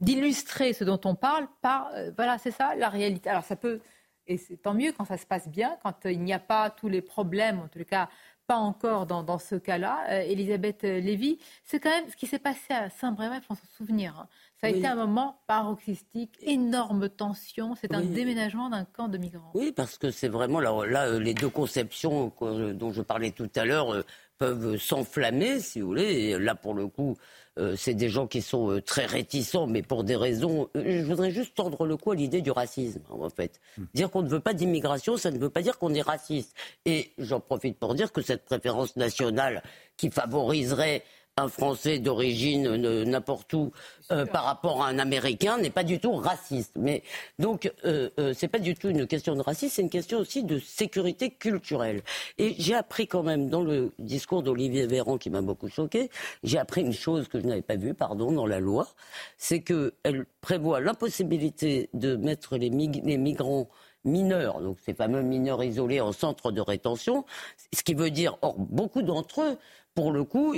d'illustrer 0.00 0.72
ce 0.72 0.84
dont 0.84 1.00
on 1.04 1.14
parle 1.14 1.48
par, 1.60 1.90
euh, 1.94 2.10
voilà, 2.16 2.38
c'est 2.38 2.50
ça, 2.50 2.74
la 2.76 2.88
réalité. 2.88 3.28
Alors, 3.28 3.44
ça 3.44 3.56
peut, 3.56 3.80
et 4.26 4.38
c'est 4.38 4.56
tant 4.56 4.72
mieux 4.72 4.92
quand 4.92 5.04
ça 5.04 5.18
se 5.18 5.26
passe 5.26 5.48
bien, 5.48 5.76
quand 5.82 6.06
il 6.06 6.22
n'y 6.22 6.32
a 6.32 6.38
pas 6.38 6.70
tous 6.70 6.88
les 6.88 7.02
problèmes, 7.02 7.58
en 7.60 7.68
tout 7.68 7.84
cas 7.84 8.08
pas 8.46 8.56
encore 8.56 9.06
dans, 9.06 9.38
ce 9.38 9.56
cas-là. 9.56 10.04
Euh, 10.08 10.20
Elisabeth 10.20 10.82
Lévy, 10.82 11.38
c'est 11.64 11.80
quand 11.80 11.90
même 11.90 12.08
ce 12.08 12.16
qui 12.16 12.26
s'est 12.26 12.38
passé 12.38 12.72
à 12.72 12.88
Saint-Brévin, 12.90 13.36
il 13.36 13.42
faut 13.42 13.54
s'en 13.54 13.66
souvenir. 13.76 14.18
Hein. 14.18 14.28
Ça 14.60 14.68
a 14.68 14.70
été 14.70 14.86
un 14.86 14.94
moment 14.94 15.42
paroxystique, 15.46 16.36
énorme 16.42 17.08
tension. 17.08 17.74
C'est 17.74 17.94
un 17.94 18.00
déménagement 18.00 18.70
d'un 18.70 18.84
camp 18.84 19.08
de 19.08 19.18
migrants. 19.18 19.50
Oui, 19.54 19.72
parce 19.72 19.98
que 19.98 20.10
c'est 20.10 20.28
vraiment 20.28 20.60
là, 20.60 20.86
là, 20.86 21.18
les 21.18 21.34
deux 21.34 21.50
conceptions 21.50 22.32
dont 22.40 22.92
je 22.92 23.02
parlais 23.02 23.32
tout 23.32 23.50
à 23.54 23.64
l'heure 23.66 24.02
peuvent 24.38 24.76
s'enflammer, 24.78 25.60
si 25.60 25.80
vous 25.80 25.88
voulez. 25.88 26.12
Et 26.12 26.38
là, 26.38 26.54
pour 26.54 26.74
le 26.74 26.88
coup, 26.88 27.16
euh, 27.58 27.74
c'est 27.76 27.94
des 27.94 28.08
gens 28.08 28.26
qui 28.26 28.42
sont 28.42 28.70
euh, 28.70 28.82
très 28.82 29.06
réticents, 29.06 29.66
mais 29.66 29.82
pour 29.82 30.04
des 30.04 30.16
raisons. 30.16 30.68
Euh, 30.76 31.00
je 31.00 31.06
voudrais 31.06 31.30
juste 31.30 31.54
tordre 31.54 31.86
le 31.86 31.96
cou 31.96 32.10
à 32.10 32.14
l'idée 32.14 32.42
du 32.42 32.50
racisme, 32.50 33.00
en 33.08 33.30
fait. 33.30 33.60
Hmm. 33.78 33.84
Dire 33.94 34.10
qu'on 34.10 34.22
ne 34.22 34.28
veut 34.28 34.40
pas 34.40 34.52
d'immigration, 34.52 35.16
ça 35.16 35.30
ne 35.30 35.38
veut 35.38 35.48
pas 35.48 35.62
dire 35.62 35.78
qu'on 35.78 35.94
est 35.94 36.02
raciste. 36.02 36.54
Et 36.84 37.12
j'en 37.18 37.40
profite 37.40 37.78
pour 37.78 37.94
dire 37.94 38.12
que 38.12 38.20
cette 38.20 38.44
préférence 38.44 38.96
nationale 38.96 39.62
qui 39.96 40.10
favoriserait 40.10 41.02
un 41.38 41.48
Français 41.48 41.98
d'origine 41.98 42.76
n'importe 43.04 43.52
où 43.52 43.70
euh, 44.10 44.24
par 44.24 44.44
rapport 44.44 44.82
à 44.82 44.88
un 44.88 44.98
Américain 44.98 45.58
n'est 45.58 45.68
pas 45.68 45.84
du 45.84 46.00
tout 46.00 46.12
raciste. 46.12 46.72
Mais 46.78 47.02
donc 47.38 47.70
euh, 47.84 48.08
euh, 48.18 48.32
c'est 48.34 48.48
pas 48.48 48.58
du 48.58 48.74
tout 48.74 48.88
une 48.88 49.06
question 49.06 49.36
de 49.36 49.42
racisme, 49.42 49.74
c'est 49.74 49.82
une 49.82 49.90
question 49.90 50.18
aussi 50.18 50.44
de 50.44 50.58
sécurité 50.58 51.30
culturelle. 51.30 52.00
Et 52.38 52.54
j'ai 52.58 52.74
appris 52.74 53.06
quand 53.06 53.22
même 53.22 53.50
dans 53.50 53.60
le 53.60 53.92
discours 53.98 54.42
d'Olivier 54.42 54.86
Véran 54.86 55.18
qui 55.18 55.28
m'a 55.28 55.42
beaucoup 55.42 55.68
choqué, 55.68 56.08
j'ai 56.42 56.56
appris 56.56 56.80
une 56.80 56.94
chose 56.94 57.28
que 57.28 57.38
je 57.38 57.44
n'avais 57.44 57.60
pas 57.60 57.76
vue, 57.76 57.92
pardon, 57.92 58.32
dans 58.32 58.46
la 58.46 58.58
loi, 58.58 58.88
c'est 59.36 59.60
qu'elle 59.60 60.24
prévoit 60.40 60.80
l'impossibilité 60.80 61.90
de 61.92 62.16
mettre 62.16 62.56
les, 62.56 62.70
les 62.70 63.18
migrants 63.18 63.68
mineurs, 64.04 64.62
donc 64.62 64.78
ces 64.80 64.94
fameux 64.94 65.20
mineurs 65.20 65.62
isolés 65.62 66.00
en 66.00 66.12
centre 66.12 66.50
de 66.50 66.62
rétention, 66.62 67.26
ce 67.74 67.82
qui 67.82 67.92
veut 67.92 68.10
dire, 68.10 68.38
or, 68.40 68.54
beaucoup 68.58 69.02
d'entre 69.02 69.42
eux 69.42 69.58
pour 69.96 70.12
le 70.12 70.24
coup, 70.24 70.54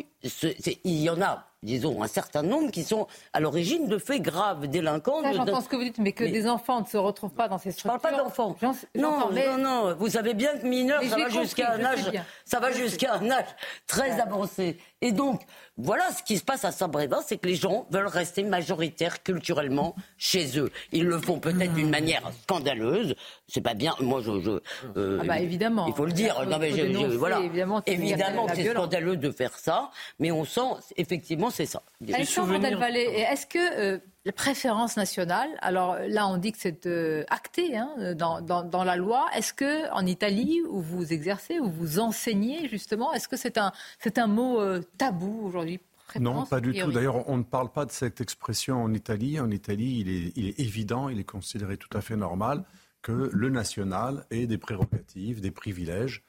il 0.84 1.00
y 1.00 1.08
en 1.08 1.22
a 1.22 1.46
disons, 1.62 2.02
un 2.02 2.06
certain 2.06 2.42
nombre 2.42 2.70
qui 2.70 2.84
sont 2.84 3.06
à 3.32 3.40
l'origine 3.40 3.88
de 3.88 3.98
faits 3.98 4.22
graves, 4.22 4.66
délinquants. 4.66 5.22
Ça, 5.22 5.32
j'entends 5.32 5.60
ce 5.60 5.68
que 5.68 5.76
vous 5.76 5.84
dites, 5.84 5.98
mais 5.98 6.12
que 6.12 6.24
des 6.24 6.48
enfants 6.48 6.80
ne 6.80 6.86
se 6.86 6.96
retrouvent 6.96 7.34
pas 7.34 7.48
dans 7.48 7.58
ces 7.58 7.72
structures. 7.72 7.98
Je 7.98 8.02
parle 8.02 8.14
pas 8.14 8.22
d'enfants. 8.22 8.56
Non, 8.96 9.30
non, 9.30 9.58
non. 9.58 9.94
Vous 9.98 10.10
savez 10.10 10.34
bien 10.34 10.56
que 10.58 10.66
mineurs, 10.66 11.02
ça 11.02 11.16
va 11.16 11.28
jusqu'à 11.28 11.72
un 11.72 11.84
âge, 11.84 12.10
ça 12.44 12.60
va 12.60 12.70
jusqu'à 12.72 13.14
un 13.14 13.30
âge 13.30 13.46
très 13.86 14.20
avancé. 14.20 14.78
Et 15.00 15.12
donc, 15.12 15.42
voilà 15.76 16.10
ce 16.10 16.24
qui 16.24 16.38
se 16.38 16.44
passe 16.44 16.64
à 16.64 16.72
Saint-Brévin, 16.72 17.20
c'est 17.24 17.38
que 17.38 17.46
les 17.46 17.54
gens 17.54 17.86
veulent 17.90 18.08
rester 18.08 18.42
majoritaires 18.42 19.22
culturellement 19.22 19.94
chez 20.16 20.58
eux. 20.58 20.70
Ils 20.90 21.06
le 21.06 21.20
font 21.20 21.38
peut-être 21.38 21.72
d'une 21.74 21.90
manière 21.90 22.22
scandaleuse. 22.42 23.14
C'est 23.46 23.60
pas 23.60 23.74
bien. 23.74 23.94
Moi, 24.00 24.20
je, 24.20 24.40
je 24.40 24.50
euh, 24.96 25.18
ah 25.20 25.24
bah, 25.24 25.38
évidemment. 25.38 25.86
Il 25.86 25.94
faut 25.94 26.04
le 26.04 26.12
dire. 26.12 26.44
Non, 26.46 26.58
mais 26.58 26.72
je, 26.72 27.16
voilà. 27.16 27.38
Évidemment, 27.40 27.82
évidemment 27.86 28.46
c'est 28.52 28.70
scandaleux 28.72 29.16
de 29.16 29.30
faire 29.30 29.56
ça, 29.56 29.90
mais 30.18 30.32
on 30.32 30.44
sent 30.44 30.68
effectivement 30.96 31.47
c'est 31.50 31.66
ça. 31.66 31.82
est-ce 32.06 33.46
que 33.46 33.58
euh, 33.58 33.98
la 34.24 34.32
préférence 34.32 34.96
nationale, 34.96 35.48
alors 35.60 35.96
là 36.06 36.28
on 36.28 36.36
dit 36.36 36.52
que 36.52 36.58
c'est 36.58 36.86
euh, 36.86 37.24
acté 37.28 37.76
hein, 37.76 38.14
dans, 38.14 38.84
la 38.84 38.96
loi, 38.96 39.26
est-ce 39.34 39.52
que 39.54 39.90
en 39.92 40.04
Italie 40.06 40.60
où 40.68 40.80
vous 40.80 41.12
exercez, 41.12 41.58
où 41.60 41.70
vous 41.70 41.98
enseignez 41.98 42.68
justement, 42.68 43.12
est-ce 43.12 43.28
que 43.28 43.36
c'est 43.36 43.58
un, 43.58 43.72
c'est 43.98 44.18
un 44.18 44.26
mot 44.26 44.60
euh, 44.60 44.82
tabou 44.98 45.42
aujourd'hui 45.44 45.80
non, 46.18 46.46
pas 46.46 46.62
du 46.62 46.72
tout. 46.72 46.90
D'ailleurs, 46.90 47.28
on 47.28 47.36
ne 47.36 47.42
parle 47.42 47.70
pas 47.70 47.84
de 47.84 47.90
cette 47.90 48.22
expression 48.22 48.82
en 48.82 48.94
Italie. 48.94 49.38
En 49.38 49.50
Italie, 49.50 49.98
il 50.00 50.08
est, 50.08 50.32
il 50.36 50.48
est, 50.48 50.58
évident, 50.58 51.10
il 51.10 51.20
est 51.20 51.24
considéré 51.24 51.76
tout 51.76 51.94
à 51.94 52.00
fait 52.00 52.16
normal 52.16 52.64
que 53.02 53.30
le 53.30 53.50
national 53.50 54.24
ait 54.30 54.46
des 54.46 54.56
prérogatives, 54.56 55.42
des 55.42 55.50
privilèges 55.50 56.24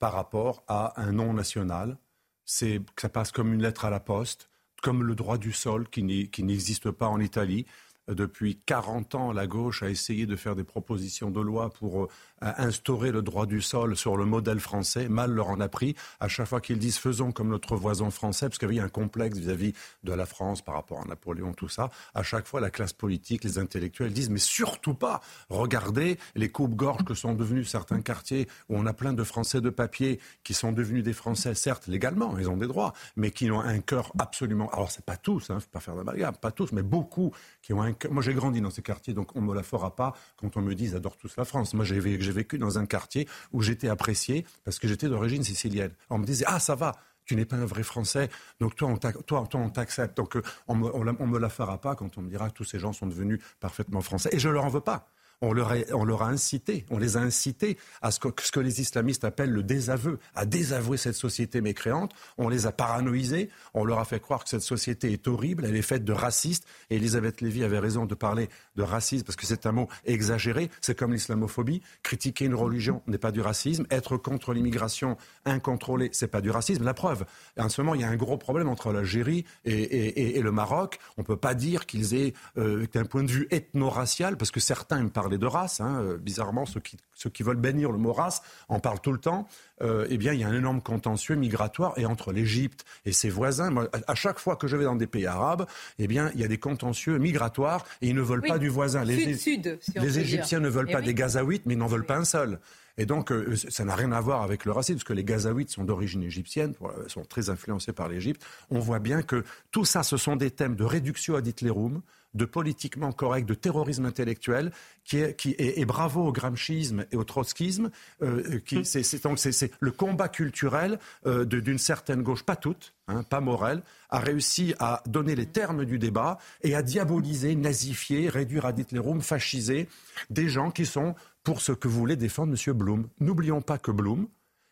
par 0.00 0.14
rapport 0.14 0.64
à 0.66 1.00
un 1.00 1.12
non 1.12 1.32
national. 1.32 1.96
C'est, 2.44 2.80
ça 3.00 3.08
passe 3.08 3.30
comme 3.30 3.54
une 3.54 3.62
lettre 3.62 3.84
à 3.84 3.90
la 3.90 4.00
poste 4.00 4.49
comme 4.82 5.04
le 5.04 5.14
droit 5.14 5.38
du 5.38 5.52
sol 5.52 5.88
qui 5.88 6.02
n'existe 6.02 6.90
pas 6.90 7.08
en 7.08 7.20
Italie. 7.20 7.66
Depuis 8.10 8.58
40 8.66 9.14
ans, 9.14 9.32
la 9.32 9.46
gauche 9.46 9.84
a 9.84 9.88
essayé 9.88 10.26
de 10.26 10.34
faire 10.34 10.56
des 10.56 10.64
propositions 10.64 11.30
de 11.30 11.40
loi 11.40 11.70
pour 11.70 12.04
euh, 12.04 12.08
instaurer 12.40 13.12
le 13.12 13.22
droit 13.22 13.46
du 13.46 13.60
sol 13.60 13.96
sur 13.96 14.16
le 14.16 14.24
modèle 14.24 14.58
français. 14.58 15.08
Mal 15.08 15.30
leur 15.30 15.48
en 15.48 15.60
a 15.60 15.68
pris. 15.68 15.94
À 16.18 16.26
chaque 16.26 16.48
fois 16.48 16.60
qu'ils 16.60 16.78
disent 16.78 16.98
faisons 16.98 17.30
comme 17.30 17.48
notre 17.48 17.76
voisin 17.76 18.10
français, 18.10 18.48
parce 18.48 18.58
qu'il 18.58 18.72
y 18.72 18.80
a 18.80 18.84
un 18.84 18.88
complexe 18.88 19.38
vis-à-vis 19.38 19.74
de 20.02 20.12
la 20.12 20.26
France 20.26 20.60
par 20.60 20.74
rapport 20.74 21.00
à 21.00 21.04
Napoléon, 21.04 21.52
tout 21.52 21.68
ça, 21.68 21.90
à 22.14 22.24
chaque 22.24 22.46
fois 22.46 22.60
la 22.60 22.70
classe 22.70 22.92
politique, 22.92 23.44
les 23.44 23.58
intellectuels 23.58 24.12
disent 24.12 24.30
mais 24.30 24.38
surtout 24.38 24.94
pas. 24.94 25.20
Regardez 25.48 26.18
les 26.34 26.48
coupes-gorges 26.48 27.04
que 27.04 27.14
sont 27.14 27.34
devenus 27.34 27.68
certains 27.68 28.00
quartiers 28.00 28.48
où 28.68 28.76
on 28.76 28.86
a 28.86 28.92
plein 28.92 29.12
de 29.12 29.22
Français 29.22 29.60
de 29.60 29.70
papier 29.70 30.18
qui 30.42 30.54
sont 30.54 30.72
devenus 30.72 31.04
des 31.04 31.12
Français, 31.12 31.54
certes 31.54 31.86
légalement, 31.86 32.36
ils 32.38 32.48
ont 32.50 32.56
des 32.56 32.66
droits, 32.66 32.92
mais 33.16 33.30
qui 33.30 33.50
ont 33.50 33.60
un 33.60 33.78
cœur 33.78 34.12
absolument. 34.18 34.68
Alors 34.70 34.90
c'est 34.90 35.04
pas 35.04 35.16
tous, 35.16 35.50
hein, 35.50 35.60
faut 35.60 35.68
pas 35.70 35.80
faire 35.80 35.94
d'amalgame, 35.94 36.34
pas 36.36 36.50
tous, 36.50 36.72
mais 36.72 36.82
beaucoup 36.82 37.32
qui 37.62 37.72
ont 37.72 37.82
un. 37.82 37.94
Moi 38.08 38.22
j'ai 38.22 38.34
grandi 38.34 38.60
dans 38.60 38.70
ces 38.70 38.82
quartiers, 38.82 39.14
donc 39.14 39.34
on 39.36 39.40
me 39.40 39.54
la 39.54 39.62
fera 39.62 39.94
pas 39.94 40.14
quand 40.36 40.56
on 40.56 40.62
me 40.62 40.74
dit 40.74 40.84
ils 40.84 40.96
adorent 40.96 41.16
tous 41.16 41.36
la 41.36 41.44
France. 41.44 41.74
Moi 41.74 41.84
j'ai 41.84 41.98
vécu 41.98 42.58
dans 42.58 42.78
un 42.78 42.86
quartier 42.86 43.28
où 43.52 43.62
j'étais 43.62 43.88
apprécié 43.88 44.46
parce 44.64 44.78
que 44.78 44.88
j'étais 44.88 45.08
d'origine 45.08 45.42
sicilienne. 45.42 45.92
On 46.08 46.18
me 46.18 46.24
disait 46.24 46.44
ah 46.46 46.60
ça 46.60 46.74
va, 46.74 46.92
tu 47.24 47.36
n'es 47.36 47.44
pas 47.44 47.56
un 47.56 47.64
vrai 47.64 47.82
Français, 47.82 48.28
donc 48.58 48.74
toi, 48.74 48.88
on 48.88 49.70
t'accepte. 49.70 50.16
Donc 50.16 50.36
euh, 50.36 50.42
on 50.66 50.74
me, 50.74 50.90
on, 50.92 51.26
me 51.26 51.38
la 51.38 51.48
fera 51.48 51.80
pas 51.80 51.94
quand 51.94 52.18
on 52.18 52.22
me 52.22 52.28
dira 52.28 52.50
que 52.50 52.54
tous 52.54 52.64
ces 52.64 52.78
gens 52.78 52.92
sont 52.92 53.06
devenus 53.06 53.40
parfaitement 53.60 54.00
français. 54.00 54.30
Et 54.32 54.38
je 54.38 54.48
leur 54.48 54.64
en 54.64 54.68
veux 54.68 54.80
pas 54.80 55.08
on 55.42 55.52
leur, 55.52 55.72
a, 55.72 55.76
on 55.92 56.04
leur 56.04 56.22
a 56.22 56.28
incité, 56.28 56.84
on 56.90 56.98
les 56.98 57.16
a 57.16 57.20
incités 57.20 57.78
à 58.02 58.10
ce 58.10 58.20
que, 58.20 58.28
ce 58.42 58.52
que, 58.52 58.60
les 58.60 58.80
islamistes 58.80 59.24
appellent 59.24 59.52
le 59.52 59.62
désaveu, 59.62 60.18
à 60.34 60.44
désavouer 60.44 60.98
cette 60.98 61.14
société 61.14 61.60
mécréante. 61.60 62.12
On 62.36 62.48
les 62.48 62.66
a 62.66 62.72
paranoïsés, 62.72 63.48
on 63.72 63.84
leur 63.84 63.98
a 63.98 64.04
fait 64.04 64.20
croire 64.20 64.44
que 64.44 64.50
cette 64.50 64.60
société 64.62 65.12
est 65.12 65.26
horrible, 65.28 65.64
elle 65.64 65.76
est 65.76 65.82
faite 65.82 66.04
de 66.04 66.12
racistes. 66.12 66.66
Et 66.90 66.96
Elisabeth 66.96 67.40
Lévy 67.40 67.64
avait 67.64 67.78
raison 67.78 68.04
de 68.04 68.14
parler 68.14 68.48
de 68.76 68.82
racisme 68.82 69.24
parce 69.24 69.36
que 69.36 69.46
c'est 69.46 69.66
un 69.66 69.72
mot 69.72 69.88
exagéré. 70.04 70.70
C'est 70.80 70.98
comme 70.98 71.12
l'islamophobie. 71.12 71.82
Critiquer 72.02 72.44
une 72.44 72.54
religion 72.54 73.02
n'est 73.06 73.18
pas 73.18 73.32
du 73.32 73.40
racisme. 73.40 73.86
Être 73.90 74.16
contre 74.18 74.52
l'immigration 74.52 75.16
incontrôlée, 75.46 76.10
c'est 76.12 76.28
pas 76.28 76.40
du 76.40 76.50
racisme. 76.50 76.84
La 76.84 76.94
preuve, 76.94 77.24
en 77.58 77.68
ce 77.68 77.80
moment, 77.80 77.94
il 77.94 78.02
y 78.02 78.04
a 78.04 78.08
un 78.08 78.16
gros 78.16 78.36
problème 78.36 78.68
entre 78.68 78.92
l'Algérie 78.92 79.44
et, 79.64 80.36
et, 80.36 80.42
le 80.42 80.52
Maroc. 80.52 80.98
On 81.16 81.22
peut 81.22 81.36
pas 81.36 81.54
dire 81.54 81.86
qu'ils 81.86 82.14
aient, 82.14 82.34
euh, 82.58 82.86
d'un 82.92 83.04
point 83.04 83.22
de 83.22 83.30
vue 83.30 83.48
ethno-racial, 83.50 84.36
parce 84.36 84.50
que 84.50 84.60
certains 84.60 85.02
me 85.02 85.10
parlent 85.10 85.29
de 85.38 85.46
race. 85.46 85.80
Hein, 85.80 86.00
euh, 86.02 86.16
bizarrement, 86.16 86.66
ceux 86.66 86.80
qui, 86.80 86.96
ceux 87.14 87.30
qui 87.30 87.42
veulent 87.42 87.56
bannir 87.56 87.92
le 87.92 87.98
mot 87.98 88.12
race 88.12 88.42
en 88.68 88.80
parlent 88.80 89.00
tout 89.00 89.12
le 89.12 89.18
temps. 89.18 89.46
Euh, 89.82 90.06
eh 90.10 90.18
bien, 90.18 90.32
il 90.32 90.40
y 90.40 90.44
a 90.44 90.48
un 90.48 90.54
énorme 90.54 90.82
contentieux 90.82 91.36
migratoire 91.36 91.94
et 91.96 92.06
entre 92.06 92.32
l'Égypte 92.32 92.84
et 93.06 93.12
ses 93.12 93.30
voisins. 93.30 93.74
à, 94.06 94.14
chaque 94.14 94.38
fois 94.38 94.56
que 94.56 94.66
je 94.66 94.76
vais 94.76 94.84
dans 94.84 94.96
des 94.96 95.06
pays 95.06 95.26
arabes, 95.26 95.66
eh 95.98 96.06
bien, 96.06 96.30
il 96.34 96.40
y 96.40 96.44
a 96.44 96.48
des 96.48 96.58
contentieux 96.58 97.18
migratoires 97.18 97.84
et 98.02 98.08
ils 98.08 98.14
ne 98.14 98.22
veulent 98.22 98.42
pas 98.42 98.58
du 98.58 98.68
voisin. 98.68 99.04
Les, 99.04 99.36
sud, 99.36 99.78
les 99.94 100.18
Égyptiens 100.18 100.60
ne 100.60 100.68
veulent 100.68 100.86
eh 100.88 100.92
pas 100.92 101.00
des 101.00 101.14
Gazaouites, 101.14 101.64
mais 101.66 101.74
ils 101.74 101.78
n'en 101.78 101.86
veulent 101.86 102.06
pas 102.06 102.16
un 102.16 102.24
seul. 102.24 102.58
Et 102.98 103.06
donc, 103.06 103.32
euh, 103.32 103.56
ça 103.56 103.84
n'a 103.84 103.94
rien 103.94 104.12
à 104.12 104.20
voir 104.20 104.42
avec 104.42 104.66
le 104.66 104.72
racisme, 104.72 104.96
parce 104.96 105.04
que 105.04 105.12
les 105.14 105.24
Gazaouites 105.24 105.70
sont 105.70 105.84
d'origine 105.84 106.22
égyptienne, 106.22 106.74
sont 107.06 107.24
très 107.24 107.48
influencés 107.48 107.92
par 107.92 108.08
l'Égypte. 108.08 108.44
On 108.70 108.78
voit 108.78 108.98
bien 108.98 109.22
que 109.22 109.44
tout 109.70 109.86
ça, 109.86 110.02
ce 110.02 110.18
sont 110.18 110.36
des 110.36 110.50
thèmes 110.50 110.76
de 110.76 110.84
réduction 110.84 111.34
ad 111.36 111.46
Hitlerum, 111.46 112.02
de 112.34 112.44
politiquement 112.44 113.12
correct, 113.12 113.46
de 113.46 113.54
terrorisme 113.54 114.06
intellectuel, 114.06 114.70
qui 115.04 115.18
est, 115.18 115.34
qui 115.34 115.50
est, 115.58 115.78
et 115.78 115.84
bravo 115.84 116.26
au 116.26 116.32
gramschisme 116.32 117.04
et 117.10 117.16
au 117.16 117.24
trotskisme, 117.24 117.90
euh, 118.22 118.60
qui, 118.60 118.78
hum. 118.78 118.84
c'est, 118.84 119.02
c'est, 119.02 119.70
le 119.80 119.90
combat 119.90 120.28
culturel 120.28 120.98
euh, 121.26 121.44
d'une 121.44 121.78
certaine 121.78 122.22
gauche, 122.22 122.44
pas 122.44 122.56
toute, 122.56 122.94
hein, 123.08 123.22
pas 123.24 123.40
Morel, 123.40 123.82
a 124.10 124.20
réussi 124.20 124.74
à 124.78 125.02
donner 125.06 125.34
les 125.34 125.46
termes 125.46 125.84
du 125.84 125.98
débat 125.98 126.38
et 126.62 126.74
à 126.74 126.82
diaboliser, 126.82 127.54
nazifier, 127.56 128.28
réduire 128.28 128.66
à 128.66 128.70
Hitlerum, 128.70 129.20
fasciser 129.20 129.88
des 130.30 130.48
gens 130.48 130.70
qui 130.70 130.86
sont 130.86 131.14
pour 131.42 131.60
ce 131.60 131.72
que 131.72 131.88
voulait 131.88 132.16
défendre 132.16 132.54
M. 132.54 132.76
Blum. 132.76 133.08
N'oublions 133.18 133.62
pas 133.62 133.78
que 133.78 133.90
Blum 133.90 134.28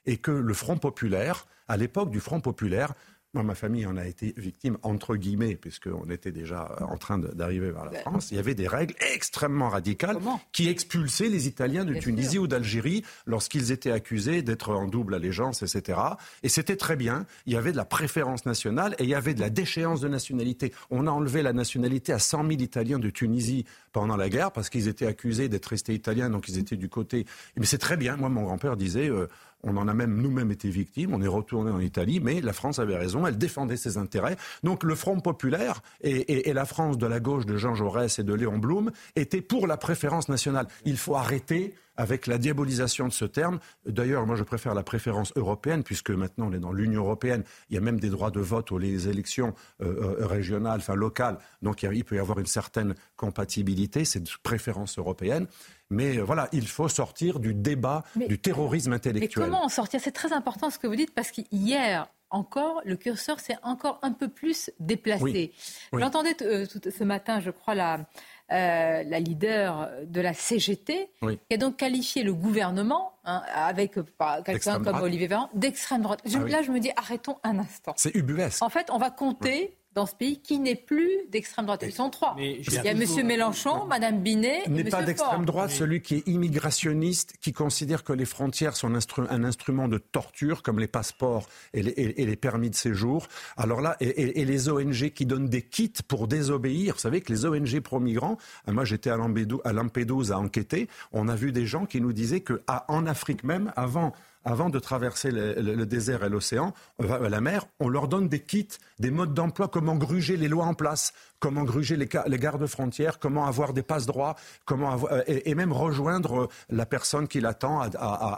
et 0.07 0.17
que 0.17 0.31
le 0.31 0.55
Front 0.55 0.79
populaire, 0.79 1.47
à 1.67 1.77
l'époque 1.77 2.11
du 2.11 2.21
Front 2.21 2.41
populaire, 2.41 2.95
moi, 3.35 3.43
ma 3.43 3.55
famille 3.55 3.85
en 3.85 3.99
a 3.99 4.07
été 4.07 4.33
victime, 4.39 4.79
entre 4.83 5.15
guillemets, 5.15 5.55
puisqu'on 5.55 6.09
était 6.09 6.33
déjà 6.33 6.75
en 6.81 6.97
train 6.97 7.19
d'arriver 7.19 7.71
vers 7.71 7.85
la 7.85 7.91
ben. 7.91 8.01
France. 8.01 8.31
Il 8.31 8.37
y 8.37 8.41
avait 8.41 8.55
des 8.55 8.67
règles 8.67 8.95
extrêmement 9.13 9.69
radicales 9.69 10.17
qui 10.53 10.69
expulsaient 10.69 11.29
les 11.29 11.47
Italiens 11.47 11.85
de 11.85 11.93
Tunisie 11.95 12.39
ou 12.39 12.47
d'Algérie 12.47 13.05
lorsqu'ils 13.27 13.71
étaient 13.71 13.91
accusés 13.91 14.41
d'être 14.41 14.73
en 14.73 14.87
double 14.87 15.15
allégeance, 15.15 15.63
etc. 15.63 16.01
Et 16.43 16.49
c'était 16.49 16.77
très 16.77 16.97
bien. 16.97 17.27
Il 17.45 17.53
y 17.53 17.57
avait 17.57 17.73
de 17.73 17.77
la 17.77 17.85
préférence 17.85 18.47
nationale 18.47 18.95
et 18.99 19.05
il 19.05 19.11
y 19.11 19.15
avait 19.15 19.35
de 19.35 19.41
la 19.41 19.51
déchéance 19.51 20.01
de 20.01 20.09
nationalité. 20.09 20.73
On 20.91 21.07
a 21.07 21.11
enlevé 21.11 21.43
la 21.43 21.53
nationalité 21.53 22.15
à 22.15 22.19
100 22.19 22.49
000 22.49 22.61
Italiens 22.63 22.99
de 22.99 23.11
Tunisie 23.11 23.67
pendant 23.93 24.17
la 24.17 24.31
guerre 24.31 24.53
parce 24.53 24.71
qu'ils 24.71 24.89
étaient 24.89 25.07
accusés 25.07 25.51
d'être 25.51 25.67
restés 25.67 25.93
italiens, 25.93 26.31
donc 26.31 26.49
ils 26.49 26.59
étaient 26.59 26.77
du 26.77 26.89
côté. 26.89 27.27
Mais 27.57 27.67
c'est 27.67 27.79
très 27.79 27.99
bien. 27.99 28.17
Moi, 28.17 28.31
mon 28.31 28.45
grand-père 28.45 28.79
disait. 28.79 29.11
Euh, 29.11 29.29
on 29.63 29.77
en 29.77 29.89
a 29.89 29.95
même 29.95 30.21
nous-mêmes 30.21 30.51
été 30.51 30.71
victimes, 30.71 31.15
on 31.15 31.23
est 31.23 31.29
retourné 31.29 31.71
en 31.71 31.81
Italie, 31.81 32.21
mais 32.21 32.41
la 32.41 32.53
France 32.53 32.79
avait 32.79 32.97
raison 32.97 33.27
elle 33.27 33.39
défendait 33.39 33.77
ses 33.77 33.99
intérêts. 33.99 34.37
Donc 34.63 34.85
le 34.85 34.95
Front 34.95 35.21
populaire 35.21 35.83
et, 36.01 36.49
et 36.49 36.53
la 36.53 36.65
France 36.65 36.99
de 36.99 37.07
la 37.07 37.21
gauche 37.21 37.47
de 37.47 37.57
Jean 37.57 37.75
Jaurès 37.75 38.19
et 38.19 38.25
de 38.25 38.35
Léon 38.35 38.59
Blum 38.59 38.91
étaient 39.17 39.41
pour 39.41 39.67
la 39.67 39.77
préférence 39.77 40.29
nationale. 40.29 40.69
Il 40.85 40.97
faut 40.97 41.17
arrêter 41.17 41.75
avec 41.99 42.29
la 42.29 42.39
diabolisation 42.39 43.09
de 43.09 43.13
ce 43.13 43.27
terme. 43.27 43.59
D'ailleurs, 43.85 44.25
moi, 44.25 44.37
je 44.37 44.45
préfère 44.45 44.73
la 44.73 44.85
préférence 44.85 45.33
européenne, 45.37 45.83
puisque 45.83 46.11
maintenant 46.11 46.47
on 46.49 46.53
est 46.53 46.61
dans 46.61 46.73
l'Union 46.73 47.03
européenne. 47.03 47.43
Il 47.69 47.75
y 47.75 47.77
a 47.77 47.81
même 47.81 48.01
des 48.01 48.09
droits 48.09 48.31
de 48.31 48.41
vote 48.41 48.73
aux 48.73 48.79
les 48.79 49.09
élections 49.09 49.53
euh, 49.83 50.17
euh, 50.21 50.27
régionales, 50.27 50.79
enfin 50.79 50.95
locales. 50.95 51.39
Donc 51.61 51.83
il, 51.83 52.05
peut 52.05 52.17
y 52.17 52.21
avoir 52.21 52.39
une 52.39 52.47
certaine 52.47 52.95
compatibilité, 53.17 54.05
c'est 54.05 54.21
une 54.21 54.27
préférence 54.43 54.99
européenne. 54.99 55.49
Mais 55.91 56.19
euh, 56.19 56.23
voilà, 56.23 56.49
il 56.53 56.69
faut 56.69 56.89
sortir 56.89 57.41
du 57.41 57.53
débat 57.53 58.05
du 58.15 58.39
terrorisme 58.39 58.93
intellectuel. 58.93 59.47
Mais 59.47 59.51
comment 59.51 59.65
en 59.65 59.69
sortir? 59.69 60.01
C'est 60.01 60.13
très 60.13 60.33
important 60.33 60.71
ce 60.71 60.79
que 60.79 60.87
vous 60.87 60.97
dites, 60.97 61.13
parce 61.13 61.33
qu'hier, 61.33 62.07
encore, 62.31 62.81
le 62.85 62.97
curseur 62.97 63.41
s'est 63.41 63.57
encore 63.63 63.99
un 64.03 64.13
peu 64.13 64.29
plus 64.29 64.71
déplacé. 64.79 65.53
J'entendais 65.93 66.37
ce 66.39 67.05
matin, 67.05 67.41
je 67.41 67.51
crois, 67.51 67.75
la, 67.75 68.07
euh, 68.51 69.03
la 69.03 69.21
leader 69.21 69.91
de 70.07 70.21
la 70.21 70.33
CGT, 70.33 71.11
qui 71.21 71.55
a 71.55 71.57
donc 71.57 71.77
qualifié 71.77 72.23
le 72.23 72.33
gouvernement, 72.33 73.13
hein, 73.25 73.43
avec 73.55 73.99
euh, 73.99 74.05
quelqu'un 74.45 74.81
comme 74.83 75.01
Olivier 75.01 75.27
Véran, 75.27 75.51
d'extrême 75.55 76.03
droite. 76.03 76.23
Ah 76.25 76.39
là, 76.49 76.63
je 76.63 76.71
me 76.71 76.81
dis, 76.81 76.91
arrêtons 76.97 77.37
un 77.43 77.59
instant. 77.59 77.93
C'est 77.97 78.15
ubuesque. 78.15 78.63
En 78.63 78.69
fait, 78.69 78.89
on 78.91 78.99
va 78.99 79.11
compter 79.11 79.77
dans 79.99 80.07
ce 80.07 80.15
pays 80.15 80.41
qui 80.41 80.61
n'est 80.61 80.77
plus 80.77 81.11
d'extrême 81.29 81.67
droite. 81.67 81.83
Ils 81.85 81.93
sont 81.93 82.09
trois. 82.09 82.37
il 82.39 82.63
y 82.73 82.79
a 82.79 82.93
M. 82.93 83.05
Mélenchon, 83.27 83.85
Mme 83.87 84.23
Binet 84.23 84.63
N'est 84.69 84.85
pas 84.85 85.03
d'extrême 85.03 85.45
droite 85.45 85.73
celui 85.73 86.03
qui 86.03 86.17
est 86.17 86.29
immigrationniste, 86.29 87.35
qui 87.41 87.53
considère 87.53 88.05
que 88.05 88.13
les 88.13 88.25
frontières 88.25 88.77
sont 88.77 88.93
un, 89.29 89.45
instrument 89.45 89.89
de 89.89 89.99
torture, 89.99 90.63
comme 90.63 90.79
les 90.79 90.87
passeports 90.87 91.49
et 91.75 91.83
les, 91.83 92.37
permis 92.37 92.71
de 92.71 92.77
séjour. 92.77 93.27
Alors 93.57 93.81
là, 93.81 93.97
et, 93.99 94.45
les 94.45 94.69
ONG 94.69 95.11
qui 95.11 95.27
donnent 95.27 95.49
des 95.49 95.63
kits 95.63 95.93
pour 96.07 96.29
désobéir. 96.29 96.95
Vous 96.95 97.01
savez 97.01 97.21
que 97.21 97.33
les 97.33 97.45
ONG 97.45 97.81
pro-migrants, 97.81 98.39
euh, 98.69 98.73
moi 98.73 98.85
j'étais 98.85 99.11
à 99.11 99.17
Lampedusa 99.17 100.37
à 100.37 100.39
enquêter, 100.39 100.89
on 101.11 101.27
a 101.27 101.35
vu 101.35 101.51
des 101.51 101.67
gens 101.67 101.87
qui 101.87 102.01
nous 102.01 102.13
disaient 102.13 102.43
qu'en 102.43 103.07
Afrique 103.07 103.43
même, 103.43 103.73
avant 103.75 104.13
avant 104.49 104.71
de 104.71 104.79
traverser 104.79 105.31
le, 105.31 105.85
désert 105.85 106.25
et 106.25 106.31
l'océan, 106.31 106.73
euh, 107.03 107.29
la 107.29 107.41
mer, 107.43 107.67
on 107.81 107.91
leur 107.91 108.09
donne 108.09 108.29
des 108.29 108.41
kits, 108.41 108.67
des 108.99 109.11
modes 109.11 109.35
d'emploi, 109.35 109.69
comment 109.69 109.95
gruger 109.95 110.39
les 110.39 110.49
lois 110.49 110.65
en 110.65 110.73
place, 110.73 111.13
comment 111.39 111.65
gruger 111.65 111.97
les, 111.97 112.07
gardes-frontières, 112.07 113.19
comment 113.19 113.45
avoir 113.47 113.75
des 113.75 113.83
passe-droits, 113.83 114.37
comment 114.65 114.99
euh, 115.11 115.23
et, 115.27 115.55
même 115.55 115.73
rejoindre 115.73 116.45
euh, 116.45 116.49
la 116.71 116.87
personne 116.87 117.29
qui 117.29 117.41
l'attend 117.41 117.83
à, 117.83 117.89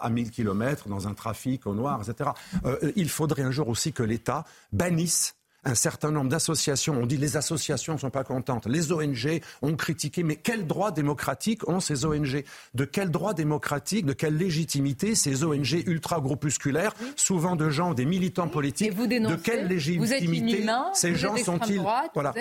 à, 0.02 0.10
1000 0.10 0.32
km 0.32 0.88
dans 0.88 1.06
un 1.06 1.14
trafic 1.14 1.64
au 1.68 1.74
noir, 1.74 2.02
etc. 2.02 2.30
il 2.96 3.08
faudrait 3.08 3.42
un 3.42 3.52
jour 3.52 3.68
aussi 3.68 3.92
que 3.92 4.02
l'État 4.02 4.44
bannisse 4.72 5.36
un 5.64 5.74
certain 5.74 6.10
nombre 6.10 6.30
d'associations, 6.30 6.98
on 7.00 7.06
dit 7.06 7.16
les 7.16 7.36
associations 7.36 7.94
ne 7.94 7.98
sont 7.98 8.10
pas 8.10 8.24
contentes, 8.24 8.66
les 8.66 8.92
ONG 8.92 9.40
ont 9.62 9.74
critiqué, 9.76 10.22
mais 10.22 10.36
quel 10.36 10.66
droit 10.66 10.90
démocratique 10.90 11.68
ont 11.68 11.80
ces 11.80 12.04
ONG 12.04 12.44
De 12.74 12.84
quel 12.84 13.10
droit 13.10 13.34
démocratique, 13.34 14.06
de 14.06 14.12
quelle 14.12 14.36
légitimité 14.36 15.14
ces 15.14 15.44
ONG 15.44 15.82
ultra-groupusculaires, 15.86 16.94
souvent 17.16 17.56
de 17.56 17.68
gens, 17.68 17.94
des 17.94 18.06
militants 18.06 18.48
politiques, 18.48 18.94
de 18.94 19.36
quelle 19.36 19.66
légitimité 19.66 20.66
ces 20.94 21.14
gens 21.14 21.36
sont-ils? 21.36 21.82
voilà. 22.14 22.34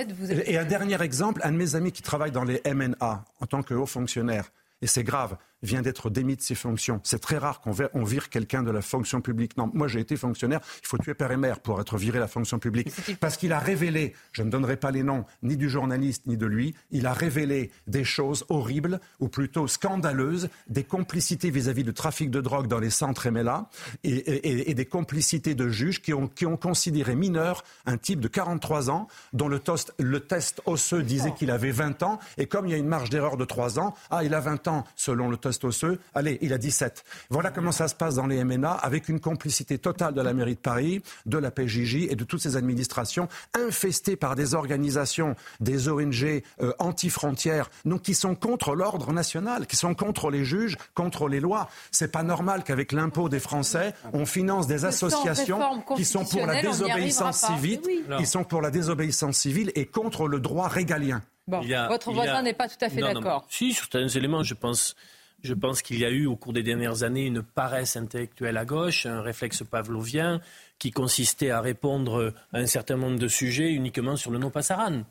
Et 0.45 0.57
un 0.57 0.65
dernier 0.65 1.01
exemple, 1.01 1.41
un 1.43 1.51
de 1.51 1.57
mes 1.57 1.75
amis 1.75 1.91
qui 1.91 2.01
travaille 2.01 2.31
dans 2.31 2.43
les 2.45 2.61
MNA 2.65 3.25
en 3.41 3.45
tant 3.45 3.63
que 3.63 3.73
haut 3.73 3.85
fonctionnaire, 3.85 4.51
et 4.81 4.87
c'est 4.87 5.03
grave, 5.03 5.35
vient 5.63 5.81
d'être 5.81 6.09
démis 6.09 6.35
de 6.35 6.41
ses 6.41 6.55
fonctions. 6.55 7.01
C'est 7.03 7.19
très 7.19 7.37
rare 7.37 7.61
qu'on 7.61 8.03
vire 8.03 8.29
quelqu'un 8.29 8.63
de 8.63 8.71
la 8.71 8.81
fonction 8.81 9.21
publique. 9.21 9.57
Non, 9.57 9.69
moi 9.73 9.87
j'ai 9.87 9.99
été 9.99 10.15
fonctionnaire, 10.15 10.59
il 10.81 10.87
faut 10.87 10.97
tuer 10.97 11.13
père 11.13 11.31
et 11.31 11.37
mère 11.37 11.59
pour 11.59 11.79
être 11.81 11.97
viré 11.97 12.17
de 12.17 12.23
la 12.23 12.27
fonction 12.27 12.59
publique. 12.59 12.89
Parce 13.19 13.37
qu'il 13.37 13.53
a 13.53 13.59
révélé, 13.59 14.13
je 14.31 14.43
ne 14.43 14.49
donnerai 14.49 14.77
pas 14.77 14.91
les 14.91 15.03
noms 15.03 15.25
ni 15.43 15.57
du 15.57 15.69
journaliste 15.69 16.25
ni 16.27 16.37
de 16.37 16.45
lui, 16.45 16.75
il 16.91 17.05
a 17.05 17.13
révélé 17.13 17.71
des 17.87 18.03
choses 18.03 18.45
horribles, 18.49 18.99
ou 19.19 19.27
plutôt 19.27 19.67
scandaleuses, 19.67 20.49
des 20.67 20.83
complicités 20.83 21.49
vis-à-vis 21.49 21.83
du 21.83 21.93
trafic 21.93 22.31
de 22.31 22.41
drogue 22.41 22.67
dans 22.67 22.79
les 22.79 22.89
centres 22.89 23.29
MLA, 23.29 23.69
et, 24.03 24.73
des 24.73 24.85
complicités 24.85 25.55
de 25.55 25.69
juges 25.69 26.01
qui 26.01 26.13
ont, 26.13 26.27
qui 26.27 26.45
ont 26.45 26.57
considéré 26.57 27.15
mineur 27.15 27.63
un 27.85 27.97
type 27.97 28.19
de 28.19 28.27
43 28.27 28.89
ans, 28.89 29.07
dont 29.33 29.47
le, 29.47 29.59
toast, 29.59 29.93
le 29.99 30.19
test 30.19 30.61
osseux 30.65 31.03
disait 31.03 31.33
qu'il 31.33 31.51
avait 31.51 31.71
20 31.71 32.03
ans, 32.03 32.19
et 32.37 32.45
comme 32.45 32.67
il 32.67 32.71
y 32.71 32.73
a 32.73 32.77
une 32.77 32.87
marge 32.87 33.09
d'erreur 33.09 33.37
de 33.37 33.45
3 33.45 33.79
ans, 33.79 33.95
ah 34.09 34.23
il 34.23 34.33
a 34.33 34.39
20 34.39 34.67
ans 34.67 34.85
selon 34.95 35.29
le 35.29 35.37
test 35.37 35.48
osseux. 35.63 35.99
Allez, 36.13 36.37
il 36.41 36.53
a 36.53 36.57
17. 36.57 37.03
Voilà 37.29 37.51
comment 37.51 37.71
ça 37.71 37.87
se 37.87 37.95
passe 37.95 38.15
dans 38.15 38.27
les 38.27 38.43
MNA, 38.43 38.71
avec 38.71 39.09
une 39.09 39.19
complicité 39.19 39.77
totale 39.77 40.13
de 40.13 40.21
la 40.21 40.33
mairie 40.33 40.55
de 40.55 40.59
Paris, 40.59 41.01
de 41.25 41.37
la 41.37 41.51
PJJ 41.51 42.07
et 42.09 42.15
de 42.15 42.23
toutes 42.23 42.41
ces 42.41 42.55
administrations, 42.55 43.27
infestées 43.53 44.15
par 44.15 44.35
des 44.35 44.53
organisations, 44.53 45.35
des 45.59 45.89
ONG 45.89 46.41
euh, 46.61 46.73
anti-frontières, 46.79 47.69
donc 47.85 48.01
qui 48.03 48.15
sont 48.15 48.35
contre 48.35 48.75
l'ordre 48.75 49.11
national, 49.13 49.67
qui 49.67 49.75
sont 49.75 49.93
contre 49.93 50.29
les 50.29 50.43
juges, 50.43 50.77
contre 50.93 51.27
les 51.27 51.39
lois. 51.39 51.69
C'est 51.91 52.11
pas 52.11 52.23
normal 52.23 52.63
qu'avec 52.63 52.91
l'impôt 52.91 53.29
des 53.29 53.39
Français, 53.39 53.93
on 54.13 54.25
finance 54.25 54.67
des 54.67 54.85
associations 54.85 55.59
qui 55.95 56.05
sont 56.05 56.25
pour 56.25 56.45
la 56.45 56.61
désobéissance 56.61 57.45
civile, 57.45 57.81
qui 58.17 58.25
sont 58.25 58.43
pour 58.43 58.61
la 58.61 58.71
désobéissance 58.71 59.37
civile 59.37 59.71
et 59.75 59.85
contre 59.85 60.27
le 60.27 60.39
droit 60.39 60.67
régalien. 60.67 61.21
votre 61.47 62.11
voisin 62.11 62.41
n'est 62.41 62.53
pas 62.53 62.67
tout 62.67 62.83
à 62.83 62.89
fait 62.89 63.01
d'accord. 63.01 63.45
Si, 63.49 63.73
sur 63.73 63.87
certains 63.91 64.07
éléments, 64.07 64.43
je 64.43 64.53
pense 64.53 64.95
je 65.41 65.53
pense 65.53 65.81
qu'il 65.81 65.99
y 65.99 66.05
a 66.05 66.09
eu 66.09 66.25
au 66.25 66.35
cours 66.35 66.53
des 66.53 66.63
dernières 66.63 67.03
années 67.03 67.25
une 67.25 67.41
paresse 67.41 67.95
intellectuelle 67.95 68.57
à 68.57 68.65
gauche, 68.65 69.05
un 69.05 69.21
réflexe 69.21 69.63
pavlovien 69.63 70.41
qui 70.77 70.91
consistait 70.91 71.51
à 71.51 71.61
répondre 71.61 72.33
à 72.53 72.57
un 72.59 72.65
certain 72.65 72.97
nombre 72.97 73.19
de 73.19 73.27
sujets 73.27 73.71
uniquement 73.71 74.15
sur 74.15 74.31
le 74.31 74.37
non 74.37 74.49
passaran. 74.49 75.03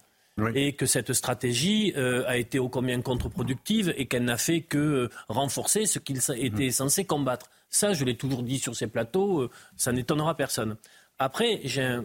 Et 0.54 0.74
que 0.74 0.86
cette 0.86 1.12
stratégie 1.14 1.92
euh, 1.96 2.22
a 2.28 2.36
été 2.36 2.60
ô 2.60 2.68
combien 2.68 3.00
contre-productive 3.02 3.92
et 3.96 4.06
qu'elle 4.06 4.24
n'a 4.24 4.36
fait 4.36 4.60
que 4.60 4.78
euh, 4.78 5.08
renforcer 5.28 5.84
ce 5.84 5.98
qu'il 5.98 6.20
était 6.36 6.70
censé 6.70 7.04
combattre. 7.04 7.50
Ça, 7.70 7.92
je 7.92 8.04
l'ai 8.04 8.16
toujours 8.16 8.44
dit 8.44 8.60
sur 8.60 8.76
ces 8.76 8.86
plateaux, 8.86 9.40
euh, 9.40 9.50
ça 9.76 9.90
n'étonnera 9.90 10.36
personne. 10.36 10.76
Après, 11.18 11.60
j'ai 11.64 11.98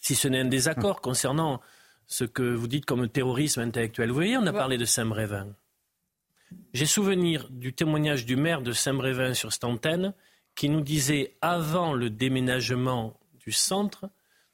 si 0.00 0.14
ce 0.14 0.28
n'est 0.28 0.40
un 0.40 0.44
désaccord 0.44 1.00
concernant 1.00 1.60
ce 2.06 2.24
que 2.24 2.42
vous 2.42 2.68
dites 2.68 2.86
comme 2.86 3.08
terrorisme 3.08 3.60
intellectuel. 3.60 4.08
Vous 4.08 4.14
voyez, 4.14 4.36
on 4.36 4.46
a 4.46 4.52
parlé 4.52 4.78
de 4.78 4.84
Saint-Brévin. 4.84 5.48
J'ai 6.72 6.86
souvenir 6.86 7.48
du 7.50 7.72
témoignage 7.72 8.26
du 8.26 8.36
maire 8.36 8.62
de 8.62 8.72
Saint-Brévin 8.72 9.34
sur 9.34 9.52
cette 9.52 9.64
antenne 9.64 10.14
qui 10.54 10.68
nous 10.68 10.80
disait 10.80 11.36
avant 11.40 11.92
le 11.92 12.10
déménagement 12.10 13.18
du 13.38 13.52
centre, 13.52 14.10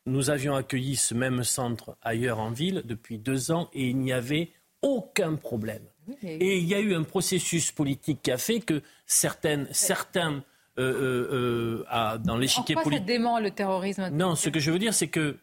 nous 0.07 0.31
avions 0.31 0.55
accueilli 0.55 0.97
ce 0.97 1.15
même 1.15 1.45
centre 1.45 1.97
ailleurs 2.03 2.39
en 2.39 2.51
ville 2.51 2.83
depuis 2.85 3.19
deux 3.19 3.51
ans 3.51 3.71
et 3.73 3.89
il 3.89 3.97
n'y 3.97 4.13
avait 4.13 4.51
aucun 4.83 5.37
problème. 5.37 5.83
Et 6.23 6.59
il 6.59 6.67
y 6.67 6.75
a 6.75 6.81
eu 6.81 6.95
un 6.95 7.03
processus 7.03 7.73
politique 7.73 8.21
qui 8.23 8.31
a 8.31 8.37
fait 8.37 8.61
que 8.61 8.83
certaines, 9.07 9.67
certains, 9.73 10.45
euh, 10.79 10.83
euh, 10.83 11.85
euh, 11.91 12.19
dans 12.19 12.37
l'échiquier 12.37 12.75
politique. 12.75 12.99
ça 12.99 13.05
dément 13.05 13.41
le 13.41 13.51
terrorisme? 13.51 14.11
Non, 14.11 14.35
ce 14.35 14.51
que 14.51 14.61
je 14.61 14.71
veux 14.71 14.79
dire, 14.79 14.93
c'est 14.93 15.09
que 15.09 15.39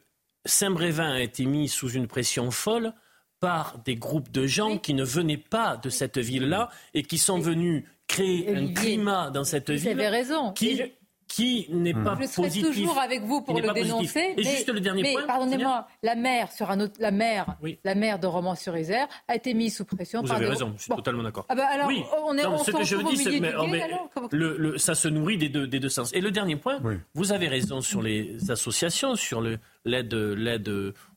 Saint-Brévin 0.46 1.12
a 1.12 1.22
été 1.22 1.46
mis 1.46 1.68
sous 1.68 1.90
une 1.90 2.08
pression 2.08 2.52
folle 2.52 2.94
par 3.42 3.80
des 3.84 3.96
groupes 3.96 4.32
de 4.32 4.46
gens 4.48 4.78
qui 4.78 4.94
ne 4.94 5.04
venaient 5.04 5.36
pas 5.36 5.76
de 5.76 5.90
cette 5.90 6.20
ville-là 6.20 6.70
et 6.94 7.04
qui 7.04 7.18
sont 7.18 7.40
venus 7.40 7.84
créer 8.08 8.56
un 8.56 8.72
climat 8.72 9.32
dans 9.32 9.44
cette 9.44 9.72
ville 9.72 10.00
raison. 10.00 10.54
qui, 10.54 10.80
qui 11.28 11.68
n'est 11.72 11.94
pas 11.94 12.18
je 12.22 12.28
serai 12.28 12.50
toujours 12.62 13.00
avec 13.00 13.24
vous 13.24 13.42
pour 13.42 13.60
le 13.60 13.74
dénoncer. 13.74 14.36
Et 14.38 14.44
juste 14.44 14.70
le 14.70 14.80
dernier 14.80 15.02
mais, 15.02 15.14
point. 15.14 15.24
Pardonnez-moi, 15.26 15.88
la 16.04 16.16
maire 16.16 16.52
sur 16.52 16.70
un 16.70 16.82
autre, 16.82 16.94
la 17.00 17.12
maire, 17.12 17.58
la 17.84 17.96
maire 17.96 18.20
de 18.20 18.28
Romans-sur-Isère 18.28 19.08
a 19.28 19.36
été 19.36 19.54
mise 19.54 19.78
sous 19.78 19.86
pression. 19.86 20.22
Vous 20.22 20.28
par 20.28 20.38
avez 20.38 20.48
raison, 20.48 20.74
je 20.78 20.84
suis 20.84 20.94
totalement 20.94 21.24
d'accord. 21.24 21.46
Ah 21.50 21.56
bah 21.56 21.66
alors, 21.72 21.88
oui. 21.88 22.04
on 22.26 22.38
est. 22.38 22.44
Non, 22.44 22.58
ce 22.60 22.72
que 22.72 22.84
je 22.84 22.96
veux 22.96 23.04
dire, 23.04 23.18
c'est 23.18 23.40
que 23.40 24.36
le, 24.36 24.78
ça 24.78 24.94
se 24.94 25.08
nourrit 25.08 25.38
des 25.38 25.50
deux, 25.50 25.66
des 25.66 25.80
deux 25.80 25.90
sens. 25.90 26.14
Et 26.14 26.22
le 26.22 26.32
dernier 26.32 26.58
point, 26.58 26.80
vous 27.16 27.32
avez 27.32 27.48
raison 27.48 27.82
sur 27.82 28.02
les 28.02 28.52
associations, 28.52 29.16
sur 29.16 29.42
l'aide, 29.42 29.60
l'aide 29.86 30.14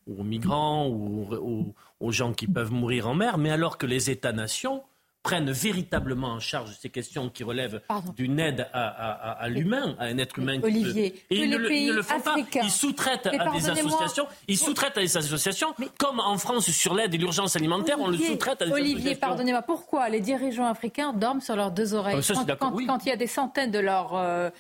aux 0.07 0.23
migrants 0.23 0.89
ou 0.89 1.75
aux 2.01 2.13
gens 2.13 2.33
qui 2.33 2.47
peuvent 2.47 2.73
mourir 2.73 3.09
en 3.09 3.15
mer, 3.15 3.39
mais 3.39 3.51
alors 3.51 3.79
que 3.79 3.87
les 3.87 4.11
États-nations 4.11 4.83
prennent 5.25 5.51
véritablement 5.51 6.29
en 6.29 6.39
charge 6.39 6.77
ces 6.79 6.91
questions 6.91 7.31
qui 7.31 7.45
relèvent 7.45 7.81
d'une 8.15 8.39
aide 8.39 8.69
à, 8.75 9.49
l'humain, 9.49 9.97
à 9.99 10.05
un 10.05 10.19
être 10.19 10.39
humain. 10.39 10.61
Olivier, 10.63 11.15
et 11.31 11.37
ils, 11.37 11.49
ne, 11.49 11.57
le 11.57 12.03
font 12.03 12.21
pas. 12.21 12.37
Ils 12.63 12.71
sous-traitent 12.71 13.27
à 13.27 13.51
des 13.51 13.71
associations. 13.71 14.27
Ils 14.47 14.59
sous-traitent 14.59 14.99
à 14.99 15.01
des 15.01 15.17
associations, 15.17 15.75
comme 15.99 16.21
en 16.21 16.37
France 16.37 16.71
sur 16.71 16.95
l'aide 16.95 17.15
et 17.15 17.19
l'urgence 17.19 17.57
alimentaire, 17.57 17.97
on 17.99 18.09
le 18.09 18.19
sous-traite 18.19 18.61
à 18.61 18.67
des 18.67 18.73
Olivier, 18.73 18.95
Olivier, 18.97 19.15
pardonnez-moi, 19.17 19.63
pourquoi 19.63 20.11
les 20.11 20.21
dirigeants 20.21 20.67
africains 20.67 21.15
dorment 21.15 21.41
sur 21.41 21.57
leurs 21.57 21.71
deux 21.71 21.95
oreilles 21.95 22.21
ah, 22.37 22.57
quand, 22.57 23.05
il 23.07 23.09
y 23.09 23.13
a 23.13 23.17
des 23.17 23.27
centaines 23.27 23.71
de 23.71 23.79
leurs 23.79 24.15
euh, 24.15 24.51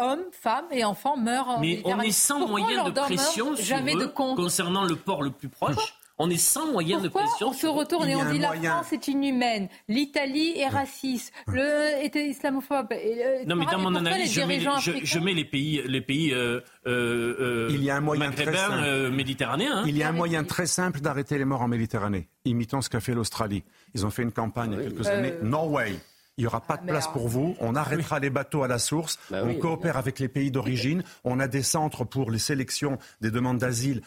hommes, 0.00 0.24
femmes 0.32 0.66
et 0.70 0.84
enfants 0.84 1.16
meurent 1.16 1.58
Mais 1.60 1.82
on 1.84 2.00
est 2.00 2.10
sans 2.10 2.46
moyen 2.46 2.84
de 2.84 2.90
pression 2.90 3.56
sur 3.56 3.78
eux 3.78 4.08
concernant 4.36 4.84
le 4.84 4.96
port 4.96 5.22
le 5.22 5.30
plus 5.30 5.48
proche? 5.48 5.94
On 6.22 6.28
est 6.28 6.36
sans 6.36 6.70
moyens 6.70 7.02
de 7.02 7.08
pression. 7.08 7.48
On 7.48 7.52
se 7.54 7.66
retourne 7.66 8.06
et 8.06 8.14
on 8.14 8.30
dit 8.30 8.38
la 8.38 8.52
France 8.52 8.92
est 8.92 9.08
inhumaine, 9.08 9.70
l'Italie 9.88 10.52
est 10.58 10.68
raciste, 10.68 11.32
le 11.46 12.04
est 12.04 12.14
islamophobe. 12.14 12.92
non, 13.46 13.56
mais 13.56 13.64
dans 13.64 13.78
mon 13.78 13.94
analyse, 13.94 14.30
je 14.30 14.42
mets, 14.42 14.60
je, 14.60 15.18
mets, 15.18 15.32
les 15.32 15.46
pays, 15.46 15.80
les 15.86 16.02
pays 16.02 16.34
euh, 16.34 16.60
euh, 16.86 17.68
il 17.70 17.82
y 17.82 17.88
a 17.88 17.96
un 17.96 18.00
moyen 18.00 18.30
très 18.32 18.54
simple. 18.54 18.82
Euh, 18.84 19.10
méditerranéen. 19.10 19.78
Hein. 19.78 19.84
Il 19.86 19.96
y 19.96 20.02
a 20.02 20.10
un 20.10 20.12
moyen 20.12 20.44
très 20.44 20.66
simple 20.66 21.00
d'arrêter 21.00 21.38
les 21.38 21.46
morts 21.46 21.62
en 21.62 21.68
Méditerranée, 21.68 22.28
imitant 22.44 22.82
ce 22.82 22.90
qu'a 22.90 23.00
fait 23.00 23.14
l'Australie. 23.14 23.64
Ils 23.94 24.04
ont 24.04 24.10
fait 24.10 24.22
une 24.22 24.32
campagne 24.32 24.72
il 24.72 24.78
y 24.78 24.80
a 24.80 24.90
quelques 24.90 25.06
années. 25.06 25.32
Norway. 25.42 25.94
Il 26.40 26.44
n'y 26.44 26.46
aura 26.46 26.62
pas 26.62 26.78
de 26.78 26.86
place 26.86 27.06
pour 27.06 27.28
vous. 27.28 27.54
On 27.60 27.76
arrêtera 27.76 28.18
les 28.18 28.30
bateaux 28.30 28.62
à 28.62 28.68
la 28.68 28.78
source. 28.78 29.18
Bah 29.30 29.42
on 29.44 29.54
coopère 29.56 29.98
avec 29.98 30.18
les 30.18 30.28
pays 30.28 30.50
d'origine. 30.50 31.02
On 31.22 31.38
a 31.38 31.48
des 31.48 31.62
centres 31.62 32.04
pour 32.04 32.30
les 32.30 32.38
sélections 32.38 32.96
des 33.20 33.30
demandes 33.30 33.58
d'asile 33.58 34.00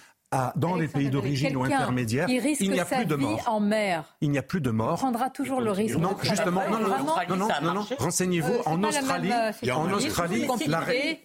dans 0.55 0.75
les 0.75 0.87
pays 0.87 1.09
d'origine 1.09 1.55
ou 1.55 1.63
intermédiaires, 1.63 2.27
il 2.29 2.71
n'y 2.71 2.79
a 2.79 2.85
plus 2.85 3.05
de 3.05 3.15
morts. 3.15 3.43
En 3.47 3.59
mer. 3.59 4.15
Il 4.21 4.31
n'y 4.31 4.37
a 4.37 4.43
plus 4.43 4.61
de 4.61 4.71
morts. 4.71 4.93
On 4.93 4.97
prendra 4.97 5.29
toujours 5.29 5.61
le 5.61 5.71
risque. 5.71 5.97
Non, 5.97 6.15
justement, 6.21 6.61
non, 6.69 6.79
non, 6.79 7.37
non, 7.37 7.47
non, 7.61 7.73
non, 7.73 7.85
Renseignez-vous, 7.99 8.53
en 8.65 8.83
Australie, 8.83 9.31
en 9.71 9.91
Australie, 9.91 10.47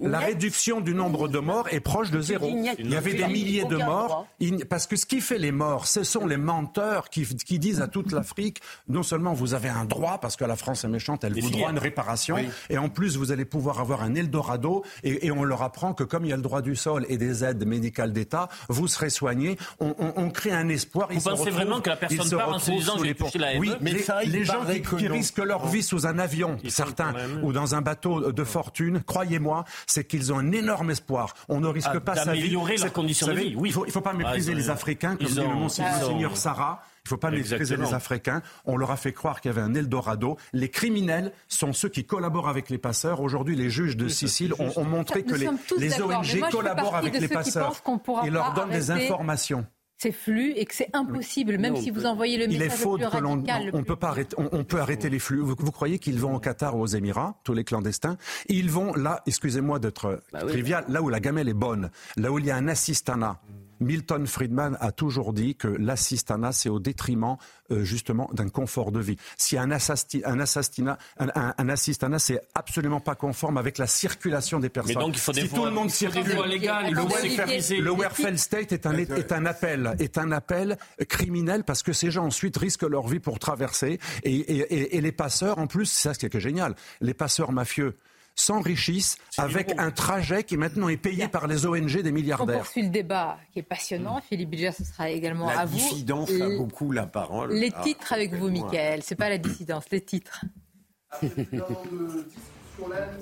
la, 0.00 0.18
réduction 0.18 0.80
du 0.80 0.94
nombre 0.94 1.28
de 1.28 1.38
morts 1.38 1.68
est 1.70 1.80
proche 1.80 2.10
de 2.10 2.20
zéro. 2.20 2.48
Il 2.78 2.90
y 2.90 2.96
avait 2.96 3.14
des 3.14 3.26
milliers 3.26 3.64
de 3.64 3.76
morts, 3.76 4.26
parce 4.68 4.86
que 4.86 4.96
ce 4.96 5.06
qui 5.06 5.20
fait 5.20 5.38
les 5.38 5.52
morts, 5.52 5.86
ce 5.86 6.02
sont 6.02 6.26
les 6.26 6.36
menteurs 6.36 7.08
qui, 7.10 7.24
qui 7.24 7.58
disent 7.58 7.80
à 7.80 7.88
toute 7.88 8.12
l'Afrique, 8.12 8.60
non 8.88 9.02
seulement 9.02 9.32
vous 9.32 9.54
avez 9.54 9.68
un 9.68 9.84
droit, 9.84 10.18
parce 10.20 10.36
que 10.36 10.44
la 10.44 10.56
France 10.56 10.84
est 10.84 10.88
méchante, 10.88 11.24
elle 11.24 11.38
vous 11.40 11.50
doit 11.50 11.70
une 11.70 11.78
réparation, 11.78 12.36
et 12.70 12.78
en 12.78 12.88
plus 12.88 13.16
vous 13.16 13.32
allez 13.32 13.44
pouvoir 13.44 13.80
avoir 13.80 14.02
un 14.02 14.14
Eldorado, 14.14 14.84
et, 15.02 15.26
et 15.26 15.30
on 15.30 15.44
leur 15.44 15.62
apprend 15.62 15.94
que 15.94 16.04
comme 16.04 16.24
il 16.24 16.30
y 16.30 16.32
a 16.32 16.36
le 16.36 16.42
droit 16.42 16.62
du 16.62 16.76
sol 16.76 17.06
et 17.08 17.16
des 17.16 17.44
aides 17.44 17.64
médicales 17.66 18.12
d'État, 18.12 18.48
vous 18.68 18.88
serait 18.98 19.10
soigné, 19.10 19.56
on, 19.80 20.30
crée 20.30 20.50
un 20.50 20.68
espoir. 20.68 21.08
Vous 21.10 21.20
pensez 21.20 21.50
vraiment 21.50 21.80
que 21.80 21.90
la 21.90 21.96
personne 21.96 22.30
part 22.30 22.50
en 22.50 22.58
se 22.58 22.70
disant 22.70 22.94
j'ai 23.02 23.38
la 23.38 23.58
Oui, 23.58 23.72
mais 23.80 23.92
les, 24.24 24.44
gens 24.44 24.64
qui, 24.64 25.08
risquent 25.08 25.38
leur 25.38 25.66
vie 25.66 25.82
sous 25.82 26.06
un 26.06 26.18
avion, 26.18 26.58
certains, 26.68 27.14
ou 27.42 27.52
dans 27.52 27.74
un 27.74 27.80
bateau 27.80 28.32
de 28.32 28.44
fortune, 28.44 29.02
croyez-moi, 29.06 29.64
c'est 29.86 30.04
qu'ils 30.04 30.32
ont 30.32 30.38
un 30.38 30.52
énorme 30.52 30.90
espoir. 30.90 31.34
On 31.48 31.60
ne 31.60 31.68
risque 31.68 31.88
ah, 31.92 32.00
pas 32.00 32.16
sa 32.16 32.32
vie. 32.32 32.40
D'améliorer 32.40 32.76
leurs 32.76 32.92
conditions 32.92 33.28
de 33.28 33.32
vie, 33.32 33.54
oui. 33.56 33.72
Il 33.74 33.86
ne 33.86 33.92
faut, 33.92 34.00
pas 34.00 34.12
mépriser 34.12 34.52
ah, 34.52 34.56
les 34.56 34.70
Africains, 34.70 35.16
comme 35.16 35.26
dit 35.26 35.34
le 35.34 35.46
Monseigneur 35.46 36.36
Sarah. 36.36 36.82
Il 37.08 37.14
ne 37.14 37.16
faut 37.16 37.20
pas 37.20 37.30
mépriser 37.30 37.76
les 37.76 37.94
Africains. 37.94 38.42
On 38.66 38.76
leur 38.76 38.90
a 38.90 38.98
fait 38.98 39.14
croire 39.14 39.40
qu'il 39.40 39.50
y 39.50 39.54
avait 39.54 39.62
un 39.62 39.74
Eldorado. 39.74 40.36
Les 40.52 40.68
criminels 40.68 41.32
sont 41.48 41.72
ceux 41.72 41.88
qui 41.88 42.04
collaborent 42.04 42.48
avec 42.48 42.68
les 42.68 42.76
passeurs. 42.76 43.22
Aujourd'hui, 43.22 43.56
les 43.56 43.70
juges 43.70 43.96
de 43.96 44.08
Sicile 44.08 44.52
ont, 44.58 44.84
montré 44.84 45.22
que 45.22 45.34
les, 45.34 45.48
ONG 45.48 46.50
collaborent 46.50 46.96
avec 46.96 47.18
les 47.18 47.28
passeurs 47.28 47.82
et 48.24 48.30
leur 48.30 48.52
donnent 48.52 48.70
des 48.70 48.90
informations 48.90 49.66
c'est 50.00 50.12
flux 50.12 50.52
et 50.52 50.64
que 50.64 50.76
c'est 50.76 50.90
impossible, 50.92 51.58
même 51.58 51.74
si 51.74 51.90
vous 51.90 52.06
envoyez 52.06 52.38
le 52.38 52.46
message 52.46 52.60
Il 52.60 52.66
est 52.66 52.70
faux 52.70 52.96
que 52.96 53.16
l'on 53.18 53.42
on, 53.72 53.82
peut 53.82 53.96
pas 53.96 54.10
arrêter, 54.10 54.36
on, 54.38 54.62
peut 54.62 54.78
arrêter 54.78 55.10
les 55.10 55.18
flux. 55.18 55.40
Vous, 55.40 55.56
croyez 55.72 55.98
qu'ils 55.98 56.20
vont 56.20 56.36
au 56.36 56.38
Qatar 56.38 56.76
ou 56.76 56.82
aux 56.82 56.86
Émirats, 56.86 57.40
tous 57.42 57.52
les 57.52 57.64
clandestins? 57.64 58.16
Ils 58.48 58.70
vont 58.70 58.94
là, 58.94 59.22
excusez-moi 59.26 59.80
d'être 59.80 60.22
bah 60.32 60.44
trivial, 60.46 60.84
là 60.88 61.02
où 61.02 61.08
la 61.08 61.18
gamelle 61.18 61.48
est 61.48 61.54
bonne, 61.54 61.90
là 62.16 62.30
où 62.30 62.38
il 62.38 62.46
y 62.46 62.52
a 62.52 62.56
un 62.56 62.68
assistanat. 62.68 63.40
Milton 63.80 64.26
Friedman 64.26 64.76
a 64.80 64.92
toujours 64.92 65.32
dit 65.32 65.54
que 65.54 65.68
l'assistanat, 65.68 66.52
c'est 66.52 66.68
au 66.68 66.80
détriment 66.80 67.36
euh, 67.70 67.84
justement 67.84 68.30
d'un 68.32 68.48
confort 68.48 68.92
de 68.92 69.00
vie. 69.00 69.16
Si 69.36 69.56
un, 69.56 69.70
un, 69.70 70.40
assassinat, 70.40 70.98
un, 71.18 71.28
un, 71.58 71.68
assistanat, 71.68 72.18
c'est 72.18 72.40
absolument 72.54 73.00
pas 73.00 73.14
conforme 73.14 73.58
avec 73.58 73.78
la 73.78 73.86
circulation 73.86 74.60
des 74.60 74.68
personnes. 74.68 74.96
Mais 74.96 75.02
donc 75.02 75.16
il 75.16 75.20
faut 75.20 75.32
des 75.32 75.42
si 75.42 75.48
tout 75.48 75.64
le 75.64 75.70
monde 75.70 75.90
circule, 75.90 76.24
le, 76.24 77.82
le 77.82 77.92
welfare 77.92 78.38
state 78.38 78.72
est 78.72 78.86
un, 78.86 78.96
est 78.96 79.32
un 79.32 79.46
appel, 79.46 79.94
est 79.98 80.18
un 80.18 80.32
appel 80.32 80.78
criminel 81.08 81.64
parce 81.64 81.82
que 81.82 81.92
ces 81.92 82.10
gens 82.10 82.24
ensuite 82.26 82.56
risquent 82.56 82.88
leur 82.88 83.06
vie 83.06 83.20
pour 83.20 83.38
traverser 83.38 83.98
et, 84.22 84.34
et, 84.34 84.96
et 84.96 85.00
les 85.00 85.12
passeurs, 85.12 85.58
en 85.58 85.66
plus, 85.66 85.86
c'est 85.86 86.08
ça 86.08 86.14
ce 86.14 86.18
qui 86.18 86.26
est 86.26 86.40
génial, 86.40 86.74
les 87.00 87.14
passeurs 87.14 87.52
mafieux 87.52 87.96
s'enrichissent 88.40 89.16
avec 89.36 89.78
un 89.78 89.90
trajet 89.90 90.44
qui 90.44 90.56
maintenant 90.56 90.88
est 90.88 90.96
payé 90.96 91.28
par 91.28 91.46
les 91.46 91.66
ONG 91.66 92.00
des 92.02 92.12
milliardaires. 92.12 92.56
On 92.56 92.58
poursuit 92.60 92.82
le 92.82 92.90
débat 92.90 93.38
qui 93.52 93.58
est 93.60 93.62
passionnant. 93.62 94.20
Philippe 94.28 94.50
Bilger, 94.50 94.72
ce 94.72 94.84
sera 94.84 95.10
également 95.10 95.48
à 95.48 95.64
vous. 95.64 95.76
La 95.76 95.82
dissidence 95.82 96.30
a 96.30 96.48
beaucoup 96.56 96.92
la 96.92 97.06
parole. 97.06 97.52
Les 97.52 97.72
ah. 97.74 97.82
titres 97.82 98.12
avec 98.12 98.34
vous, 98.34 98.50
Michael. 98.50 99.02
C'est 99.02 99.16
pas 99.16 99.28
la 99.28 99.38
dissidence, 99.38 99.84
les 99.90 100.00
titres. 100.00 100.44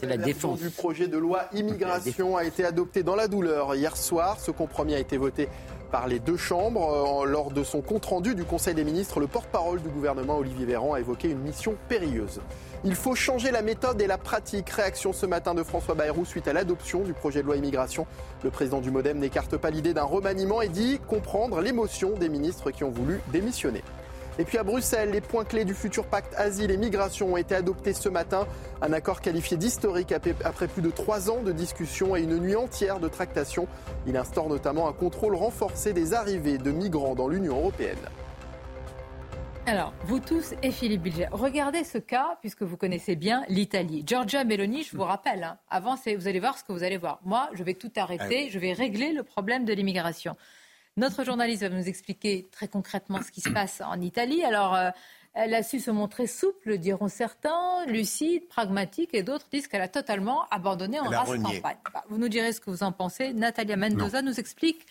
C'est 0.00 0.06
la 0.06 0.16
défense. 0.16 0.60
du 0.60 0.70
projet 0.70 1.08
de 1.08 1.16
loi 1.16 1.48
immigration 1.54 2.36
a 2.36 2.44
été 2.44 2.64
adopté 2.64 3.02
dans 3.02 3.16
la 3.16 3.28
douleur 3.28 3.74
hier 3.74 3.96
soir. 3.96 4.38
Ce 4.40 4.50
compromis 4.50 4.94
a 4.94 4.98
été 4.98 5.16
voté 5.16 5.48
par 5.90 6.06
les 6.06 6.18
deux 6.18 6.36
chambres. 6.36 7.22
Euh, 7.22 7.26
lors 7.26 7.50
de 7.50 7.64
son 7.64 7.80
compte-rendu 7.80 8.34
du 8.34 8.44
Conseil 8.44 8.74
des 8.74 8.84
ministres, 8.84 9.20
le 9.20 9.26
porte-parole 9.26 9.80
du 9.80 9.88
gouvernement, 9.88 10.38
Olivier 10.38 10.66
Véran, 10.66 10.94
a 10.94 11.00
évoqué 11.00 11.28
une 11.28 11.38
mission 11.38 11.76
périlleuse. 11.88 12.40
Il 12.84 12.94
faut 12.94 13.14
changer 13.14 13.50
la 13.50 13.62
méthode 13.62 14.00
et 14.00 14.06
la 14.06 14.18
pratique. 14.18 14.70
Réaction 14.70 15.12
ce 15.12 15.26
matin 15.26 15.54
de 15.54 15.62
François 15.62 15.94
Bayrou 15.94 16.24
suite 16.24 16.48
à 16.48 16.52
l'adoption 16.52 17.00
du 17.00 17.12
projet 17.12 17.42
de 17.42 17.46
loi 17.46 17.56
immigration. 17.56 18.06
Le 18.44 18.50
président 18.50 18.80
du 18.80 18.90
Modem 18.90 19.18
n'écarte 19.18 19.56
pas 19.56 19.70
l'idée 19.70 19.94
d'un 19.94 20.04
remaniement 20.04 20.62
et 20.62 20.68
dit 20.68 21.00
comprendre 21.08 21.60
l'émotion 21.60 22.10
des 22.10 22.28
ministres 22.28 22.70
qui 22.70 22.84
ont 22.84 22.90
voulu 22.90 23.20
démissionner. 23.32 23.82
Et 24.38 24.44
puis 24.44 24.58
à 24.58 24.64
Bruxelles, 24.64 25.10
les 25.10 25.22
points 25.22 25.44
clés 25.44 25.64
du 25.64 25.72
futur 25.72 26.06
pacte 26.06 26.34
asile 26.36 26.70
et 26.70 26.76
migration 26.76 27.32
ont 27.32 27.36
été 27.38 27.54
adoptés 27.54 27.94
ce 27.94 28.08
matin. 28.10 28.46
Un 28.82 28.92
accord 28.92 29.22
qualifié 29.22 29.56
d'historique 29.56 30.12
après 30.44 30.68
plus 30.68 30.82
de 30.82 30.90
trois 30.90 31.30
ans 31.30 31.42
de 31.42 31.52
discussions 31.52 32.16
et 32.16 32.22
une 32.22 32.38
nuit 32.38 32.56
entière 32.56 33.00
de 33.00 33.08
tractations. 33.08 33.66
Il 34.06 34.16
instaure 34.16 34.48
notamment 34.48 34.88
un 34.88 34.92
contrôle 34.92 35.34
renforcé 35.34 35.94
des 35.94 36.12
arrivées 36.12 36.58
de 36.58 36.70
migrants 36.70 37.14
dans 37.14 37.28
l'Union 37.28 37.56
européenne. 37.56 37.96
Alors, 39.68 39.92
vous 40.04 40.20
tous 40.20 40.54
et 40.62 40.70
Philippe 40.70 41.02
Bilger, 41.02 41.26
regardez 41.32 41.82
ce 41.82 41.98
cas, 41.98 42.38
puisque 42.40 42.62
vous 42.62 42.76
connaissez 42.76 43.16
bien 43.16 43.42
l'Italie. 43.48 44.04
Giorgia 44.06 44.44
Meloni, 44.44 44.84
je 44.84 44.96
vous 44.96 45.02
rappelle, 45.02 45.42
hein, 45.42 45.58
avant, 45.70 45.96
vous 45.96 46.28
allez 46.28 46.38
voir 46.38 46.56
ce 46.56 46.62
que 46.62 46.70
vous 46.72 46.84
allez 46.84 46.98
voir. 46.98 47.18
Moi, 47.24 47.48
je 47.52 47.64
vais 47.64 47.74
tout 47.74 47.90
arrêter, 47.96 48.44
ah 48.46 48.50
je 48.52 48.58
vais 48.60 48.74
régler 48.74 49.12
le 49.12 49.24
problème 49.24 49.64
de 49.64 49.72
l'immigration. 49.72 50.36
Notre 50.96 51.24
journaliste 51.24 51.62
va 51.62 51.68
nous 51.68 51.88
expliquer 51.88 52.48
très 52.50 52.68
concrètement 52.68 53.20
ce 53.22 53.30
qui 53.30 53.42
se 53.42 53.50
passe 53.50 53.82
en 53.84 54.00
Italie. 54.00 54.42
Alors, 54.44 54.74
euh, 54.74 54.90
elle 55.34 55.52
a 55.52 55.62
su 55.62 55.78
se 55.78 55.90
montrer 55.90 56.26
souple, 56.26 56.78
diront 56.78 57.08
certains, 57.08 57.84
lucide, 57.86 58.48
pragmatique, 58.48 59.10
et 59.12 59.22
d'autres 59.22 59.46
disent 59.52 59.68
qu'elle 59.68 59.82
a 59.82 59.88
totalement 59.88 60.48
abandonné 60.50 60.98
en 60.98 61.04
race 61.04 61.28
campagne. 61.28 61.76
Bah, 61.92 62.04
vous 62.08 62.16
nous 62.16 62.30
direz 62.30 62.54
ce 62.54 62.60
que 62.60 62.70
vous 62.70 62.82
en 62.82 62.92
pensez. 62.92 63.34
Natalia 63.34 63.76
Mendoza 63.76 64.22
nous 64.22 64.40
explique 64.40 64.86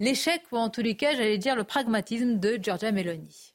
l'échec, 0.00 0.42
ou 0.52 0.58
en 0.58 0.68
tous 0.68 0.82
les 0.82 0.96
cas, 0.96 1.12
j'allais 1.12 1.38
dire 1.38 1.56
le 1.56 1.64
pragmatisme 1.64 2.38
de 2.38 2.58
Giorgia 2.60 2.92
Meloni. 2.92 3.54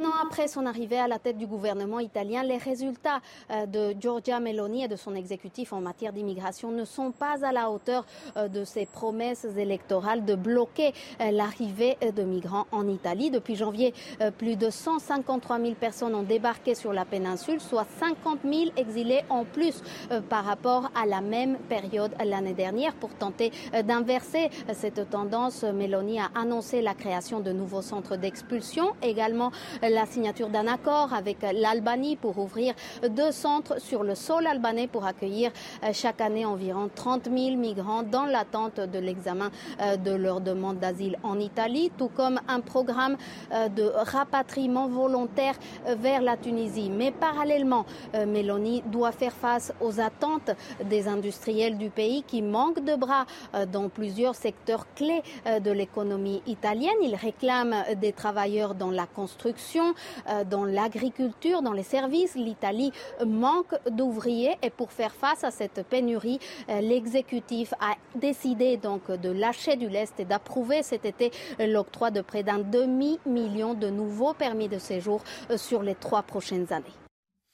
Un 0.00 0.04
an 0.04 0.12
après 0.22 0.48
son 0.48 0.66
arrivée 0.66 0.98
à 0.98 1.08
la 1.08 1.18
tête 1.18 1.38
du 1.38 1.46
gouvernement 1.46 1.98
italien, 1.98 2.42
les 2.42 2.56
résultats 2.56 3.20
euh, 3.50 3.66
de 3.66 3.96
Giorgia 3.98 4.38
Meloni 4.38 4.84
et 4.84 4.88
de 4.88 4.96
son 4.96 5.14
exécutif 5.14 5.72
en 5.72 5.80
matière 5.80 6.12
d'immigration 6.12 6.70
ne 6.70 6.84
sont 6.84 7.10
pas 7.10 7.44
à 7.44 7.52
la 7.52 7.70
hauteur 7.70 8.04
euh, 8.36 8.48
de 8.48 8.64
ses 8.64 8.86
promesses 8.86 9.46
électorales 9.56 10.24
de 10.24 10.34
bloquer 10.34 10.92
euh, 11.20 11.30
l'arrivée 11.30 11.96
de 12.14 12.22
migrants 12.22 12.66
en 12.70 12.86
Italie. 12.86 13.30
Depuis 13.30 13.56
janvier, 13.56 13.94
plus 14.36 14.56
de 14.56 14.70
153 14.70 15.58
000 15.58 15.74
personnes 15.74 16.14
ont 16.14 16.22
débarqué 16.22 16.74
sur 16.74 16.92
la 16.92 17.04
péninsule, 17.04 17.60
soit 17.60 17.86
50 17.98 18.40
000 18.44 18.70
exilés 18.76 19.22
en 19.30 19.44
plus 19.44 19.82
par 20.28 20.44
rapport 20.44 20.90
à 20.94 21.06
la 21.06 21.20
même 21.20 21.56
période 21.68 22.12
l'année 22.24 22.54
dernière. 22.54 22.94
Pour 22.94 23.10
tenter 23.14 23.52
d'inverser 23.84 24.50
cette 24.72 25.10
tendance, 25.10 25.62
Meloni 25.62 26.20
a 26.20 26.30
annoncé 26.34 26.82
la 26.82 26.94
création 26.94 27.40
de 27.40 27.52
nouveaux 27.52 27.82
centres 27.82 28.16
d'expulsion, 28.16 28.92
également 29.02 29.50
la 29.88 30.06
signature 30.06 30.48
d'un 30.48 30.66
accord 30.66 31.12
avec 31.14 31.38
l'Albanie 31.52 32.16
pour 32.16 32.38
ouvrir 32.38 32.74
deux 33.08 33.32
centres 33.32 33.80
sur 33.80 34.02
le 34.02 34.14
sol 34.14 34.46
albanais 34.46 34.86
pour 34.86 35.06
accueillir 35.06 35.50
euh, 35.82 35.90
chaque 35.92 36.20
année 36.20 36.44
environ 36.44 36.90
30 36.94 37.24
000 37.24 37.56
migrants 37.56 38.02
dans 38.02 38.24
l'attente 38.24 38.80
de 38.80 38.98
l'examen 38.98 39.50
euh, 39.80 39.96
de 39.96 40.12
leur 40.12 40.40
demande 40.40 40.78
d'asile 40.78 41.18
en 41.22 41.38
Italie, 41.38 41.90
tout 41.96 42.08
comme 42.08 42.40
un 42.48 42.60
programme 42.60 43.16
euh, 43.52 43.68
de 43.68 43.90
rapatriement 43.94 44.88
volontaire 44.88 45.54
vers 45.86 46.22
la 46.22 46.36
Tunisie. 46.36 46.90
Mais 46.90 47.10
parallèlement, 47.10 47.84
Mélanie 48.14 48.82
doit 48.86 49.12
faire 49.12 49.32
face 49.32 49.72
aux 49.80 50.00
attentes 50.00 50.50
des 50.84 51.08
industriels 51.08 51.78
du 51.78 51.90
pays 51.90 52.22
qui 52.26 52.42
manquent 52.42 52.84
de 52.84 52.94
bras 52.94 53.26
dans 53.70 53.88
plusieurs 53.88 54.34
secteurs 54.34 54.86
clés 54.94 55.22
de 55.46 55.70
l'économie 55.70 56.42
italienne. 56.46 56.94
Ils 57.02 57.14
réclament 57.14 57.84
des 58.00 58.12
travailleurs 58.12 58.74
dans 58.74 58.90
la 58.90 59.06
construction 59.06 59.77
euh, 59.80 60.44
dans 60.44 60.64
l'agriculture, 60.64 61.62
dans 61.62 61.72
les 61.72 61.82
services. 61.82 62.34
L'Italie 62.34 62.92
manque 63.26 63.74
d'ouvriers 63.90 64.56
et 64.62 64.70
pour 64.70 64.92
faire 64.92 65.14
face 65.14 65.44
à 65.44 65.50
cette 65.50 65.82
pénurie, 65.88 66.38
euh, 66.68 66.80
l'exécutif 66.80 67.74
a 67.80 67.94
décidé 68.14 68.76
donc 68.76 69.10
de 69.10 69.30
lâcher 69.30 69.76
du 69.76 69.88
lest 69.88 70.18
et 70.20 70.24
d'approuver 70.24 70.82
cet 70.82 71.04
été 71.04 71.30
l'octroi 71.58 72.10
de 72.10 72.20
près 72.20 72.42
d'un 72.42 72.58
demi-million 72.58 73.74
de 73.74 73.88
nouveaux 73.88 74.34
permis 74.34 74.68
de 74.68 74.78
séjour 74.78 75.22
euh, 75.50 75.56
sur 75.56 75.82
les 75.82 75.94
trois 75.94 76.22
prochaines 76.22 76.72
années. 76.72 76.84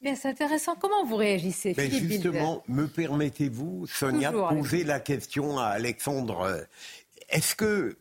Bien, 0.00 0.14
c'est 0.16 0.28
intéressant. 0.28 0.74
Comment 0.78 1.06
vous 1.06 1.16
réagissez, 1.16 1.72
Mais 1.78 1.88
Justement, 1.88 2.62
me 2.68 2.86
permettez-vous, 2.86 3.86
Sonia, 3.86 4.32
de 4.32 4.54
poser 4.54 4.84
la 4.84 5.00
question 5.00 5.58
à 5.58 5.64
Alexandre 5.64 6.66
est-ce 7.34 7.54
que 7.56 7.96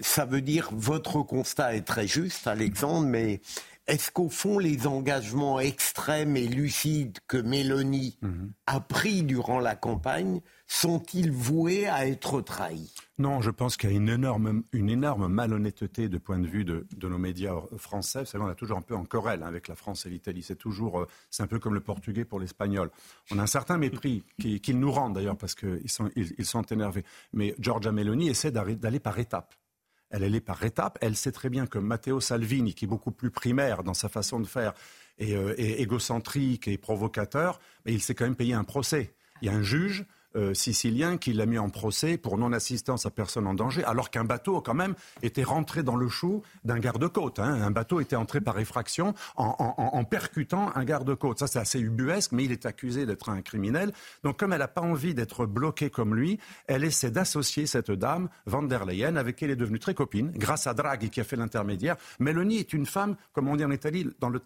ça 0.00 0.24
veut 0.24 0.40
dire 0.40 0.68
votre 0.72 1.22
constat 1.22 1.76
est 1.76 1.82
très 1.82 2.08
juste, 2.08 2.46
Alexandre, 2.48 3.06
mais 3.06 3.40
est-ce 3.86 4.10
qu'au 4.10 4.30
fond, 4.30 4.58
les 4.58 4.86
engagements 4.86 5.60
extrêmes 5.60 6.36
et 6.36 6.46
lucides 6.46 7.18
que 7.28 7.36
Mélanie 7.36 8.16
mhm. 8.22 8.52
a 8.66 8.80
pris 8.80 9.22
durant 9.22 9.60
la 9.60 9.76
campagne 9.76 10.40
sont-ils 10.66 11.30
voués 11.30 11.86
à 11.86 12.06
être 12.06 12.40
trahis? 12.40 12.94
Non, 13.18 13.42
je 13.42 13.50
pense 13.50 13.76
qu'il 13.76 13.90
y 13.90 13.92
a 13.92 13.96
une 13.96 14.08
énorme, 14.08 14.62
une 14.72 14.88
énorme 14.88 15.28
malhonnêteté 15.28 16.08
de 16.08 16.16
point 16.16 16.38
de 16.38 16.46
vue 16.46 16.64
de, 16.64 16.86
nos 17.02 17.18
médias 17.18 17.54
français. 17.76 18.20
Vous 18.20 18.26
savez, 18.26 18.44
on 18.44 18.48
a 18.48 18.54
toujours 18.54 18.78
un 18.78 18.82
peu 18.82 18.96
en 18.96 19.04
querelle 19.04 19.42
hein, 19.42 19.48
avec 19.48 19.68
la 19.68 19.76
France 19.76 20.06
et 20.06 20.10
l'Italie. 20.10 20.42
C'est 20.42 20.56
toujours, 20.56 21.00
euh, 21.00 21.08
c'est 21.30 21.42
un 21.42 21.46
peu 21.46 21.58
comme 21.58 21.74
le 21.74 21.80
portugais 21.80 22.24
pour 22.24 22.40
l'espagnol. 22.40 22.90
On 23.30 23.38
a 23.38 23.42
un 23.42 23.46
certain 23.46 23.76
mépris 23.76 24.24
qu'ils 24.38 24.78
nous 24.78 24.90
rendent 24.90 25.14
d'ailleurs 25.14 25.36
parce 25.36 25.54
qu'ils 25.54 25.90
sont, 25.90 26.10
ils 26.16 26.46
sont 26.46 26.62
énervés. 26.62 27.04
Mais 27.34 27.54
Giorgia 27.58 27.92
Meloni 27.92 28.28
essaie 28.28 28.50
d'aller 28.50 29.00
par 29.00 29.18
étapes 29.18 29.54
elle, 30.22 30.34
est 30.34 30.40
par 30.40 30.62
étapes. 30.64 30.98
Elle 31.00 31.16
sait 31.16 31.32
très 31.32 31.50
bien 31.50 31.66
que 31.66 31.78
Matteo 31.78 32.20
Salvini, 32.20 32.74
qui 32.74 32.84
est 32.84 32.88
beaucoup 32.88 33.10
plus 33.10 33.30
primaire 33.30 33.82
dans 33.82 33.94
sa 33.94 34.08
façon 34.08 34.40
de 34.40 34.46
faire, 34.46 34.74
et, 35.18 35.34
euh, 35.36 35.54
égocentrique 35.58 36.68
et 36.68 36.78
provocateur, 36.78 37.60
mais 37.84 37.92
il 37.92 38.00
s'est 38.00 38.14
quand 38.14 38.24
même 38.24 38.36
payé 38.36 38.54
un 38.54 38.64
procès. 38.64 39.14
Il 39.42 39.46
y 39.46 39.48
a 39.48 39.54
un 39.54 39.62
juge 39.62 40.04
euh, 40.36 40.54
sicilien 40.54 41.16
qui 41.16 41.32
l'a 41.32 41.46
mis 41.46 41.58
en 41.58 41.68
procès 41.68 42.16
pour 42.16 42.38
non-assistance 42.38 43.06
à 43.06 43.10
personne 43.10 43.46
en 43.46 43.54
danger, 43.54 43.84
alors 43.84 44.10
qu'un 44.10 44.24
bateau, 44.24 44.60
quand 44.60 44.74
même, 44.74 44.94
était 45.22 45.42
rentré 45.42 45.82
dans 45.82 45.96
le 45.96 46.08
chou 46.08 46.42
d'un 46.64 46.78
garde-côte. 46.78 47.38
Hein. 47.38 47.62
Un 47.62 47.70
bateau 47.70 48.00
était 48.00 48.16
entré 48.16 48.40
par 48.40 48.58
effraction 48.58 49.14
en, 49.36 50.04
percutant 50.04 50.70
un 50.74 50.84
garde-côte. 50.84 51.38
Ça, 51.38 51.46
c'est 51.46 51.58
assez 51.58 51.80
ubuesque, 51.80 52.32
mais 52.32 52.44
il 52.44 52.52
est 52.52 52.66
accusé 52.66 53.06
d'être 53.06 53.28
un 53.28 53.42
criminel. 53.42 53.92
Donc, 54.22 54.38
comme 54.38 54.52
elle 54.52 54.58
n'a 54.58 54.68
pas 54.68 54.80
envie 54.80 55.14
d'être 55.14 55.46
bloquée 55.46 55.90
comme 55.90 56.14
lui, 56.14 56.38
elle 56.66 56.84
essaie 56.84 57.10
d'associer 57.10 57.66
cette 57.66 57.90
dame, 57.90 58.28
Van 58.46 58.62
der 58.62 58.84
Leyen, 58.84 59.16
avec 59.16 59.36
qui 59.36 59.44
elle 59.44 59.50
est 59.50 59.56
devenue 59.56 59.78
très 59.78 59.94
copine, 59.94 60.32
grâce 60.34 60.66
à 60.66 60.74
Draghi 60.74 61.10
qui 61.10 61.20
a 61.20 61.24
fait 61.24 61.36
l'intermédiaire. 61.36 61.96
Mélanie 62.18 62.58
est 62.58 62.72
une 62.72 62.86
femme, 62.86 63.16
comme 63.32 63.48
on 63.48 63.56
dit 63.56 63.64
en 63.64 63.70
Italie, 63.70 64.08
dans 64.20 64.30
le 64.30 64.40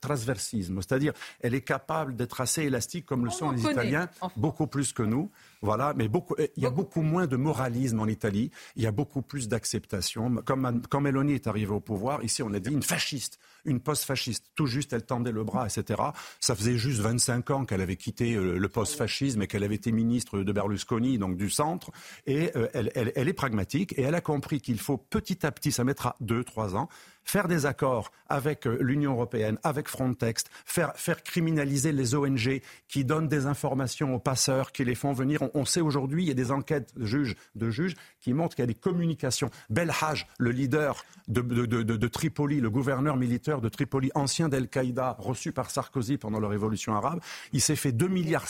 transversisme, 0.00 0.80
c'est-à-dire 0.82 1.12
elle 1.40 1.54
est 1.54 1.62
capable 1.62 2.16
d'être 2.16 2.40
assez 2.40 2.62
élastique 2.62 3.06
comme 3.06 3.24
le 3.24 3.30
sont 3.30 3.50
les 3.50 3.62
Italiens 3.62 4.08
beaucoup 4.36 4.57
plus 4.66 4.92
que 4.92 5.02
nous. 5.02 5.30
Voilà, 5.60 5.92
mais 5.96 6.08
beaucoup, 6.08 6.34
il 6.56 6.62
y 6.62 6.66
a 6.66 6.70
beaucoup 6.70 7.02
moins 7.02 7.26
de 7.26 7.36
moralisme 7.36 7.98
en 8.00 8.06
Italie. 8.06 8.50
Il 8.76 8.82
y 8.82 8.86
a 8.86 8.92
beaucoup 8.92 9.22
plus 9.22 9.48
d'acceptation. 9.48 10.36
Comme 10.44 10.82
quand 10.88 11.00
Mélanie 11.00 11.34
est 11.34 11.46
arrivée 11.46 11.72
au 11.72 11.80
pouvoir, 11.80 12.22
ici 12.22 12.42
on 12.42 12.52
a 12.52 12.60
dit 12.60 12.70
une 12.70 12.82
fasciste, 12.82 13.38
une 13.64 13.80
post-fasciste. 13.80 14.44
Tout 14.54 14.66
juste, 14.66 14.92
elle 14.92 15.04
tendait 15.04 15.32
le 15.32 15.42
bras, 15.42 15.66
etc. 15.66 16.00
Ça 16.40 16.54
faisait 16.54 16.76
juste 16.76 17.00
25 17.00 17.50
ans 17.50 17.64
qu'elle 17.64 17.80
avait 17.80 17.96
quitté 17.96 18.34
euh, 18.34 18.56
le 18.58 18.68
post-fascisme 18.68 19.42
et 19.42 19.46
qu'elle 19.46 19.64
avait 19.64 19.74
été 19.74 19.90
ministre 19.90 20.38
de 20.38 20.52
Berlusconi, 20.52 21.18
donc 21.18 21.36
du 21.36 21.50
centre. 21.50 21.90
Et 22.26 22.52
euh, 22.56 22.68
elle, 22.72 22.92
elle 22.94 23.28
est 23.28 23.32
pragmatique 23.32 23.94
et 23.98 24.02
elle 24.02 24.14
a 24.14 24.20
compris 24.20 24.60
qu'il 24.60 24.78
faut 24.78 24.96
petit 24.96 25.44
à 25.44 25.50
petit, 25.50 25.72
ça 25.72 25.82
mettra 25.84 26.16
deux, 26.20 26.44
trois 26.44 26.76
ans, 26.76 26.88
faire 27.28 27.46
des 27.46 27.66
accords 27.66 28.10
avec 28.30 28.66
euh, 28.66 28.78
l'Union 28.80 29.12
européenne, 29.12 29.58
avec 29.62 29.88
Frontex, 29.88 30.44
faire, 30.64 30.96
faire 30.96 31.22
criminaliser 31.22 31.92
les 31.92 32.14
ONG 32.14 32.62
qui 32.88 33.04
donnent 33.04 33.28
des 33.28 33.44
informations 33.44 34.14
aux 34.14 34.18
passeurs, 34.18 34.72
qui 34.72 34.82
les 34.84 34.94
font 34.94 35.12
venir. 35.12 35.42
On, 35.52 35.66
sait 35.66 35.82
aujourd'hui, 35.82 36.24
il 36.24 36.28
y 36.28 36.30
a 36.30 36.34
des 36.34 36.50
enquêtes 36.50 36.96
de 36.96 37.04
juges, 37.04 37.36
de 37.54 37.68
juges 37.68 37.94
qui 38.20 38.32
montrent 38.32 38.56
qu'il 38.56 38.62
y 38.62 38.64
a 38.64 38.66
des 38.66 38.74
communications. 38.74 39.50
Belhaj, 39.68 40.26
le 40.38 40.50
leader 40.50 41.04
de, 41.28 41.42
de, 41.42 42.08
Tripoli, 42.08 42.60
le 42.60 42.70
gouverneur 42.70 43.18
militaire 43.18 43.60
de 43.60 43.68
Tripoli, 43.68 44.10
ancien 44.14 44.48
d'Al-Qaïda, 44.48 45.16
reçu 45.18 45.52
par 45.52 45.70
Sarkozy 45.70 46.16
pendant 46.16 46.40
la 46.40 46.48
révolution 46.48 46.94
arabe, 46.94 47.20
il 47.52 47.60
s'est 47.60 47.76
fait 47.76 47.92
2,5 47.92 48.08
milliards 48.08 48.48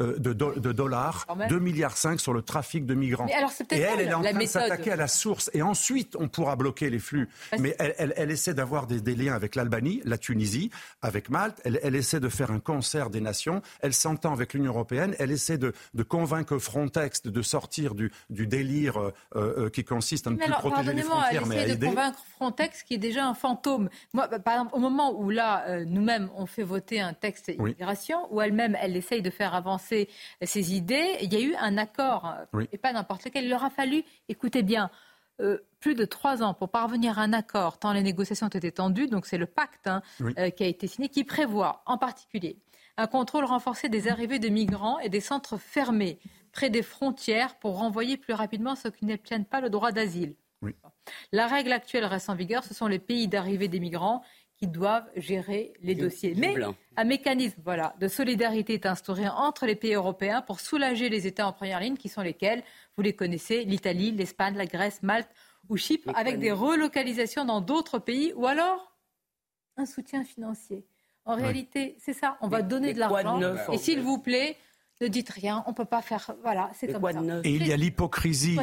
euh, 0.00 0.18
de, 0.18 0.32
dollars, 0.72 1.26
2,5 1.28 1.58
milliards 1.58 1.96
sur 2.18 2.32
le 2.32 2.42
trafic 2.42 2.86
de 2.86 2.94
migrants. 2.94 3.26
et 3.26 3.80
elle, 3.80 4.00
elle 4.00 4.08
est 4.08 4.14
en 4.14 4.22
train 4.22 4.32
de 4.32 4.46
s'attaquer 4.46 4.92
à 4.92 4.96
la 4.96 5.08
source. 5.08 5.50
Et 5.52 5.62
ensuite, 5.62 6.16
on 6.18 6.28
pourra 6.28 6.56
bloquer 6.56 6.90
les 6.90 6.98
flux. 6.98 7.28
Mais 7.58 7.76
elle, 7.78 8.14
elle, 8.16 8.30
essaie 8.30 8.54
d'avoir 8.54 8.86
des, 8.86 9.14
liens 9.14 9.34
avec 9.34 9.54
l'Albanie, 9.54 10.00
la 10.04 10.18
Tunisie, 10.18 10.70
avec 11.02 11.28
Malte. 11.28 11.60
Elle, 11.64 11.94
essaie 11.94 12.20
de 12.20 12.28
faire 12.28 12.50
un 12.50 12.60
concert 12.60 13.10
des 13.10 13.20
nations. 13.20 13.62
Elle 13.80 13.92
s'entend 13.92 14.32
avec 14.32 14.54
l'Union 14.54 14.72
européenne. 14.72 15.14
Elle 15.18 15.30
essaie 15.30 15.58
de, 15.58 15.74
convaincre 16.08 16.58
Frontex 16.58 17.22
de 17.22 17.42
sortir 17.42 17.94
du, 17.94 18.10
délire 18.30 18.98
euh, 18.98 19.12
euh, 19.36 19.70
qui 19.70 19.84
consiste 19.84 20.26
à 20.26 20.30
ne 20.30 20.36
plus 20.36 20.50
protéger 20.50 20.92
les 20.94 21.02
frontières, 21.02 21.46
mais 21.46 21.58
à 21.58 21.66
aider. 21.66 21.76
de 21.76 21.86
convaincre 21.86 22.24
Frontex 22.36 22.82
qui 22.82 22.94
est 22.94 22.98
déjà 22.98 23.26
un 23.26 23.34
fantôme. 23.34 23.90
Moi, 24.12 24.28
bah, 24.28 24.38
par 24.38 24.54
exemple, 24.54 24.74
au 24.74 24.78
moment 24.78 25.12
où 25.12 25.30
là, 25.30 25.64
euh, 25.68 25.84
nous-mêmes, 25.86 26.30
on 26.36 26.46
fait 26.46 26.62
voter 26.62 27.00
un 27.00 27.12
texte 27.12 27.48
immigration, 27.48 28.26
où 28.30 28.40
elle-même, 28.40 28.76
elle 28.80 28.96
essaye 28.96 29.22
de 29.22 29.30
faire 29.30 29.54
avancer 29.54 29.89
ses 30.42 30.74
idées, 30.74 31.16
il 31.20 31.32
y 31.32 31.36
a 31.36 31.40
eu 31.40 31.54
un 31.56 31.76
accord, 31.78 32.34
et 32.72 32.78
pas 32.78 32.92
n'importe 32.92 33.24
lequel. 33.24 33.44
Il 33.44 33.50
leur 33.50 33.64
a 33.64 33.70
fallu, 33.70 34.04
écoutez 34.28 34.62
bien, 34.62 34.90
euh, 35.40 35.58
plus 35.80 35.94
de 35.94 36.04
trois 36.04 36.42
ans 36.42 36.52
pour 36.52 36.68
parvenir 36.68 37.18
à 37.18 37.22
un 37.22 37.32
accord, 37.32 37.78
tant 37.78 37.92
les 37.92 38.02
négociations 38.02 38.46
ont 38.46 38.50
été 38.50 38.70
tendues. 38.70 39.06
Donc 39.06 39.26
c'est 39.26 39.38
le 39.38 39.46
pacte 39.46 39.86
hein, 39.86 40.02
euh, 40.38 40.50
qui 40.50 40.62
a 40.62 40.66
été 40.66 40.86
signé, 40.86 41.08
qui 41.08 41.24
prévoit 41.24 41.82
en 41.86 41.96
particulier 41.96 42.58
un 42.96 43.06
contrôle 43.06 43.44
renforcé 43.44 43.88
des 43.88 44.08
arrivées 44.08 44.38
de 44.38 44.48
migrants 44.48 44.98
et 44.98 45.08
des 45.08 45.20
centres 45.20 45.56
fermés 45.56 46.18
près 46.52 46.68
des 46.68 46.82
frontières 46.82 47.58
pour 47.58 47.78
renvoyer 47.78 48.18
plus 48.18 48.34
rapidement 48.34 48.76
ceux 48.76 48.90
qui 48.90 49.06
n'obtiennent 49.06 49.46
pas 49.46 49.60
le 49.62 49.70
droit 49.70 49.92
d'asile. 49.92 50.34
La 51.32 51.46
règle 51.46 51.72
actuelle 51.72 52.04
reste 52.04 52.28
en 52.28 52.34
vigueur, 52.34 52.62
ce 52.64 52.74
sont 52.74 52.86
les 52.86 52.98
pays 52.98 53.26
d'arrivée 53.26 53.68
des 53.68 53.80
migrants 53.80 54.22
qui 54.60 54.68
doivent 54.68 55.08
gérer 55.16 55.72
les 55.80 55.94
dossiers. 55.94 56.34
Mais 56.36 56.54
un 56.96 57.04
mécanisme 57.04 57.60
voilà, 57.64 57.94
de 57.98 58.08
solidarité 58.08 58.74
est 58.74 58.84
instauré 58.84 59.26
entre 59.26 59.64
les 59.64 59.74
pays 59.74 59.94
européens 59.94 60.42
pour 60.42 60.60
soulager 60.60 61.08
les 61.08 61.26
États 61.26 61.46
en 61.46 61.52
première 61.52 61.80
ligne, 61.80 61.96
qui 61.96 62.10
sont 62.10 62.20
lesquels 62.20 62.62
Vous 62.96 63.02
les 63.02 63.14
connaissez, 63.14 63.64
l'Italie, 63.64 64.12
l'Espagne, 64.12 64.56
la 64.56 64.66
Grèce, 64.66 65.02
Malte 65.02 65.30
ou 65.70 65.78
Chypre, 65.78 66.10
avec 66.14 66.38
des 66.38 66.52
relocalisations 66.52 67.46
dans 67.46 67.62
d'autres 67.62 67.98
pays, 67.98 68.34
ou 68.36 68.46
alors 68.46 68.92
un 69.78 69.86
soutien 69.86 70.24
financier. 70.24 70.84
En 71.24 71.36
réalité, 71.36 71.96
c'est 71.98 72.12
ça. 72.12 72.36
On 72.42 72.48
va 72.48 72.60
donner 72.60 72.92
de 72.92 72.98
l'argent. 72.98 73.40
Et 73.72 73.78
s'il 73.78 74.02
vous 74.02 74.18
plaît, 74.18 74.56
ne 75.00 75.08
dites 75.08 75.30
rien, 75.30 75.64
on 75.66 75.70
ne 75.70 75.74
peut 75.74 75.86
pas 75.86 76.02
faire. 76.02 76.32
Voilà, 76.42 76.70
c'est 76.74 76.92
comme 76.92 77.10
ça. 77.10 77.22
Et 77.44 77.54
il 77.54 77.66
y 77.66 77.72
a 77.72 77.76
l'hypocrisie. 77.78 78.58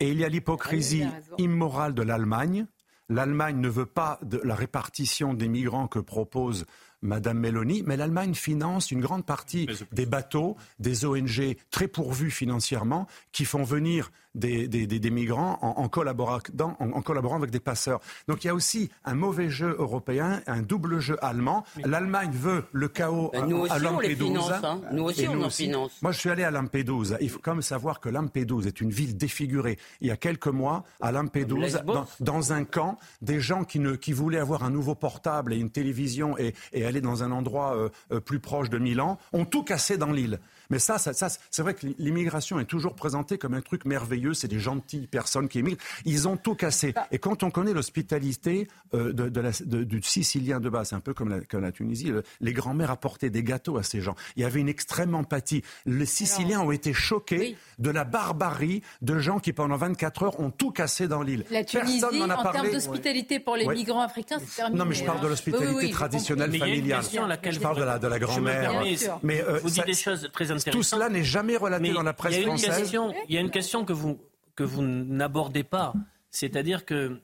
Et 0.00 0.08
il 0.08 0.18
y 0.18 0.24
a 0.24 0.28
l'hypocrisie 0.28 1.06
immorale 1.38 1.94
de 1.94 2.02
l'Allemagne 2.02 2.66
L'Allemagne 3.12 3.60
ne 3.60 3.68
veut 3.68 3.86
pas 3.86 4.18
de 4.22 4.40
la 4.42 4.54
répartition 4.54 5.34
des 5.34 5.46
migrants 5.46 5.86
que 5.86 5.98
propose 5.98 6.64
Madame 7.02 7.38
Meloni, 7.40 7.82
mais 7.84 7.98
l'Allemagne 7.98 8.32
finance 8.32 8.90
une 8.90 9.02
grande 9.02 9.26
partie 9.26 9.68
des 9.92 10.06
bateaux, 10.06 10.56
des 10.78 11.04
ONG 11.04 11.56
très 11.70 11.88
pourvus 11.88 12.30
financièrement, 12.30 13.06
qui 13.32 13.44
font 13.44 13.64
venir 13.64 14.10
des, 14.34 14.68
des, 14.68 15.10
migrants 15.10 15.58
en, 15.60 15.88
collaborant, 15.88 16.38
en, 16.58 17.02
collaborant 17.02 17.36
avec 17.36 17.50
des 17.50 17.60
passeurs. 17.60 18.00
Donc 18.28 18.44
il 18.44 18.46
y 18.46 18.50
a 18.50 18.54
aussi 18.54 18.90
un 19.04 19.14
mauvais 19.14 19.50
jeu 19.50 19.76
européen, 19.78 20.42
un 20.46 20.62
double 20.62 21.00
jeu 21.00 21.16
allemand. 21.22 21.64
L'Allemagne 21.84 22.32
veut 22.32 22.64
le 22.72 22.88
chaos 22.88 23.30
ben, 23.32 23.46
nous 23.46 23.58
aussi, 23.58 23.72
à 23.72 23.78
Lampedusa. 23.78 24.60
Hein. 24.64 24.80
Nous 24.92 25.04
aussi, 25.04 25.28
on 25.28 25.42
en 25.42 25.50
finance. 25.50 25.92
Moi, 26.02 26.12
je 26.12 26.18
suis 26.18 26.30
allé 26.30 26.44
à 26.44 26.50
Lampedusa. 26.50 27.18
Il 27.20 27.30
faut 27.30 27.40
quand 27.42 27.52
même 27.52 27.62
savoir 27.62 28.00
que 28.00 28.08
Lampedusa 28.08 28.68
est 28.68 28.80
une 28.80 28.90
ville 28.90 29.16
défigurée. 29.16 29.78
Il 30.00 30.08
y 30.08 30.10
a 30.10 30.16
quelques 30.16 30.46
mois, 30.48 30.84
à 31.00 31.12
Lampedusa, 31.12 31.84
dans, 32.20 32.52
un 32.52 32.64
camp, 32.64 32.98
des 33.20 33.40
gens 33.40 33.64
qui, 33.64 33.78
ne, 33.78 33.94
qui 33.94 34.12
voulaient 34.12 34.38
avoir 34.38 34.64
un 34.64 34.70
nouveau 34.70 34.94
portable 34.94 35.52
et 35.52 35.58
une 35.58 35.70
télévision 35.70 36.36
et, 36.38 36.54
et 36.72 36.84
aller 36.84 37.00
dans 37.00 37.22
un 37.22 37.32
endroit 37.32 37.76
euh, 37.76 37.88
euh, 38.12 38.20
plus 38.20 38.40
proche 38.40 38.70
de 38.70 38.78
Milan 38.78 39.18
ont 39.32 39.44
tout 39.44 39.62
cassé 39.62 39.96
dans 39.96 40.10
l'île. 40.12 40.40
Mais 40.72 40.78
ça, 40.78 40.96
ça, 40.96 41.28
c'est 41.50 41.62
vrai 41.62 41.74
que 41.74 41.86
l'immigration 41.98 42.58
est 42.58 42.64
toujours 42.64 42.94
présentée 42.94 43.36
comme 43.36 43.52
un 43.52 43.60
truc 43.60 43.84
merveilleux. 43.84 44.32
C'est 44.32 44.48
des 44.48 44.58
gentilles 44.58 45.06
personnes 45.06 45.46
qui 45.46 45.58
émigrent. 45.58 45.76
Ils 46.06 46.26
ont 46.28 46.38
tout 46.38 46.54
cassé. 46.54 46.94
Et 47.10 47.18
quand 47.18 47.42
on 47.42 47.50
connaît 47.50 47.74
l'hospitalité 47.74 48.68
euh, 48.94 49.12
de, 49.12 49.84
du 49.84 50.02
Sicilien 50.02 50.60
de 50.60 50.70
base, 50.70 50.88
c'est 50.88 50.94
un 50.94 51.00
peu 51.00 51.12
comme 51.12 51.28
la, 51.28 51.60
la 51.60 51.72
Tunisie, 51.72 52.10
les 52.40 52.52
grands-mères 52.54 52.90
apportaient 52.90 53.28
des 53.28 53.42
gâteaux 53.42 53.76
à 53.76 53.82
ces 53.82 54.00
gens. 54.00 54.14
Il 54.36 54.42
y 54.42 54.46
avait 54.46 54.60
une 54.60 54.68
extrême 54.70 55.14
empathie. 55.14 55.62
Les 55.84 56.06
Siciliens 56.06 56.62
ont 56.62 56.72
été 56.72 56.94
choqués 56.94 57.58
de 57.78 57.90
la 57.90 58.04
barbarie 58.04 58.82
de 59.02 59.18
gens 59.18 59.40
qui, 59.40 59.52
pendant 59.52 59.76
24 59.76 60.22
heures, 60.22 60.40
ont 60.40 60.50
tout 60.50 60.70
cassé 60.70 61.06
dans 61.06 61.20
l'île. 61.20 61.44
La 61.50 61.64
Tunisie, 61.64 62.02
en, 62.02 62.30
a 62.30 62.36
en 62.36 62.50
termes 62.50 62.70
d'hospitalité 62.70 63.40
pour 63.40 63.56
les 63.56 63.66
migrants 63.66 64.00
africains, 64.00 64.38
c'est 64.38 64.56
terminé. 64.56 64.78
Non, 64.78 64.86
mais 64.86 64.94
je 64.94 65.04
parle 65.04 65.20
de 65.20 65.26
l'hospitalité 65.28 65.90
traditionnelle 65.90 66.56
familiale. 66.56 67.02
Je 67.02 67.60
parle 67.60 67.76
de 67.76 67.84
la, 67.84 67.98
de 67.98 68.06
la 68.06 68.18
grand-mère. 68.18 68.82
Mais 69.22 69.42
euh, 69.42 69.58
vous 69.58 69.68
dites 69.68 69.84
des 69.84 69.92
choses 69.92 70.30
très 70.32 70.50
Tout 70.70 70.82
cela 70.82 71.08
n'est 71.08 71.24
jamais 71.24 71.56
relaté 71.56 71.92
dans 71.92 72.02
la 72.02 72.12
presse 72.12 72.42
française. 72.42 72.92
il 73.28 73.34
y 73.34 73.38
a 73.38 73.40
une 73.40 73.50
question 73.50 73.84
que 73.84 73.92
vous, 73.92 74.20
que 74.54 74.64
vous 74.64 74.82
n'abordez 74.82 75.64
pas. 75.64 75.92
C'est-à-dire 76.30 76.84
que 76.84 77.20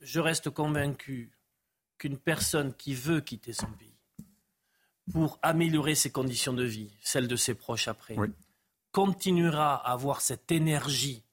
je 0.00 0.20
reste 0.20 0.50
convaincu 0.50 1.30
qu'une 1.98 2.18
personne 2.18 2.74
qui 2.74 2.94
veut 2.94 3.20
quitter 3.20 3.52
son 3.52 3.66
pays 3.66 3.94
pour 5.12 5.38
améliorer 5.42 5.94
ses 5.94 6.10
conditions 6.10 6.52
de 6.52 6.64
vie, 6.64 6.90
celles 7.02 7.28
de 7.28 7.36
ses 7.36 7.54
proches 7.54 7.88
après, 7.88 8.16
continuera 8.92 9.76
à 9.76 9.92
avoir 9.92 10.20
cette 10.20 10.50
énergie 10.52 11.24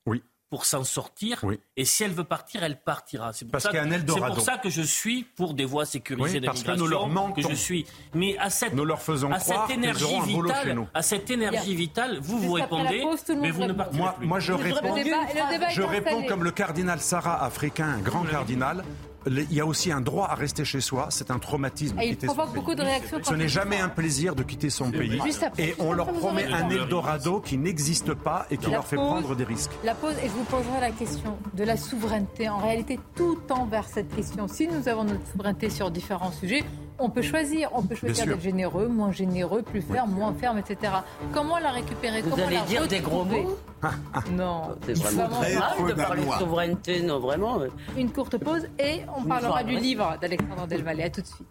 pour 0.52 0.66
s'en 0.66 0.84
sortir. 0.84 1.44
Et 1.78 1.86
si 1.86 2.04
elle 2.04 2.12
veut 2.12 2.26
partir, 2.26 2.62
elle 2.62 2.80
partira. 2.80 3.32
C'est 3.32 3.46
pour, 3.46 3.54
parce 3.54 3.64
ça, 3.64 3.72
que, 3.72 3.78
c'est 3.78 4.20
pour 4.20 4.42
ça 4.42 4.58
que 4.58 4.70
je 4.70 4.82
suis 4.82 5.24
pour 5.24 5.54
des 5.54 5.64
voies 5.64 5.86
sécurisées 5.86 6.40
oui, 6.40 6.46
parce 6.46 6.62
que 6.62 6.72
nous 6.74 6.88
leur 6.88 7.08
manquons. 7.08 7.42
Que 7.42 7.50
je 7.50 7.56
suis. 7.56 7.86
Mais 8.14 8.38
à 8.38 8.50
cette, 8.50 8.74
nous 8.74 8.84
leur 8.84 9.02
faisons 9.02 9.32
à 9.32 9.40
cette 9.40 9.70
énergie 9.70 10.20
vitale, 10.28 10.88
à 10.94 11.02
cette 11.02 11.32
énergie 11.32 11.74
vitale, 11.74 12.20
vous 12.22 12.38
vous 12.38 12.52
répondez, 12.52 13.02
mais 13.40 13.50
vous 13.50 13.64
ne 13.64 13.72
partirez 13.72 13.98
moi, 13.98 14.16
plus. 14.18 14.28
Moi, 14.28 14.40
je 14.42 14.52
réponds, 14.52 14.94
débat, 14.94 15.70
je 15.70 15.82
réponds 15.82 16.26
comme 16.28 16.44
le 16.44 16.52
cardinal 16.52 17.00
Sarah 17.00 17.44
africain, 17.46 17.88
un 17.88 18.02
grand 18.02 18.24
cardinal 18.24 18.84
il 19.28 19.54
y 19.54 19.60
a 19.60 19.66
aussi 19.66 19.92
un 19.92 20.02
droit 20.02 20.28
à 20.28 20.36
rester 20.36 20.66
chez 20.66 20.82
soi. 20.82 21.08
C'est 21.10 21.32
un 21.32 21.40
traumatisme. 21.40 22.00
Et 22.00 22.10
il 22.10 22.18
provoque 22.18 22.54
beaucoup 22.54 22.76
de 22.76 22.82
réactions. 22.82 23.20
Ce 23.24 23.34
n'est 23.34 23.48
jamais 23.48 23.80
un 23.80 23.90
plaisir 23.90 24.36
de 24.36 24.44
quitter 24.44 24.70
son 24.70 24.92
pays. 24.92 25.20
Et 25.58 25.76
on 25.80 25.94
leur 25.94 26.12
promet 26.12 26.46
un 26.46 26.70
Eldorado 26.70 27.40
qui 27.40 27.58
n'existe 27.58 28.14
pas 28.14 28.46
et 28.50 28.58
qui 28.58 28.72
leur 28.72 28.86
fait 28.86 28.96
prendre 28.96 29.36
des 29.36 29.44
risques. 29.44 29.72
La 29.84 29.96
pause, 29.96 30.16
et 30.24 30.28
je 30.28 30.34
vous 30.34 30.44
poserai 30.44 30.80
la 30.80 30.92
question 30.92 31.38
de 31.54 31.64
la 31.64 31.78
souveraineté. 31.78 32.50
En 32.50 32.58
réalité, 32.58 33.00
tout 33.16 33.38
tend 33.48 33.66
vers 33.66 33.88
cette 33.88 34.14
question. 34.16 34.48
Si 34.48 34.68
nous 34.68 34.88
avons 34.88 35.04
notre 35.04 35.26
souveraineté 35.32 35.70
sur 35.70 35.92
différents 35.92 36.32
sujets, 36.32 36.64
on 37.02 37.10
peut 37.10 37.22
choisir. 37.22 37.70
On 37.74 37.82
peut 37.84 37.96
choisir 37.96 38.26
d'être 38.26 38.42
généreux, 38.42 38.88
moins 38.88 39.12
généreux, 39.12 39.62
plus 39.62 39.82
ferme, 39.82 40.12
moins 40.12 40.34
ferme, 40.34 40.60
etc. 40.60 40.94
Comment 41.34 41.60
la 41.60 41.72
récupérer? 41.72 42.22
Vous 42.22 42.32
Comment 42.32 42.46
allez 42.46 42.56
la 42.56 42.62
dire 42.64 42.88
des 42.88 43.00
gros 43.00 43.24
mots? 43.24 43.58
Non. 44.32 44.76
C'est 44.86 44.96
vraiment 44.98 45.40
mal 45.40 45.88
de 45.88 45.94
parler 45.94 46.24
de 46.24 46.32
souveraineté, 46.32 47.02
non, 47.02 47.20
vraiment. 47.20 47.62
Une 47.98 48.12
courte 48.12 48.38
pause 48.38 48.68
et 48.78 49.02
on 49.18 49.24
parlera 49.24 49.64
du 49.64 49.76
livre 49.76 50.18
d'Alexandre 50.22 50.68
Delvalle. 50.68 51.02
À 51.02 51.10
tout 51.10 51.22
de 51.22 51.26
suite. 51.26 51.48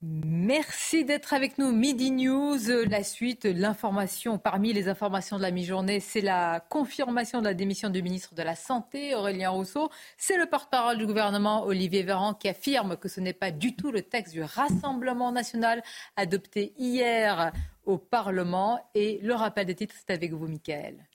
Merci 0.00 1.04
d'être 1.04 1.34
avec 1.34 1.58
nous. 1.58 1.72
Midi 1.72 2.12
News, 2.12 2.56
la 2.88 3.02
suite, 3.02 3.46
l'information. 3.46 4.38
Parmi 4.38 4.72
les 4.72 4.88
informations 4.88 5.38
de 5.38 5.42
la 5.42 5.50
mi-journée, 5.50 5.98
c'est 5.98 6.20
la 6.20 6.60
confirmation 6.60 7.40
de 7.40 7.46
la 7.46 7.54
démission 7.54 7.90
du 7.90 8.00
ministre 8.00 8.32
de 8.36 8.42
la 8.42 8.54
Santé, 8.54 9.16
Aurélien 9.16 9.50
Rousseau. 9.50 9.90
C'est 10.16 10.36
le 10.38 10.46
porte-parole 10.46 10.98
du 10.98 11.06
gouvernement, 11.06 11.64
Olivier 11.64 12.04
Véran, 12.04 12.34
qui 12.34 12.48
affirme 12.48 12.96
que 12.96 13.08
ce 13.08 13.20
n'est 13.20 13.32
pas 13.32 13.50
du 13.50 13.74
tout 13.74 13.90
le 13.90 14.02
texte 14.02 14.34
du 14.34 14.42
Rassemblement 14.42 15.32
national 15.32 15.82
adopté 16.14 16.74
hier 16.78 17.50
au 17.84 17.98
Parlement. 17.98 18.78
Et 18.94 19.18
le 19.20 19.34
rappel 19.34 19.66
des 19.66 19.74
titres, 19.74 19.96
c'est 19.98 20.14
avec 20.14 20.32
vous, 20.32 20.46
Michael. 20.46 21.07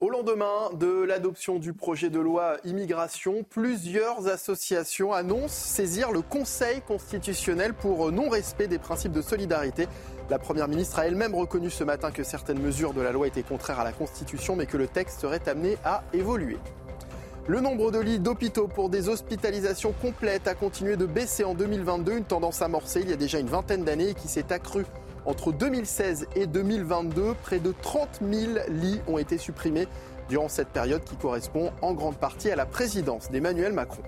Au 0.00 0.08
lendemain 0.08 0.70
de 0.72 1.02
l'adoption 1.02 1.58
du 1.58 1.74
projet 1.74 2.08
de 2.08 2.18
loi 2.18 2.56
immigration, 2.64 3.44
plusieurs 3.50 4.28
associations 4.28 5.12
annoncent 5.12 5.48
saisir 5.48 6.10
le 6.10 6.22
Conseil 6.22 6.80
constitutionnel 6.80 7.74
pour 7.74 8.10
non-respect 8.10 8.66
des 8.66 8.78
principes 8.78 9.12
de 9.12 9.20
solidarité. 9.20 9.88
La 10.30 10.38
Première 10.38 10.68
ministre 10.68 11.00
a 11.00 11.06
elle-même 11.06 11.34
reconnu 11.34 11.68
ce 11.68 11.84
matin 11.84 12.12
que 12.12 12.24
certaines 12.24 12.62
mesures 12.62 12.94
de 12.94 13.02
la 13.02 13.12
loi 13.12 13.26
étaient 13.26 13.42
contraires 13.42 13.80
à 13.80 13.84
la 13.84 13.92
Constitution, 13.92 14.56
mais 14.56 14.64
que 14.64 14.78
le 14.78 14.88
texte 14.88 15.20
serait 15.20 15.46
amené 15.46 15.76
à 15.84 16.02
évoluer. 16.14 16.56
Le 17.46 17.60
nombre 17.60 17.90
de 17.90 17.98
lits 17.98 18.20
d'hôpitaux 18.20 18.68
pour 18.68 18.88
des 18.88 19.10
hospitalisations 19.10 19.92
complètes 20.00 20.48
a 20.48 20.54
continué 20.54 20.96
de 20.96 21.04
baisser 21.04 21.44
en 21.44 21.52
2022, 21.52 22.16
une 22.16 22.24
tendance 22.24 22.62
amorcée 22.62 23.00
il 23.02 23.10
y 23.10 23.12
a 23.12 23.16
déjà 23.16 23.38
une 23.38 23.48
vingtaine 23.48 23.84
d'années 23.84 24.10
et 24.10 24.14
qui 24.14 24.28
s'est 24.28 24.50
accrue 24.50 24.86
entre 25.26 25.52
2016 25.52 26.28
et 26.36 26.46
2022, 26.46 27.34
près 27.42 27.58
de 27.58 27.74
30 27.82 28.20
000 28.30 28.52
lits 28.68 29.00
ont 29.06 29.18
été 29.18 29.38
supprimés 29.38 29.86
durant 30.28 30.48
cette 30.48 30.68
période 30.68 31.04
qui 31.04 31.16
correspond 31.16 31.72
en 31.82 31.92
grande 31.92 32.16
partie 32.16 32.50
à 32.50 32.56
la 32.56 32.66
présidence 32.66 33.30
d'Emmanuel 33.30 33.72
Macron. 33.72 34.02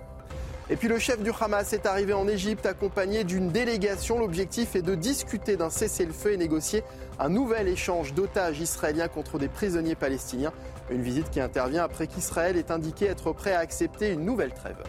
Et 0.71 0.77
puis 0.77 0.89
le 0.89 0.99
chef 0.99 1.23
du 1.23 1.31
Hamas 1.39 1.73
est 1.73 1.87
arrivé 1.87 2.13
en 2.13 2.29
Égypte 2.29 2.65
accompagné 2.65 3.25
d'une 3.25 3.51
délégation. 3.51 4.19
L'objectif 4.19 4.77
est 4.77 4.83
de 4.83 4.95
discuter 4.95 5.57
d'un 5.57 5.69
cessez-le-feu 5.69 6.33
et 6.33 6.37
négocier 6.37 6.85
un 7.19 7.29
nouvel 7.29 7.69
échange 7.69 8.15
d'otages 8.15 8.61
israéliens 8.61 9.09
contre 9.09 9.39
des 9.39 9.49
prisonniers 9.49 9.97
palestiniens. 9.97 10.53
Une 10.91 11.03
visite 11.03 11.31
qui 11.31 11.41
intervient 11.41 11.85
après 11.85 12.07
qu'Israël 12.07 12.57
ait 12.57 12.71
indiqué 12.71 13.07
être 13.07 13.33
prêt 13.33 13.53
à 13.53 13.59
accepter 13.59 14.13
une 14.13 14.25
nouvelle 14.25 14.55
trêve. 14.55 14.83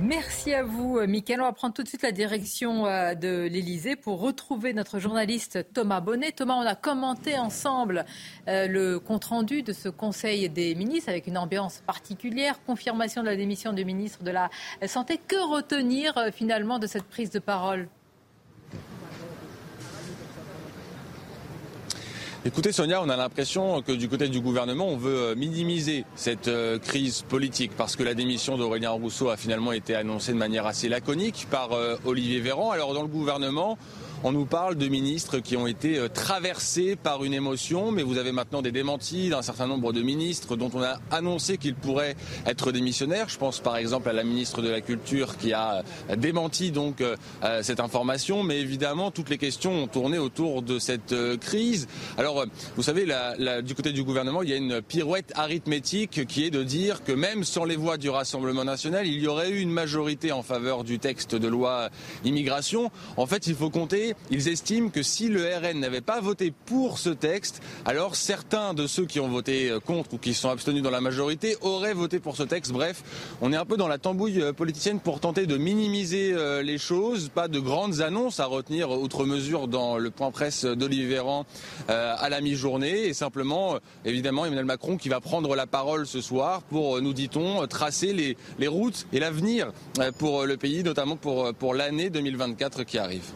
Merci 0.00 0.52
à 0.52 0.64
vous, 0.64 1.00
Mickaël. 1.06 1.40
On 1.40 1.44
va 1.44 1.52
prendre 1.52 1.72
tout 1.72 1.84
de 1.84 1.88
suite 1.88 2.02
la 2.02 2.10
direction 2.10 2.84
euh, 2.84 3.14
de 3.14 3.46
l'Elysée 3.46 3.94
pour 3.94 4.18
retrouver 4.20 4.72
notre 4.72 4.98
journaliste 4.98 5.64
Thomas 5.72 6.00
Bonnet. 6.00 6.32
Thomas, 6.32 6.54
on 6.54 6.66
a 6.66 6.74
commenté 6.74 7.38
ensemble 7.38 8.04
euh, 8.48 8.66
le 8.66 8.98
compte-rendu 8.98 9.62
de 9.62 9.72
ce 9.72 9.88
Conseil 9.88 10.48
des 10.48 10.74
ministres 10.74 11.10
avec 11.10 11.28
une 11.28 11.38
ambiance 11.38 11.80
particulière, 11.86 12.60
confirmation 12.66 13.22
de 13.22 13.28
la 13.28 13.36
démission 13.36 13.72
du 13.72 13.84
ministre 13.84 14.24
de 14.24 14.32
la 14.32 14.50
Santé. 14.84 15.16
Que 15.28 15.36
retenir 15.48 16.18
euh, 16.18 16.32
finalement 16.32 16.80
de 16.80 16.88
cette 16.88 17.04
prise 17.04 17.30
de 17.30 17.38
parole? 17.38 17.88
Écoutez 22.46 22.72
Sonia, 22.72 23.00
on 23.02 23.08
a 23.08 23.16
l'impression 23.16 23.80
que 23.80 23.92
du 23.92 24.06
côté 24.06 24.28
du 24.28 24.38
gouvernement, 24.42 24.86
on 24.86 24.98
veut 24.98 25.16
euh, 25.16 25.34
minimiser 25.34 26.04
cette 26.14 26.48
euh, 26.48 26.78
crise 26.78 27.22
politique 27.22 27.72
parce 27.74 27.96
que 27.96 28.02
la 28.02 28.12
démission 28.12 28.58
d'Aurélien 28.58 28.90
Rousseau 28.90 29.30
a 29.30 29.38
finalement 29.38 29.72
été 29.72 29.94
annoncée 29.94 30.34
de 30.34 30.36
manière 30.36 30.66
assez 30.66 30.90
laconique 30.90 31.46
par 31.50 31.72
euh, 31.72 31.96
Olivier 32.04 32.40
Véran. 32.40 32.70
Alors 32.70 32.92
dans 32.92 33.00
le 33.00 33.08
gouvernement, 33.08 33.78
on 34.26 34.32
nous 34.32 34.46
parle 34.46 34.76
de 34.76 34.88
ministres 34.88 35.38
qui 35.38 35.54
ont 35.54 35.66
été 35.66 35.98
euh, 35.98 36.08
traversés 36.08 36.96
par 36.96 37.24
une 37.24 37.34
émotion, 37.34 37.92
mais 37.92 38.02
vous 38.02 38.16
avez 38.16 38.32
maintenant 38.32 38.62
des 38.62 38.72
démentis 38.72 39.28
d'un 39.28 39.42
certain 39.42 39.66
nombre 39.66 39.92
de 39.92 40.00
ministres 40.00 40.56
dont 40.56 40.70
on 40.72 40.82
a 40.82 40.98
annoncé 41.10 41.58
qu'ils 41.58 41.74
pourraient 41.74 42.16
être 42.46 42.72
démissionnaires. 42.72 43.28
Je 43.28 43.36
pense 43.36 43.60
par 43.60 43.76
exemple 43.76 44.08
à 44.08 44.14
la 44.14 44.24
ministre 44.24 44.62
de 44.62 44.70
la 44.70 44.80
Culture 44.80 45.36
qui 45.36 45.52
a 45.52 45.84
euh, 46.08 46.16
démenti 46.16 46.70
donc 46.70 47.02
euh, 47.02 47.16
cette 47.62 47.80
information, 47.80 48.42
mais 48.42 48.60
évidemment 48.60 49.10
toutes 49.10 49.28
les 49.28 49.36
questions 49.36 49.72
ont 49.72 49.86
tourné 49.88 50.16
autour 50.16 50.62
de 50.62 50.78
cette 50.78 51.14
crise. 51.40 51.86
Alors 52.16 52.46
vous 52.76 52.82
savez, 52.82 53.06
du 53.62 53.74
côté 53.74 53.92
du 53.92 54.02
gouvernement, 54.02 54.42
il 54.42 54.48
y 54.48 54.54
a 54.54 54.56
une 54.56 54.80
pirouette 54.80 55.32
arithmétique 55.34 56.26
qui 56.26 56.46
est 56.46 56.50
de 56.50 56.62
dire 56.62 57.04
que 57.04 57.12
même 57.12 57.44
sans 57.44 57.64
les 57.64 57.76
voix 57.76 57.98
du 57.98 58.08
Rassemblement 58.08 58.64
national, 58.64 59.06
il 59.06 59.20
y 59.20 59.26
aurait 59.26 59.50
eu 59.50 59.60
une 59.60 59.70
majorité 59.70 60.32
en 60.32 60.42
faveur 60.42 60.84
du 60.84 60.98
texte 60.98 61.34
de 61.34 61.48
loi 61.48 61.90
immigration. 62.24 62.90
En 63.18 63.26
fait, 63.26 63.46
il 63.46 63.54
faut 63.54 63.70
compter 63.70 64.13
ils 64.30 64.48
estiment 64.48 64.88
que 64.88 65.02
si 65.02 65.28
le 65.28 65.42
RN 65.44 65.80
n'avait 65.80 66.00
pas 66.00 66.20
voté 66.20 66.52
pour 66.64 66.98
ce 66.98 67.10
texte, 67.10 67.62
alors 67.84 68.16
certains 68.16 68.74
de 68.74 68.86
ceux 68.86 69.06
qui 69.06 69.20
ont 69.20 69.28
voté 69.28 69.70
euh, 69.70 69.80
contre 69.80 70.14
ou 70.14 70.18
qui 70.18 70.34
sont 70.34 70.48
abstenus 70.48 70.82
dans 70.82 70.90
la 70.90 71.00
majorité 71.00 71.56
auraient 71.60 71.94
voté 71.94 72.20
pour 72.20 72.36
ce 72.36 72.42
texte. 72.42 72.72
Bref, 72.72 73.02
on 73.40 73.52
est 73.52 73.56
un 73.56 73.64
peu 73.64 73.76
dans 73.76 73.88
la 73.88 73.98
tambouille 73.98 74.40
euh, 74.40 74.52
politicienne 74.52 75.00
pour 75.00 75.20
tenter 75.20 75.46
de 75.46 75.56
minimiser 75.56 76.32
euh, 76.32 76.62
les 76.62 76.78
choses. 76.78 77.28
Pas 77.28 77.48
de 77.48 77.60
grandes 77.60 78.00
annonces 78.00 78.40
à 78.40 78.46
retenir, 78.46 78.90
outre 78.90 79.24
mesure, 79.24 79.68
dans 79.68 79.98
le 79.98 80.10
point 80.10 80.30
presse 80.30 80.64
d'Olivier 80.64 81.06
Véran 81.06 81.46
à 81.88 82.28
la 82.28 82.40
mi-journée. 82.40 83.06
Et 83.06 83.14
simplement, 83.14 83.78
évidemment, 84.04 84.46
Emmanuel 84.46 84.64
Macron 84.64 84.96
qui 84.96 85.08
va 85.08 85.20
prendre 85.20 85.54
la 85.54 85.66
parole 85.66 86.06
ce 86.06 86.20
soir 86.20 86.62
pour, 86.62 87.00
nous 87.00 87.12
dit-on, 87.12 87.66
tracer 87.66 88.12
les, 88.12 88.36
les 88.58 88.68
routes 88.68 89.06
et 89.12 89.20
l'avenir 89.20 89.72
pour 90.18 90.44
le 90.44 90.56
pays, 90.56 90.82
notamment 90.82 91.16
pour, 91.16 91.52
pour 91.54 91.74
l'année 91.74 92.10
2024 92.10 92.84
qui 92.84 92.98
arrive. 92.98 93.32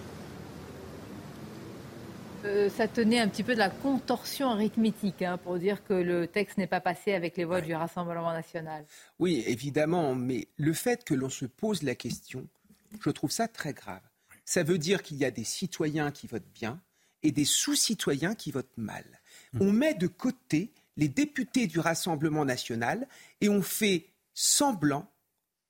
Euh, 2.44 2.68
ça 2.70 2.86
tenait 2.86 3.18
un 3.18 3.28
petit 3.28 3.42
peu 3.42 3.54
de 3.54 3.58
la 3.58 3.70
contorsion 3.70 4.50
arithmétique 4.50 5.22
hein, 5.22 5.38
pour 5.38 5.58
dire 5.58 5.84
que 5.84 5.94
le 5.94 6.26
texte 6.26 6.56
n'est 6.58 6.68
pas 6.68 6.80
passé 6.80 7.12
avec 7.12 7.36
les 7.36 7.44
voix 7.44 7.60
du 7.60 7.74
Rassemblement 7.74 8.32
national. 8.32 8.84
Oui, 9.18 9.42
évidemment, 9.46 10.14
mais 10.14 10.48
le 10.56 10.72
fait 10.72 11.04
que 11.04 11.14
l'on 11.14 11.30
se 11.30 11.46
pose 11.46 11.82
la 11.82 11.94
question, 11.94 12.46
je 13.00 13.10
trouve 13.10 13.32
ça 13.32 13.48
très 13.48 13.72
grave. 13.72 14.02
Ça 14.44 14.62
veut 14.62 14.78
dire 14.78 15.02
qu'il 15.02 15.16
y 15.16 15.24
a 15.24 15.30
des 15.30 15.44
citoyens 15.44 16.10
qui 16.10 16.26
votent 16.26 16.52
bien 16.54 16.80
et 17.22 17.32
des 17.32 17.44
sous-citoyens 17.44 18.34
qui 18.34 18.52
votent 18.52 18.76
mal. 18.76 19.04
Mmh. 19.52 19.62
On 19.62 19.72
met 19.72 19.94
de 19.94 20.06
côté 20.06 20.72
les 20.96 21.08
députés 21.08 21.66
du 21.66 21.80
Rassemblement 21.80 22.44
national 22.44 23.08
et 23.40 23.48
on 23.48 23.62
fait 23.62 24.10
semblant 24.32 25.10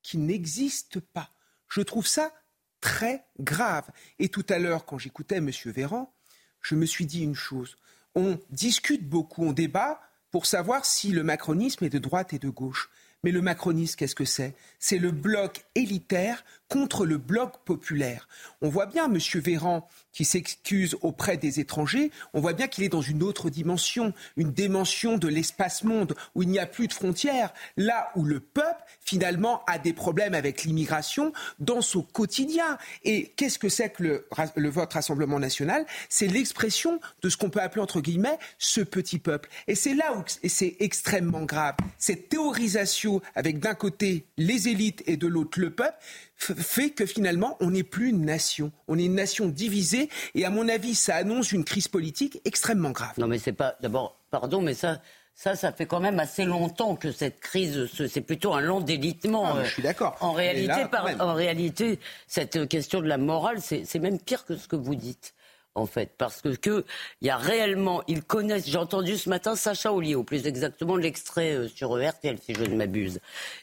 qu'ils 0.03 0.25
n'existent 0.25 0.99
pas. 1.13 1.31
Je 1.67 1.81
trouve 1.81 2.07
ça 2.07 2.31
très 2.79 3.25
grave. 3.39 3.89
Et 4.19 4.29
tout 4.29 4.45
à 4.49 4.59
l'heure, 4.59 4.85
quand 4.85 4.97
j'écoutais 4.97 5.37
M. 5.37 5.49
Véran, 5.65 6.13
je 6.61 6.75
me 6.75 6.85
suis 6.85 7.05
dit 7.05 7.23
une 7.23 7.35
chose. 7.35 7.77
On 8.15 8.39
discute 8.49 9.07
beaucoup, 9.07 9.45
on 9.45 9.53
débat 9.53 10.01
pour 10.31 10.45
savoir 10.45 10.85
si 10.85 11.11
le 11.11 11.23
macronisme 11.23 11.85
est 11.85 11.89
de 11.89 11.99
droite 11.99 12.33
et 12.33 12.39
de 12.39 12.49
gauche. 12.49 12.89
Mais 13.23 13.31
le 13.31 13.41
macronisme, 13.41 13.95
qu'est-ce 13.97 14.15
que 14.15 14.25
c'est? 14.25 14.55
C'est 14.79 14.97
le 14.97 15.11
bloc 15.11 15.65
élitaire 15.75 16.43
contre 16.69 17.05
le 17.05 17.17
bloc 17.17 17.57
populaire. 17.65 18.27
On 18.61 18.69
voit 18.69 18.85
bien 18.85 19.05
M. 19.05 19.17
Véran 19.35 19.87
qui 20.13 20.25
s'excuse 20.25 20.97
auprès 21.01 21.37
des 21.37 21.59
étrangers, 21.59 22.11
on 22.33 22.41
voit 22.41 22.53
bien 22.53 22.67
qu'il 22.67 22.83
est 22.83 22.89
dans 22.89 23.01
une 23.01 23.23
autre 23.23 23.49
dimension, 23.49 24.13
une 24.37 24.51
dimension 24.51 25.17
de 25.17 25.27
l'espace-monde 25.27 26.15
où 26.35 26.43
il 26.43 26.49
n'y 26.49 26.59
a 26.59 26.65
plus 26.65 26.87
de 26.87 26.93
frontières, 26.93 27.53
là 27.77 28.11
où 28.15 28.23
le 28.23 28.39
peuple 28.39 28.83
finalement 29.01 29.63
a 29.65 29.77
des 29.77 29.93
problèmes 29.93 30.33
avec 30.33 30.63
l'immigration 30.63 31.31
dans 31.59 31.81
son 31.81 32.01
quotidien. 32.01 32.77
Et 33.03 33.33
qu'est-ce 33.35 33.59
que 33.59 33.69
c'est 33.69 33.89
que 33.89 34.03
le, 34.03 34.27
le 34.55 34.69
vote 34.69 34.93
Rassemblement 34.93 35.39
national? 35.39 35.85
C'est 36.09 36.27
l'expression 36.27 36.99
de 37.21 37.29
ce 37.29 37.37
qu'on 37.37 37.49
peut 37.49 37.61
appeler 37.61 37.81
entre 37.81 38.01
guillemets 38.01 38.37
ce 38.57 38.81
petit 38.81 39.19
peuple. 39.19 39.49
Et 39.67 39.75
c'est 39.75 39.93
là 39.93 40.13
où 40.13 40.23
c'est 40.47 40.75
extrêmement 40.79 41.45
grave. 41.45 41.75
Cette 41.97 42.29
théorisation 42.29 43.21
avec 43.35 43.59
d'un 43.59 43.73
côté 43.73 44.25
les 44.37 44.67
élites 44.67 45.03
et 45.07 45.17
de 45.17 45.27
l'autre 45.27 45.59
le 45.59 45.71
peuple 45.71 45.97
fait 46.39 46.91
que 46.91 47.05
finalement, 47.05 47.57
on 47.59 47.71
n'est 47.71 47.83
plus 47.83 48.09
une 48.09 48.25
nation. 48.25 48.71
On 48.87 48.97
est 48.97 49.05
une 49.05 49.15
nation 49.15 49.47
divisée 49.47 50.09
et 50.35 50.45
à 50.45 50.49
mon 50.49 50.67
avis, 50.69 50.95
ça 50.95 51.15
annonce 51.15 51.51
une 51.51 51.63
crise 51.63 51.87
politique 51.87 52.41
extrêmement 52.45 52.91
grave. 52.91 53.13
Non, 53.17 53.27
mais 53.27 53.39
c'est 53.39 53.53
pas. 53.53 53.75
D'abord, 53.81 54.17
pardon, 54.31 54.61
mais 54.61 54.73
ça, 54.73 55.01
ça, 55.35 55.55
ça 55.55 55.71
fait 55.71 55.85
quand 55.85 55.99
même 55.99 56.19
assez 56.19 56.45
longtemps 56.45 56.95
que 56.95 57.11
cette 57.11 57.39
crise, 57.39 57.87
c'est 58.07 58.21
plutôt 58.21 58.53
un 58.53 58.61
long 58.61 58.79
délitement. 58.81 59.55
Ah, 59.55 59.63
je 59.63 59.69
suis 59.69 59.83
d'accord. 59.83 60.17
En 60.21 60.33
réalité, 60.33 60.85
en 61.19 61.33
réalité, 61.33 61.99
cette 62.27 62.67
question 62.67 63.01
de 63.01 63.07
la 63.07 63.17
morale, 63.17 63.59
c'est 63.61 63.99
même 63.99 64.19
pire 64.19 64.45
que 64.45 64.55
ce 64.55 64.67
que 64.67 64.75
vous 64.75 64.95
dites 64.95 65.33
en 65.75 65.85
fait, 65.85 66.13
parce 66.17 66.41
que, 66.41 66.85
il 67.21 67.27
y 67.27 67.29
a 67.29 67.37
réellement, 67.37 68.03
ils 68.07 68.23
connaissent. 68.23 68.67
J'ai 68.67 68.77
entendu 68.77 69.17
ce 69.17 69.29
matin 69.29 69.55
Sacha 69.55 69.91
au 69.93 70.23
plus 70.23 70.47
exactement 70.47 70.95
l'extrait 70.95 71.53
euh, 71.53 71.67
sur 71.67 71.91
RTL, 71.95 72.37
si 72.39 72.53
je 72.53 72.63
ne 72.63 72.75
m'abuse, 72.75 73.19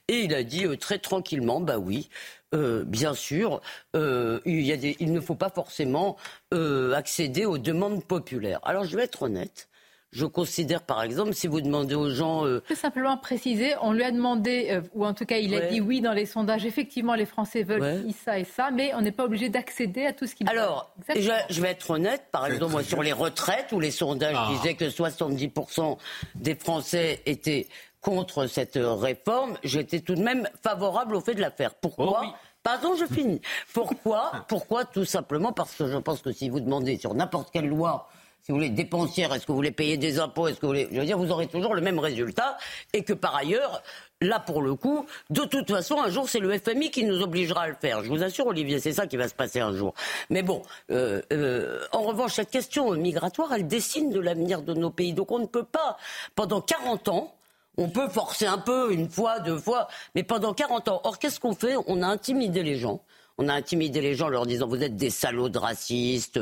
et 0.08 0.20
il 0.20 0.34
a 0.34 0.42
dit 0.42 0.66
euh, 0.66 0.76
très 0.76 0.98
tranquillement, 0.98 1.60
bah 1.60 1.78
oui. 1.78 2.08
Euh, 2.54 2.84
bien 2.84 3.12
sûr, 3.12 3.60
il 3.94 5.12
ne 5.12 5.20
faut 5.20 5.34
pas 5.34 5.50
forcément 5.50 6.16
accéder 6.52 7.44
aux 7.44 7.58
demandes 7.58 8.04
populaires. 8.04 8.60
Alors 8.62 8.84
je 8.84 8.96
vais 8.96 9.02
être 9.02 9.22
honnête, 9.22 9.68
je 10.12 10.24
considère, 10.24 10.82
par 10.82 11.02
exemple, 11.02 11.34
si 11.34 11.46
vous 11.46 11.60
demandez 11.60 11.94
aux 11.94 12.10
gens... 12.10 12.46
Euh... 12.46 12.62
simplement 12.74 13.16
préciser, 13.16 13.74
on 13.82 13.92
lui 13.92 14.02
a 14.02 14.10
demandé, 14.10 14.68
euh, 14.70 14.80
ou 14.94 15.04
en 15.04 15.14
tout 15.14 15.26
cas 15.26 15.38
il 15.38 15.54
a 15.54 15.66
dit 15.66 15.80
oui 15.80 16.00
dans 16.00 16.12
les 16.12 16.26
sondages, 16.26 16.64
effectivement 16.64 17.14
les 17.14 17.26
Français 17.26 17.62
veulent 17.62 18.04
ça 18.24 18.38
et 18.38 18.44
ça, 18.44 18.70
mais 18.70 18.94
on 18.94 19.02
n'est 19.02 19.12
pas 19.12 19.24
obligé 19.24 19.48
d'accéder 19.48 20.06
à 20.06 20.12
tout 20.12 20.26
ce 20.26 20.34
qu'ils 20.34 20.48
Alors, 20.48 20.90
je, 21.14 21.60
vais 21.60 21.70
être 21.70 21.90
honnête, 21.90 22.24
par 22.30 22.46
exemple, 22.46 22.72
moi, 22.72 22.82
sur 22.82 23.02
les 23.02 23.12
retraites, 23.12 23.72
où 23.72 23.80
les 23.80 23.90
sondages 23.90 24.36
ah. 24.38 24.50
disaient 24.52 24.74
que 24.74 24.86
70% 24.86 25.98
des 26.34 26.54
Français 26.54 27.20
étaient 27.26 27.66
contre 28.00 28.46
cette 28.46 28.78
réforme, 28.80 29.58
j'étais 29.64 30.00
tout 30.00 30.14
de 30.14 30.22
même 30.22 30.48
favorable 30.62 31.16
au 31.16 31.20
fait 31.20 31.34
de 31.34 31.40
la 31.40 31.50
faire. 31.50 31.74
Pourquoi 31.74 32.22
oh 32.24 32.30
Pardon, 32.62 32.96
je 32.96 33.04
finis. 33.04 33.40
Pourquoi? 33.72 34.44
Pourquoi? 34.48 34.84
Tout 34.84 35.04
simplement 35.04 35.52
parce 35.52 35.74
que 35.76 35.86
je 35.86 35.98
pense 35.98 36.20
que 36.20 36.32
si 36.32 36.48
vous 36.48 36.58
demandez 36.58 36.98
sur 36.98 37.14
n'importe 37.14 37.50
quelle 37.52 37.68
loi 37.68 38.08
si 38.46 38.52
vous 38.52 38.58
voulez, 38.58 38.70
dépensière, 38.70 39.34
est-ce 39.34 39.44
que 39.44 39.50
vous 39.50 39.56
voulez 39.56 39.72
payer 39.72 39.96
des 39.96 40.20
impôts, 40.20 40.46
est-ce 40.46 40.60
que 40.60 40.66
vous 40.66 40.70
voulez... 40.70 40.88
Je 40.92 41.00
veux 41.00 41.04
dire, 41.04 41.18
vous 41.18 41.32
aurez 41.32 41.48
toujours 41.48 41.74
le 41.74 41.80
même 41.80 41.98
résultat, 41.98 42.56
et 42.92 43.02
que 43.02 43.12
par 43.12 43.34
ailleurs, 43.34 43.82
là 44.20 44.38
pour 44.38 44.62
le 44.62 44.76
coup, 44.76 45.04
de 45.30 45.42
toute 45.42 45.68
façon, 45.68 46.00
un 46.00 46.10
jour, 46.10 46.28
c'est 46.28 46.38
le 46.38 46.56
FMI 46.56 46.92
qui 46.92 47.02
nous 47.02 47.22
obligera 47.22 47.62
à 47.62 47.68
le 47.68 47.74
faire. 47.74 48.04
Je 48.04 48.08
vous 48.08 48.22
assure, 48.22 48.46
Olivier, 48.46 48.78
c'est 48.78 48.92
ça 48.92 49.08
qui 49.08 49.16
va 49.16 49.26
se 49.26 49.34
passer 49.34 49.58
un 49.58 49.74
jour. 49.74 49.94
Mais 50.30 50.44
bon, 50.44 50.62
euh, 50.92 51.22
euh, 51.32 51.80
en 51.90 52.02
revanche, 52.02 52.34
cette 52.34 52.50
question 52.50 52.92
migratoire, 52.92 53.52
elle 53.52 53.66
dessine 53.66 54.10
de 54.10 54.20
l'avenir 54.20 54.62
de 54.62 54.74
nos 54.74 54.90
pays. 54.90 55.12
Donc 55.12 55.32
on 55.32 55.40
ne 55.40 55.46
peut 55.46 55.64
pas, 55.64 55.96
pendant 56.36 56.60
40 56.60 57.08
ans, 57.08 57.34
on 57.78 57.88
peut 57.88 58.08
forcer 58.08 58.46
un 58.46 58.58
peu, 58.58 58.92
une 58.92 59.10
fois, 59.10 59.40
deux 59.40 59.58
fois, 59.58 59.88
mais 60.14 60.22
pendant 60.22 60.54
40 60.54 60.86
ans. 60.86 61.00
Or, 61.02 61.18
qu'est-ce 61.18 61.40
qu'on 61.40 61.56
fait? 61.56 61.74
On 61.88 62.00
a 62.00 62.06
intimidé 62.06 62.62
les 62.62 62.76
gens. 62.76 63.02
On 63.38 63.48
a 63.48 63.54
intimidé 63.54 64.00
les 64.00 64.14
gens 64.14 64.26
en 64.26 64.30
leur 64.30 64.46
disant 64.46 64.66
vous 64.66 64.82
êtes 64.82 64.96
des 64.96 65.10
salauds 65.10 65.50
de 65.50 65.58
racistes, 65.58 66.40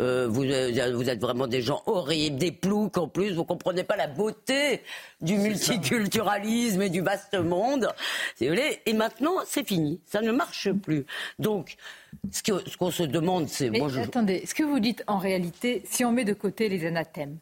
euh, 0.00 0.28
vous, 0.28 0.44
euh, 0.44 0.92
vous, 0.94 1.10
êtes 1.10 1.20
vraiment 1.20 1.48
des 1.48 1.60
gens 1.60 1.82
horribles, 1.86 2.38
des 2.38 2.52
ploucs 2.52 2.98
en 2.98 3.08
plus, 3.08 3.32
vous 3.32 3.44
comprenez 3.44 3.82
pas 3.82 3.96
la 3.96 4.06
beauté 4.06 4.82
du 5.20 5.36
multiculturalisme 5.38 6.82
et 6.82 6.88
du 6.88 7.00
vaste 7.00 7.34
monde. 7.34 7.88
Et 8.40 8.92
maintenant, 8.92 9.34
c'est 9.44 9.66
fini, 9.66 10.00
ça 10.06 10.20
ne 10.20 10.30
marche 10.30 10.70
plus. 10.70 11.04
Donc, 11.40 11.76
ce 12.30 12.76
qu'on 12.76 12.92
se 12.92 13.02
demande, 13.02 13.48
c'est... 13.48 13.70
Attendez, 13.98 14.44
ce 14.46 14.54
que 14.54 14.62
vous 14.62 14.78
dites 14.78 15.02
en 15.08 15.18
réalité, 15.18 15.82
si 15.84 16.04
on 16.04 16.12
met 16.12 16.24
de 16.24 16.32
côté 16.32 16.68
les 16.68 16.86
anathèmes, 16.86 17.38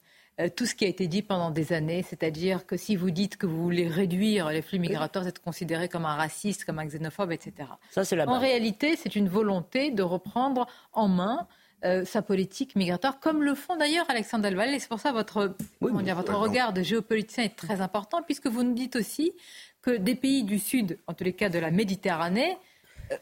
tout 0.57 0.67
ce 0.67 0.75
qui 0.75 0.85
a 0.85 0.89
été 0.89 1.07
dit 1.07 1.23
pendant 1.23 1.51
des 1.51 1.73
années, 1.73 2.03
c'est-à-dire 2.03 2.67
que 2.67 2.77
si 2.77 2.97
vous 2.97 3.11
dites 3.11 3.37
que 3.37 3.47
vous 3.47 3.63
voulez 3.63 3.87
réduire 3.87 4.51
les 4.51 4.63
flux 4.63 4.79
migratoires, 4.79 5.25
vous 5.25 5.29
êtes 5.29 5.39
considéré 5.39 5.89
comme 5.89 6.05
un 6.07 6.17
raciste, 6.17 6.65
comme 6.65 6.79
un 6.79 6.87
xénophobe, 6.87 7.31
etc. 7.33 7.69
Ça, 7.91 8.05
c'est 8.05 8.17
la 8.17 8.29
En 8.29 8.41
réalité, 8.41 8.97
c'est 8.97 9.15
une 9.15 9.29
volonté 9.29 9.91
de 9.91 10.03
reprendre 10.03 10.67
en 10.93 11.09
main 11.09 11.47
euh, 11.85 12.05
sa 12.07 12.23
politique 12.23 12.77
migratoire, 12.77 13.21
comme 13.21 13.43
le 13.43 13.55
font 13.55 13.77
d'ailleurs 13.77 14.09
Alexandre 14.09 14.49
Delval. 14.49 14.73
Et 14.73 14.79
c'est 14.79 14.89
pour 14.89 15.01
ça 15.01 15.13
votre, 15.13 15.55
dire, 16.03 16.17
votre 16.17 16.35
regard 16.35 16.73
de 16.73 16.83
géopoliticien 16.83 17.45
est 17.45 17.57
très 17.57 17.83
important, 17.83 18.23
puisque 18.23 18.47
vous 18.47 18.63
nous 18.63 18.73
dites 18.73 18.97
aussi 18.97 19.33
que 19.83 19.91
des 19.91 20.15
pays 20.15 20.45
du 20.45 20.59
Sud, 20.59 20.99
en 21.07 21.13
tous 21.13 21.25
les 21.25 21.35
cas 21.35 21.51
de 21.51 21.59
la 21.59 21.71
Méditerranée, 21.71 22.57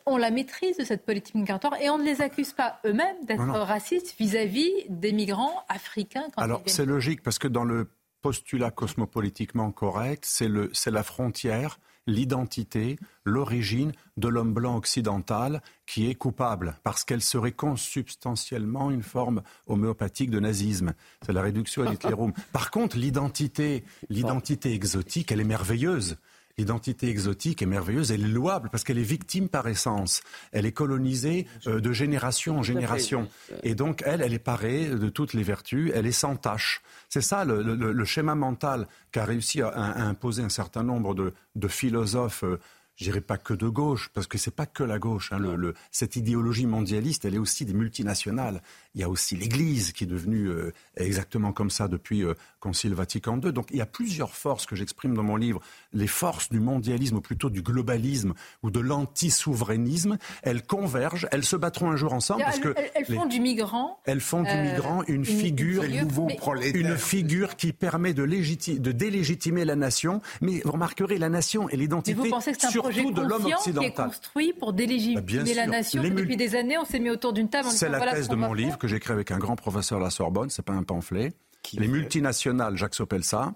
ont 0.07 0.17
la 0.17 0.31
maîtrise 0.31 0.77
de 0.77 0.85
cette 0.85 1.05
politique 1.05 1.35
migratoire 1.35 1.81
et 1.81 1.91
on 1.91 1.99
ne 1.99 2.05
les 2.05 2.21
accuse 2.21 2.53
pas 2.53 2.81
eux-mêmes 2.85 3.25
d'être 3.25 3.43
racistes 3.43 4.15
vis-à-vis 4.19 4.71
des 4.89 5.13
migrants 5.13 5.65
africains. 5.69 6.29
Alors 6.37 6.63
c'est 6.67 6.87
logique 6.87 7.23
parce 7.23 7.39
que 7.39 7.49
dans 7.49 7.65
le 7.65 7.89
postulat 8.21 8.71
cosmopolitiquement 8.71 9.71
correct, 9.73 10.25
c'est 10.27 10.91
la 10.91 11.03
frontière 11.03 11.79
l'identité, 12.07 12.99
l'origine 13.25 13.93
de 14.17 14.29
l'homme 14.29 14.53
blanc 14.53 14.77
occidental 14.77 15.63
qui 15.87 16.09
est 16.09 16.15
coupable, 16.15 16.77
parce 16.83 17.05
qu'elle 17.05 17.23
serait 17.23 17.53
consubstantiellement 17.53 18.91
une 18.91 19.03
forme 19.03 19.43
homéopathique 19.67 20.31
de 20.31 20.41
nazisme. 20.41 20.95
C'est 21.25 21.33
la 21.33 21.43
réduction 21.43 21.87
à 21.87 21.91
l'Hitlerum. 21.91 22.33
Par 22.53 22.71
contre, 22.71 22.97
l'identité, 22.97 23.85
l'identité 24.09 24.73
exotique, 24.73 25.31
elle 25.33 25.41
est 25.41 25.45
merveilleuse. 25.45 26.17
L'identité 26.59 27.09
exotique 27.09 27.63
est 27.63 27.67
merveilleuse, 27.67 28.13
elle 28.13 28.25
est 28.25 28.29
louable 28.29 28.69
parce 28.71 28.85
qu'elle 28.85 28.99
est 28.99 29.03
victime 29.03 29.49
par 29.49 29.67
essence. 29.69 30.23
Elle 30.53 30.67
est 30.67 30.73
colonisée 30.73 31.47
euh, 31.67 31.81
de 31.81 31.93
génération 31.93 32.59
en 32.59 32.63
génération. 32.63 33.29
Et 33.63 33.75
donc, 33.75 34.03
elle, 34.05 34.21
elle 34.21 34.35
est 34.35 34.39
parée 34.39 34.89
de 34.89 35.09
toutes 35.09 35.33
les 35.33 35.43
vertus, 35.43 35.91
elle 35.95 36.07
est 36.07 36.13
sans 36.13 36.37
tâche. 36.37 36.83
C'est 37.09 37.23
ça 37.23 37.45
le, 37.45 38.05
schéma 38.05 38.35
mental 38.35 38.87
qu'a 39.11 39.25
réussi 39.25 39.63
à, 39.63 39.73
imposer 40.07 40.43
un 40.43 40.49
certain 40.49 40.83
nombre 40.83 41.15
de, 41.15 41.69
philosophes. 41.69 42.45
Euh, 42.45 42.59
je 42.97 43.05
dirais 43.05 43.21
pas 43.21 43.39
que 43.39 43.55
de 43.55 43.69
gauche, 43.69 44.11
parce 44.13 44.27
que 44.27 44.39
c'est 44.39 44.55
pas 44.55 44.67
que 44.67 44.85
la 44.85 44.99
gauche. 44.99 45.33
Hein, 45.33 45.39
le, 45.39 45.75
cette 45.91 46.17
idéologie 46.17 46.67
mondialiste, 46.67 47.25
elle 47.25 47.35
est 47.35 47.39
aussi 47.39 47.65
des 47.65 47.73
multinationales. 47.73 48.63
Il 48.95 49.01
y 49.01 49.05
a 49.05 49.09
aussi 49.09 49.37
l'Église 49.37 49.93
qui 49.93 50.05
est 50.05 50.07
devenue 50.07 50.49
euh, 50.49 50.73
exactement 50.97 51.53
comme 51.53 51.71
ça 51.71 51.89
depuis 51.89 52.23
euh, 52.23 52.35
Concile 52.61 52.95
Vatican 52.95 53.41
II. 53.43 53.53
Donc 53.53 53.67
il 53.71 53.79
y 53.79 53.81
a 53.81 53.87
plusieurs 53.87 54.35
forces 54.35 54.67
que 54.67 54.77
j'exprime 54.77 55.15
dans 55.15 55.23
mon 55.23 55.37
livre. 55.37 55.61
Les 55.93 56.07
forces 56.07 56.51
du 56.51 56.61
mondialisme, 56.61 57.17
ou 57.17 57.21
plutôt 57.21 57.49
du 57.49 57.63
globalisme, 57.63 58.35
ou 58.63 58.71
de 58.71 58.81
l'anti-souverainisme, 58.81 60.19
elles 60.43 60.63
convergent, 60.63 61.27
elles 61.33 61.45
se 61.45 61.57
battront 61.57 61.91
un 61.91 61.97
jour 61.97 62.13
ensemble. 62.13 62.43
Parce 62.43 62.59
que 62.59 62.75
elles, 62.95 63.07
font 63.07 63.27
du 63.27 63.41
migrant. 63.41 63.99
Elles 64.05 64.21
font 64.21 64.43
du 64.43 64.51
euh, 64.51 64.73
migrant 64.73 65.03
une, 65.09 65.25
figure, 65.25 65.85
une 65.85 66.97
figure 66.97 67.57
qui 67.57 67.73
permet 67.73 68.13
de, 68.13 68.27
de 68.27 68.93
délégitimer 68.93 69.65
la 69.65 69.77
nation. 69.77 70.21
Mais 70.41 70.61
vous 70.65 70.73
remarquerez, 70.73 71.19
la 71.19 71.29
nation 71.29 71.69
et 71.69 71.77
l'identité 71.77 72.31
surtout 72.71 73.13
de 73.13 73.23
l'homme 73.23 73.47
occidental. 73.47 73.81
qui 73.81 73.87
est 73.87 74.05
construit 74.05 74.53
pour 74.53 74.73
délégitimer 74.73 75.55
la 75.55 75.67
nation. 75.67 76.03
Depuis 76.03 76.37
des 76.37 76.57
années, 76.57 76.77
on 76.79 76.85
s'est 76.85 76.99
mis 76.99 77.11
autour 77.11 77.33
d'une 77.33 77.49
table. 77.49 77.69
C'est 77.71 77.89
la 77.89 78.01
thèse 78.01 78.29
de 78.29 78.37
mon 78.37 78.53
livre 78.53 78.79
que 78.83 78.89
j'ai 78.89 78.97
écrit 78.97 79.13
avec 79.13 79.31
un 79.31 79.39
grand 79.39 79.55
professeur 79.55 80.01
à 80.01 80.03
la 80.03 80.11
Sorbonne, 80.11 80.51
c'est 80.51 80.65
pas 80.65 80.73
un 80.73 80.83
pamphlet. 80.83 81.33
les 81.75 81.87
multinationales, 81.87 82.77
Jacques 82.77 82.97
ça, 82.97 83.55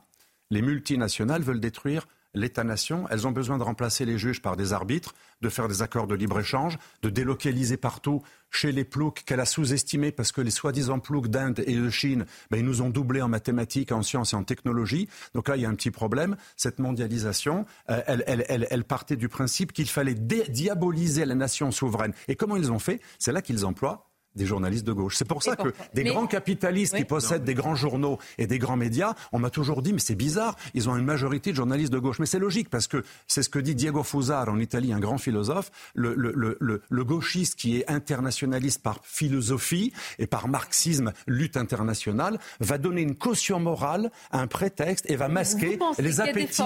les 0.50 0.62
multinationales 0.62 1.42
veulent 1.42 1.58
détruire 1.58 2.06
l'État-nation. 2.32 3.06
Elles 3.10 3.26
ont 3.26 3.32
besoin 3.32 3.58
de 3.58 3.64
remplacer 3.64 4.04
les 4.04 4.18
juges 4.18 4.40
par 4.40 4.56
des 4.56 4.72
arbitres, 4.72 5.16
de 5.40 5.48
faire 5.48 5.66
des 5.66 5.82
accords 5.82 6.06
de 6.06 6.14
libre-échange, 6.14 6.78
de 7.02 7.10
délocaliser 7.10 7.76
partout 7.76 8.22
chez 8.52 8.70
les 8.70 8.84
ploucs 8.84 9.24
qu'elle 9.26 9.40
a 9.40 9.46
sous-estimés 9.46 10.12
parce 10.12 10.30
que 10.30 10.40
les 10.40 10.52
soi-disant 10.52 11.00
ploucs 11.00 11.26
d'Inde 11.26 11.64
et 11.66 11.74
de 11.74 11.90
Chine, 11.90 12.24
ben, 12.52 12.58
ils 12.58 12.64
nous 12.64 12.82
ont 12.82 12.90
doublés 12.90 13.20
en 13.20 13.28
mathématiques, 13.28 13.90
en 13.90 14.02
sciences 14.02 14.32
et 14.32 14.36
en 14.36 14.44
technologie. 14.44 15.08
Donc 15.34 15.48
là, 15.48 15.56
il 15.56 15.62
y 15.62 15.66
a 15.66 15.68
un 15.68 15.74
petit 15.74 15.90
problème. 15.90 16.36
Cette 16.56 16.78
mondialisation, 16.78 17.66
euh, 17.90 18.00
elle, 18.06 18.44
elle, 18.48 18.68
elle, 18.70 18.84
partait 18.84 19.16
du 19.16 19.28
principe 19.28 19.72
qu'il 19.72 19.88
fallait 19.88 20.14
diaboliser 20.14 21.24
la 21.24 21.34
nation 21.34 21.72
souveraine. 21.72 22.12
Et 22.28 22.36
comment 22.36 22.54
ils 22.54 22.70
ont 22.70 22.78
fait? 22.78 23.00
C'est 23.18 23.32
là 23.32 23.42
qu'ils 23.42 23.66
emploient 23.66 24.05
des 24.36 24.46
journalistes 24.46 24.86
de 24.86 24.92
gauche. 24.92 25.16
C'est 25.16 25.26
pour 25.26 25.42
ça 25.42 25.56
que 25.56 25.72
des 25.94 26.04
grands 26.04 26.26
capitalistes 26.26 26.96
qui 26.96 27.04
possèdent 27.04 27.44
des 27.44 27.54
grands 27.54 27.74
journaux 27.74 28.18
et 28.38 28.46
des 28.46 28.58
grands 28.58 28.76
médias, 28.76 29.14
on 29.32 29.38
m'a 29.38 29.50
toujours 29.50 29.82
dit, 29.82 29.92
mais 29.92 29.98
c'est 29.98 30.14
bizarre, 30.14 30.56
ils 30.74 30.88
ont 30.88 30.96
une 30.96 31.04
majorité 31.04 31.50
de 31.50 31.56
journalistes 31.56 31.92
de 31.92 31.98
gauche. 31.98 32.18
Mais 32.18 32.26
c'est 32.26 32.38
logique, 32.38 32.70
parce 32.70 32.86
que 32.86 33.02
c'est 33.26 33.42
ce 33.42 33.48
que 33.48 33.58
dit 33.58 33.74
Diego 33.74 34.02
Fusar 34.02 34.48
en 34.48 34.58
Italie, 34.58 34.92
un 34.92 35.00
grand 35.00 35.18
philosophe, 35.18 35.70
le, 35.94 36.14
le, 36.14 36.32
le, 36.60 36.82
le, 36.88 37.04
gauchiste 37.04 37.56
qui 37.56 37.78
est 37.78 37.90
internationaliste 37.90 38.82
par 38.82 39.00
philosophie 39.02 39.92
et 40.18 40.26
par 40.26 40.48
marxisme, 40.48 41.12
lutte 41.26 41.56
internationale, 41.56 42.38
va 42.60 42.78
donner 42.78 43.02
une 43.02 43.14
caution 43.14 43.60
morale, 43.60 44.10
un 44.32 44.46
prétexte 44.46 45.08
et 45.08 45.16
va 45.16 45.28
masquer 45.28 45.78
les 45.98 46.20
appétits, 46.20 46.62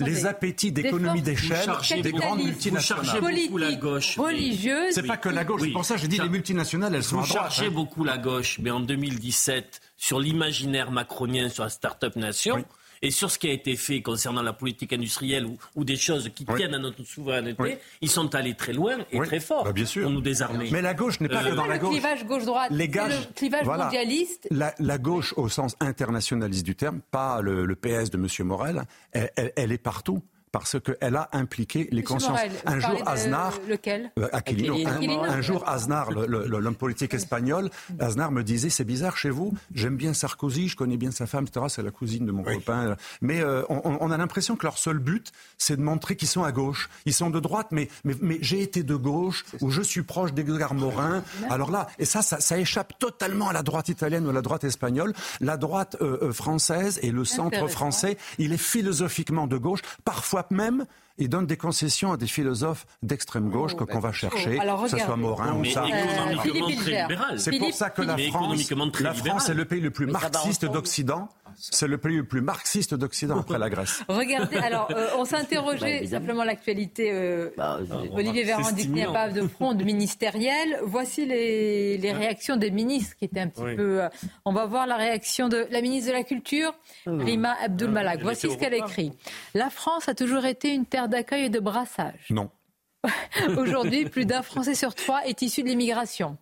les 0.00 0.26
appétits 0.26 0.72
d'économie 0.72 1.22
d'échelle 1.22 1.70
des 2.02 2.12
grandes 2.12 2.42
multinationales. 2.42 3.20
Politique, 3.20 3.58
la 3.58 3.72
gauche. 3.74 4.18
Religieuse. 4.18 4.94
C'est 4.94 5.06
pas 5.06 5.16
que 5.16 5.28
la 5.28 5.44
gauche. 5.44 5.62
C'est 5.62 5.70
pour 5.70 5.84
ça 5.84 5.94
que 5.94 6.00
j'ai 6.00 6.08
dit 6.08 6.18
les 6.18 6.28
multinationales, 6.28 6.94
elles 6.94 7.04
sont 7.04 7.13
vous 7.20 7.24
chargez 7.26 7.66
hein. 7.66 7.70
beaucoup 7.70 8.04
la 8.04 8.18
gauche, 8.18 8.58
mais 8.60 8.70
en 8.70 8.80
2017, 8.80 9.80
sur 9.96 10.20
l'imaginaire 10.20 10.90
macronien 10.90 11.48
sur 11.48 11.64
la 11.64 11.70
start-up 11.70 12.16
nation, 12.16 12.64
et 13.04 13.10
sur 13.10 13.30
ce 13.30 13.38
qui 13.38 13.48
a 13.48 13.52
été 13.52 13.76
fait 13.76 14.00
concernant 14.00 14.42
la 14.42 14.54
politique 14.54 14.92
industrielle 14.94 15.46
ou, 15.74 15.84
des 15.84 15.96
choses 15.96 16.30
qui 16.34 16.46
tiennent 16.46 16.74
à 16.74 16.78
notre 16.78 17.04
souveraineté, 17.04 17.78
ils 18.00 18.08
sont 18.08 18.34
allés 18.34 18.54
très 18.54 18.72
loin 18.72 18.96
et 19.12 19.18
très 19.20 19.40
fort 19.40 19.64
bah, 19.64 19.72
bien 19.72 19.84
sûr. 19.84 20.04
pour 20.04 20.10
nous 20.10 20.22
désarmer. 20.22 20.70
Mais 20.72 20.80
la 20.80 20.94
gauche 20.94 21.20
n'est 21.20 21.28
pas 21.28 21.44
que 21.44 21.54
dans 21.54 21.66
la 21.66 21.78
gauche. 21.78 21.94
Le 21.94 22.00
clivage 22.00 22.24
gauche-droite, 22.24 22.70
le 22.70 23.32
clivage 23.34 23.66
mondialiste. 23.66 24.48
La, 24.50 24.98
gauche, 24.98 25.34
au 25.36 25.48
sens 25.50 25.76
internationaliste 25.80 26.64
du 26.64 26.74
terme, 26.74 27.00
pas 27.10 27.42
le, 27.42 27.74
PS 27.74 28.10
de 28.10 28.16
M. 28.16 28.46
Morel, 28.46 28.84
elle 29.12 29.72
est 29.72 29.78
partout 29.78 30.22
parce 30.54 30.76
qu'elle 30.78 31.16
a 31.16 31.28
impliqué 31.32 31.88
les 31.90 32.04
consciences. 32.04 32.38
un 32.64 32.78
jour, 32.78 33.02
Aznar. 33.08 33.54
Lequel 33.68 34.12
euh, 34.20 34.28
Un, 34.32 35.40
jour, 35.40 35.68
Aznar, 35.68 36.12
l'homme 36.12 36.76
politique 36.76 37.12
espagnol, 37.12 37.70
Aznar 37.98 38.30
me 38.30 38.44
disait 38.44 38.70
c'est 38.70 38.84
bizarre 38.84 39.16
chez 39.16 39.30
vous, 39.30 39.52
j'aime 39.74 39.96
bien 39.96 40.14
Sarkozy, 40.14 40.68
je 40.68 40.76
connais 40.76 40.96
bien 40.96 41.10
sa 41.10 41.26
femme, 41.26 41.46
etc. 41.48 41.66
C'est 41.68 41.82
la 41.82 41.90
cousine 41.90 42.24
de 42.24 42.30
mon 42.30 42.44
copain. 42.44 42.94
Mais 43.20 43.40
euh, 43.40 43.64
on, 43.68 44.12
a 44.12 44.16
l'impression 44.16 44.54
que 44.54 44.64
leur 44.64 44.78
seul 44.78 45.00
but, 45.00 45.32
c'est 45.58 45.76
de 45.76 45.82
montrer 45.82 46.14
qu'ils 46.14 46.28
sont 46.28 46.44
à 46.44 46.52
gauche. 46.52 46.88
Ils 47.04 47.12
sont 47.12 47.30
de 47.30 47.40
droite, 47.40 47.68
mais, 47.72 47.88
mais, 48.04 48.14
mais 48.20 48.38
j'ai 48.40 48.62
été 48.62 48.84
de 48.84 48.94
gauche, 48.94 49.44
ou 49.60 49.70
je 49.70 49.82
suis 49.82 50.02
proche 50.02 50.34
d'Edgar 50.34 50.74
Morin. 50.74 51.24
Alors 51.50 51.72
là, 51.72 51.88
et 51.98 52.04
ça, 52.04 52.22
ça, 52.22 52.58
échappe 52.58 52.96
totalement 53.00 53.48
à 53.48 53.52
la 53.52 53.64
droite 53.64 53.88
italienne 53.88 54.24
ou 54.24 54.30
à 54.30 54.32
la 54.32 54.42
droite 54.42 54.62
espagnole. 54.62 55.14
La 55.40 55.56
droite 55.56 55.96
euh, 56.00 56.32
française 56.32 57.00
et 57.02 57.10
le 57.10 57.24
centre 57.24 57.66
français, 57.66 58.16
il 58.38 58.52
est 58.52 58.56
philosophiquement 58.56 59.48
de 59.48 59.56
gauche, 59.56 59.80
parfois 60.04 60.43
même 60.50 60.86
il 61.18 61.28
donne 61.28 61.46
des 61.46 61.56
concessions 61.56 62.12
à 62.12 62.16
des 62.16 62.26
philosophes 62.26 62.86
d'extrême 63.02 63.48
gauche 63.48 63.72
oh, 63.78 63.86
qu'on 63.86 64.00
va 64.00 64.12
chercher, 64.12 64.58
que 64.58 64.88
ce 64.88 64.98
soit 64.98 65.16
Morin 65.16 65.54
ou 65.54 65.64
ça. 65.64 65.84
C'est 67.36 67.58
pour 67.58 67.72
ça 67.72 67.90
que 67.90 68.02
la 68.02 68.18
France, 68.18 68.70
la 69.00 69.14
France 69.14 69.48
est 69.48 69.54
le 69.54 69.64
pays 69.64 69.80
le 69.80 69.90
plus 69.90 70.06
marxiste 70.06 70.64
d'Occident. 70.64 71.28
C'est 71.58 71.88
le 71.88 71.98
pays 71.98 72.16
le 72.16 72.24
plus 72.24 72.40
marxiste 72.40 72.94
d'Occident 72.94 73.38
après 73.38 73.58
la 73.58 73.70
Grèce. 73.70 74.02
Regardez, 74.08 74.56
alors 74.56 74.88
euh, 74.90 75.08
on 75.16 75.24
s'est 75.24 75.36
interrogé 75.36 76.00
bah, 76.00 76.06
simplement 76.06 76.44
l'actualité. 76.44 77.10
Euh, 77.12 77.50
bah, 77.56 77.80
Olivier 78.12 78.44
Véran 78.44 78.70
dit 78.72 78.82
qu'il 78.82 78.92
n'y 78.92 79.04
a 79.04 79.12
pas 79.12 79.28
de 79.28 79.46
front 79.46 79.74
ministériel. 79.74 80.78
Voici 80.84 81.26
les, 81.26 82.12
réactions 82.12 82.56
des 82.56 82.70
ministres 82.70 83.16
qui 83.16 83.26
étaient 83.26 83.40
un 83.40 83.48
petit 83.48 83.76
peu. 83.76 84.02
Euh, 84.02 84.08
on 84.44 84.52
va 84.52 84.66
voir 84.66 84.86
la 84.86 84.96
réaction 84.96 85.48
de 85.48 85.66
la 85.70 85.80
ministre 85.80 86.08
de 86.08 86.16
la 86.16 86.24
Culture, 86.24 86.74
Rima 87.06 87.56
Abdul 87.62 87.90
Malak. 87.90 88.22
Voici 88.22 88.50
ce 88.50 88.56
qu'elle 88.56 88.74
écrit. 88.74 89.12
La 89.54 89.70
France 89.70 90.08
a 90.08 90.14
toujours 90.14 90.44
été 90.44 90.72
une 90.72 90.86
terre 90.86 91.08
d'accueil 91.08 91.44
et 91.44 91.50
de 91.50 91.60
brassage. 91.60 92.26
Non. 92.30 92.50
Aujourd'hui, 93.58 94.06
plus 94.06 94.24
d'un 94.24 94.42
Français 94.42 94.74
sur 94.74 94.94
trois 94.94 95.26
est 95.26 95.42
issu 95.42 95.62
de 95.62 95.68
l'immigration. 95.68 96.38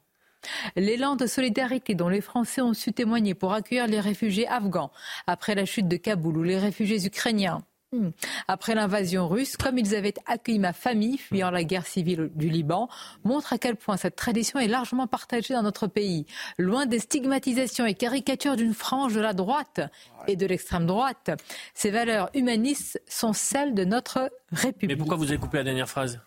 L'élan 0.76 1.16
de 1.16 1.26
solidarité 1.26 1.94
dont 1.94 2.08
les 2.08 2.20
Français 2.20 2.60
ont 2.60 2.74
su 2.74 2.92
témoigner 2.92 3.34
pour 3.34 3.52
accueillir 3.52 3.86
les 3.86 4.00
réfugiés 4.00 4.48
afghans 4.48 4.90
après 5.26 5.54
la 5.54 5.64
chute 5.64 5.88
de 5.88 5.96
Kaboul 5.96 6.38
ou 6.38 6.42
les 6.42 6.58
réfugiés 6.58 7.04
ukrainiens. 7.06 7.62
Hmm, 7.94 8.08
après 8.48 8.74
l'invasion 8.74 9.28
russe, 9.28 9.58
comme 9.58 9.76
ils 9.76 9.94
avaient 9.94 10.14
accueilli 10.24 10.58
ma 10.58 10.72
famille 10.72 11.18
fuyant 11.18 11.50
la 11.50 11.62
guerre 11.62 11.86
civile 11.86 12.30
du 12.34 12.48
Liban, 12.48 12.88
montre 13.22 13.52
à 13.52 13.58
quel 13.58 13.76
point 13.76 13.98
cette 13.98 14.16
tradition 14.16 14.58
est 14.58 14.66
largement 14.66 15.06
partagée 15.06 15.52
dans 15.52 15.62
notre 15.62 15.88
pays. 15.88 16.24
Loin 16.56 16.86
des 16.86 17.00
stigmatisations 17.00 17.84
et 17.84 17.92
caricatures 17.92 18.56
d'une 18.56 18.72
frange 18.72 19.14
de 19.14 19.20
la 19.20 19.34
droite 19.34 19.80
et 20.26 20.36
de 20.36 20.46
l'extrême 20.46 20.86
droite, 20.86 21.32
ces 21.74 21.90
valeurs 21.90 22.30
humanistes 22.32 23.02
sont 23.06 23.34
celles 23.34 23.74
de 23.74 23.84
notre 23.84 24.32
République. 24.52 24.88
Mais 24.88 24.96
pourquoi 24.96 25.16
vous 25.16 25.28
avez 25.28 25.38
coupé 25.38 25.58
la 25.58 25.64
dernière 25.64 25.88
phrase? 25.88 26.18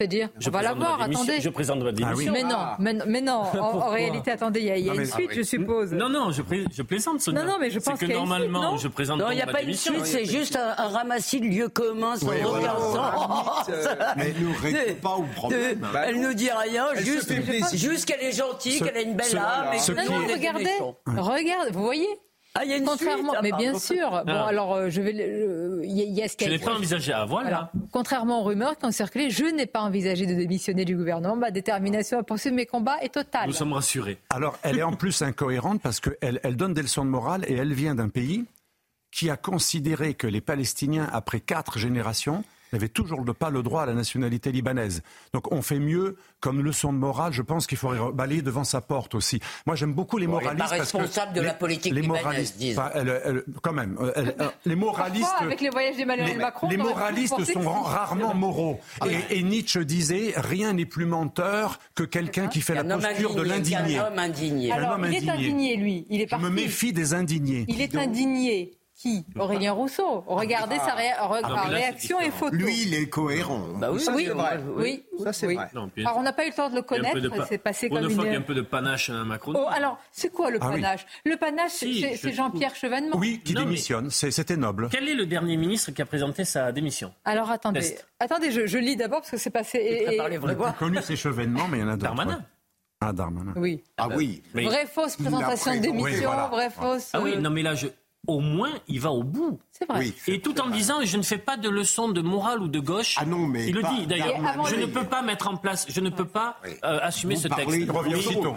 C'est-à-dire, 0.00 0.30
on 0.46 0.50
va 0.50 0.62
la 0.62 0.72
voir, 0.72 1.02
attendez. 1.02 1.42
Je 1.42 1.50
présente 1.50 1.80
votre 1.80 1.98
ah 2.02 2.12
démission. 2.12 2.32
mais 2.32 2.42
non, 2.42 3.04
mais, 3.06 3.20
non, 3.20 3.42
en, 3.42 3.90
réalité, 3.90 4.30
attendez, 4.30 4.60
il 4.60 4.66
y 4.66 4.88
a, 4.88 4.94
une 4.94 5.04
suite, 5.04 5.30
je 5.34 5.42
suppose. 5.42 5.92
Non, 5.92 6.08
non, 6.08 6.30
je, 6.30 6.40
je 6.72 6.82
plaisante, 6.82 7.20
Sonia. 7.20 7.42
Non, 7.42 7.52
non, 7.52 7.56
mais 7.60 7.70
je 7.70 7.80
pense 7.80 7.98
que 7.98 8.06
normalement, 8.06 8.78
je 8.78 8.88
présente 8.88 9.18
Non, 9.18 9.30
il 9.30 9.34
n'y 9.34 9.42
a 9.42 9.46
pas 9.46 9.60
une 9.60 9.74
suite, 9.74 10.06
c'est 10.06 10.24
juste 10.24 10.56
un, 10.56 10.88
ramassis 10.88 11.40
de 11.40 11.46
lieux 11.46 11.68
communs 11.68 12.16
sans 12.16 12.28
aucun 12.28 12.78
sens. 12.78 13.70
Elle 14.16 14.34
ne 14.42 14.62
répond 14.62 15.00
pas 15.02 15.16
au 15.16 15.22
problème. 15.34 15.86
Elle 16.06 16.20
ne 16.20 16.32
dit 16.32 16.50
rien, 16.50 16.86
juste 16.94 18.06
qu'elle 18.06 18.22
est 18.22 18.32
gentille, 18.32 18.80
qu'elle 18.80 18.96
a 18.96 19.02
une 19.02 19.16
belle 19.16 19.36
âme. 19.36 19.76
Non, 19.88 20.18
non, 20.18 20.26
regardez, 20.32 20.70
regardez, 21.06 21.70
vous 21.72 21.84
voyez 21.84 22.08
ah, 22.54 22.64
il 22.64 22.70
y 22.70 22.74
a 22.74 22.78
une 22.78 22.84
Contrairement, 22.84 23.34
mais 23.42 23.52
bien 23.52 23.78
sûr. 23.78 24.10
Bon, 24.10 24.22
ah. 24.26 24.46
alors 24.46 24.74
euh, 24.74 24.90
je 24.90 25.00
vais. 25.00 25.12
Il 25.84 25.96
y, 25.96 26.22
a 26.22 26.28
ce 26.28 26.34
Je 26.40 26.48
n'ai 26.48 26.58
pas 26.58 26.74
envisagé. 26.74 27.14
Voilà. 27.28 27.70
Contrairement 27.92 28.40
aux 28.40 28.44
rumeurs 28.44 28.76
qui 28.76 28.86
ont 28.86 28.90
circulé, 28.90 29.30
je 29.30 29.44
n'ai 29.44 29.66
pas 29.66 29.80
envisagé 29.80 30.26
de 30.26 30.34
démissionner 30.34 30.84
du 30.84 30.96
gouvernement. 30.96 31.36
Ma 31.36 31.52
détermination 31.52 32.18
à 32.18 32.22
poursuivre 32.24 32.56
mes 32.56 32.66
combats 32.66 32.98
est 33.02 33.14
totale. 33.14 33.46
Nous 33.46 33.52
sommes 33.52 33.72
rassurés. 33.72 34.18
Alors, 34.30 34.58
elle 34.62 34.78
est 34.78 34.82
en 34.82 34.94
plus 34.94 35.22
incohérente 35.22 35.80
parce 35.80 36.00
qu'elle 36.00 36.40
elle 36.42 36.56
donne 36.56 36.74
des 36.74 36.82
leçons 36.82 37.04
de 37.04 37.10
morale 37.10 37.44
et 37.46 37.54
elle 37.54 37.72
vient 37.72 37.94
d'un 37.94 38.08
pays 38.08 38.44
qui 39.12 39.30
a 39.30 39.36
considéré 39.36 40.14
que 40.14 40.26
les 40.26 40.40
Palestiniens, 40.40 41.08
après 41.12 41.40
quatre 41.40 41.78
générations, 41.78 42.44
n'avait 42.72 42.88
toujours 42.88 43.24
pas 43.38 43.50
le 43.50 43.62
droit 43.62 43.82
à 43.82 43.86
la 43.86 43.94
nationalité 43.94 44.52
libanaise. 44.52 45.02
Donc 45.32 45.52
on 45.52 45.62
fait 45.62 45.78
mieux 45.78 46.16
comme 46.40 46.62
leçon 46.62 46.92
de 46.92 46.98
morale. 46.98 47.32
Je 47.32 47.42
pense 47.42 47.66
qu'il 47.66 47.78
faudrait 47.78 48.12
balayer 48.12 48.42
devant 48.42 48.64
sa 48.64 48.80
porte 48.80 49.14
aussi. 49.14 49.40
Moi 49.66 49.76
j'aime 49.76 49.92
beaucoup 49.92 50.18
les 50.18 50.26
moralistes. 50.26 50.68
Pas 50.68 50.76
responsable 50.76 51.32
de 51.32 51.40
la 51.40 51.54
politique 51.54 51.92
les 51.92 52.02
moralistes, 52.02 52.58
disent. 52.58 52.80
quand 53.62 53.72
même, 53.72 53.98
les 54.64 54.76
moralistes. 54.76 55.28
avec 55.40 55.60
les 55.60 55.70
voyages 55.70 55.96
d'Emmanuel 55.96 56.38
Macron. 56.38 56.68
Les 56.68 56.76
moralistes 56.76 57.44
sont 57.44 57.82
rarement 57.82 58.34
moraux. 58.34 58.80
Et, 59.30 59.42
Nietzsche 59.42 59.84
disait 59.84 60.32
rien 60.36 60.74
n'est 60.74 60.86
plus 60.86 61.06
menteur 61.06 61.80
que 61.94 62.04
quelqu'un 62.04 62.48
qui 62.48 62.60
fait 62.60 62.74
la 62.74 62.84
posture 62.84 63.34
de 63.34 63.42
l'indigné. 63.42 63.98
Un 63.98 64.06
homme 64.06 64.18
indigné. 64.18 64.72
Alors, 64.72 64.98
il 65.06 65.14
est 65.14 65.28
indigné, 65.28 65.76
lui. 65.76 66.06
Il 66.10 66.20
est 66.20 66.28
Je 66.30 66.36
me 66.36 66.50
méfie 66.50 66.92
des 66.92 67.14
indignés. 67.14 67.64
Il 67.68 67.80
est 67.80 67.96
indigné 67.96 68.79
qui 69.00 69.24
Aurélien 69.38 69.72
Rousseau. 69.72 70.22
Regardez 70.26 70.76
sa 70.76 70.94
ah. 71.18 71.68
réaction 71.68 72.20
et 72.20 72.30
photo. 72.30 72.54
Lui, 72.54 72.82
il 72.82 72.94
est 72.94 73.08
cohérent. 73.08 73.66
Bah 73.76 73.90
oui, 73.92 74.02
oui, 74.14 74.26
vrai. 74.26 74.60
oui, 74.76 75.04
ça 75.24 75.32
c'est 75.32 75.46
vrai. 75.46 75.68
alors 75.98 76.18
on 76.18 76.22
n'a 76.22 76.34
pas 76.34 76.44
eu 76.44 76.50
le 76.50 76.54
temps 76.54 76.68
de 76.68 76.74
le 76.74 76.82
connaître. 76.82 77.18
C'est 77.48 77.58
passé 77.58 77.88
comme 77.88 78.04
une. 78.04 78.10
fois 78.10 78.24
qu'il 78.24 78.32
y 78.32 78.36
a 78.36 78.38
un 78.38 78.42
peu 78.42 78.54
de 78.54 78.60
panache 78.60 79.08
à 79.08 79.24
Macron. 79.24 79.54
Oh, 79.56 79.66
alors 79.70 79.98
c'est 80.12 80.30
quoi 80.30 80.50
le 80.50 80.58
ah 80.60 80.68
panache? 80.68 81.06
Le 81.24 81.36
panache, 81.36 81.72
c'est 81.72 82.32
Jean-Pierre 82.32 82.74
Chevènement. 82.74 83.16
Oui, 83.16 83.40
qui 83.44 83.54
démissionne. 83.54 84.10
C'était 84.10 84.56
noble. 84.56 84.88
Quel 84.90 85.08
est 85.08 85.14
le 85.14 85.26
dernier 85.26 85.56
ministre 85.56 85.92
qui 85.92 86.02
a 86.02 86.06
présenté 86.06 86.44
sa 86.44 86.72
démission? 86.72 87.12
Alors 87.24 87.50
attendez, 87.50 87.96
attendez, 88.18 88.50
je, 88.50 88.78
lis 88.78 88.96
d'abord 88.96 89.20
parce 89.20 89.30
que 89.30 89.36
c'est 89.36 89.50
passé. 89.50 89.78
Et, 89.78 90.14
et... 90.14 90.18
Le 90.18 90.56
plus 90.56 90.72
connu, 90.78 90.98
c'est 91.02 91.16
Chevènement, 91.16 91.68
mais 91.68 91.78
il 91.78 91.80
y 91.80 91.84
en 91.84 91.88
a 91.88 91.92
d'autres. 91.92 92.14
Darmanin? 92.14 92.44
Ah, 93.02 93.12
Darmanin. 93.14 93.54
Oui. 93.56 93.82
Ah 93.96 94.08
oui. 94.08 94.42
Vraie 94.52 94.86
fausse 94.86 95.16
présentation 95.16 95.74
de 95.74 95.80
démission, 95.80 96.30
vraie 96.50 96.68
fausse. 96.68 97.10
Ah 97.14 97.20
oui, 97.22 97.38
non 97.38 97.48
mais 97.48 97.62
là, 97.62 97.74
je, 97.74 97.86
au 98.30 98.40
moins, 98.40 98.72
il 98.88 99.00
va 99.00 99.10
au 99.12 99.22
bout. 99.22 99.60
C'est 99.72 99.88
vrai. 99.88 100.12
et 100.26 100.40
tout 100.40 100.60
en 100.60 100.68
disant, 100.68 101.00
je 101.02 101.16
ne 101.16 101.22
fais 101.22 101.38
pas 101.38 101.56
de 101.56 101.68
leçon 101.68 102.08
de 102.08 102.20
morale 102.20 102.60
ou 102.60 102.68
de 102.68 102.80
gauche. 102.80 103.16
Ah 103.18 103.24
non, 103.24 103.46
mais 103.46 103.66
il 103.66 103.74
le 103.74 103.82
dit 103.82 104.06
d'ailleurs. 104.06 104.36
Je 104.66 104.76
ne 104.76 104.86
peux 104.86 105.04
pas 105.04 105.22
mettre 105.22 105.48
en 105.48 105.56
place, 105.56 105.86
je 105.88 106.00
ne 106.00 106.10
peux 106.10 106.24
pas 106.26 106.58
euh, 106.84 106.98
assumer 107.02 107.36
ce 107.36 107.48
texte. 107.48 107.76
Il 107.76 107.90
revient 107.90 108.14
aussitôt. 108.14 108.54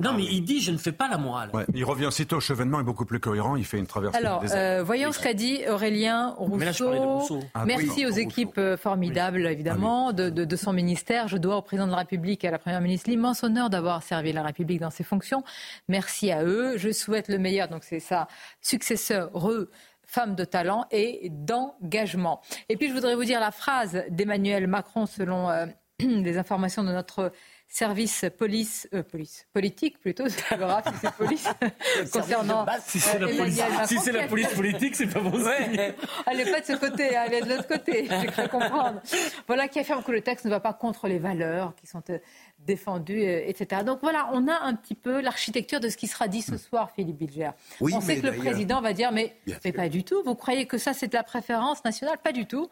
Non, 0.00 0.12
mais 0.14 0.24
il 0.24 0.42
dit 0.42 0.60
je 0.60 0.70
ne 0.70 0.76
fais 0.76 0.92
pas 0.92 1.08
la 1.08 1.18
morale. 1.18 1.50
il 1.74 1.84
revient 1.84 2.06
aussitôt 2.06 2.36
au 2.36 2.40
chevènement, 2.40 2.80
est 2.80 2.84
beaucoup 2.84 3.04
plus 3.04 3.20
cohérent, 3.20 3.56
il 3.56 3.64
fait 3.64 3.78
une 3.78 3.86
traversée. 3.86 4.18
Alors, 4.18 4.44
euh, 4.52 4.82
voyons 4.82 5.12
ce 5.12 5.20
qu'a 5.20 5.34
dit 5.34 5.60
Aurélien 5.68 6.34
Rousseau. 6.38 7.40
Ah, 7.54 7.64
Merci 7.64 8.06
aux 8.06 8.10
équipes 8.10 8.60
formidables, 8.76 9.46
évidemment, 9.46 10.12
de, 10.12 10.30
de, 10.30 10.56
son 10.56 10.72
ministère. 10.72 11.28
Je 11.28 11.36
dois 11.36 11.56
au 11.56 11.62
président 11.62 11.86
de 11.86 11.92
la 11.92 11.98
République 11.98 12.44
et 12.44 12.48
à 12.48 12.50
la 12.50 12.58
Première 12.58 12.80
ministre 12.80 13.10
l'immense 13.10 13.42
honneur 13.42 13.70
d'avoir 13.70 14.02
servi 14.02 14.32
la 14.32 14.42
République 14.42 14.80
dans 14.80 14.90
ses 14.90 15.04
fonctions. 15.04 15.42
Merci 15.88 16.30
à 16.30 16.44
eux. 16.44 16.76
Je 16.76 16.92
souhaite 16.92 17.28
le 17.28 17.38
meilleur. 17.38 17.68
Donc, 17.68 17.84
c'est 17.84 18.00
ça, 18.00 18.28
successeur, 18.60 19.30
re 19.34 19.66
femme 20.08 20.34
de 20.34 20.44
talent 20.44 20.86
et 20.90 21.28
d'engagement. 21.30 22.40
Et 22.68 22.76
puis, 22.76 22.88
je 22.88 22.94
voudrais 22.94 23.14
vous 23.14 23.24
dire 23.24 23.40
la 23.40 23.50
phrase 23.50 24.02
d'Emmanuel 24.10 24.66
Macron 24.66 25.04
selon 25.06 25.50
euh, 25.50 25.66
les 26.00 26.38
informations 26.38 26.82
de 26.82 26.92
notre 26.92 27.30
service 27.68 28.24
police, 28.36 28.88
euh, 28.94 29.02
police 29.02 29.46
politique 29.52 30.00
plutôt, 30.00 30.24
c'est 30.28 30.56
grave 30.56 30.82
si 30.86 31.00
c'est 31.00 31.12
police, 31.12 31.48
concernant 32.12 32.66
si 32.86 32.98
c'est 32.98 33.18
la, 33.18 33.28
police, 33.28 33.62
si 33.86 33.98
c'est 33.98 34.12
la 34.12 34.26
police 34.26 34.54
politique, 34.54 34.96
c'est 34.96 35.06
pas 35.06 35.20
bon 35.20 35.30
ouais. 35.30 35.94
Elle 36.26 36.36
n'est 36.38 36.50
pas 36.50 36.60
de 36.60 36.66
ce 36.66 36.72
côté, 36.72 37.10
elle 37.12 37.34
est 37.34 37.42
de 37.42 37.48
l'autre 37.48 37.68
côté, 37.68 38.08
j'ai 38.08 38.26
cru 38.26 38.48
comprendre. 38.48 39.02
Voilà 39.46 39.68
qui 39.68 39.78
affirme 39.78 40.02
que 40.02 40.12
le 40.12 40.22
texte 40.22 40.46
ne 40.46 40.50
va 40.50 40.60
pas 40.60 40.72
contre 40.72 41.08
les 41.08 41.18
valeurs 41.18 41.74
qui 41.76 41.86
sont 41.86 42.02
euh, 42.08 42.18
défendues, 42.60 43.22
euh, 43.22 43.42
etc. 43.46 43.82
Donc 43.84 44.00
voilà, 44.00 44.30
on 44.32 44.48
a 44.48 44.58
un 44.62 44.74
petit 44.74 44.94
peu 44.94 45.20
l'architecture 45.20 45.80
de 45.80 45.90
ce 45.90 45.96
qui 45.96 46.06
sera 46.06 46.26
dit 46.26 46.42
ce 46.42 46.56
soir, 46.56 46.90
Philippe 46.94 47.18
Bilger. 47.18 47.50
Oui, 47.80 47.92
on 47.94 48.00
sait 48.00 48.20
que 48.20 48.26
le 48.26 48.36
président 48.36 48.80
va 48.80 48.94
dire, 48.94 49.12
mais, 49.12 49.36
mais 49.64 49.72
pas 49.72 49.88
du 49.88 50.04
tout, 50.04 50.22
vous 50.24 50.34
croyez 50.34 50.66
que 50.66 50.78
ça 50.78 50.94
c'est 50.94 51.08
de 51.08 51.14
la 51.14 51.22
préférence 51.22 51.84
nationale? 51.84 52.16
Pas 52.22 52.32
du 52.32 52.46
tout. 52.46 52.68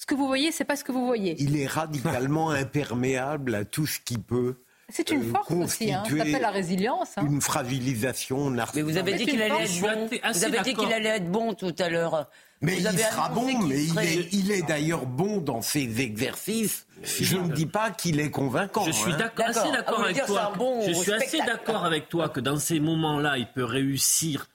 Ce 0.00 0.06
que 0.06 0.14
vous 0.14 0.26
voyez, 0.26 0.50
c'est 0.50 0.64
pas 0.64 0.76
ce 0.76 0.84
que 0.84 0.92
vous 0.92 1.04
voyez. 1.04 1.36
Il 1.38 1.58
est 1.58 1.66
radicalement 1.66 2.48
imperméable 2.62 3.54
à 3.54 3.66
tout 3.66 3.86
ce 3.86 4.00
qui 4.00 4.16
peut. 4.16 4.56
C'est 4.88 5.10
une 5.10 5.20
euh, 5.20 5.30
force 5.30 5.50
aussi, 5.52 5.92
hein. 5.92 6.02
ça 6.08 6.16
s'appelle 6.16 6.40
la 6.40 6.50
résilience. 6.50 7.10
Hein. 7.18 7.26
Une 7.26 7.42
fragilisation 7.42 8.50
Mais 8.74 8.80
vous 8.80 8.96
avez 8.96 9.12
dit 9.12 9.26
qu'il 9.26 9.42
allait 9.42 9.64
être 9.64 9.80
bon. 9.82 10.08
Vous 10.32 10.44
avez 10.44 10.60
dit 10.60 10.74
qu'il 10.74 10.90
allait 10.90 11.08
être 11.10 11.30
bon 11.30 11.52
tout 11.52 11.74
à 11.78 11.90
l'heure. 11.90 12.30
Mais 12.62 12.78
il 12.78 12.98
sera 12.98 13.28
bon, 13.28 13.58
mais 13.58 13.84
il 14.32 14.50
est, 14.50 14.62
d'ailleurs 14.62 15.04
bon 15.04 15.36
dans 15.36 15.60
ses 15.60 16.00
exercices. 16.00 16.86
Je 17.02 17.36
ne 17.36 17.52
dis 17.52 17.66
pas 17.66 17.90
qu'il 17.90 18.20
est 18.20 18.30
convaincant. 18.30 18.84
Je 18.84 18.92
suis 18.92 19.12
hein. 19.12 19.30
assez 19.36 19.70
d'accord 19.70 20.02
avec 20.02 20.24
toi. 20.24 20.52
je 20.86 20.92
suis 20.94 21.12
assez 21.12 21.38
d'accord 21.40 21.84
avec 21.84 22.08
toi 22.08 22.30
que 22.30 22.40
dans 22.40 22.58
ces 22.58 22.80
moments-là, 22.80 23.36
il 23.36 23.52
peut 23.52 23.64
réussir 23.64 24.48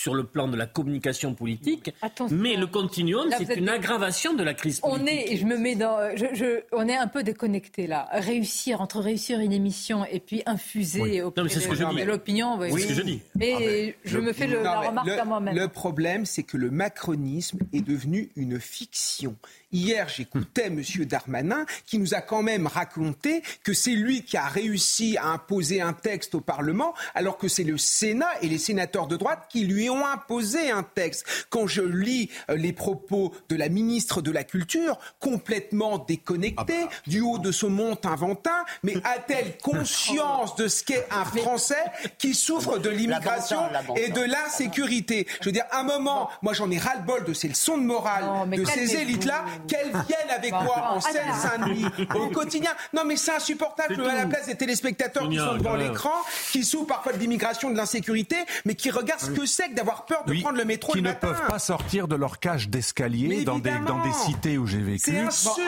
sur 0.00 0.14
le 0.14 0.24
plan 0.24 0.48
de 0.48 0.56
la 0.56 0.64
communication 0.64 1.34
politique, 1.34 1.94
mais 2.30 2.56
le 2.56 2.66
continuum, 2.66 3.28
c'est 3.36 3.54
une 3.56 3.68
aggravation 3.68 4.32
de 4.32 4.42
la 4.42 4.54
crise 4.54 4.80
politique. 4.80 5.02
On 5.02 5.06
est, 5.06 5.36
je 5.36 5.44
me 5.44 5.58
mets 5.58 5.74
dans, 5.74 6.16
je, 6.16 6.62
on 6.72 6.88
est 6.88 6.96
un 6.96 7.06
peu 7.06 7.22
déconnecté 7.22 7.86
là. 7.86 8.08
Réussir 8.12 8.80
entre 8.80 9.00
réussir 9.00 9.40
une 9.40 9.52
émission 9.52 10.06
et 10.06 10.20
puis 10.20 10.42
infuser 10.46 11.20
au 11.20 11.30
de 11.30 12.04
l'opinion, 12.04 12.58
oui. 12.58 12.70
c'est 12.72 12.80
ce 12.80 12.86
que 12.86 12.94
je 12.94 13.02
dis. 13.02 13.20
Et 13.42 13.94
ah, 13.94 14.00
je 14.06 14.18
me 14.18 14.32
fais 14.32 14.46
le, 14.46 14.62
la 14.62 14.80
remarque 14.80 15.08
à 15.08 15.24
moi-même. 15.26 15.54
Le 15.54 15.68
problème, 15.68 16.24
c'est 16.24 16.44
que 16.44 16.56
le 16.56 16.70
macronisme 16.70 17.58
est 17.74 17.82
devenu 17.82 18.30
une 18.36 18.58
fiction. 18.58 19.36
Hier, 19.72 20.08
j'écoutais 20.08 20.66
M. 20.66 20.82
Darmanin 21.04 21.64
qui 21.86 21.98
nous 21.98 22.14
a 22.14 22.20
quand 22.20 22.42
même 22.42 22.66
raconté 22.66 23.42
que 23.62 23.72
c'est 23.72 23.92
lui 23.92 24.24
qui 24.24 24.36
a 24.36 24.46
réussi 24.46 25.16
à 25.16 25.26
imposer 25.26 25.80
un 25.80 25.92
texte 25.92 26.34
au 26.34 26.40
Parlement, 26.40 26.92
alors 27.14 27.38
que 27.38 27.46
c'est 27.46 27.62
le 27.62 27.78
Sénat 27.78 28.30
et 28.42 28.48
les 28.48 28.58
sénateurs 28.58 29.06
de 29.06 29.16
droite 29.16 29.46
qui 29.48 29.64
lui 29.64 29.89
ont 29.90 30.06
imposé 30.06 30.70
un 30.70 30.82
texte. 30.82 31.26
Quand 31.50 31.66
je 31.66 31.82
lis 31.82 32.30
euh, 32.48 32.56
les 32.56 32.72
propos 32.72 33.32
de 33.48 33.56
la 33.56 33.68
ministre 33.68 34.22
de 34.22 34.30
la 34.30 34.44
Culture, 34.44 34.98
complètement 35.18 35.98
déconnectée, 35.98 36.54
ah 36.58 36.64
bah. 36.86 36.90
du 37.06 37.20
haut 37.20 37.38
de 37.38 37.52
son 37.52 37.70
monte 37.70 38.06
inventin, 38.06 38.64
mais 38.82 38.94
a-t-elle 39.04 39.56
conscience 39.62 40.56
de 40.56 40.68
ce 40.68 40.84
qu'est 40.84 41.06
un 41.10 41.24
Français 41.24 41.84
qui 42.18 42.34
souffre 42.34 42.78
de 42.78 42.90
l'immigration 42.90 43.60
et 43.96 44.10
de 44.10 44.22
l'insécurité? 44.22 45.26
Je 45.40 45.46
veux 45.46 45.52
dire, 45.52 45.64
un 45.72 45.82
moment, 45.82 46.30
moi 46.42 46.52
j'en 46.52 46.70
ai 46.70 46.78
ras-le-bol 46.78 47.24
de 47.24 47.32
ces 47.32 47.48
leçons 47.48 47.78
de 47.78 47.82
morale, 47.82 48.48
de 48.50 48.64
ces 48.64 48.96
élites-là 48.96 49.44
qu'elles 49.68 49.90
viennent 49.90 50.30
avec 50.36 50.52
moi 50.52 50.92
en 50.92 51.00
Seine-Saint-Denis 51.00 51.86
au 52.14 52.28
quotidien. 52.28 52.72
Non, 52.92 53.04
mais 53.04 53.16
c'est 53.16 53.32
insupportable. 53.32 54.00
À 54.10 54.14
la 54.14 54.26
place 54.26 54.46
des 54.46 54.56
téléspectateurs 54.56 55.28
qui 55.28 55.36
sont 55.36 55.56
devant 55.56 55.76
l'écran, 55.76 56.14
qui 56.52 56.64
souffrent 56.64 56.86
parfois 56.86 57.12
de 57.12 57.18
l'immigration, 57.18 57.70
de 57.70 57.76
l'insécurité, 57.76 58.36
mais 58.64 58.74
qui 58.74 58.90
regardent 58.90 59.20
ce 59.20 59.30
que 59.30 59.46
c'est 59.46 59.68
que 59.68 59.74
d'avoir 59.80 60.04
peur 60.04 60.24
de 60.24 60.34
prendre 60.40 60.58
le 60.58 60.64
métro 60.64 60.92
qui 60.92 61.02
ne 61.02 61.12
peuvent 61.12 61.46
pas 61.46 61.58
sortir 61.58 62.06
de 62.06 62.14
leur 62.14 62.38
cage 62.38 62.68
d'escalier 62.68 63.44
dans 63.44 63.58
des, 63.58 63.72
dans 63.86 64.02
des 64.02 64.12
cités 64.12 64.58
où 64.58 64.66
j'ai 64.66 64.82
vécu. 64.82 65.16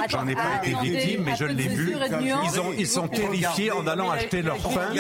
J'en 0.08 0.28
ai 0.28 0.34
pas 0.34 0.60
été 0.62 0.74
victime, 0.82 1.24
mais 1.24 1.36
je 1.36 1.44
l'ai 1.44 1.68
vu. 1.68 1.96
Ils, 2.44 2.60
ont, 2.60 2.72
ils 2.76 2.86
sont 2.86 3.08
terrifiés 3.08 3.72
en 3.72 3.86
allant 3.86 4.10
acheter 4.10 4.42
leur 4.42 4.58
pain 4.58 4.90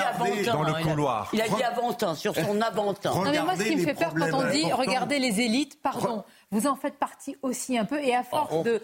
dans 0.46 0.62
le 0.62 0.82
couloir. 0.82 1.30
Il 1.32 1.42
a 1.42 1.48
dit 1.48 1.62
avant-temps, 1.62 2.14
sur 2.14 2.34
son 2.34 2.60
avant-temps. 2.60 3.22
Non, 3.24 3.30
mais 3.30 3.42
moi, 3.42 3.56
ce 3.56 3.64
qui 3.64 3.76
me 3.76 3.82
fait 3.82 3.94
peur 3.94 4.14
quand 4.14 4.32
on 4.32 4.50
dit 4.50 4.72
regardez 4.72 5.18
les 5.18 5.40
élites, 5.40 5.80
pardon 5.82 6.24
vous 6.52 6.66
en 6.66 6.76
faites 6.76 6.98
partie 6.98 7.36
aussi 7.42 7.76
un 7.76 7.84
peu. 7.84 7.98
Et 7.98 8.14
à 8.14 8.22
force 8.22 8.52
oh. 8.54 8.62
de 8.62 8.80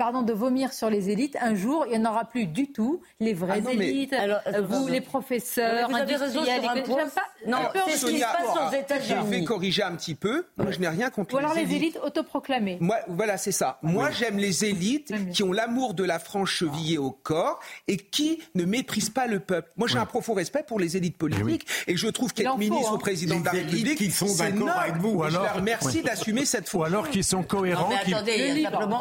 pardon, 0.00 0.22
de 0.22 0.32
vomir 0.32 0.72
sur 0.72 0.88
les 0.88 1.10
élites, 1.10 1.36
un 1.42 1.54
jour, 1.54 1.84
il 1.86 1.92
n'y 2.00 2.06
en 2.06 2.10
aura 2.10 2.24
plus 2.24 2.46
du 2.46 2.72
tout. 2.72 3.02
Les 3.20 3.34
vraies 3.34 3.62
ah 3.66 3.70
élites, 3.70 4.14
euh, 4.14 4.62
vous, 4.62 4.88
les 4.88 5.02
professeurs, 5.02 5.90
vous 5.90 5.94
avez 5.94 6.16
raison 6.16 6.42
sur 6.42 6.70
un 6.70 6.80
point. 6.80 7.04
Non, 7.46 7.58
c'est 7.86 7.96
ce 7.98 8.06
qui 8.06 8.18
se 8.18 8.22
passe 8.22 8.72
aux 8.72 8.74
États-Unis. 8.74 9.20
Je 9.24 9.30
vais 9.30 9.44
corriger 9.44 9.82
un 9.82 9.94
petit 9.96 10.14
peu. 10.14 10.46
Moi, 10.56 10.70
je 10.70 10.78
n'ai 10.78 10.88
rien 10.88 11.10
contre 11.10 11.34
Ou 11.34 11.38
alors 11.38 11.52
les 11.52 11.74
élites, 11.74 11.98
autoproclamées. 12.02 12.78
Moi, 12.80 12.96
voilà, 13.08 13.36
c'est 13.36 13.52
ça. 13.52 13.78
Moi, 13.82 14.10
j'aime 14.10 14.38
les 14.38 14.64
élites 14.64 15.12
qui 15.32 15.42
ont 15.42 15.52
l'amour 15.52 15.92
de 15.92 16.04
la 16.04 16.18
France 16.18 16.48
chevillée 16.48 16.96
au 16.96 17.10
corps 17.10 17.60
et 17.86 17.98
qui 17.98 18.42
ne 18.54 18.64
méprisent 18.64 19.10
pas 19.10 19.26
le 19.26 19.40
peuple. 19.40 19.70
Moi, 19.76 19.86
j'ai 19.86 19.98
un 19.98 20.06
profond 20.06 20.32
respect 20.32 20.64
pour 20.66 20.80
les 20.80 20.96
élites 20.96 21.18
politiques 21.18 21.66
et 21.86 21.98
je 21.98 22.08
trouve 22.08 22.32
qu'être 22.32 22.56
ministre 22.56 22.92
ou 22.92 22.94
hein. 22.94 22.98
président 22.98 23.38
de 23.38 23.44
la 23.44 23.50
République, 23.50 23.98
qui 23.98 24.10
sont 24.10 24.34
d'accord 24.34 24.70
avec 24.70 24.96
vous. 24.96 25.22
Je 25.28 25.34
leur 25.34 25.56
remercie 25.56 26.00
d'assumer 26.00 26.46
cette 26.46 26.70
fois. 26.70 26.80
Ou 26.80 26.84
alors 26.84 27.10
qu'ils 27.10 27.24
sont 27.24 27.42
cohérents. 27.42 27.90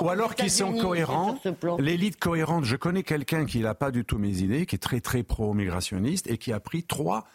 Ou 0.01 0.09
alors 0.09 0.35
qu'ils 0.35 0.51
sont 0.51 0.73
cohérent, 0.89 1.39
l'élite 1.79 2.19
cohérente. 2.19 2.65
Je 2.65 2.75
connais 2.75 3.03
quelqu'un 3.03 3.45
qui 3.45 3.59
n'a 3.59 3.75
pas 3.75 3.91
du 3.91 4.05
tout 4.05 4.17
mes 4.17 4.41
idées, 4.41 4.65
qui 4.65 4.75
est 4.75 4.79
très 4.79 5.01
très 5.01 5.23
pro-migrationniste 5.23 6.29
et 6.29 6.37
qui 6.37 6.53
a 6.53 6.59
pris 6.59 6.83
trois 6.83 7.25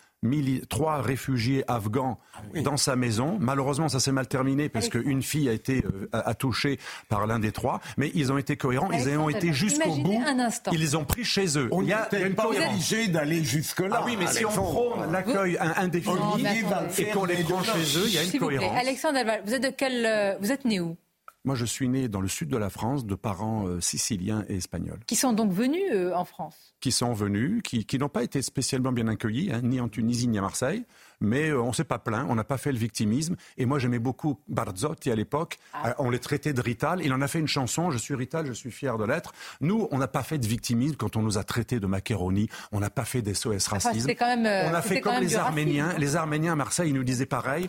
trois 0.69 1.03
réfugiés 1.03 1.65
afghans 1.69 2.19
ah 2.35 2.61
dans 2.63 2.77
sa 2.77 2.97
maison. 2.97 3.37
Malheureusement, 3.41 3.89
ça 3.89 4.01
s'est 4.01 4.13
mal 4.13 4.27
terminé 4.27 4.69
parce 4.69 4.89
qu'une 4.89 5.23
fille 5.23 5.49
a 5.49 5.53
été 5.53 5.85
euh, 6.15 6.35
touchée 6.39 6.79
par 7.09 7.27
l'un 7.27 7.39
des 7.39 7.53
trois. 7.53 7.81
Mais 7.97 8.11
ils 8.15 8.33
ont 8.33 8.39
été 8.39 8.57
cohérents, 8.57 8.91
ils 8.93 9.09
ont 9.19 9.29
été 9.29 9.53
jusqu'au 9.53 9.95
bout. 9.97 10.23
Ils 10.73 10.81
les 10.81 10.95
ont 10.95 11.05
pris 11.05 11.25
chez 11.25 11.59
eux. 11.59 11.69
On 11.73 11.83
n'est 11.83 12.31
pas 12.31 12.49
obligé 12.49 13.09
d'aller 13.09 13.45
jusque-là. 13.45 13.97
Ah 14.01 14.03
oui, 14.05 14.17
mais 14.19 14.27
si 14.27 14.45
on 14.45 14.51
prône 14.51 15.13
l'accueil 15.13 15.59
indéfini 15.59 16.47
et 16.99 17.05
qu'on 17.11 17.25
les 17.25 17.43
prend 17.43 17.63
chez 17.63 17.99
eux, 17.99 18.07
il 18.07 18.15
y 18.15 18.19
a 18.19 18.25
une 18.25 18.39
cohérence. 18.39 18.79
Alexandre 18.79 19.19
vous 19.45 19.55
êtes 19.55 19.63
de 19.63 19.71
quel, 19.71 20.07
euh, 20.07 20.37
vous 20.41 20.53
êtes 20.53 20.65
né 20.65 20.81
où? 20.81 20.97
Moi, 21.45 21.55
je 21.55 21.67
suis 21.67 21.91
né 21.91 22.09
dans 22.09 22.23
le 22.23 22.29
sud 22.29 22.49
de 22.49 22.57
la 22.57 22.71
France 22.71 23.05
de 23.05 23.15
parents 23.15 23.67
euh, 23.67 23.79
siciliens 23.79 24.47
et 24.49 24.57
espagnols. 24.57 25.01
Qui 25.07 25.15
sont 25.15 25.35
donc 25.35 25.53
venus 25.53 25.83
euh, 25.93 26.15
en 26.15 26.25
France 26.25 26.75
Qui 26.81 26.91
sont 26.91 27.13
venus, 27.13 27.61
qui, 27.63 27.99
n'ont 27.99 28.09
pas 28.09 28.23
été 28.23 28.41
spécialement 28.41 28.93
bien 28.93 29.09
accueillis, 29.09 29.53
hein, 29.53 29.61
ni 29.63 29.79
en 29.79 29.91
Tunisie 29.91 30.27
ni 30.27 30.39
à 30.39 30.41
Marseille. 30.41 30.87
Mais 31.21 31.51
euh, 31.51 31.61
on 31.61 31.69
ne 31.69 31.73
s'est 31.75 31.85
pas 31.85 31.99
plaint, 31.99 32.27
on 32.31 32.35
n'a 32.35 32.45
pas 32.45 32.57
fait 32.57 32.73
le 32.73 32.79
victimisme. 32.79 33.37
Et 33.59 33.67
moi, 33.67 33.79
j'aimais 33.79 33.99
beaucoup 33.99 34.41
Barzotti 34.49 35.11
à 35.11 35.15
l'époque. 35.15 35.59
Ah. 35.75 35.95
on 35.99 36.09
les 36.09 36.19
traitait 36.19 36.55
de 36.55 36.63
Rital. 36.63 37.03
Il 37.05 37.13
en 37.13 37.21
a 37.21 37.29
fait 37.29 37.41
une 37.41 37.49
chanson, 37.49 37.91
Je 37.91 37.99
suis 37.99 38.15
Rital, 38.15 38.47
je 38.47 38.55
suis 38.55 38.71
fier 38.71 38.97
de 38.97 39.05
l'être. 39.05 39.35
Nous, 39.61 39.87
on 39.91 39.99
n'a 39.99 40.09
pas 40.09 40.23
fait 40.23 40.39
de 40.39 40.47
victimisme 40.47 40.97
quand 40.97 41.17
on 41.17 41.23
nous 41.23 41.37
a 41.37 41.45
traités 41.45 41.79
de 41.79 41.87
macaroni. 41.87 42.49
On 42.73 42.81
n'a 42.81 42.91
pas 42.91 43.05
fait 43.05 43.21
des 43.21 43.35
SOS 43.35 43.67
racisme. 43.67 44.11
on 44.19 44.75
a 44.75 44.83
fait 44.83 45.03
comme 45.03 45.21
les 45.21 45.37
Arméniens. 45.37 45.93
Les 45.99 46.17
Arméniens 46.17 46.53
à 46.53 46.57
Marseille, 46.57 46.89
ils 46.89 46.95
nous 46.95 47.05
disaient 47.05 47.27
pareil. 47.27 47.69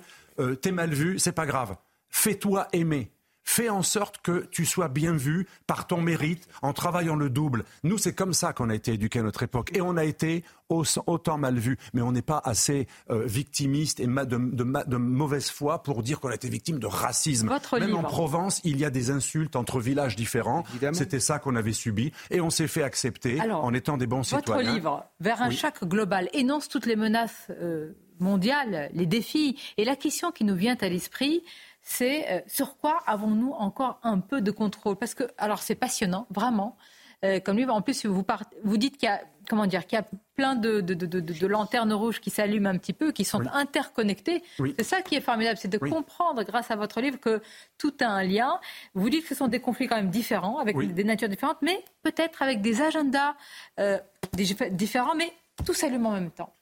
T'es 0.62 0.72
mal 0.72 0.94
vu, 0.94 1.20
c'est 1.20 1.34
pas 1.34 1.46
grave. 1.46 1.76
Fais-toi 2.10 2.70
aimer. 2.72 3.12
Fais 3.48 3.70
en 3.70 3.84
sorte 3.84 4.22
que 4.22 4.48
tu 4.50 4.66
sois 4.66 4.88
bien 4.88 5.14
vu 5.14 5.48
par 5.68 5.86
ton 5.86 6.02
mérite 6.02 6.48
en 6.64 6.74
travaillant 6.74 7.16
le 7.16 7.30
double. 7.30 7.64
Nous, 7.84 8.00
c'est 8.00 8.14
comme 8.14 8.34
ça 8.34 8.54
qu'on 8.54 8.72
a 8.72 8.76
été 8.76 8.94
éduqués 8.94 9.20
à 9.20 9.24
notre 9.24 9.44
époque. 9.44 9.70
Et 9.78 9.82
on 9.82 9.98
a 9.98 10.04
été 10.04 10.44
autant 10.70 11.38
mal 11.38 11.60
vu. 11.60 11.78
Mais 11.94 12.02
on 12.02 12.12
n'est 12.12 12.24
pas 12.24 12.42
assez 12.44 12.88
euh, 13.12 13.24
victimiste 13.26 14.00
et 14.00 14.08
de, 14.08 14.98
mauvaise 14.98 15.52
foi 15.52 15.84
pour 15.84 16.02
dire 16.02 16.20
qu'on 16.20 16.30
a 16.30 16.36
été 16.36 16.50
victime 16.50 16.80
de 16.80 16.88
racisme. 16.88 17.56
Même 17.80 17.96
en 17.96 18.02
Provence, 18.02 18.62
il 18.64 18.80
y 18.80 18.84
a 18.84 18.90
des 18.90 19.12
insultes 19.12 19.56
entre 19.56 19.80
villages 19.80 20.16
différents. 20.16 20.64
C'était 20.94 21.20
ça 21.20 21.38
qu'on 21.38 21.56
avait 21.56 21.72
subi. 21.72 22.12
Et 22.32 22.42
on 22.42 22.50
s'est 22.50 22.68
fait 22.68 22.84
accepter 22.84 23.40
en 23.42 23.74
étant 23.76 23.98
des 23.98 24.08
bons 24.08 24.24
citoyens. 24.24 24.64
Votre 24.64 24.76
livre, 24.76 25.06
Vers 25.20 25.44
un 25.44 25.52
choc 25.52 25.84
global, 25.84 26.30
énonce 26.34 26.68
toutes 26.68 26.88
les 26.88 26.96
menaces 26.96 27.48
euh, 27.52 27.94
mondiales, 28.20 28.90
les 28.94 29.06
défis. 29.06 29.60
Et 29.78 29.86
la 29.86 29.96
question 29.96 30.32
qui 30.32 30.46
nous 30.46 30.56
vient 30.56 30.78
à 30.82 30.90
l'esprit, 30.90 31.44
c'est 31.86 32.30
euh, 32.30 32.42
sur 32.48 32.78
quoi 32.78 33.02
avons-nous 33.06 33.52
encore 33.52 34.00
un 34.04 34.20
peu 34.20 34.42
de 34.42 34.52
contrôle? 34.52 34.98
Parce 34.98 35.14
que, 35.14 35.24
alors 35.38 35.60
c'est 35.60 35.76
passionnant, 35.76 36.26
vraiment. 36.32 36.76
Euh, 37.24 37.40
comme 37.40 37.56
lui, 37.58 37.66
en 37.66 37.82
plus, 37.82 38.06
vous, 38.06 38.26
vous 38.64 38.78
dites 38.78 38.98
qu'il 38.98 39.08
y 39.08 39.12
a, 39.12 39.22
comment 39.48 39.68
dire, 39.68 39.86
qu'il 39.86 39.98
y 39.98 40.02
a 40.02 40.06
plein 40.36 40.56
de, 40.56 40.82
de, 40.82 41.48
lanternes 41.48 41.94
rouges 41.94 42.20
qui 42.20 42.30
s'allument 42.30 42.70
un 42.70 42.78
petit 42.78 42.92
peu, 42.92 43.12
qui 43.12 43.24
sont 43.24 43.42
interconnectées. 43.54 44.44
C'est 44.58 44.84
ça 44.84 45.02
qui 45.02 45.16
est 45.16 45.22
formidable, 45.22 45.58
c'est 45.58 45.70
de 45.70 45.78
comprendre, 45.78 46.44
grâce 46.44 46.72
à 46.72 46.76
votre 46.76 47.00
livre, 47.02 47.20
que 47.20 47.42
tout 47.78 47.94
a 48.02 48.08
un 48.08 48.24
lien. 48.24 48.60
Vous 48.96 49.10
dites 49.10 49.24
que 49.24 49.30
ce 49.30 49.36
sont 49.36 49.48
des 49.48 49.62
conflits 49.62 49.88
quand 49.88 49.96
même 49.96 50.10
différents, 50.10 50.58
avec 50.58 50.78
des 50.78 51.04
natures 51.04 51.30
différentes, 51.30 51.62
mais 51.62 51.84
peut-être 52.04 52.42
avec 52.42 52.62
des 52.62 52.82
agendas 52.82 53.36
euh, 53.80 53.98
différents, 54.34 55.16
mais 55.16 55.32
tout 55.66 55.74
s'allume 55.74 56.06
en 56.06 56.12
même 56.12 56.32
temps. 56.32 56.54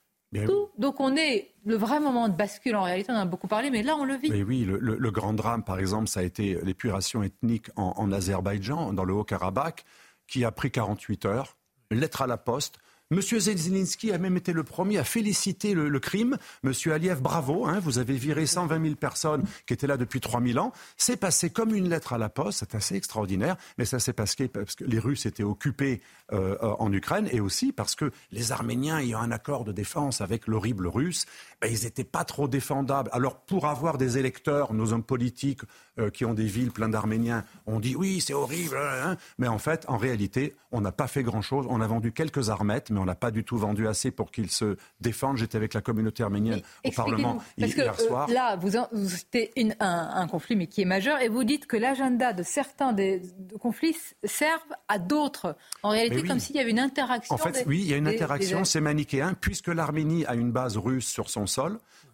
Donc 0.77 0.99
on 0.99 1.15
est 1.15 1.51
le 1.65 1.76
vrai 1.76 1.99
moment 1.99 2.27
de 2.27 2.35
bascule 2.35 2.76
en 2.76 2.84
réalité, 2.84 3.11
on 3.11 3.15
en 3.15 3.19
a 3.19 3.26
beaucoup 3.26 3.47
parlé, 3.47 3.69
mais 3.69 3.84
là 3.84 3.95
on 3.95 4.05
le 4.05 4.15
vit. 4.15 4.30
Mais 4.30 4.43
oui, 4.43 4.65
le, 4.65 5.11
grand 5.11 5.34
drame 5.34 5.64
par 5.64 5.80
exemple, 5.80 6.07
ça 6.07 6.22
a 6.22 6.23
été 6.23 6.60
l'épuration 6.64 7.23
ethnique 7.23 7.68
en, 7.76 7.93
en 7.97 8.11
Azerbaïdjan, 8.11 8.93
dans 8.93 9.05
le 9.05 9.14
Haut-Karabakh, 9.14 9.85
qui 10.27 10.43
a 10.45 10.51
pris 10.51 10.72
48 10.72 11.26
heures, 11.26 11.57
lettre 11.91 12.22
à 12.22 12.27
la 12.27 12.38
poste, 12.38 12.80
Monsieur 13.11 13.39
Zelensky 13.39 14.11
a 14.11 14.17
même 14.17 14.38
été 14.38 14.53
le 14.53 14.63
premier 14.63 14.97
à 14.97 15.03
féliciter 15.03 15.73
le, 15.73 15.99
crime. 15.99 16.38
Monsieur 16.63 16.93
Aliyev, 16.93 17.21
bravo, 17.21 17.65
hein, 17.65 17.80
vous 17.80 17.99
avez 17.99 18.15
viré 18.15 18.45
120 18.45 18.81
000 18.81 18.95
personnes 18.95 19.43
qui 19.67 19.73
étaient 19.73 19.88
là 19.88 19.97
depuis 19.97 20.19
3000 20.19 20.57
ans. 20.57 20.71
C'est 20.97 21.17
passé 21.17 21.49
comme 21.49 21.75
une 21.75 21.89
lettre 21.89 22.13
à 22.13 22.17
la 22.17 22.30
poste, 22.30 22.59
c'est 22.59 22.75
assez 22.75 22.95
extraordinaire, 22.95 23.57
mais 23.77 23.85
ça 23.85 23.99
s'est 23.99 24.13
passé 24.13 24.47
parce 24.47 24.75
que 24.75 24.85
les 24.85 24.99
Russes 24.99 25.25
étaient 25.25 25.43
occupés 25.43 26.01
euh, 26.31 26.57
en 26.80 26.91
Ukraine 26.91 27.27
et 27.31 27.39
aussi 27.39 27.71
parce 27.71 27.95
que 27.95 28.11
les 28.31 28.51
Arméniens 28.51 28.99
ayant 28.99 29.19
un 29.19 29.31
accord 29.31 29.63
de 29.63 29.71
défense 29.71 30.21
avec 30.21 30.47
l'horrible 30.47 30.88
russe, 30.88 31.25
ben, 31.64 31.72
ils 31.72 31.85
n'étaient 31.85 32.03
pas 32.03 32.26
trop 32.26 32.49
défendables. 32.49 33.10
Alors 33.14 33.38
pour 33.38 33.68
avoir 33.68 33.98
des 33.98 34.18
électeurs, 34.18 34.73
nos 34.73 34.91
hommes 34.91 35.03
politiques 35.03 35.61
euh, 35.98 36.10
qui 36.10 36.26
ont 36.26 36.34
des 36.34 36.44
villes 36.44 36.72
pleines 36.72 36.91
d'Arméniens, 36.91 37.45
on 37.68 37.80
dit 37.80 37.95
oui, 37.95 38.19
c'est 38.19 38.34
horrible, 38.34 38.76
hein, 38.76 39.11
hein. 39.11 39.18
mais 39.38 39.48
en 39.48 39.60
fait, 39.60 39.85
en 39.88 39.95
réalité, 39.95 40.56
on 40.73 40.81
n'a 40.81 40.91
pas 40.91 41.07
fait 41.07 41.23
grand-chose. 41.23 41.65
On 41.69 41.80
a 41.80 41.88
vendu 41.88 42.11
quelques 42.11 42.49
armettes, 42.49 42.90
mais 42.90 42.99
on 42.99 43.06
n'a 43.06 43.15
pas 43.15 43.31
du 43.31 43.45
tout 43.45 43.57
vendu 43.57 43.88
assez 43.88 44.11
pour 44.11 44.30
qu'ils 44.30 44.52
se 44.52 44.76
défendent. 44.99 45.38
J'étais 45.38 45.56
avec 45.56 45.73
la 45.73 45.80
communauté 45.80 46.22
arménienne 46.23 46.61
au 46.84 46.91
Parlement 46.91 47.41
hier 47.57 47.94
euh, 47.98 48.07
soir. 48.07 48.30
là, 48.30 48.57
vous, 48.57 48.72
c'était 49.07 49.53
un, 49.80 50.27
conflit, 50.27 50.57
mais 50.57 50.68
qui 50.68 50.81
est 50.81 50.85
majeur, 50.85 51.22
et 51.22 51.30
vous 51.30 51.45
dites 51.45 51.65
que 51.65 51.77
l'agenda 51.77 52.34
de 52.34 52.44
certains 52.44 52.91
des 52.91 53.22
conflits 53.61 53.95
servent 54.26 54.60
à 54.90 54.99
d'autres. 54.99 55.56
En 55.81 55.91
réalité, 55.91 56.23
comme 56.23 56.40
s'il 56.40 56.57
y 56.57 56.60
avait 56.60 56.72
une 56.72 56.80
interaction. 56.80 57.34
En 57.34 57.38
fait, 57.38 57.64
oui, 57.68 57.80
il 57.84 57.88
y 57.88 57.94
a 57.94 57.98
une 57.98 58.07
interaction, 58.10 58.65
c'est 58.65 58.81
manichéen, 58.81 59.34
puisque 59.40 59.69
l'Arménie 59.69 60.26
a 60.26 60.35
une 60.35 60.52
base 60.52 60.76
russe 60.76 61.07
sur 61.07 61.30
son 61.30 61.48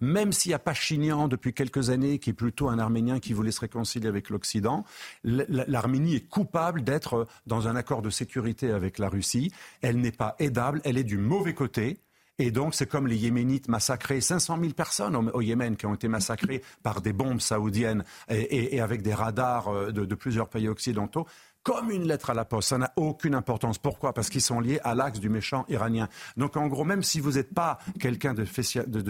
même 0.01 0.31
s'il 0.31 0.51
n'y 0.51 0.55
a 0.55 0.59
pas 0.59 0.73
Chignan 0.73 1.27
depuis 1.27 1.53
quelques 1.53 1.89
années, 1.89 2.19
qui 2.19 2.29
est 2.29 2.33
plutôt 2.33 2.69
un 2.69 2.79
Arménien 2.79 3.19
qui 3.19 3.33
voulait 3.33 3.51
se 3.51 3.61
réconcilier 3.61 4.07
avec 4.07 4.29
l'Occident, 4.29 4.85
l'Arménie 5.23 6.15
est 6.15 6.29
coupable 6.29 6.83
d'être 6.83 7.27
dans 7.47 7.67
un 7.67 7.75
accord 7.75 8.01
de 8.01 8.09
sécurité 8.09 8.71
avec 8.71 8.97
la 8.97 9.09
Russie. 9.09 9.51
Elle 9.81 9.97
n'est 9.97 10.11
pas 10.11 10.35
aidable, 10.39 10.81
elle 10.83 10.97
est 10.97 11.03
du 11.03 11.17
mauvais 11.17 11.53
côté. 11.53 11.99
Et 12.41 12.51
donc, 12.51 12.73
c'est 12.73 12.87
comme 12.87 13.05
les 13.05 13.17
Yéménites 13.17 13.67
massacrés, 13.67 14.21
500 14.21 14.59
000 14.61 14.73
personnes 14.73 15.15
au, 15.33 15.41
Yémen 15.41 15.75
qui 15.75 15.85
ont 15.85 15.93
été 15.93 16.07
massacrées 16.07 16.63
par 16.83 17.01
des 17.01 17.11
bombes 17.11 17.41
saoudiennes 17.41 18.05
et, 18.29 18.79
avec 18.79 19.01
des 19.01 19.13
radars 19.13 19.67
euh, 19.67 19.91
de 19.91 20.15
plusieurs 20.15 20.47
pays 20.47 20.69
occidentaux 20.69 21.27
comme 21.63 21.91
une 21.91 22.07
lettre 22.07 22.29
à 22.29 22.33
la 22.33 22.45
poste. 22.45 22.69
Ça 22.69 22.77
n'a 22.77 22.91
aucune 22.95 23.35
importance. 23.35 23.77
Pourquoi? 23.77 24.13
Parce 24.13 24.29
qu'ils 24.29 24.41
sont 24.41 24.59
liés 24.59 24.79
à 24.83 24.95
l'axe 24.95 25.19
du 25.19 25.29
méchant 25.29 25.65
iranien. 25.69 26.07
Donc 26.37 26.57
en 26.57 26.67
gros, 26.67 26.83
même 26.83 27.03
si 27.03 27.19
vous 27.19 27.33
n'êtes 27.33 27.53
pas 27.53 27.79
quelqu'un 27.99 28.33
de, 28.33 28.45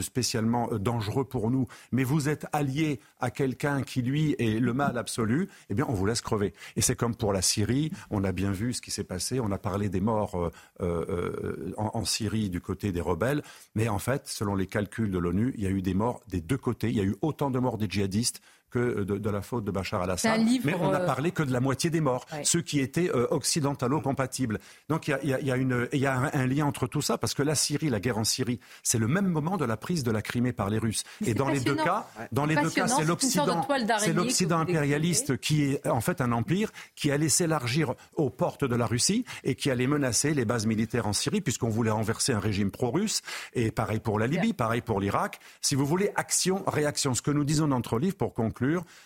spécialement 0.01 0.69
euh, 0.71 0.79
dangereux 0.79 1.25
pour 1.25 1.51
nous, 1.51 1.67
mais 1.91 2.03
vous 2.03 2.29
êtes 2.29 2.47
allié 2.51 2.99
à 3.19 3.31
quelqu'un 3.31 3.81
qui, 3.83 4.01
lui, 4.01 4.35
est 4.39 4.59
le 4.59 4.73
mal 4.73 4.97
absolu, 4.97 5.49
eh 5.69 5.73
bien 5.73 5.85
on 5.87 5.93
vous 5.93 6.05
laisse 6.05 6.21
crever. 6.21 6.53
Et 6.75 6.81
c'est 6.81 6.95
comme 6.95 7.15
pour 7.15 7.33
la 7.33 7.41
Syrie. 7.41 7.91
On 8.09 8.23
a 8.23 8.31
bien 8.31 8.51
vu 8.51 8.73
ce 8.73 8.81
qui 8.81 8.91
s'est 8.91 9.03
passé. 9.03 9.39
On 9.39 9.51
a 9.51 9.57
parlé 9.57 9.89
des 9.89 10.01
morts 10.01 10.37
euh, 10.37 10.51
euh, 10.81 11.73
en, 11.77 11.91
en, 11.93 12.05
Syrie 12.05 12.49
du 12.49 12.61
côté 12.61 12.91
des 12.91 13.01
rebelles. 13.01 13.43
Mais 13.75 13.87
en 13.89 13.99
fait, 13.99 14.27
selon 14.27 14.55
les 14.55 14.67
calculs 14.67 15.11
de 15.11 15.17
l'ONU, 15.17 15.53
il 15.57 15.63
y 15.63 15.67
a 15.67 15.69
eu 15.69 15.81
des 15.81 15.93
morts 15.93 16.21
des 16.27 16.41
deux 16.41 16.57
côtés. 16.57 16.89
Il 16.89 16.95
y 16.95 17.01
a 17.01 17.03
eu 17.03 17.15
autant 17.21 17.51
de 17.51 17.59
morts 17.59 17.77
des 17.77 17.87
djihadistes 17.89 18.41
que 18.69 19.03
de, 19.03 19.29
la 19.29 19.41
faute 19.41 19.63
de 19.63 19.71
Bachar 19.71 20.01
al-Assad. 20.01 20.41
Mais 20.63 20.75
on 20.75 20.91
n'a 20.91 21.01
euh, 21.01 21.05
parlé 21.05 21.31
que 21.31 21.43
de 21.43 21.51
la 21.51 21.59
moitié 21.59 21.89
des 21.89 22.01
morts, 22.01 22.25
ceux 22.43 22.61
qui 22.61 22.79
étaient 22.79 23.09
euh, 23.09 23.27
occidentalo-compatibles. 23.31 24.59
Donc 24.87 25.07
il 25.07 25.17
y 25.23 25.33
a, 25.33 25.39
y 25.41 26.05
a, 26.05 26.13
un, 26.33 26.47
lien 26.47 26.65
entre 26.65 26.87
tout 26.87 27.01
ça, 27.01 27.17
parce 27.17 27.33
que 27.33 27.43
la 27.43 27.55
Syrie, 27.55 27.89
la 27.89 27.99
guerre 27.99 28.17
en 28.17 28.23
Syrie, 28.23 28.59
c'est 28.83 28.97
le 28.97 29.07
même 29.07 29.27
moment 29.27 29.57
de 29.57 29.65
la 29.65 29.77
prise 29.77 30.03
de 30.03 30.11
la 30.11 30.21
Crimée 30.21 30.53
par 30.53 30.69
les 30.69 30.77
Russes. 30.77 31.03
Et 31.25 31.33
dans 31.33 31.49
les 31.49 31.59
deux 31.59 31.75
cas, 31.75 32.07
dans 32.31 32.45
les 32.45 32.55
deux 32.55 32.69
cas, 32.69 32.87
c'est 32.87 33.05
l'Occident, 33.05 33.67
c'est 33.99 34.13
l'Occident 34.13 34.59
impérialiste 34.59 35.37
qui 35.37 35.63
est 35.63 35.87
en 35.87 36.01
fait 36.01 36.21
un 36.21 36.31
empire 36.31 36.71
qui 36.95 37.11
allait 37.11 37.29
s'élargir 37.29 37.93
aux 38.15 38.29
portes 38.29 38.65
de 38.65 38.75
la 38.75 38.85
Russie 38.85 39.25
et 39.43 39.55
qui 39.55 39.71
allait 39.71 39.87
menacer 39.87 40.33
les 40.33 40.45
bases 40.45 40.65
militaires 40.65 41.07
en 41.07 41.13
Syrie, 41.13 41.41
puisqu'on 41.41 41.69
voulait 41.69 41.91
renverser 41.91 42.33
un 42.33 42.39
régime 42.39 42.71
pro-russe. 42.71 43.21
Et 43.53 43.71
pareil 43.71 43.99
pour 43.99 44.19
la 44.19 44.27
Libye, 44.27 44.53
pareil 44.53 44.81
pour 44.81 44.99
l'Irak. 44.99 45.39
Si 45.61 45.75
vous 45.75 45.85
voulez, 45.85 46.11
action, 46.15 46.63
réaction. 46.67 47.13
Ce 47.13 47.21
que 47.21 47.31
nous 47.31 47.43
disons 47.43 47.67
dans 47.67 47.77
notre 47.77 47.99
livre, 47.99 48.15
pour 48.15 48.33
conclure, 48.33 48.58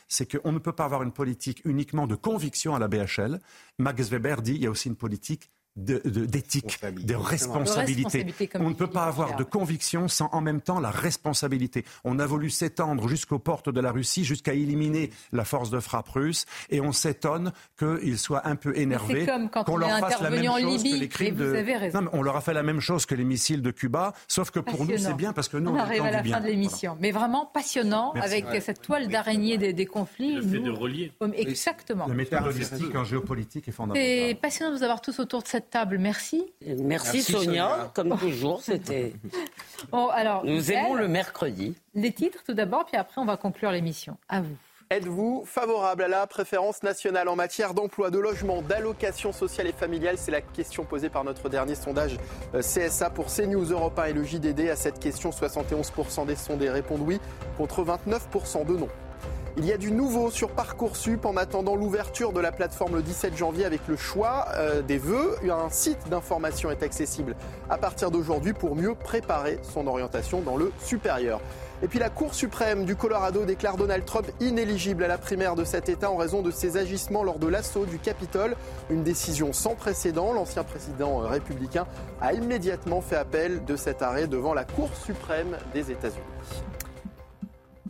c'est 0.07 0.39
qu'on 0.39 0.51
ne 0.51 0.59
peut 0.59 0.73
pas 0.73 0.85
avoir 0.85 1.03
une 1.03 1.11
politique 1.11 1.61
uniquement 1.65 2.07
de 2.07 2.15
conviction 2.15 2.75
à 2.75 2.79
la 2.79 2.87
BHL. 2.87 3.39
Max 3.79 4.09
Weber 4.09 4.41
dit 4.41 4.53
qu'il 4.53 4.63
y 4.63 4.67
a 4.67 4.71
aussi 4.71 4.89
une 4.89 4.95
politique 4.95 5.51
d'éthique, 5.75 6.79
de, 6.83 7.01
de, 7.01 7.15
responsabilité. 7.15 8.27
On 8.55 8.69
ne 8.69 8.75
peut 8.75 8.87
pas 8.87 9.05
avoir 9.05 9.35
de 9.35 9.43
conviction 9.43 10.07
sans 10.07 10.29
en 10.31 10.41
même 10.41 10.61
temps 10.61 10.79
la 10.79 10.91
responsabilité. 10.91 11.83
On 12.03 12.19
a 12.19 12.25
voulu 12.25 12.49
s'étendre 12.49 13.07
jusqu'aux 13.07 13.39
portes 13.39 13.69
de 13.69 13.81
la 13.81 13.91
Russie, 13.91 14.23
jusqu'à 14.23 14.53
éliminer 14.53 15.09
la 15.31 15.45
force 15.45 15.71
de 15.71 15.79
frappe 15.79 16.09
russe, 16.09 16.45
et 16.69 16.79
on 16.79 16.91
s'étonne 16.91 17.53
qu'ils 17.77 18.19
soient 18.19 18.47
un 18.47 18.55
peu 18.55 18.77
énervés, 18.77 19.25
qu'on 19.65 19.77
leur 19.77 19.99
fasse 19.99 20.21
la 20.21 20.29
même 20.29 20.45
chose 20.45 20.83
que 20.83 20.99
les 20.99 21.09
crimes 21.09 21.35
de... 21.35 21.91
Non, 21.93 22.01
mais 22.01 22.09
on 22.13 22.21
leur 22.21 22.35
a 22.35 22.41
fait 22.41 22.53
la 22.53 22.63
même 22.63 22.79
chose 22.79 23.05
que 23.05 23.15
les 23.15 23.23
missiles 23.23 23.61
de 23.61 23.71
Cuba, 23.71 24.13
sauf 24.27 24.51
que 24.51 24.59
pour 24.59 24.85
nous 24.85 24.97
c'est 24.97 25.15
bien 25.15 25.33
parce 25.33 25.49
que 25.49 25.57
nous 25.57 25.71
on, 25.71 25.75
on 25.75 25.79
arrive 25.79 26.03
à 26.03 26.11
la 26.11 26.23
fin 26.23 26.39
de 26.39 26.47
l'émission. 26.47 26.97
Mais 26.99 27.11
vraiment 27.11 27.45
passionnant 27.45 28.11
avec 28.13 28.45
cette 28.61 28.81
toile 28.81 29.07
d'araignée 29.07 29.57
des, 29.57 29.85
conflits. 29.85 30.35
Le 30.35 30.41
fait 30.41 30.59
de 30.59 30.71
relier. 30.71 31.11
Exactement. 31.35 32.07
La 32.07 32.13
méthode 32.13 32.45
logistique 32.45 32.95
en 32.95 33.03
géopolitique 33.03 33.67
est 33.67 33.71
fondamentale. 33.71 34.03
C'est 34.03 34.37
passionnant 34.41 34.71
de 34.71 34.77
vous 34.77 34.83
avoir 34.83 35.01
tous 35.01 35.19
autour 35.19 35.41
de 35.41 35.47
cette 35.47 35.62
table. 35.69 35.97
Merci. 35.97 36.53
Merci, 36.61 37.21
Sonia. 37.21 37.91
Comme 37.93 38.17
toujours, 38.17 38.61
c'était. 38.61 39.13
Bon, 39.91 40.07
alors, 40.07 40.45
Nous 40.45 40.71
aimons 40.71 40.93
le 40.93 41.09
mercredi. 41.09 41.75
Les 41.93 42.13
titres 42.13 42.41
tout 42.45 42.53
d'abord, 42.53 42.85
puis 42.85 42.95
après 42.95 43.19
on 43.19 43.25
va 43.25 43.35
conclure 43.35 43.69
l'émission. 43.69 44.17
À 44.29 44.39
vous. 44.39 44.55
Êtes-vous 44.89 45.43
favorable 45.47 46.03
à 46.03 46.07
la 46.07 46.27
préférence 46.27 46.83
nationale 46.83 47.27
en 47.27 47.35
matière 47.35 47.73
d'emploi, 47.73 48.11
de 48.11 48.19
logement, 48.19 48.61
d'allocation 48.61 49.31
sociale 49.31 49.65
et 49.65 49.71
familiale? 49.71 50.19
C'est 50.19 50.31
la 50.31 50.41
question 50.41 50.85
posée 50.85 51.09
par 51.09 51.23
notre 51.23 51.49
dernier 51.49 51.73
sondage 51.73 52.17
euh, 52.53 52.61
CSA 52.61 53.09
pour 53.09 53.25
CNews 53.25 53.71
Europe 53.71 53.97
1 53.97 54.05
et 54.05 54.13
le 54.13 54.23
JDD. 54.23 54.69
À 54.69 54.75
cette 54.75 54.99
question, 54.99 55.31
71% 55.31 56.27
des 56.27 56.35
sondés 56.35 56.69
répondent 56.69 57.01
oui 57.01 57.19
contre 57.57 57.83
29% 57.83 58.67
de 58.67 58.77
non. 58.77 58.87
Il 59.55 59.65
y 59.65 59.71
a 59.71 59.77
du 59.77 59.91
nouveau 59.91 60.31
sur 60.31 60.49
Parcoursup 60.49 61.25
en 61.25 61.37
attendant 61.37 61.75
l'ouverture 61.75 62.33
de 62.33 62.39
la 62.39 62.51
plateforme 62.51 62.95
le 62.95 63.03
17 63.03 63.37
janvier 63.37 63.65
avec 63.65 63.81
le 63.87 63.95
choix 63.95 64.47
euh, 64.55 64.81
des 64.81 64.97
vœux. 64.97 65.37
Un 65.47 65.69
site 65.69 66.09
d'information 66.09 66.71
est 66.71 66.81
accessible 66.81 67.35
à 67.69 67.77
partir 67.77 68.09
d'aujourd'hui 68.09 68.53
pour 68.53 68.75
mieux 68.75 68.95
préparer 68.95 69.59
son 69.61 69.85
orientation 69.85 70.41
dans 70.41 70.57
le 70.57 70.71
supérieur. 70.83 71.39
Et 71.83 71.87
puis 71.87 71.99
la 71.99 72.09
Cour 72.09 72.33
suprême 72.33 72.83
du 72.83 72.95
Colorado 72.95 73.45
déclare 73.45 73.77
Donald 73.77 74.05
Trump 74.05 74.25
inéligible 74.39 75.03
à 75.03 75.07
la 75.07 75.19
primaire 75.19 75.53
de 75.53 75.65
cet 75.65 75.87
État 75.87 76.09
en 76.09 76.17
raison 76.17 76.41
de 76.41 76.49
ses 76.49 76.77
agissements 76.77 77.23
lors 77.23 77.37
de 77.37 77.47
l'assaut 77.47 77.85
du 77.85 77.99
Capitole. 77.99 78.55
Une 78.89 79.03
décision 79.03 79.53
sans 79.53 79.75
précédent. 79.75 80.33
L'ancien 80.33 80.63
président 80.63 81.21
euh, 81.21 81.27
républicain 81.27 81.85
a 82.21 82.33
immédiatement 82.33 83.01
fait 83.01 83.17
appel 83.17 83.63
de 83.65 83.75
cet 83.75 84.01
arrêt 84.01 84.25
devant 84.25 84.55
la 84.55 84.65
Cour 84.65 84.89
suprême 84.95 85.57
des 85.75 85.91
États-Unis. 85.91 86.23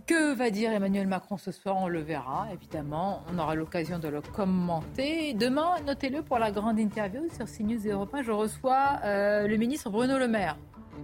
Que 0.05 0.33
va 0.35 0.49
dire 0.49 0.71
Emmanuel 0.71 1.07
Macron 1.07 1.37
ce 1.37 1.51
soir 1.51 1.77
On 1.77 1.87
le 1.87 2.01
verra, 2.01 2.47
évidemment. 2.51 3.23
On 3.33 3.39
aura 3.39 3.55
l'occasion 3.55 3.99
de 3.99 4.09
le 4.09 4.19
commenter. 4.19 5.33
Demain, 5.33 5.75
notez-le 5.87 6.21
pour 6.21 6.39
la 6.39 6.51
grande 6.51 6.77
interview 6.77 7.21
sur 7.33 7.45
CNews 7.45 7.87
et 7.87 7.91
Europe 7.91 8.13
1, 8.13 8.23
je 8.23 8.31
reçois 8.31 8.99
euh, 9.05 9.47
le 9.47 9.55
ministre 9.55 9.89
Bruno 9.89 10.17
Le 10.17 10.27
Maire. 10.27 10.57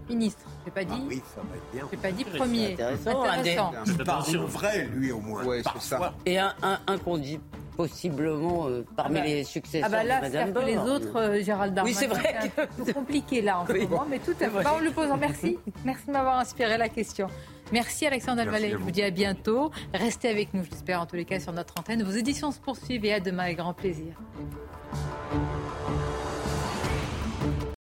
Ministre, 0.10 0.46
je 0.62 0.66
n'ai 0.66 0.72
pas 0.72 0.84
dit. 0.84 0.94
Ah 0.98 1.06
oui, 1.08 1.22
ça 1.34 1.42
va 1.42 1.56
être 1.56 1.72
bien. 1.72 1.88
Je 1.92 1.98
pas 1.98 2.12
dit 2.12 2.26
premier. 2.26 2.74
Intéressant. 2.74 3.24
intéressant. 3.24 3.72
Il 3.86 3.98
parle 4.04 4.36
vrai, 4.38 4.90
lui, 4.94 5.12
au 5.12 5.20
moins. 5.20 5.46
Ouais, 5.46 5.62
ça. 5.80 6.14
Et 6.26 6.38
un, 6.38 6.54
un, 6.62 6.80
un 6.88 6.98
qu'on 6.98 7.18
dit 7.18 7.40
possiblement 7.80 8.68
euh, 8.68 8.85
parmi 8.97 9.19
ah 9.19 9.22
bah, 9.22 9.27
les 9.27 9.43
successeurs 9.45 9.88
ah 9.89 9.89
bah 9.89 10.03
là, 10.03 10.18
de 10.18 10.22
Madame 10.23 10.53
que 10.53 10.65
les 10.65 10.77
autres, 10.77 11.15
euh, 11.15 11.41
Gérald 11.41 11.73
Darmanin, 11.73 11.95
oui, 11.95 11.97
c'est 11.97 12.07
vrai 12.07 12.51
c'est 12.84 12.93
compliqué 12.93 13.41
là 13.41 13.61
en 13.61 13.65
ce 13.65 13.72
moment, 13.72 14.06
mais 14.10 14.19
tout 14.19 14.35
à 14.41 14.49
fait. 14.49 14.68
en 14.68 14.80
le 14.80 14.91
posant, 14.91 15.15
merci. 15.15 15.57
Merci 15.85 16.07
de 16.07 16.11
m'avoir 16.11 16.39
inspiré 16.39 16.77
la 16.77 16.89
question. 16.89 17.27
Merci 17.72 18.06
Alexandre 18.06 18.41
Alvalet. 18.41 18.72
Je 18.72 18.76
vous 18.76 18.91
dis 18.91 19.01
à 19.01 19.11
bientôt. 19.11 19.72
Restez 19.93 20.27
avec 20.27 20.53
nous, 20.53 20.65
j'espère 20.69 20.99
en 20.99 21.06
tous 21.06 21.15
les 21.15 21.23
cas 21.23 21.39
sur 21.39 21.53
notre 21.53 21.73
antenne. 21.80 22.03
Vos 22.03 22.11
éditions 22.11 22.51
se 22.51 22.60
poursuivent 22.60 23.06
et 23.06 23.14
à 23.14 23.22
demain 23.22 23.43
avec 23.43 23.57
grand 23.57 23.73
plaisir. 23.73 24.14